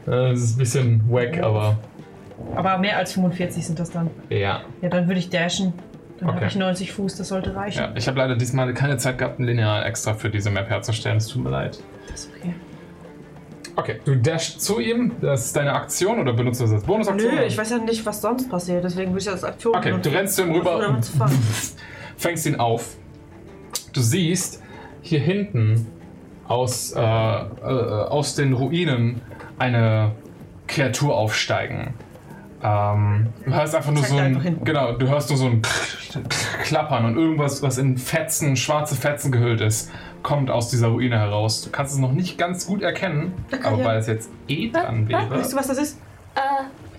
[0.06, 1.76] Äh, Das ist ein bisschen wack, aber
[2.56, 4.08] Aber mehr als 45 sind das dann.
[4.30, 4.62] ja.
[4.80, 5.74] Ja, dann würde ich dashen.
[6.18, 6.36] Dann Okay.
[6.36, 7.78] habe ich 90 Fuß, das sollte reichen.
[7.78, 7.92] ja.
[7.94, 11.18] Ich habe leider diesmal keine Zeit gehabt, ein Lineal extra für diese Map herzustellen.
[11.18, 11.78] Es tut mir leid.
[12.10, 12.54] Das ist okay.
[13.76, 15.12] Okay, du dashst zu ihm.
[15.22, 17.34] Das ist deine Aktion oder benutzt du das als Bonusaktion?
[17.34, 19.94] Nö, ich weiß ja nicht, was sonst passiert, deswegen würde ich das als Aktion Okay,
[20.02, 20.98] du rennst zu ihm rüber.
[22.20, 22.96] Fängst ihn auf.
[23.94, 24.62] Du siehst
[25.00, 25.86] hier hinten
[26.46, 29.22] aus, äh, äh, aus den Ruinen
[29.58, 30.12] eine
[30.66, 31.94] Kreatur aufsteigen.
[32.62, 35.62] Ähm, du hörst einfach nur Zeig so ein, genau, du hörst nur so ein
[36.62, 39.90] Klappern und irgendwas, was in Fetzen, schwarze Fetzen gehüllt ist,
[40.22, 41.62] kommt aus dieser Ruine heraus.
[41.62, 43.32] Du kannst es noch nicht ganz gut erkennen,
[43.64, 43.84] aber ja.
[43.86, 45.98] weil es jetzt eh dran wäre, Weißt du, was das ist?
[46.34, 46.40] Äh,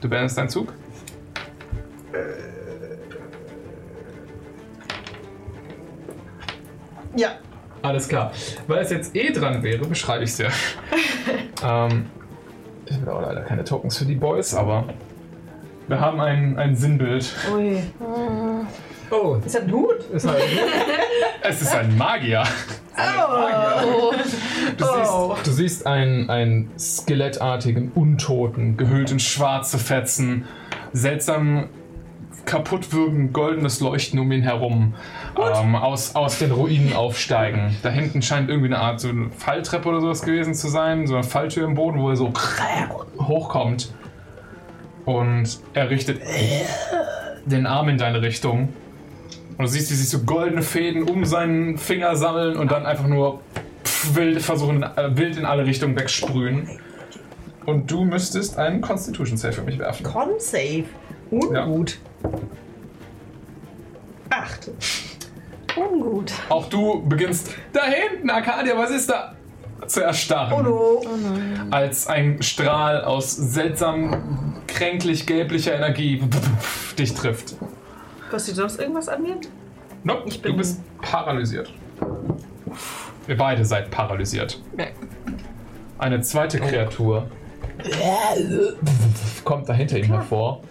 [0.01, 0.73] du beendest deinen Zug.
[7.15, 7.29] Ja.
[7.81, 8.31] Alles klar.
[8.67, 10.49] Weil es jetzt eh dran wäre, beschreibe ich es dir.
[11.65, 12.05] ähm,
[12.85, 14.85] ich habe auch leider keine Tokens für die Boys, aber
[15.87, 17.33] wir haben ein, ein Sinnbild.
[17.53, 17.81] Ui.
[19.09, 19.99] Oh, Ist das ein Hut?
[20.13, 20.41] ist halt.
[21.43, 22.43] Es ist ein Magier.
[22.95, 24.13] Oh.
[24.77, 30.45] Du siehst, du siehst einen, einen skelettartigen Untoten, gehüllt in schwarze Fetzen,
[30.93, 31.69] seltsam
[32.45, 34.93] kaputt wirkend goldenes Leuchten um ihn herum,
[35.37, 37.75] ähm, aus, aus den Ruinen aufsteigen.
[37.83, 41.15] Da hinten scheint irgendwie eine Art so eine Falltreppe oder sowas gewesen zu sein, so
[41.15, 42.31] eine Falltür im Boden, wo er so
[43.19, 43.93] hochkommt.
[45.05, 46.21] Und er richtet
[47.45, 48.69] den Arm in deine Richtung.
[49.57, 53.07] Und du siehst, wie sich so goldene Fäden um seinen Finger sammeln und dann einfach
[53.07, 53.41] nur
[54.13, 56.67] wild versuchen, äh, wild in alle Richtungen wegsprühen.
[57.65, 60.03] Und du müsstest einen Constitution Save für mich werfen.
[60.03, 60.85] Con-Save.
[61.31, 61.97] Ungut.
[64.29, 64.69] Acht.
[65.75, 66.31] ungut.
[66.49, 69.35] Auch du beginnst da hinten, Arcadia, was ist da?
[69.87, 70.53] Zu erstarren.
[70.53, 71.01] Oh no.
[71.71, 76.21] Als ein Strahl aus seltsam kränklich gelblicher Energie
[76.97, 77.55] dich trifft.
[78.29, 79.37] Passiert sonst irgendwas an mir?
[80.03, 81.73] Nope, Ich du bin- bist paralysiert.
[83.27, 84.61] Ihr beide seid paralysiert.
[84.77, 84.85] Ja.
[85.97, 87.27] Eine zweite Kreatur
[89.43, 90.61] kommt da hinter ihm hervor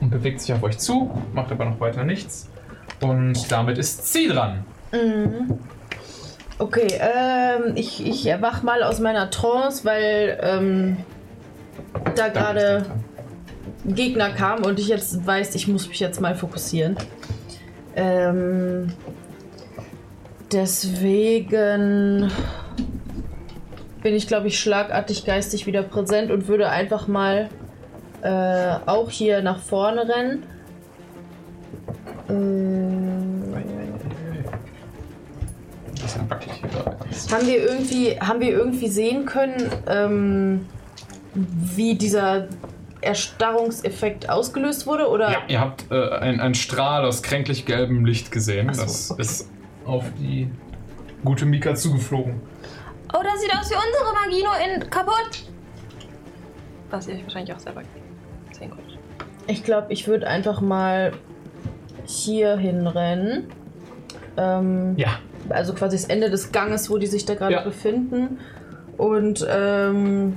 [0.00, 2.48] und bewegt sich auf euch zu, macht aber noch weiter nichts.
[3.00, 4.64] Und damit ist sie dran.
[6.58, 10.96] Okay, ähm, ich, ich erwach mal aus meiner Trance, weil ähm,
[12.16, 13.04] da gerade dran.
[13.84, 16.96] Gegner kam und ich jetzt weiß, ich muss mich jetzt mal fokussieren.
[17.96, 18.92] Ähm,
[20.52, 22.30] deswegen
[24.02, 27.48] bin ich, glaube ich, schlagartig geistig wieder präsent und würde einfach mal
[28.22, 30.42] äh, auch hier nach vorne rennen.
[32.28, 33.54] Ähm,
[35.94, 36.96] bisschen wackelig hier gerade.
[37.32, 40.66] haben wir irgendwie, haben wir irgendwie sehen können, ähm,
[41.34, 42.48] wie dieser
[43.00, 45.08] Erstarrungseffekt ausgelöst wurde?
[45.08, 45.30] Oder?
[45.30, 48.72] Ja, ihr habt äh, ein- einen Strahl aus kränklich gelbem Licht gesehen.
[48.74, 49.22] so, das okay.
[49.22, 49.48] ist
[49.84, 50.50] auf die
[51.24, 52.40] gute Mika zugeflogen.
[53.14, 55.44] Oh, das sieht aus wie unsere Magie, nur in kaputt.
[56.90, 57.82] Was ihr euch wahrscheinlich auch selber.
[59.48, 61.12] Ich glaube, ich würde einfach mal
[62.06, 63.44] hier hinrennen.
[64.36, 65.18] Ähm, Ja.
[65.48, 67.62] Also quasi das Ende des Ganges, wo die sich da gerade Ja.
[67.62, 68.38] befinden.
[68.96, 70.36] Und ähm,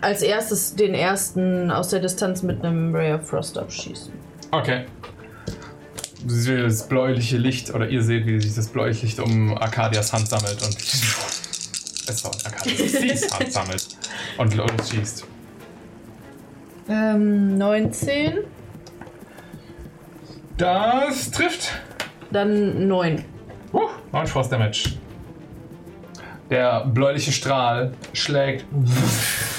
[0.00, 4.12] als erstes den ersten aus der Distanz mit einem Ray of Frost abschießen.
[4.50, 4.84] Okay.
[6.26, 10.62] Das bläuliche Licht, oder ihr seht, wie sich das bläuliche Licht um Arcadias Hand sammelt
[10.62, 10.76] und.
[12.08, 13.84] Es war Arcadias Hand sammelt
[14.38, 15.24] und los schießt.
[16.88, 18.38] Ähm, 19,
[20.56, 21.72] Das trifft.
[22.30, 23.24] dann 9.
[23.72, 23.80] Uh,
[24.12, 24.92] 9 Force Damage.
[26.50, 28.64] Der bläuliche Strahl schlägt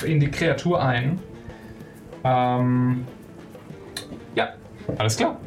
[0.06, 1.20] in die Kreatur ein.
[2.24, 3.06] Ähm,
[4.36, 4.50] ja,
[4.98, 5.38] alles klar.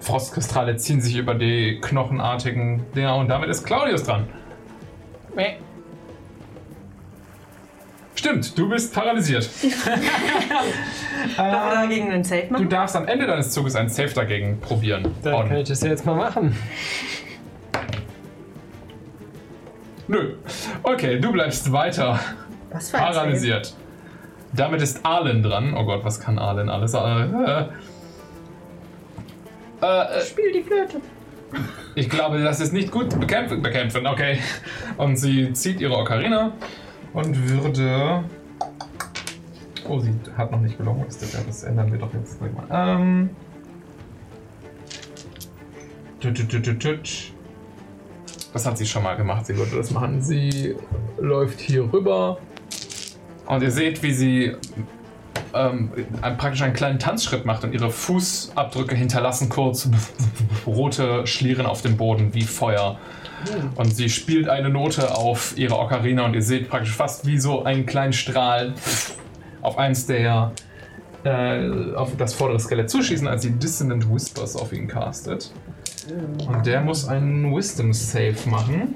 [0.00, 4.26] Frostkristalle ziehen sich über die knochenartigen Dinger und damit ist Claudius dran.
[5.36, 5.56] Mäh.
[8.18, 9.48] Stimmt, du bist paralysiert.
[11.36, 12.68] Darf er dagegen einen Safe Du machen?
[12.68, 15.14] darfst am Ende deines Zuges einen Safe dagegen probieren.
[15.22, 15.48] Dann On.
[15.48, 16.56] kann ich das ja jetzt mal machen.
[20.08, 20.34] Nö.
[20.82, 22.18] Okay, du bleibst weiter
[22.72, 23.14] Was für ein Safe?
[23.20, 23.74] paralysiert.
[24.52, 25.74] Damit ist Arlen dran.
[25.76, 26.94] Oh Gott, was kann Arlen alles?
[26.94, 27.66] Äh, äh,
[29.80, 31.00] äh, Spiel die Flöte.
[31.94, 33.62] ich glaube, das ist nicht gut bekämpfen.
[33.62, 34.40] Bekämpfen, okay.
[34.96, 36.50] Und sie zieht ihre Ocarina
[37.12, 38.24] und würde.
[39.88, 41.04] Oh, sie hat noch nicht gelungen.
[41.08, 42.66] Das, ändern wir doch jetzt gleich mal.
[42.70, 43.30] Ähm.
[48.52, 49.46] Das hat sie schon mal gemacht.
[49.46, 50.20] Sie würde das machen.
[50.20, 50.74] Sie
[51.18, 52.38] läuft hier rüber.
[53.46, 54.56] Und ihr seht, wie sie
[55.54, 55.90] ähm,
[56.36, 59.88] praktisch einen kleinen Tanzschritt macht und ihre Fußabdrücke hinterlassen kurz
[60.66, 62.98] rote Schlieren auf dem Boden wie Feuer.
[63.76, 67.64] Und sie spielt eine Note auf ihre Ocarina und ihr seht praktisch fast wie so
[67.64, 68.74] einen kleinen Strahl
[69.62, 70.52] auf eins der
[71.24, 75.52] äh, auf das vordere Skelett zuschießen, als sie Dissonant Whispers auf ihn castet.
[76.46, 78.94] Und der muss einen Wisdom Save machen.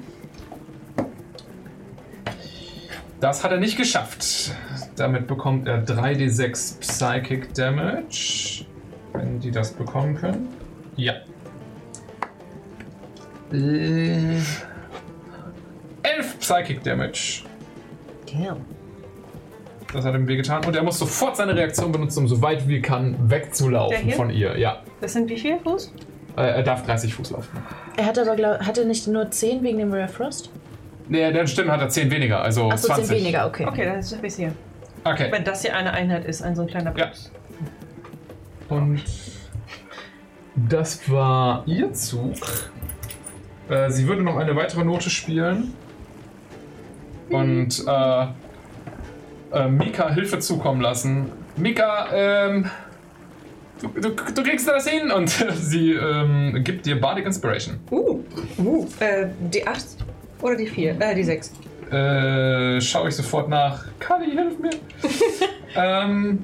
[3.19, 4.51] Das hat er nicht geschafft.
[4.95, 8.65] Damit bekommt er 3d6 Psychic Damage.
[9.13, 10.49] Wenn die das bekommen können.
[10.95, 11.13] Ja.
[13.53, 14.39] Äh,
[16.03, 17.43] 11 Psychic Damage.
[18.31, 18.57] Damn.
[19.93, 20.65] Das hat ihm wehgetan.
[20.65, 24.15] Und er muss sofort seine Reaktion benutzen, um so weit wie kann Der wegzulaufen hier?
[24.15, 24.57] von ihr.
[24.57, 24.81] Ja.
[25.01, 25.93] Das sind wie viel Fuß?
[26.35, 27.61] Äh, er darf 30 Fuß laufen.
[27.95, 30.49] Er hat aber, glaub, hat er nicht nur 10 wegen dem of Frost?
[31.07, 33.07] Nee, der Stimmen hat er 10 weniger, also Achso, 20.
[33.07, 33.65] 10 weniger, okay.
[33.67, 34.53] Okay, dann ist es bis hier.
[35.03, 35.27] Okay.
[35.31, 37.07] Wenn das hier eine Einheit ist, ein so ein kleiner Ja.
[37.07, 37.31] Plus.
[38.69, 39.03] Und
[40.55, 42.33] das war ihr Zug.
[43.69, 45.73] Äh, sie würde noch eine weitere Note spielen.
[47.29, 48.25] Und äh,
[49.53, 51.31] äh, Mika Hilfe zukommen lassen.
[51.55, 52.69] Mika, ähm,
[53.81, 57.79] du, du, du kriegst das hin und sie ähm, gibt dir Bardic Inspiration.
[57.91, 58.19] Uh,
[58.57, 59.85] uh, äh, die 8
[60.41, 60.99] oder die 4?
[60.99, 61.53] Äh, die 6.
[61.91, 63.85] Äh, schaue ich sofort nach.
[63.99, 64.71] Kali, hilf mir.
[65.75, 66.43] ähm,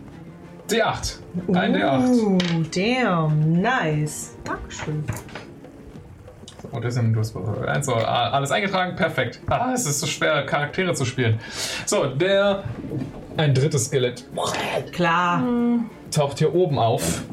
[0.70, 1.18] D8.
[1.54, 2.08] Ein D8.
[2.08, 2.38] Uh,
[2.72, 4.36] damn, nice.
[4.44, 5.04] Dankeschön.
[6.72, 9.42] Und das hast also, alles eingetragen, perfekt.
[9.48, 11.40] Ah, es ist so schwer, Charaktere zu spielen.
[11.86, 12.64] So, der.
[13.38, 14.26] Ein drittes Skelett
[14.92, 15.42] Klar.
[16.12, 17.24] taucht hier oben auf.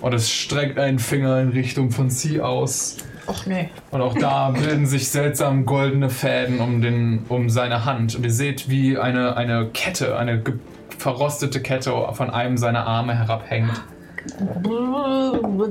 [0.00, 2.98] Und es streckt einen Finger in Richtung von Sie aus.
[3.26, 3.70] Och nee.
[3.90, 8.14] Und auch da bilden sich seltsam goldene Fäden um, den, um seine Hand.
[8.14, 10.42] Und ihr seht, wie eine, eine Kette, eine
[10.98, 13.82] verrostete Kette von einem seiner Arme herabhängt.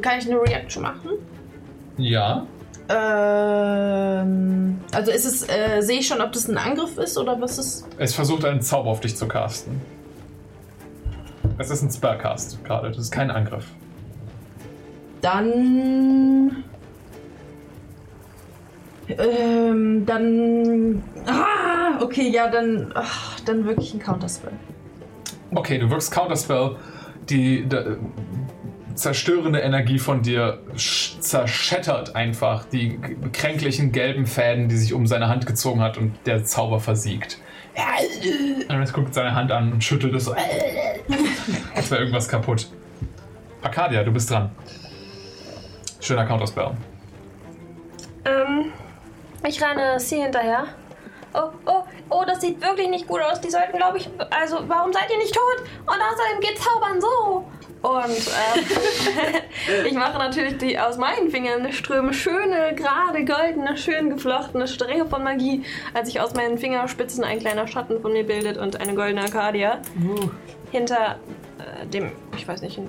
[0.01, 1.11] Kann ich eine Reaction machen?
[1.97, 2.45] Ja.
[2.93, 7.57] Ähm, also ist es, äh, sehe ich schon, ob das ein Angriff ist oder was
[7.57, 7.87] ist?
[7.97, 9.79] Es versucht einen Zauber auf dich zu casten.
[11.57, 13.65] Es ist ein Spellcast gerade, das ist kein Angriff.
[15.21, 16.63] Dann.
[19.07, 21.03] Ähm, dann.
[21.27, 22.91] Ah, okay, ja, dann.
[22.95, 24.53] Ach, dann wirklich ein Counterspell.
[25.53, 26.77] Okay, du wirkst Counterspell.
[27.29, 27.77] Die, die
[28.95, 32.99] zerstörende Energie von dir sch- zerschättert einfach die
[33.33, 37.37] kränklichen gelben Fäden, die sich um seine Hand gezogen hat und der Zauber versiegt.
[38.69, 40.33] Jetzt guckt seine Hand an und schüttelt es so.
[41.75, 42.67] Als wäre irgendwas kaputt.
[43.61, 44.51] Arcadia, du bist dran.
[45.99, 46.71] Schöner Counterspell.
[48.25, 48.71] Ähm,
[49.47, 50.65] ich renne sie hinterher.
[51.33, 53.39] Oh, oh, oh, das sieht wirklich nicht gut aus.
[53.39, 55.61] Die sollten, glaube ich, also, warum seid ihr nicht tot?
[55.81, 57.45] Und außerdem geht Zaubern so.
[57.81, 64.67] Und ähm, ich mache natürlich die aus meinen Fingern ströme schöne, gerade, goldene, schön geflochtene
[64.67, 68.79] Stränge von Magie, als sich aus meinen Fingerspitzen ein kleiner Schatten von mir bildet und
[68.79, 69.79] eine goldene Arcadia
[70.71, 71.17] hinter
[71.57, 72.79] äh, dem, ich weiß nicht,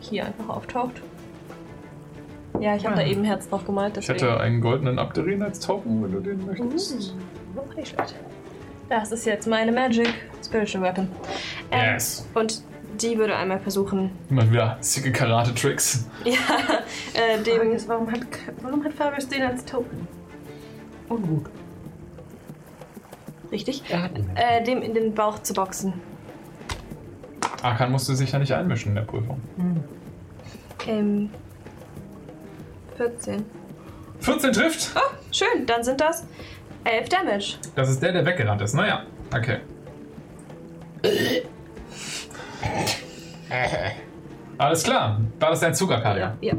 [0.00, 1.02] hier einfach auftaucht.
[2.60, 3.96] Ja, ich habe da eben Herz drauf gemalt.
[3.98, 4.26] Ich Deswegen.
[4.30, 7.14] hätte einen goldenen Abderin als Token, wenn du den möchtest.
[7.76, 8.14] Nicht schlecht.
[8.88, 10.08] Das ist jetzt meine Magic
[10.44, 11.08] Spiritual Weapon.
[11.70, 12.26] Ähm, Yes.
[12.34, 12.62] Und
[13.00, 16.06] die würde einmal versuchen, Immer wieder sicke Karate-Tricks.
[16.24, 16.34] ja,
[17.14, 17.72] äh, dem.
[17.72, 18.20] ist, warum hat,
[18.62, 20.06] warum hat Fabius den als Token?
[21.08, 21.46] Ungut.
[23.52, 23.82] Richtig?
[24.34, 25.94] Äh, dem in den Bauch zu boxen.
[27.62, 29.40] Arkan musste sich ja nicht einmischen in der Prüfung.
[30.86, 31.30] Ähm.
[32.96, 33.44] 14.
[34.20, 34.90] 14 trifft!
[34.96, 36.24] Oh, schön, dann sind das
[36.84, 37.56] 11 Damage.
[37.74, 38.74] Das ist der, der weggerannt ist.
[38.74, 39.58] Naja, okay.
[44.58, 46.36] Alles klar, war das dein Zug, Arcadia?
[46.40, 46.54] Ja.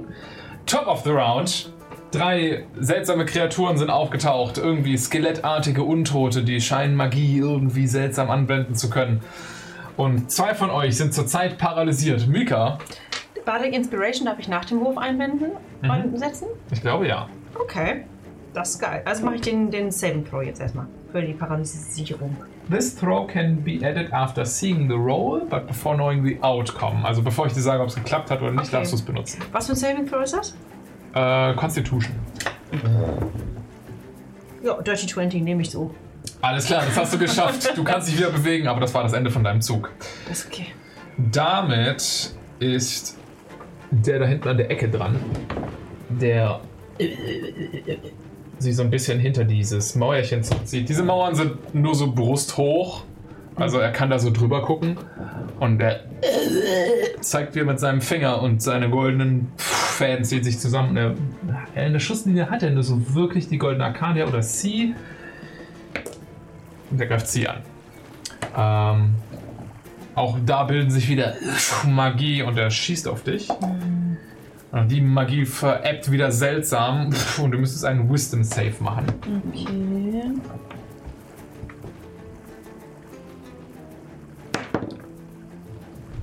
[0.66, 1.72] Top of the Round.
[2.11, 4.58] Drei seltsame Kreaturen sind aufgetaucht.
[4.58, 9.22] Irgendwie skelettartige Untote, die scheinen Magie irgendwie seltsam anwenden zu können.
[9.98, 12.27] Und zwei von euch sind zurzeit paralysiert.
[12.27, 12.80] Mika,
[13.45, 15.51] Bardic Inspiration darf ich nach dem Wurf einwenden
[15.84, 16.48] und setzen?
[16.72, 17.30] ich glaube ja.
[17.59, 18.06] Okay.
[18.53, 19.01] Das ist geil.
[19.06, 20.88] Also mache ich den, den Saving Throw jetzt erstmal.
[21.11, 22.35] Für die Paralysierung.
[22.69, 27.05] This throw can be added after seeing the roll, but before knowing the outcome.
[27.05, 28.71] Also bevor ich dir sage, ob es geklappt hat oder nicht, Okay.
[28.77, 29.39] darfst du es benutzen.
[29.51, 30.55] Was für ein Saving Throw ist das?
[31.13, 32.15] Äh, Constitution.
[34.63, 35.93] Ja, Dirty 20 nehme ich so.
[36.41, 37.71] Alles klar, das hast du geschafft.
[37.77, 39.91] Du kannst dich wieder bewegen, aber das war das Ende von deinem Zug.
[40.27, 40.67] Das ist okay.
[41.17, 43.17] Damit ist
[43.91, 45.15] der da hinten an der Ecke dran,
[46.09, 46.59] der
[48.59, 50.90] sich so ein bisschen hinter dieses Mauerchen zurückzieht.
[50.90, 53.03] Diese Mauern sind nur so brusthoch,
[53.56, 54.98] also er kann da so drüber gucken
[55.59, 56.01] und er
[57.22, 60.98] zeigt dir mit seinem Finger und seine goldenen Fäden ziehen sich zusammen.
[60.98, 61.16] Er,
[61.85, 64.93] in der Schusslinie hat er nur so wirklich die goldene Arcadia oder sie
[66.92, 67.61] und er greift sie an.
[68.58, 69.16] Ähm,
[70.16, 71.35] auch da bilden sich wieder
[71.85, 73.50] Magie und er schießt auf dich.
[74.83, 77.09] Die Magie verebbt wieder seltsam
[77.41, 79.05] und du müsstest einen Wisdom Save machen.
[79.47, 80.33] Okay.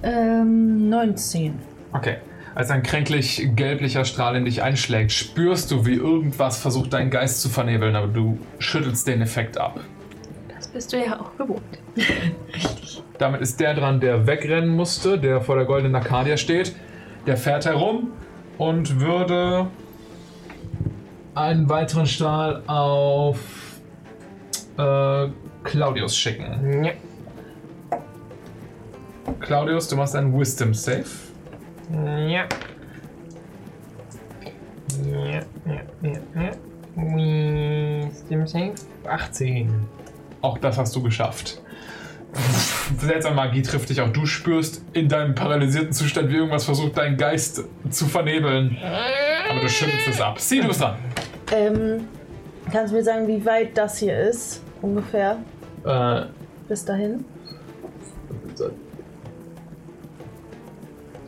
[0.03, 1.59] Ähm, 19.
[1.95, 2.17] Okay.
[2.55, 7.41] Als ein kränklich gelblicher Strahl in dich einschlägt, spürst du, wie irgendwas versucht, deinen Geist
[7.41, 9.81] zu vernebeln, aber du schüttelst den Effekt ab.
[10.55, 11.63] Das bist du ja auch gewohnt.
[13.19, 16.75] Damit ist der dran, der wegrennen musste, der vor der goldenen Arcadia steht.
[17.27, 18.11] Der fährt herum
[18.59, 19.69] und würde
[21.35, 23.39] einen weiteren Strahl auf
[24.77, 25.29] äh,
[25.65, 26.85] Claudius schicken.
[26.85, 26.93] Ja.
[29.41, 31.05] Claudius, du machst einen Wisdom Save.
[31.91, 32.47] Ja.
[35.05, 35.43] Ja, ja,
[36.03, 36.51] ja, ja.
[36.97, 38.75] Wisdom Save.
[39.09, 39.71] 18.
[40.43, 41.62] Auch das hast du geschafft.
[42.99, 44.09] Seltsame Magie trifft dich auch.
[44.09, 48.77] Du spürst in deinem paralysierten Zustand, wie irgendwas versucht, deinen Geist zu vernebeln.
[49.51, 50.41] Aber du schüttelst es ab.
[50.41, 50.97] Sie, du bist dran.
[51.53, 52.09] Ähm,
[52.71, 54.63] kannst du mir sagen, wie weit das hier ist?
[54.81, 55.39] Ungefähr.
[55.85, 56.23] Äh,
[56.69, 57.25] Bis dahin?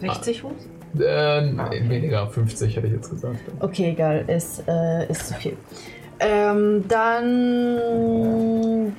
[0.01, 0.53] 60 Fuß?
[1.01, 3.39] äh, nee, weniger, 50 hätte ich jetzt gesagt.
[3.61, 4.25] Okay, egal.
[4.29, 5.57] Ist, äh, ist zu viel.
[6.21, 8.95] Ähm, dann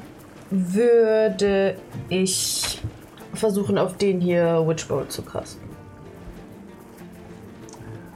[0.49, 1.77] würde
[2.09, 2.81] ich
[3.33, 5.69] versuchen, auf den hier Witchbolt zu casten.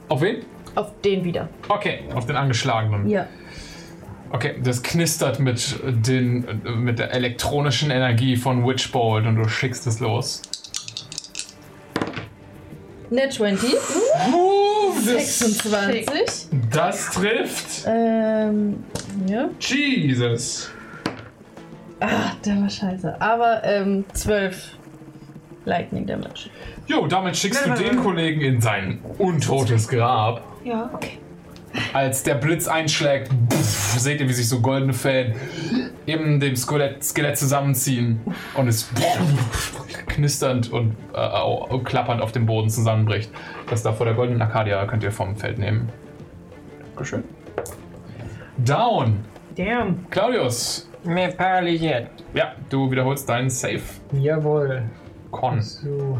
[0.08, 0.44] Auf wen?
[0.74, 1.48] Auf den wieder.
[1.68, 3.08] Okay, auf den angeschlagenen.
[3.08, 3.26] Ja.
[4.32, 9.98] Okay, das knistert mit, den, mit der elektronischen Energie von Witchbolt und du schickst es
[9.98, 10.42] los.
[13.10, 13.74] Net 20.
[13.74, 16.48] Uh, das, 26.
[16.70, 17.84] das trifft.
[17.86, 18.84] Ähm,
[19.26, 19.48] ja.
[19.58, 20.70] Jesus.
[22.00, 23.20] Ah, der war scheiße.
[23.20, 24.78] Aber, ähm, 12
[25.64, 26.50] Lightning Damage.
[26.86, 30.42] Jo, damit schickst du den Kollegen in sein untotes Grab.
[30.64, 31.18] Ja, okay.
[31.92, 35.36] Als der Blitz einschlägt, pff, seht ihr, wie sich so goldene Fäden
[36.06, 38.20] in dem Skelett, Skelett zusammenziehen
[38.54, 43.30] und es pff, knisternd und äh, klappernd auf dem Boden zusammenbricht.
[43.68, 45.88] Das da vor der goldenen Arcadia könnt ihr vom Feld nehmen.
[46.86, 47.22] Dankeschön.
[48.58, 49.24] Down.
[49.56, 50.10] Damn.
[50.10, 50.89] Claudius.
[51.04, 52.08] Mir paralysiert.
[52.34, 53.80] Ja, du wiederholst deinen Save.
[54.12, 54.82] Jawohl.
[55.30, 55.60] Con.
[55.62, 56.18] So.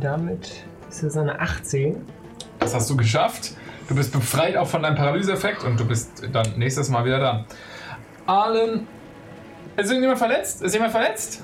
[0.00, 2.04] Damit ist es eine 18.
[2.58, 3.54] Das hast du geschafft.
[3.88, 7.44] Du bist befreit auch von deinem Paralyseeffekt und du bist dann nächstes Mal wieder da.
[8.26, 8.86] Allen.
[9.76, 10.62] Ist irgendjemand verletzt?
[10.62, 11.42] Ist jemand verletzt?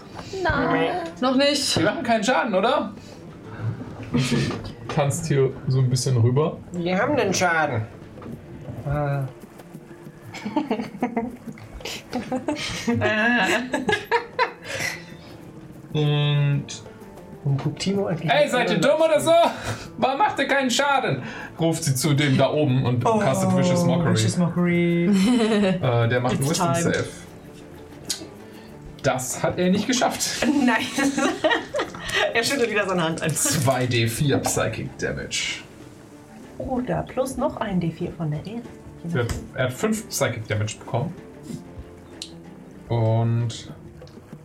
[1.21, 1.77] Noch nicht.
[1.77, 2.93] Wir machen keinen Schaden, oder?
[4.13, 4.19] Du
[4.95, 6.59] kannst hier so ein bisschen rüber.
[6.73, 7.87] Wir haben den Schaden.
[8.87, 9.23] Ah,
[15.93, 16.65] Und.
[17.45, 18.31] und guckt Timo eigentlich.
[18.31, 19.33] Ey, seid ihr dumm oder so?
[19.99, 21.23] Warum macht ihr keinen Schaden?
[21.61, 24.11] Ruft sie zu dem da oben und castet Vicious Mockery.
[24.11, 25.11] Oh, Vicious Mockery.
[25.83, 26.75] Äh, der macht einen Wisdom.
[26.75, 27.05] Save.
[29.03, 30.47] Das hat er nicht geschafft.
[30.65, 30.87] Nein.
[32.33, 33.33] er schüttelt wieder seine Hand ein.
[33.33, 35.63] 2d4 Psychic Damage.
[36.59, 38.63] Oder plus noch ein D4 von der Ehre.
[39.13, 41.13] Er hat- Er hat 5 Psychic Damage bekommen.
[42.89, 43.73] Und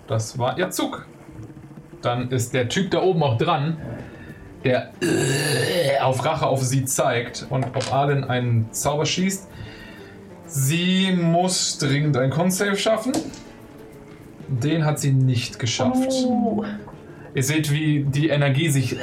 [0.08, 1.06] das war ihr Zug.
[2.02, 3.78] Dann ist der Typ da oben auch dran,
[4.64, 4.92] der
[6.02, 9.48] auf Rache auf sie zeigt und auf Arlen einen Zauber schießt.
[10.46, 13.12] Sie muss dringend ein Con-Save schaffen.
[14.48, 16.10] Den hat sie nicht geschafft.
[16.26, 16.64] Oh.
[17.36, 18.96] Ihr seht, wie die Energie sich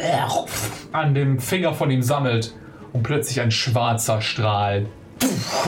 [0.93, 2.55] an dem Finger von ihm sammelt
[2.95, 4.87] und plötzlich ein schwarzer Strahl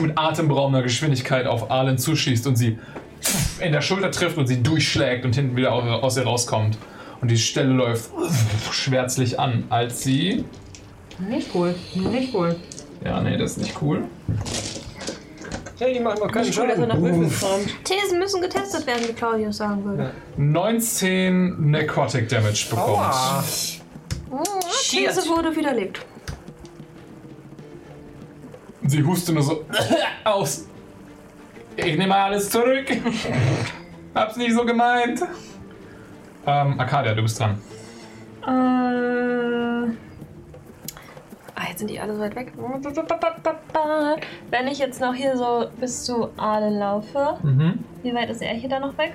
[0.00, 2.78] mit atemberaubender Geschwindigkeit auf Arlen zuschießt und sie
[3.60, 6.78] in der Schulter trifft und sie durchschlägt und hinten wieder au- aus ihr rauskommt.
[7.20, 8.10] Und die Stelle läuft
[8.70, 10.44] schwärzlich an, als sie.
[11.18, 11.74] Nicht cool.
[11.94, 12.56] Nicht cool.
[13.04, 14.04] Ja, nee, das ist nicht cool.
[15.78, 17.22] Hey, die machen doch keinen Nicht cool, dass er nach Schaden.
[17.40, 17.84] Kommt.
[17.84, 20.10] Thesen müssen getestet werden, wie Claudius sagen würde.
[20.36, 22.88] 19 Necrotic Damage bekommt.
[22.88, 23.44] Aua.
[24.30, 24.42] Oh,
[24.90, 26.00] These wurde widerlegt.
[28.82, 29.64] Sie hustet nur so
[30.24, 30.66] aus.
[31.76, 32.86] Ich nehme alles zurück.
[34.14, 35.20] Hab's nicht so gemeint.
[36.46, 37.60] Ähm, Arcadia, du bist dran.
[38.46, 39.90] Äh.
[41.58, 42.52] Ah, jetzt sind die alle so weit weg.
[44.50, 47.78] Wenn ich jetzt noch hier so bis zu Aale laufe, Mhm.
[48.02, 49.14] wie weit ist er hier dann noch weg?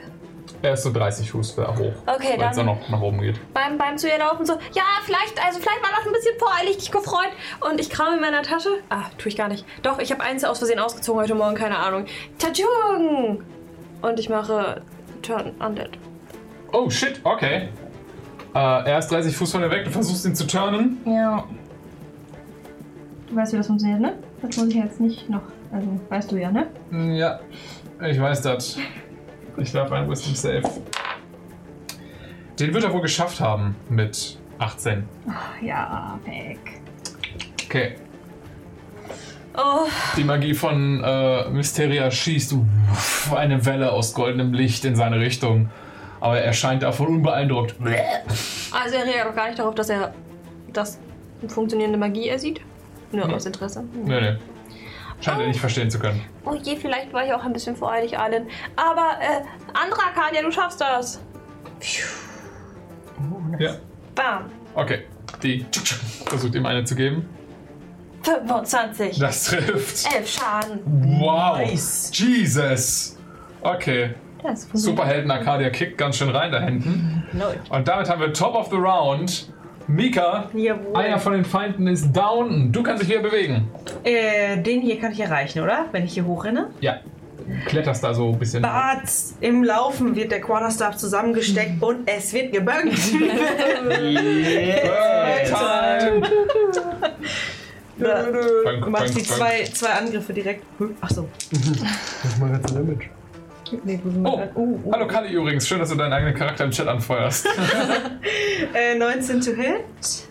[0.63, 1.93] Er ist so 30 Fuß hoch.
[2.05, 3.39] Okay, weil es auch dann noch nach oben geht.
[3.53, 6.77] beim, beim zu ihr laufen so, ja, vielleicht, also vielleicht war das ein bisschen voreilig,
[6.77, 7.31] dich gefreut.
[7.67, 8.69] Und ich kram in meiner Tasche.
[8.89, 9.65] Ah, tue ich gar nicht.
[9.81, 12.05] Doch, ich habe eins aus Versehen ausgezogen heute Morgen, keine Ahnung.
[12.37, 13.43] Tachung!
[14.01, 14.81] Und ich mache
[15.21, 15.91] Turn Undead.
[16.71, 17.69] Oh shit, okay.
[18.53, 21.01] Äh, er ist 30 Fuß von dir weg, du versuchst ihn zu turnen.
[21.05, 21.43] Ja.
[23.29, 24.13] Du weißt, wie das funktioniert, ne?
[24.41, 25.43] Das muss ich jetzt nicht noch.
[25.71, 26.67] Also, weißt du ja, ne?
[27.15, 27.39] Ja,
[28.05, 28.77] ich weiß das.
[29.57, 30.63] Ich darf einen Wisdom Save.
[32.59, 35.03] Den wird er wohl geschafft haben mit 18.
[35.61, 36.59] Ja, weg.
[37.65, 37.95] Okay.
[39.57, 45.19] Oh, Die Magie von äh, Mysteria schießt uff, eine Welle aus goldenem Licht in seine
[45.19, 45.69] Richtung.
[46.21, 47.75] Aber er scheint davon unbeeindruckt.
[47.81, 50.13] also er reagiert auch gar nicht darauf, dass er
[50.71, 50.99] das
[51.47, 52.61] funktionierende Magie er sieht.
[53.11, 53.83] Nur aus Interesse.
[54.05, 54.35] Nee, nee.
[55.21, 56.21] Scheint er nicht verstehen zu können.
[56.45, 58.47] Oh je, vielleicht war ich auch ein bisschen voreilig, Allen.
[58.75, 59.41] Aber, äh,
[59.73, 61.21] andere Arcadia, du schaffst das.
[63.59, 63.75] Ja.
[64.15, 64.45] Bam.
[64.75, 65.03] Okay.
[65.43, 65.65] Die
[66.25, 67.27] versucht ihm eine zu geben.
[68.23, 69.19] 25.
[69.19, 70.15] Das trifft.
[70.15, 70.79] 11 Schaden.
[71.19, 71.57] Wow.
[71.57, 72.11] Nice.
[72.13, 73.17] Jesus.
[73.61, 74.15] Okay.
[74.43, 74.97] Das funktioniert.
[74.97, 77.23] Superhelden Arcadia kickt ganz schön rein da hinten.
[77.69, 79.50] Und damit haben wir Top of the Round.
[79.91, 80.95] Mika, Jawohl.
[80.95, 82.71] einer von den Feinden ist down.
[82.71, 83.67] Du kannst dich wieder bewegen.
[84.03, 85.85] Äh, den hier kann ich erreichen, oder?
[85.91, 86.69] Wenn ich hier hochrenne.
[86.79, 86.99] Ja.
[87.65, 88.61] Kletterst da so ein bisschen.
[88.61, 89.35] Batz!
[89.41, 92.93] Im Laufen wird der Quarterstaff zusammengesteckt und es wird Bank,
[97.97, 100.63] Du machst die zwei, zwei Angriffe direkt.
[101.01, 101.27] Achso.
[101.51, 103.09] Das mal ganz Damage.
[103.83, 104.41] Nee, Oh?
[104.55, 104.91] Oh, oh.
[104.93, 105.67] hallo Kali übrigens.
[105.67, 107.47] Schön, dass du deinen eigenen Charakter im Chat anfeuerst.
[108.73, 110.27] Äh, 19 to hit.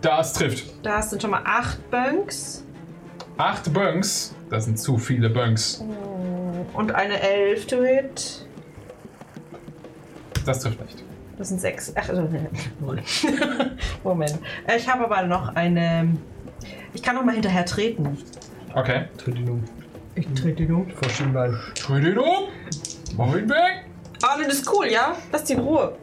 [0.00, 0.64] Das trifft.
[0.82, 2.64] Da sind schon mal 8 Bunks.
[3.36, 4.34] Acht Bunks.
[4.50, 5.82] Das sind zu viele Bunks.
[6.72, 8.46] Und eine 11 to hit.
[10.44, 11.04] Das trifft nicht.
[11.38, 11.94] Das sind 6.
[11.96, 12.28] Ach, also.
[14.04, 14.38] Moment.
[14.76, 16.16] Ich habe aber noch eine.
[16.92, 18.18] Ich kann noch mal hinterher treten.
[18.74, 19.04] Okay.
[20.14, 20.88] Tritt ihn um.
[20.88, 21.10] Ich trete ihn um.
[21.10, 21.58] Schienbein.
[21.86, 22.44] Dreh den um.
[23.16, 23.84] Mach ihn weg.
[24.22, 25.16] Ah, das ist cool, ja?
[25.32, 25.96] Lass die in Ruhe.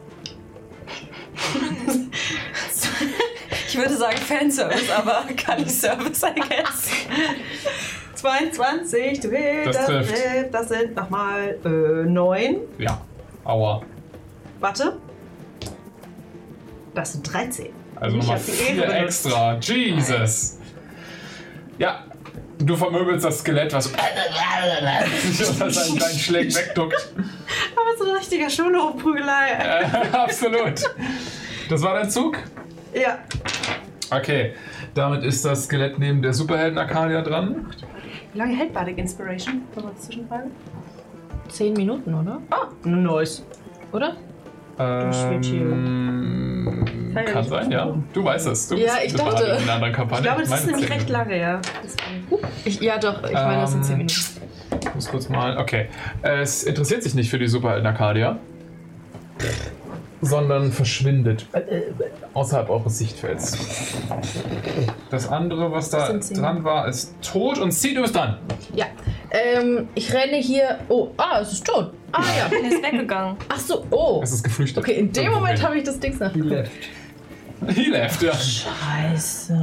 [3.68, 6.90] Ich würde sagen Fanservice, aber kann ich Service, I guess.
[8.14, 10.54] 22, du willst, Das das, trifft.
[10.54, 11.68] das sind nochmal äh,
[12.08, 12.56] 9.
[12.78, 13.00] Ja.
[13.44, 13.82] Aua.
[14.60, 14.98] Warte.
[16.94, 17.70] Das sind 13.
[17.96, 19.26] Also Ich nochmal hab die vier Ehre benutzt.
[19.26, 19.58] extra.
[19.60, 20.58] Jesus.
[21.78, 22.04] Ja.
[22.64, 23.98] Du vermöbelst das Skelett, was seinen
[25.98, 27.12] kleinen Schlägen wegduckt.
[27.16, 29.50] Aber so ein richtiger Schulhochprügelei.
[29.50, 29.84] Äh,
[30.16, 30.82] absolut.
[31.68, 32.38] Das war dein Zug?
[32.94, 33.18] Ja.
[34.10, 34.54] Okay.
[34.94, 37.66] Damit ist das Skelett neben der Superhelden Arcadia dran.
[38.32, 39.62] Wie lange hält Bardic Inspiration?
[39.74, 40.50] Wir Zwischenfrage?
[41.48, 42.40] Zehn Minuten, oder?
[42.50, 43.44] Ah, nice.
[43.92, 44.16] Oder?
[44.78, 45.12] Ähm,
[47.14, 47.94] kann sein, ja.
[48.12, 48.68] Du weißt es.
[48.68, 49.44] Du Ja, bist ich dachte.
[49.44, 50.20] In einer anderen Kampagne.
[50.20, 51.60] Ich glaube, das meine ist nämlich recht lange, ja.
[52.64, 53.22] Ich, ja, doch.
[53.24, 54.42] Ich meine, das sind zehn Ähm, Minuten.
[54.82, 55.58] Ich muss kurz mal.
[55.58, 55.88] Okay.
[56.22, 58.38] Es interessiert sich nicht für die Superhelden Arcadia,
[60.20, 61.46] sondern verschwindet
[62.32, 63.56] außerhalb eures Sichtfelds.
[65.10, 68.38] Das andere, was da dran war, ist tot und du bist dran.
[68.74, 68.86] Ja.
[69.30, 70.78] Ähm, ich renne hier.
[70.88, 71.92] Oh, ah, es ist tot.
[72.12, 72.48] Ah ja.
[72.48, 73.36] Der ist weggegangen.
[73.48, 74.20] Ach so, oh.
[74.22, 74.82] Es ist geflüchtet.
[74.82, 76.32] Okay, in dem Moment habe ich das Dings nach.
[77.68, 78.32] He left, ja.
[78.32, 79.56] Scheiße.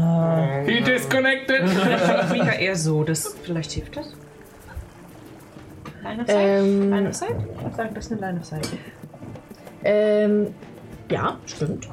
[0.65, 1.67] He disconnected.
[2.29, 4.13] Flieger eher so, das vielleicht hilft das.
[6.03, 6.37] Line of Sight?
[6.37, 7.35] Ähm, Line of Sight?
[7.55, 8.69] Ich würde sagen, das ist eine Line of Sight.
[9.83, 10.47] Ähm,
[11.09, 11.89] ja, stimmt.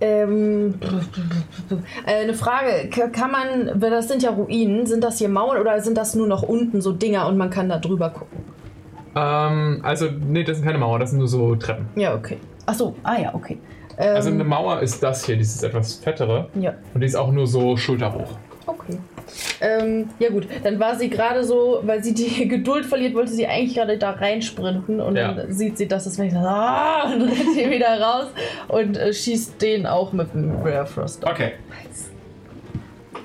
[0.00, 0.74] ähm,
[2.06, 5.80] äh, eine Frage, kann man, weil das sind ja Ruinen, sind das hier Mauern oder
[5.80, 8.38] sind das nur noch unten so Dinger und man kann da drüber gucken?
[9.14, 11.88] ähm, also, nee, das sind keine Mauer, das sind nur so Treppen.
[11.96, 12.38] Ja, okay.
[12.66, 13.58] Ach so, ah ja, okay.
[13.98, 16.48] Ähm, Also, eine Mauer ist das hier, dieses etwas fettere.
[16.54, 18.38] ja, Und die ist auch nur so schulterhoch.
[18.66, 18.98] okay.
[19.60, 23.46] Ähm, ja gut, dann war sie gerade so, weil sie die Geduld verliert, wollte sie
[23.46, 25.32] eigentlich gerade da reinsprinten und Ja.
[25.32, 26.36] dann sieht sie, dass das weg ist.
[26.36, 28.26] Ah, und rennt hier wieder raus
[28.68, 31.24] und äh, schießt den auch mit dem Rare Frost.
[31.24, 31.52] Okay.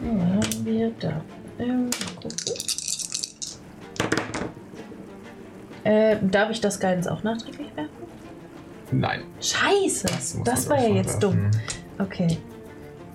[0.02, 1.22] Ja, haben wir da.
[1.58, 1.90] Ähm, mal
[2.22, 2.56] gucken.
[5.84, 7.92] Äh, darf ich das Guidance auch nachträglich werfen?
[8.92, 9.24] Nein.
[9.42, 10.08] Scheiße!
[10.08, 11.50] Das Das, war ja jetzt dumm.
[12.00, 12.38] Okay.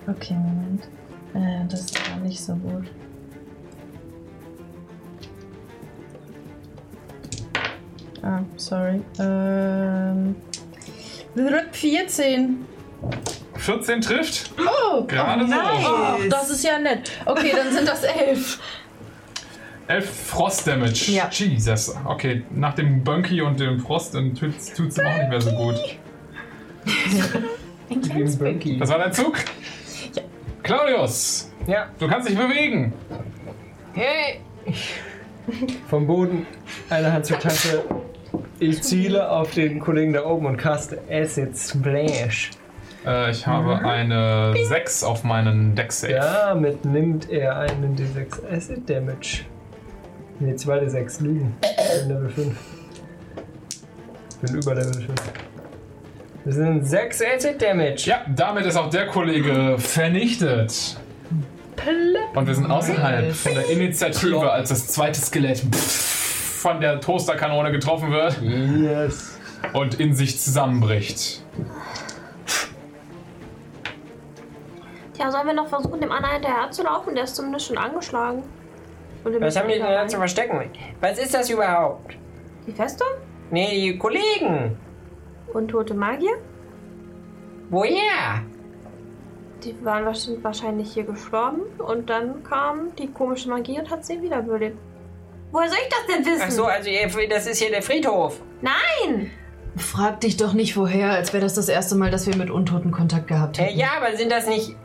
[0.07, 0.83] Okay, Moment.
[1.33, 2.85] Äh, das war nicht so gut.
[8.23, 9.01] Ah, sorry.
[9.19, 10.35] Ähm.
[11.71, 12.65] 14.
[13.55, 14.51] 14 trifft.
[14.59, 15.53] Oh, Gerade so.
[15.55, 17.11] Ach, das ist ja nett.
[17.25, 18.59] Okay, dann sind das 11.
[19.91, 21.11] 11 Frost Damage.
[21.11, 21.29] Ja.
[21.31, 21.93] Jesus.
[22.05, 25.51] Okay, nach dem Bunky und dem Frost dann tut es ihm auch nicht mehr so
[25.51, 25.75] gut.
[28.39, 28.77] Bunky.
[28.79, 29.37] Das war dein Zug?
[30.13, 30.21] Ja.
[30.63, 31.87] Claudius, Ja.
[31.99, 32.93] du kannst dich bewegen.
[33.93, 34.39] Hey!
[35.89, 36.45] Vom Boden,
[36.89, 37.83] eine Hand zur Tasche.
[38.59, 42.51] Ich ziele auf den Kollegen da oben und caste Acid Splash.
[43.05, 46.13] Äh, ich habe eine 6 auf meinen Deck Save.
[46.13, 49.41] Damit nimmt er einen D6 Acid Damage.
[50.41, 51.55] Ne, 2 D6 Lügen.
[51.61, 52.55] Ich bin Level 5.
[54.43, 55.07] Ich bin über Level 5.
[56.45, 58.03] Das sind 6 Acid Damage.
[58.07, 60.97] Ja, damit ist auch der Kollege vernichtet.
[62.33, 68.11] Und wir sind außerhalb von der Initiative, als das zweite Skelett von der Toasterkanone getroffen
[68.11, 69.39] wird Yes.
[69.73, 71.43] und in sich zusammenbricht.
[75.13, 77.13] Tja, sollen wir noch versuchen, dem Anna hinterher zu laufen?
[77.15, 78.43] Der ist zumindest schon angeschlagen.
[79.23, 80.69] Was haben die denn da zu verstecken?
[80.99, 82.15] Was ist das überhaupt?
[82.67, 83.07] Die Festung?
[83.51, 84.77] Nee, die Kollegen.
[85.53, 86.33] Und tote Magier?
[87.69, 88.43] Woher?
[89.63, 94.21] Die waren wahrsch- wahrscheinlich hier gestorben und dann kam die komische Magie und hat sie
[94.21, 94.77] wiederbelebt.
[95.51, 96.41] Woher soll ich das denn wissen?
[96.45, 98.41] Ach so, also ihr- das ist hier der Friedhof.
[98.61, 99.31] Nein!
[99.77, 102.91] Frag dich doch nicht woher, als wäre das das erste Mal, dass wir mit Untoten
[102.91, 103.79] Kontakt gehabt Äh, hätten.
[103.79, 104.75] ja, aber sind das nicht.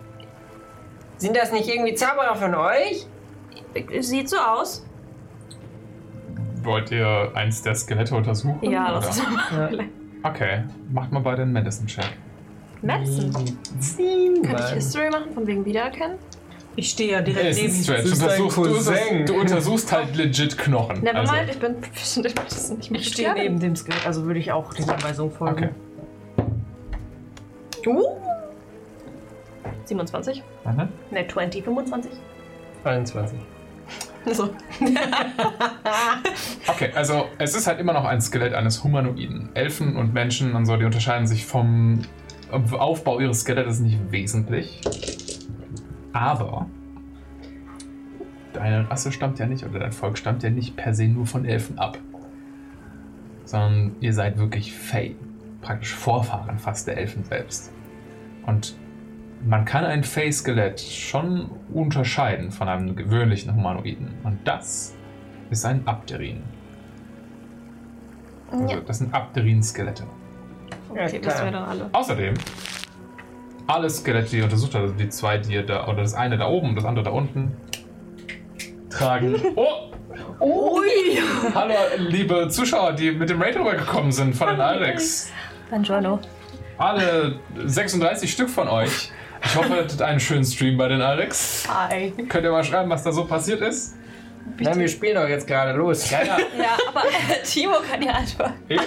[1.17, 3.07] Sind das nicht irgendwie Zauberer von euch?
[4.01, 4.85] Sieht so aus.
[6.63, 8.59] Wollt ihr eins der Skelette untersuchen?
[8.71, 9.07] Ja, oder?
[9.07, 9.27] das ist
[10.23, 12.05] Okay, macht mal beide einen Medicine-Check.
[12.83, 13.31] Medicine.
[13.33, 14.73] Medizin, Kann ich.
[14.73, 16.19] History machen, von wegen wiedererkennen?
[16.75, 18.03] Ich stehe ja direkt Es neben strange.
[18.03, 21.01] Du, untersuchst, du, du untersuchst halt legit Knochen.
[21.01, 22.79] Nevermind, Also, ich bin proficient in Medicine.
[22.81, 25.71] Ich, Ich stehe neben dem Skelett, also würde ich auch den Anweisungen folgen.
[27.87, 27.89] okay.
[27.89, 28.03] Uh.
[29.85, 30.43] 27.
[30.65, 30.89] Mhm.
[31.13, 32.11] Ne, 20, 25.
[32.85, 33.39] 21.
[34.33, 34.51] So.
[36.69, 39.49] Okay, also es ist halt immer noch ein Skelett eines Humanoiden.
[39.55, 42.03] Elfen und Menschen und so, die unterscheiden sich vom
[42.51, 44.81] Aufbau ihres Skelettes nicht wesentlich.
[46.13, 46.67] Aber
[48.53, 51.45] deine Rasse stammt ja nicht, oder dein Volk stammt ja nicht per se nur von
[51.45, 51.99] Elfen ab.
[53.45, 55.17] Sondern ihr seid wirklich Fey.
[55.63, 57.73] Praktisch Vorfahren fast der Elfen selbst.
[58.45, 58.77] Und
[59.47, 64.15] man kann ein Fey-Skelett schon unterscheiden von einem gewöhnlichen Humanoiden.
[64.25, 64.95] Und das
[65.51, 66.43] ist ein Abderin.
[68.51, 68.81] Also, Ja.
[68.81, 70.05] das sind Abderin-Skelette.
[70.89, 71.89] Okay, das wäre doch alle.
[71.93, 72.35] Außerdem,
[73.67, 76.37] alle Skelette, die ihr untersucht habt, also die zwei, die ihr da, oder das eine
[76.39, 77.53] da oben und das andere da unten,
[78.91, 79.37] tragen.
[79.57, 79.91] Oh!
[80.41, 81.19] Ui!
[81.55, 85.31] Hallo, liebe Zuschauer, die mit dem Raid rübergekommen sind von den Alex.
[85.71, 86.19] Buongiorno.
[86.79, 89.13] Alle 36 Stück von euch.
[89.45, 91.69] Ich hoffe, ihr hattet einen schönen Stream bei den Alex.
[91.69, 92.13] Hi.
[92.29, 93.97] Könnt ihr mal schreiben, was da so passiert ist?
[94.59, 96.11] Nein, wir spielen doch jetzt gerade los.
[96.11, 96.39] Ja, ja.
[96.39, 98.55] Ja, aber äh, Timo kann ja antworten.
[98.69, 98.83] Eben.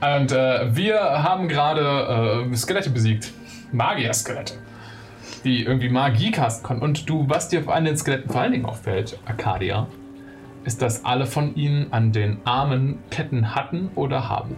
[0.00, 3.32] Und äh, wir haben gerade äh, Skelette besiegt.
[3.72, 4.54] Magier-Skelette.
[5.44, 6.82] Die irgendwie Magie casten konnten.
[6.82, 9.86] Und du, was dir an den Skeletten vor allen Dingen auffällt, Arcadia,
[10.64, 14.56] ist, dass alle von ihnen an den Armen Ketten hatten oder haben.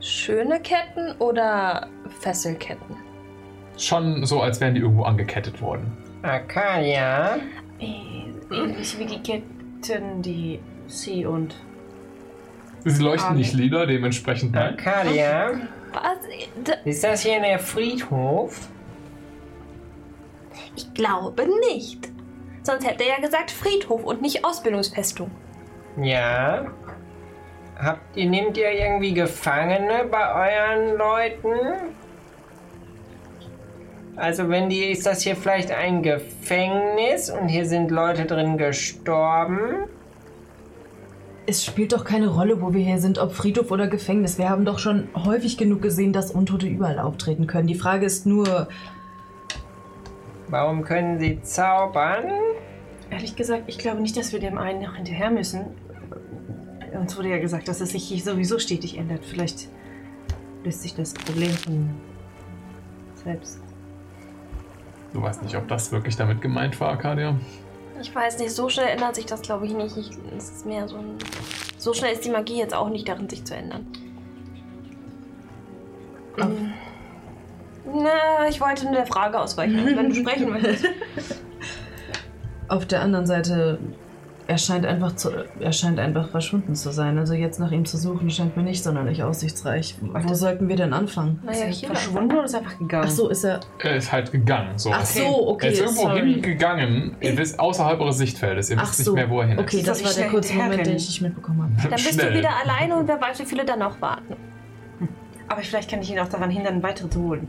[0.00, 1.88] Schöne Ketten oder
[2.20, 2.96] Fesselketten?
[3.76, 5.96] Schon so, als wären die irgendwo angekettet worden.
[6.22, 7.36] Arcadia.
[7.78, 11.54] Äh, Ähnlich wie die Ketten, die sie und.
[12.84, 14.74] Sie leuchten nicht lila, dementsprechend nein.
[14.78, 15.50] Arcadia.
[15.92, 16.76] Was?
[16.84, 18.68] Ist das hier der Friedhof?
[20.76, 22.08] Ich glaube nicht.
[22.62, 25.30] Sonst hätte er ja gesagt Friedhof und nicht Ausbildungsfestung.
[26.00, 26.66] Ja.
[27.78, 31.94] Habt ihr, nehmt ihr irgendwie Gefangene bei euren Leuten?
[34.16, 39.84] Also wenn die, ist das hier vielleicht ein Gefängnis und hier sind Leute drin gestorben?
[41.46, 44.38] Es spielt doch keine Rolle, wo wir hier sind, ob Friedhof oder Gefängnis.
[44.38, 47.68] Wir haben doch schon häufig genug gesehen, dass Untote überall auftreten können.
[47.68, 48.68] Die Frage ist nur,
[50.48, 52.24] Warum können sie zaubern?
[53.10, 55.66] Ehrlich gesagt, ich glaube nicht, dass wir dem einen noch hinterher müssen.
[56.92, 59.24] Uns wurde ja gesagt, dass es sich hier sowieso stetig ändert.
[59.24, 59.68] Vielleicht
[60.64, 61.90] löst sich das Problem von
[63.24, 63.65] selbst.
[65.16, 67.34] Du weißt nicht, ob das wirklich damit gemeint war, Arcadia.
[68.02, 69.96] Ich weiß nicht, so schnell ändert sich das, glaube ich, nicht.
[69.96, 71.16] Ich, es ist mehr so ein.
[71.78, 73.86] So schnell ist die Magie jetzt auch nicht darin, sich zu ändern.
[76.36, 76.74] Hm.
[77.94, 80.84] Na, ich wollte nur der Frage ausweichen, wenn du sprechen möchtest.
[82.68, 83.78] auf der anderen Seite,
[84.48, 87.18] er scheint einfach, zu, er scheint einfach verschwunden zu sein.
[87.18, 89.96] Also jetzt nach ihm zu suchen, scheint mir nicht sonderlich aussichtsreich.
[90.00, 91.40] Wo sollten wir denn anfangen?
[91.44, 93.04] Naja, ist hier er verschwunden oder ist er einfach gegangen?
[93.06, 93.60] Ach so, ist er.
[93.82, 94.78] Er ist halt gegangen.
[94.78, 94.92] So.
[94.92, 96.32] Ach so, okay, er ist irgendwo sorry.
[96.34, 97.16] hingegangen.
[97.20, 98.70] Ihr wisst außerhalb eures Sichtfeldes.
[98.70, 99.14] Ihr Ach wisst so.
[99.14, 99.64] nicht mehr, wo er hin ist.
[99.64, 101.82] Okay, das Soll war der kurze Moment, den ich nicht mitbekommen habe.
[101.82, 102.32] Dann bist Schnell.
[102.32, 104.36] du wieder alleine und wer weiß, wie viele dann noch warten.
[105.48, 107.48] Aber vielleicht kann ich ihn auch daran hindern, weitere zu holen.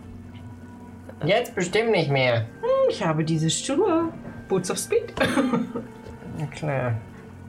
[1.26, 2.46] Jetzt bestimmt nicht mehr.
[2.90, 4.10] Ich habe diese Schuhe.
[4.48, 5.14] Boots of Speed.
[6.38, 6.94] Na klar.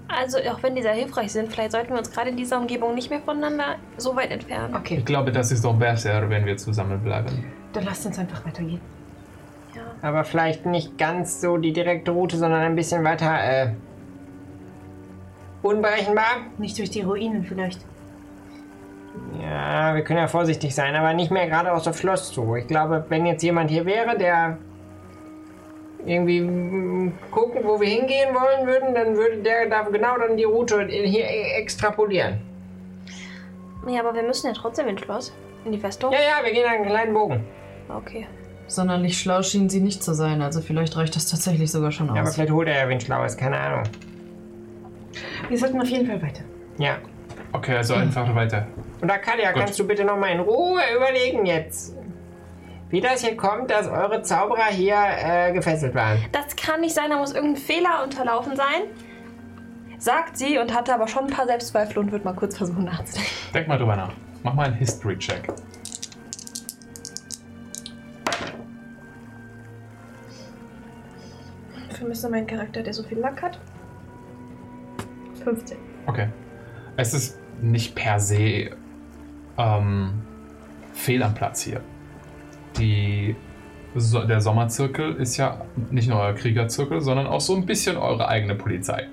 [0.08, 2.94] Also, auch wenn die sehr hilfreich sind, vielleicht sollten wir uns gerade in dieser Umgebung
[2.94, 4.74] nicht mehr voneinander so weit entfernen.
[4.74, 7.44] Okay, Ich glaube, das ist doch besser, wenn wir zusammenbleiben.
[7.74, 8.80] dann lasst uns einfach weitergehen.
[10.00, 13.72] Aber vielleicht nicht ganz so die direkte Route, sondern ein bisschen weiter äh,
[15.62, 16.46] unberechenbar.
[16.56, 17.84] Nicht durch die Ruinen vielleicht.
[19.42, 22.54] Ja, wir können ja vorsichtig sein, aber nicht mehr geradeaus aufs Schloss zu.
[22.56, 24.58] Ich glaube, wenn jetzt jemand hier wäre, der
[26.08, 30.44] irgendwie mm, gucken, wo wir hingehen wollen würden, dann würde der da genau dann die
[30.44, 32.40] Route hier e- extrapolieren.
[33.86, 35.32] Ja, aber wir müssen ja trotzdem ins Schloss.
[35.64, 36.12] In die Festung.
[36.12, 37.44] Ja, ja, wir gehen einen kleinen Bogen.
[37.94, 38.26] Okay.
[38.68, 40.42] Sonderlich schlau schien sie nicht zu sein.
[40.42, 42.34] Also vielleicht reicht das tatsächlich sogar schon Ja, aber aus.
[42.34, 43.82] vielleicht holt er ja wen Schlaues, keine Ahnung.
[45.48, 46.42] Wir sollten auf jeden Fall weiter.
[46.78, 46.98] Ja.
[47.52, 48.66] Okay, also einfach weiter.
[49.00, 49.62] Und Arcadia, Gut.
[49.62, 51.96] kannst du bitte noch mal in Ruhe überlegen jetzt,
[52.90, 56.24] wie das hier kommt, dass eure Zauberer hier äh, gefesselt waren?
[56.32, 58.82] Das kann nicht sein, da muss irgendein Fehler unterlaufen sein.
[59.98, 63.30] Sagt sie und hatte aber schon ein paar Selbstzweifel und wird mal kurz versuchen nachzudenken.
[63.52, 64.12] Denk mal drüber nach.
[64.42, 65.52] Mach mal einen History-Check.
[71.90, 73.58] Vermisse meinen Charakter, der so viel Lack hat.
[75.42, 75.76] 15.
[76.06, 76.28] Okay.
[76.96, 78.70] Es ist nicht per se
[79.58, 80.22] ähm,
[80.92, 81.80] fehl am Platz hier.
[82.78, 83.36] Die,
[83.94, 88.28] so, der Sommerzirkel ist ja nicht nur euer Kriegerzirkel, sondern auch so ein bisschen eure
[88.28, 89.06] eigene Polizei.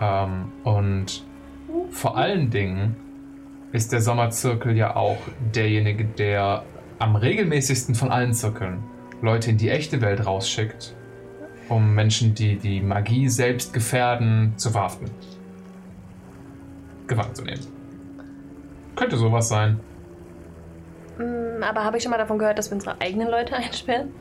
[0.00, 1.24] Ähm, und
[1.90, 2.96] vor allen Dingen
[3.72, 5.18] ist der Sommerzirkel ja auch
[5.54, 6.64] derjenige, der
[6.98, 8.82] am regelmäßigsten von allen Zirkeln
[9.22, 10.94] Leute in die echte Welt rausschickt,
[11.68, 15.10] um Menschen, die die Magie selbst gefährden, zu verhaften
[17.06, 17.62] gefangen zu nehmen.
[18.96, 19.80] Könnte sowas sein.
[21.22, 24.12] Mm, Aber habe ich schon mal davon gehört, dass wir unsere eigenen Leute einsperren?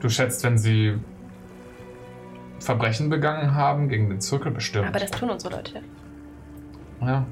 [0.00, 0.98] Du schätzt, wenn sie
[2.60, 4.88] Verbrechen begangen haben gegen den Zirkel bestimmt.
[4.88, 5.82] Aber das tun unsere Leute.
[7.00, 7.26] ja.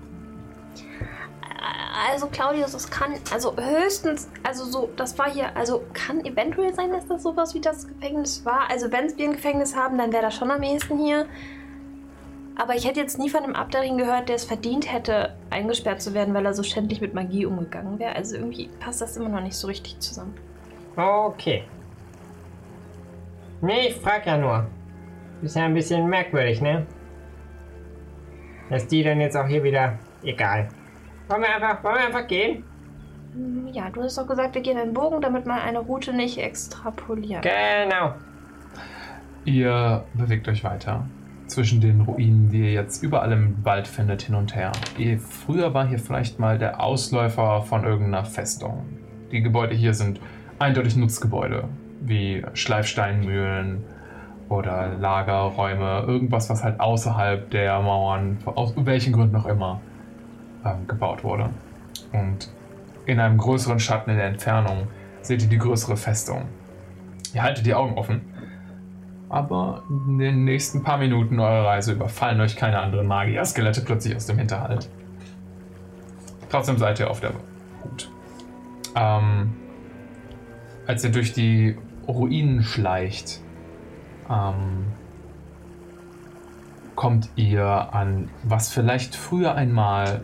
[2.11, 6.91] also Claudius, es kann, also höchstens, also so, das war hier, also kann eventuell sein,
[6.91, 8.71] dass das sowas wie das Gefängnis war.
[8.71, 11.27] Also wenn wir ein Gefängnis haben, dann wäre das schon am ehesten hier.
[12.57, 16.15] Aber ich hätte jetzt nie von einem Abderin gehört, der es verdient hätte, eingesperrt zu
[16.15, 18.15] werden, weil er so schändlich mit Magie umgegangen wäre.
[18.15, 20.35] Also irgendwie passt das immer noch nicht so richtig zusammen.
[20.97, 21.65] Okay.
[23.61, 24.67] Nee, ich frag ja nur.
[25.43, 26.87] Ist ja ein bisschen merkwürdig, ne?
[28.71, 29.99] Dass die dann jetzt auch hier wieder.
[30.23, 30.69] Egal.
[31.29, 32.65] Wollen wir einfach, wollen wir einfach gehen?
[33.33, 36.39] Hm, Ja, du hast doch gesagt, wir gehen einen Bogen, damit man eine Route nicht
[36.39, 37.43] extrapoliert.
[37.43, 38.15] Genau.
[39.45, 41.05] Ihr bewegt euch weiter
[41.47, 44.73] zwischen den Ruinen, die ihr jetzt überall im Wald findet, hin und her.
[45.19, 48.85] Früher war hier vielleicht mal der Ausläufer von irgendeiner Festung.
[49.31, 50.21] Die Gebäude hier sind
[50.59, 51.69] eindeutig Nutzgebäude,
[52.01, 53.85] wie Schleifsteinmühlen
[54.49, 59.81] oder Lagerräume, irgendwas, was halt außerhalb der Mauern, aus welchen Gründen auch immer,
[60.65, 61.51] ähm, gebaut wurde.
[62.13, 62.51] Und
[63.07, 64.89] in einem größeren Schatten in der Entfernung
[65.23, 66.43] seht ihr die größere Festung.
[67.33, 68.34] Ihr haltet die Augen offen
[69.35, 74.27] aber in den nächsten paar Minuten eurer Reise überfallen euch keine anderen Magier-Skelette plötzlich aus
[74.27, 74.89] dem Hinterhalt.
[76.51, 77.33] Trotzdem seid ihr auf der
[77.83, 78.09] Hut.
[78.95, 79.53] Ähm,
[80.87, 83.41] als ihr durch die Ruinen schleicht,
[84.31, 84.85] ähm,
[86.95, 90.23] kommt ihr an, was vielleicht früher einmal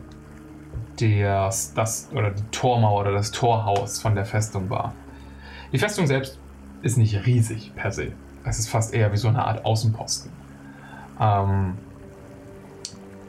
[1.00, 4.94] das, das oder die Tormauer oder das Torhaus von der Festung war.
[5.72, 6.38] Die Festung selbst
[6.82, 8.12] ist nicht riesig per se.
[8.44, 10.30] Es ist fast eher wie so eine Art Außenposten.
[11.20, 11.74] Ähm,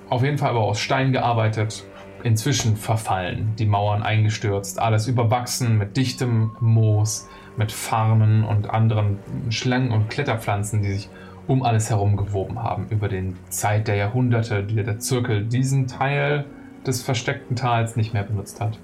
[0.09, 1.85] auf jeden Fall aber aus Stein gearbeitet,
[2.23, 9.91] inzwischen verfallen, die Mauern eingestürzt, alles überwachsen mit dichtem Moos, mit Farmen und anderen Schlangen
[9.91, 11.09] und Kletterpflanzen, die sich
[11.47, 16.45] um alles herum gewoben haben, über den Zeit der Jahrhunderte, die der Zirkel diesen Teil
[16.85, 18.77] des versteckten Tals nicht mehr benutzt hat.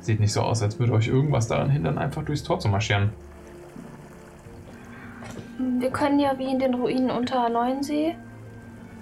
[0.00, 3.10] Sieht nicht so aus, als würde euch irgendwas daran hindern, einfach durchs Tor zu marschieren.
[5.58, 8.14] Wir können ja wie in den Ruinen unter Neuensee.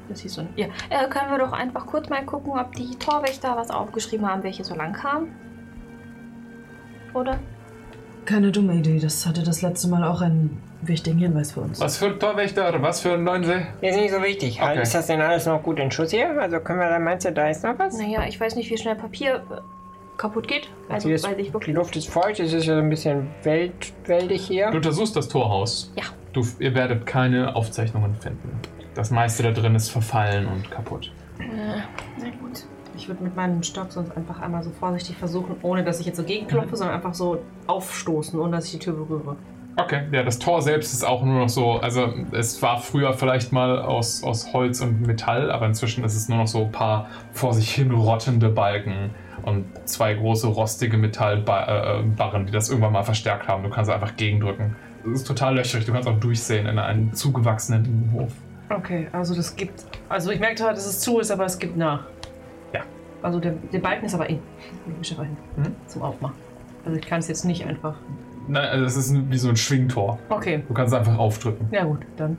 [0.08, 0.46] Das hieß so.
[0.56, 4.42] Ja, äh, können wir doch einfach kurz mal gucken, ob die Torwächter was aufgeschrieben haben,
[4.42, 5.34] welche so lang kamen.
[7.14, 7.38] Oder?
[8.24, 8.98] Keine dumme Idee.
[8.98, 11.80] Das hatte das letzte Mal auch einen wichtigen Hinweis für uns.
[11.80, 13.66] Was für ein Torwächter, was für ein Neuensee?
[13.80, 14.60] Ist nicht so wichtig.
[14.62, 14.82] Okay.
[14.82, 16.40] Ist das denn alles noch gut in Schuss hier?
[16.40, 17.96] Also können wir da, meinst du, da ist noch was?
[17.98, 19.60] Naja, ich weiß nicht, wie schnell Papier äh,
[20.16, 20.68] kaputt geht.
[20.88, 21.72] Also, Hier ist- weiß ich Die.
[21.72, 24.70] Luft ist feucht, es ist ja so ein bisschen welt, weldig hier.
[24.70, 25.92] Du untersuchst das Torhaus.
[25.96, 26.04] Ja.
[26.36, 28.60] Du, ihr werdet keine Aufzeichnungen finden.
[28.92, 31.10] Das meiste da drin ist verfallen und kaputt.
[31.38, 31.80] Äh,
[32.18, 32.66] na gut.
[32.94, 36.18] Ich würde mit meinem Stock sonst einfach einmal so vorsichtig versuchen, ohne dass ich jetzt
[36.18, 39.36] so gegenklopfe, sondern einfach so aufstoßen, ohne dass ich die Tür berühre.
[39.78, 43.52] Okay, ja, das Tor selbst ist auch nur noch so, also es war früher vielleicht
[43.52, 47.08] mal aus, aus Holz und Metall, aber inzwischen ist es nur noch so ein paar
[47.32, 49.10] vor sich hin rottende Balken
[49.42, 53.62] und zwei große rostige Metallbarren, die das irgendwann mal verstärkt haben.
[53.62, 54.76] Du kannst einfach gegendrücken.
[55.12, 58.32] Es ist total löchrig, du kannst auch durchsehen in einen zugewachsenen Innenhof.
[58.68, 59.84] Okay, also das gibt.
[60.08, 62.04] Also ich merke zwar, dass es zu ist, aber es gibt nach.
[62.72, 62.82] Ja.
[63.22, 64.40] Also der, der Balken ist aber in.
[64.86, 65.30] Logischerweise.
[65.56, 65.76] Mhm.
[65.86, 66.34] Zum Aufmachen.
[66.84, 67.94] Also ich kann es jetzt nicht einfach.
[68.48, 70.18] Nein, also es ist wie so ein Schwingtor.
[70.28, 70.62] Okay.
[70.66, 71.68] Du kannst einfach aufdrücken.
[71.72, 72.36] Ja gut, dann.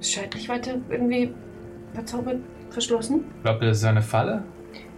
[0.00, 1.32] Es scheint nicht weiter irgendwie
[1.92, 2.38] verzaubert
[2.70, 3.24] verschlossen.
[3.42, 4.44] Glaubt ihr, das ist eine Falle?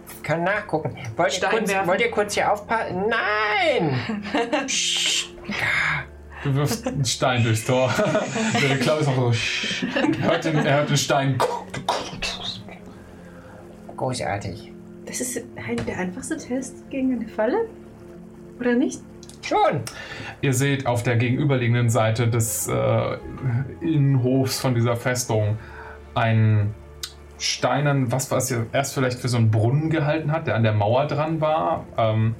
[0.07, 0.95] Ich kann nachgucken.
[1.15, 1.87] Wollt ihr, Stein kurz, werfen.
[1.87, 3.05] wollt ihr kurz hier aufpassen?
[3.09, 3.95] Nein!
[6.43, 7.93] Du wirfst einen Stein durchs Tor.
[8.61, 9.33] Der Klaus ist auch so.
[9.95, 11.37] Er hört den, er hört den Stein.
[13.95, 14.71] Großartig.
[15.05, 17.67] Das ist ein, der einfachste Test gegen eine Falle?
[18.59, 19.01] Oder nicht?
[19.41, 19.81] Schon!
[20.41, 23.17] Ihr seht auf der gegenüberliegenden Seite des äh,
[23.81, 25.57] Innenhofs von dieser Festung
[26.15, 26.73] einen
[27.37, 30.73] Steinen, was was ihr erst vielleicht für so einen Brunnen gehalten hat, der an der
[30.73, 31.85] Mauer dran war.
[31.97, 32.35] Ähm,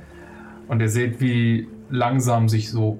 [0.68, 3.00] und ihr seht, wie langsam sich so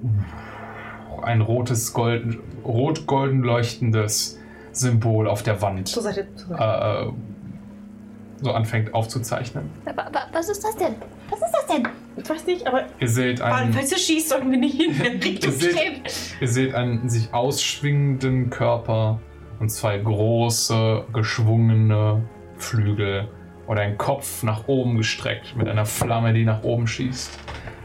[1.24, 4.40] ein rotes, golden, rot-golden leuchtendes
[4.72, 6.28] Symbol auf der Wand Zur Seite.
[6.36, 7.10] Zur Seite.
[7.10, 9.70] äh, so anfängt aufzuzeichnen.
[9.86, 10.96] Wa- wa- Was ist das denn?
[11.30, 11.88] Was ist das denn?
[12.18, 15.14] Ich weiß nicht, aber Ihr seht einen, falls du schießt, sollten wir nicht in der
[15.14, 19.20] Richtung Ihr seht- ihr seht einen sich ausschwingenden Körper
[19.60, 22.24] und zwei große, geschwungene
[22.58, 23.28] Flügel
[23.68, 27.38] und einen Kopf nach oben gestreckt mit einer Flamme, die nach oben schießt.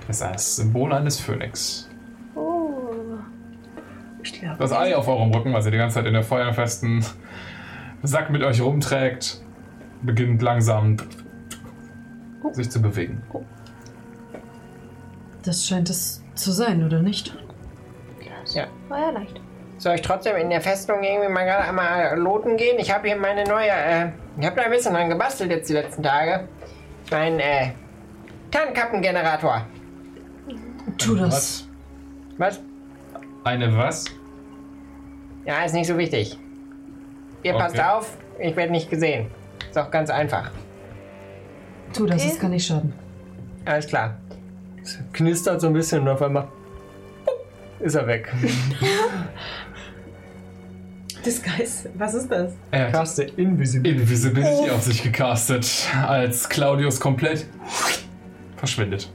[0.06, 1.85] Das ist das Symbol eines Phönix.
[4.36, 4.40] Oh.
[4.40, 4.56] Glaube.
[4.58, 7.05] Das Ei auf eurem Rücken, was ihr die ganze Zeit in der feuerfesten
[8.02, 9.40] Sack mit euch rumträgt,
[10.02, 10.97] beginnt langsam
[12.52, 13.23] sich zu bewegen.
[15.44, 17.36] Das scheint es zu sein, oder nicht?
[18.55, 18.66] Ja.
[18.89, 19.40] War ja leicht.
[19.78, 22.78] Soll ich trotzdem in der Festung irgendwie mal gerade einmal loten gehen?
[22.78, 25.74] Ich habe hier meine neue, äh, ich habe da ein bisschen dran gebastelt jetzt die
[25.74, 26.48] letzten Tage.
[27.10, 27.73] Mein, äh,
[28.50, 29.66] Tarnkappengenerator.
[30.98, 31.68] Tu das.
[32.39, 32.60] Was?
[33.44, 34.06] Eine was?
[35.47, 36.39] Ja, ist nicht so wichtig.
[37.42, 37.62] Ihr Okay.
[37.62, 39.31] passt auf, ich werde nicht gesehen.
[39.68, 40.50] Ist auch ganz einfach.
[41.92, 42.92] Tu das, es kann nicht schaden.
[43.65, 44.16] Alles klar.
[44.83, 46.49] Es knistert so ein bisschen und auf einmal
[47.81, 48.33] ist er weg.
[51.25, 52.52] Disguise, was ist das?
[52.70, 54.00] Er hat Kaste Invisibility.
[54.02, 57.47] Invisibility auf sich gecastet, als Claudius komplett
[58.57, 59.10] verschwindet.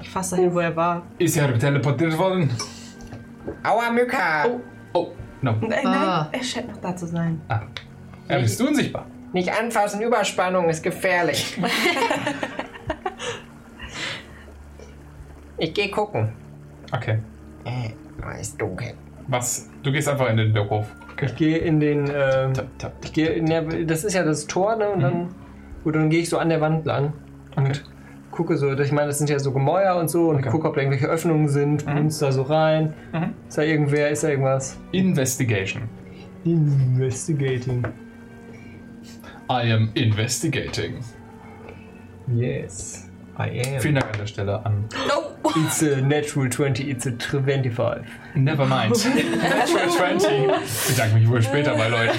[0.00, 1.02] Ich fasse dahin, wo er war.
[1.18, 2.50] Ist er teleportiert worden?
[3.62, 4.46] Aua, Mücka!
[4.48, 4.60] Oh,
[5.42, 5.52] no.
[5.60, 6.28] Nein, Ah.
[6.32, 7.40] nein, er scheint noch da zu sein.
[8.28, 9.06] Er bist du unsichtbar.
[9.32, 11.56] Nicht anfassen, Überspannung ist gefährlich.
[15.58, 16.32] ich gehe gucken.
[16.92, 17.18] Okay.
[17.64, 17.90] Äh,
[18.24, 18.94] oh, ist dunkel.
[19.28, 19.68] Was?
[19.82, 20.86] Du gehst einfach in den Berghof.
[21.22, 22.10] Ich gehe in den.
[22.12, 22.92] Ähm, Tap, tap.
[23.04, 24.88] ich gehe in der, das ist ja das Tor, ne?
[24.88, 25.34] Und dann,
[25.84, 27.12] gut, dann gehe ich so an der Wand lang
[27.56, 27.84] und
[28.30, 28.72] gucke so.
[28.72, 30.50] Ich meine, das sind ja so Gemäuer und so und Okay.
[30.50, 31.86] gucke, ob da irgendwelche Öffnungen sind.
[31.86, 32.08] Mhm.
[32.20, 32.94] Da so rein.
[33.12, 33.34] Mhm.
[33.48, 34.10] Ist da irgendwer?
[34.10, 34.78] Ist da irgendwas?
[34.92, 35.82] Investigation.
[36.44, 37.84] Investigating.
[39.50, 40.94] I am investigating.
[42.32, 43.09] Yes,
[43.40, 43.80] I am.
[43.80, 44.84] Vielen Dank an der Stelle an.
[45.56, 48.04] It's a natural 20, it's a 25.
[48.34, 48.90] Never mind.
[49.42, 50.30] Natural 20.
[50.64, 52.18] Ich bedanke mich wohl später bei Leuten.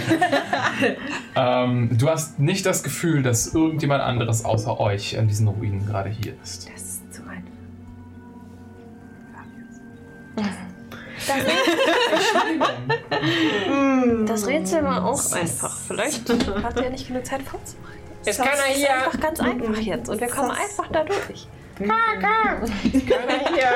[1.36, 6.10] ähm, du hast nicht das Gefühl, dass irgendjemand anderes außer euch an diesen Ruinen gerade
[6.10, 6.70] hier ist.
[6.74, 7.44] Das ist zu weit.
[14.26, 15.78] Das Rätsel war auch einfach.
[15.78, 16.30] Vielleicht
[16.64, 18.01] hat er nicht genug Zeit vorzubereiten.
[18.26, 18.94] Ist Das keiner ist hier?
[18.94, 21.48] einfach ganz einfach jetzt und wir kommen einfach da durch.
[21.78, 23.72] Keiner hier.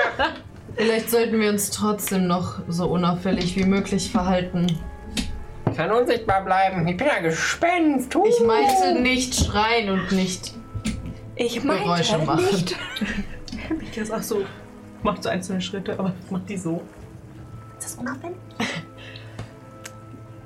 [0.76, 4.68] Vielleicht sollten wir uns trotzdem noch so unauffällig wie möglich verhalten.
[5.72, 6.88] Ich kann unsichtbar bleiben.
[6.88, 8.14] Ich bin ein Gespenst.
[8.14, 8.26] Huh.
[8.28, 10.54] Ich meinte nicht schreien und nicht
[11.36, 12.46] Ich Geräusche meinte machen.
[12.46, 12.76] nicht.
[13.92, 14.44] Ich ist auch so.
[15.02, 16.82] Macht so einzelne Schritte, aber macht die so.
[17.80, 18.36] Ist das unauffällig?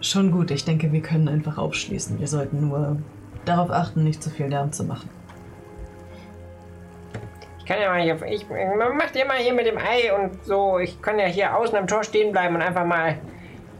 [0.01, 2.19] Schon gut, ich denke, wir können einfach aufschließen.
[2.19, 2.97] Wir sollten nur
[3.49, 5.09] darauf achten, nicht zu viel Lärm zu machen.
[7.59, 8.17] Ich kann ja mal hier.
[8.27, 10.79] Ich, man macht ja mal hier mit dem Ei und so.
[10.79, 13.17] Ich kann ja hier außen am Tor stehen bleiben und einfach mal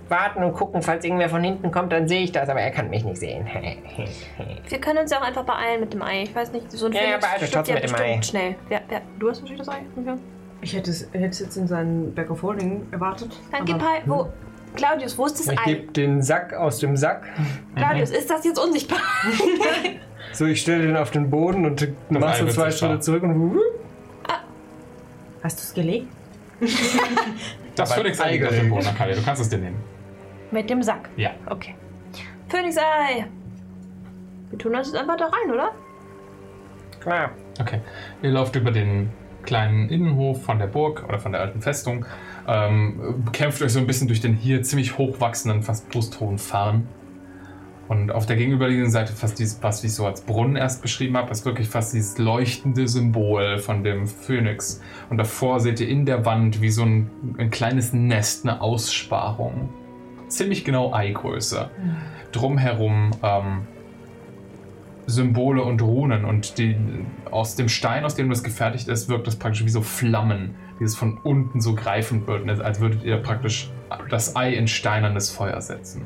[0.09, 2.89] warten und gucken, falls irgendwer von hinten kommt, dann sehe ich das, aber er kann
[2.89, 3.45] mich nicht sehen.
[4.67, 6.23] Wir können uns ja auch einfach beeilen mit dem Ei.
[6.23, 8.21] Ich weiß nicht, so ein Ja, ja, Phönix beeilt euch trotzdem ja mit dem Ei.
[8.23, 8.55] schnell.
[8.69, 9.81] Wer, wer, du hast natürlich das Ei.
[9.95, 10.15] Okay.
[10.61, 13.37] Ich hätte es, hätte es jetzt in seinen Bag of Holding erwartet.
[13.51, 14.01] Dann aber- gib Ei.
[14.05, 14.29] Wo?
[14.75, 15.63] Claudius, wo ist das Ich Ei?
[15.65, 17.23] gebe den Sack aus dem Sack.
[17.75, 18.99] Claudius, ist das jetzt unsichtbar?
[20.31, 22.89] So, ich stelle den auf den Boden und mach Ei so wird zwei sichtbar.
[22.89, 23.57] Schritte zurück und.
[25.41, 26.07] Hast du es gelegt?
[27.75, 29.15] Das Aber Phoenix Ei liegt auf dem Boden, Natalia.
[29.15, 29.77] Du kannst es dir nehmen.
[30.51, 31.09] mit dem Sack.
[31.15, 31.31] Ja.
[31.45, 31.75] Okay.
[32.49, 33.25] Phönix-Ei.
[34.49, 35.71] Wir tun das jetzt einfach da rein, oder?
[36.99, 37.31] Klar.
[37.59, 37.79] Okay.
[38.21, 39.09] Ihr lauft über den
[39.43, 42.05] kleinen Innenhof von der Burg oder von der alten Festung,
[42.47, 46.87] ähm, kämpft euch so ein bisschen durch den hier ziemlich hochwachsenden, fast brusthohen Farn.
[47.87, 51.31] Und auf der gegenüberliegenden Seite fast dieses, was ich so als Brunnen erst beschrieben habe,
[51.31, 54.79] ist wirklich fast dieses leuchtende Symbol von dem Phönix.
[55.09, 57.09] Und davor seht ihr in der Wand wie so ein,
[57.39, 59.69] ein kleines Nest, eine Aussparung.
[60.27, 61.71] Ziemlich genau Eigröße.
[62.31, 63.67] Drumherum ähm,
[65.09, 66.77] Symbole und Runen und die,
[67.31, 70.83] aus dem Stein, aus dem das gefertigt ist, wirkt das praktisch wie so Flammen, die
[70.85, 73.69] es von unten so greifend wird, als würdet ihr praktisch
[74.09, 76.05] das Ei in steinernes Feuer setzen.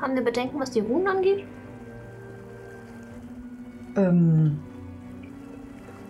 [0.00, 1.44] Haben wir Bedenken, was die Runen angeht?
[3.96, 4.58] Ähm.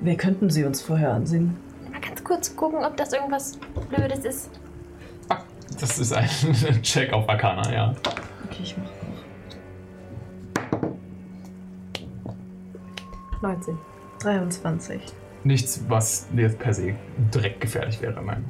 [0.00, 1.56] Wir könnten sie uns vorher ansehen.
[1.90, 3.58] Mal ganz kurz gucken, ob das irgendwas
[3.88, 4.50] Blödes ist.
[5.28, 5.38] Ah,
[5.80, 6.28] das ist ein
[6.82, 7.94] Check auf Arcana, ja.
[8.44, 8.84] Okay, ich mach.
[13.40, 13.93] 19.
[14.24, 15.00] 23.
[15.44, 16.94] Nichts, was jetzt per se
[17.34, 18.44] direkt gefährlich wäre, nein.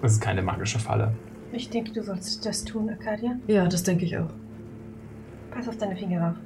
[0.00, 1.12] Das ist keine magische Falle.
[1.52, 3.36] Ich denke, du sollst das tun, Arcadia.
[3.46, 4.30] Ja, das denke ich auch.
[5.50, 6.36] Pass auf deine Finger auf.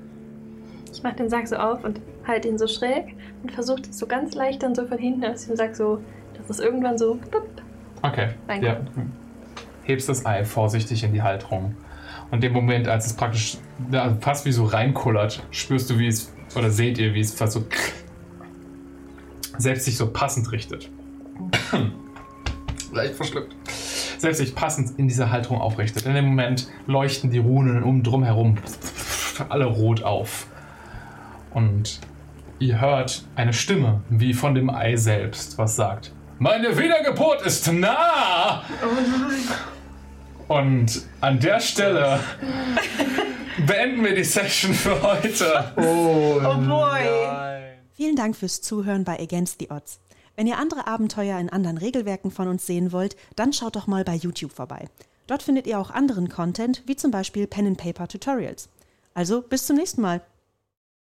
[0.93, 4.07] Ich mach den Sack so auf und halte ihn so schräg und versuche das so
[4.07, 6.01] ganz leicht dann so von hinten aus dem Sack so,
[6.37, 7.15] dass es irgendwann so.
[7.31, 7.49] Bup,
[8.03, 8.31] Okay.
[8.63, 8.81] Ja.
[9.83, 11.75] Hebst das Ei vorsichtig in die Halterung.
[12.31, 13.59] Und in dem Moment, als es praktisch
[13.91, 17.53] ja, fast wie so reinkullert, spürst du, wie es, oder seht ihr, wie es fast
[17.55, 17.65] so
[19.59, 20.91] selbst sich so passend richtet.
[22.93, 23.55] Leicht verschluckt.
[24.19, 26.07] Selbst sich passend in dieser Halterung aufrichtet.
[26.07, 28.59] In dem Moment leuchten die Runen um drum herum
[29.49, 30.47] alle rot auf.
[31.53, 32.01] Und
[32.59, 38.63] ihr hört eine Stimme, wie von dem Ei selbst, was sagt: Meine Wiedergeburt ist nah!
[40.51, 42.19] Und an der Stelle
[43.69, 45.73] beenden wir die Session für heute.
[45.77, 47.03] Oh, Oh boy.
[47.95, 50.01] Vielen Dank fürs Zuhören bei Against the Odds.
[50.35, 54.03] Wenn ihr andere Abenteuer in anderen Regelwerken von uns sehen wollt, dann schaut doch mal
[54.03, 54.89] bei YouTube vorbei.
[55.29, 58.71] Dort findet ihr auch anderen Content, wie zum Beispiel Pen and Paper Tutorials.
[59.15, 60.21] Also bis zum nächsten Mal.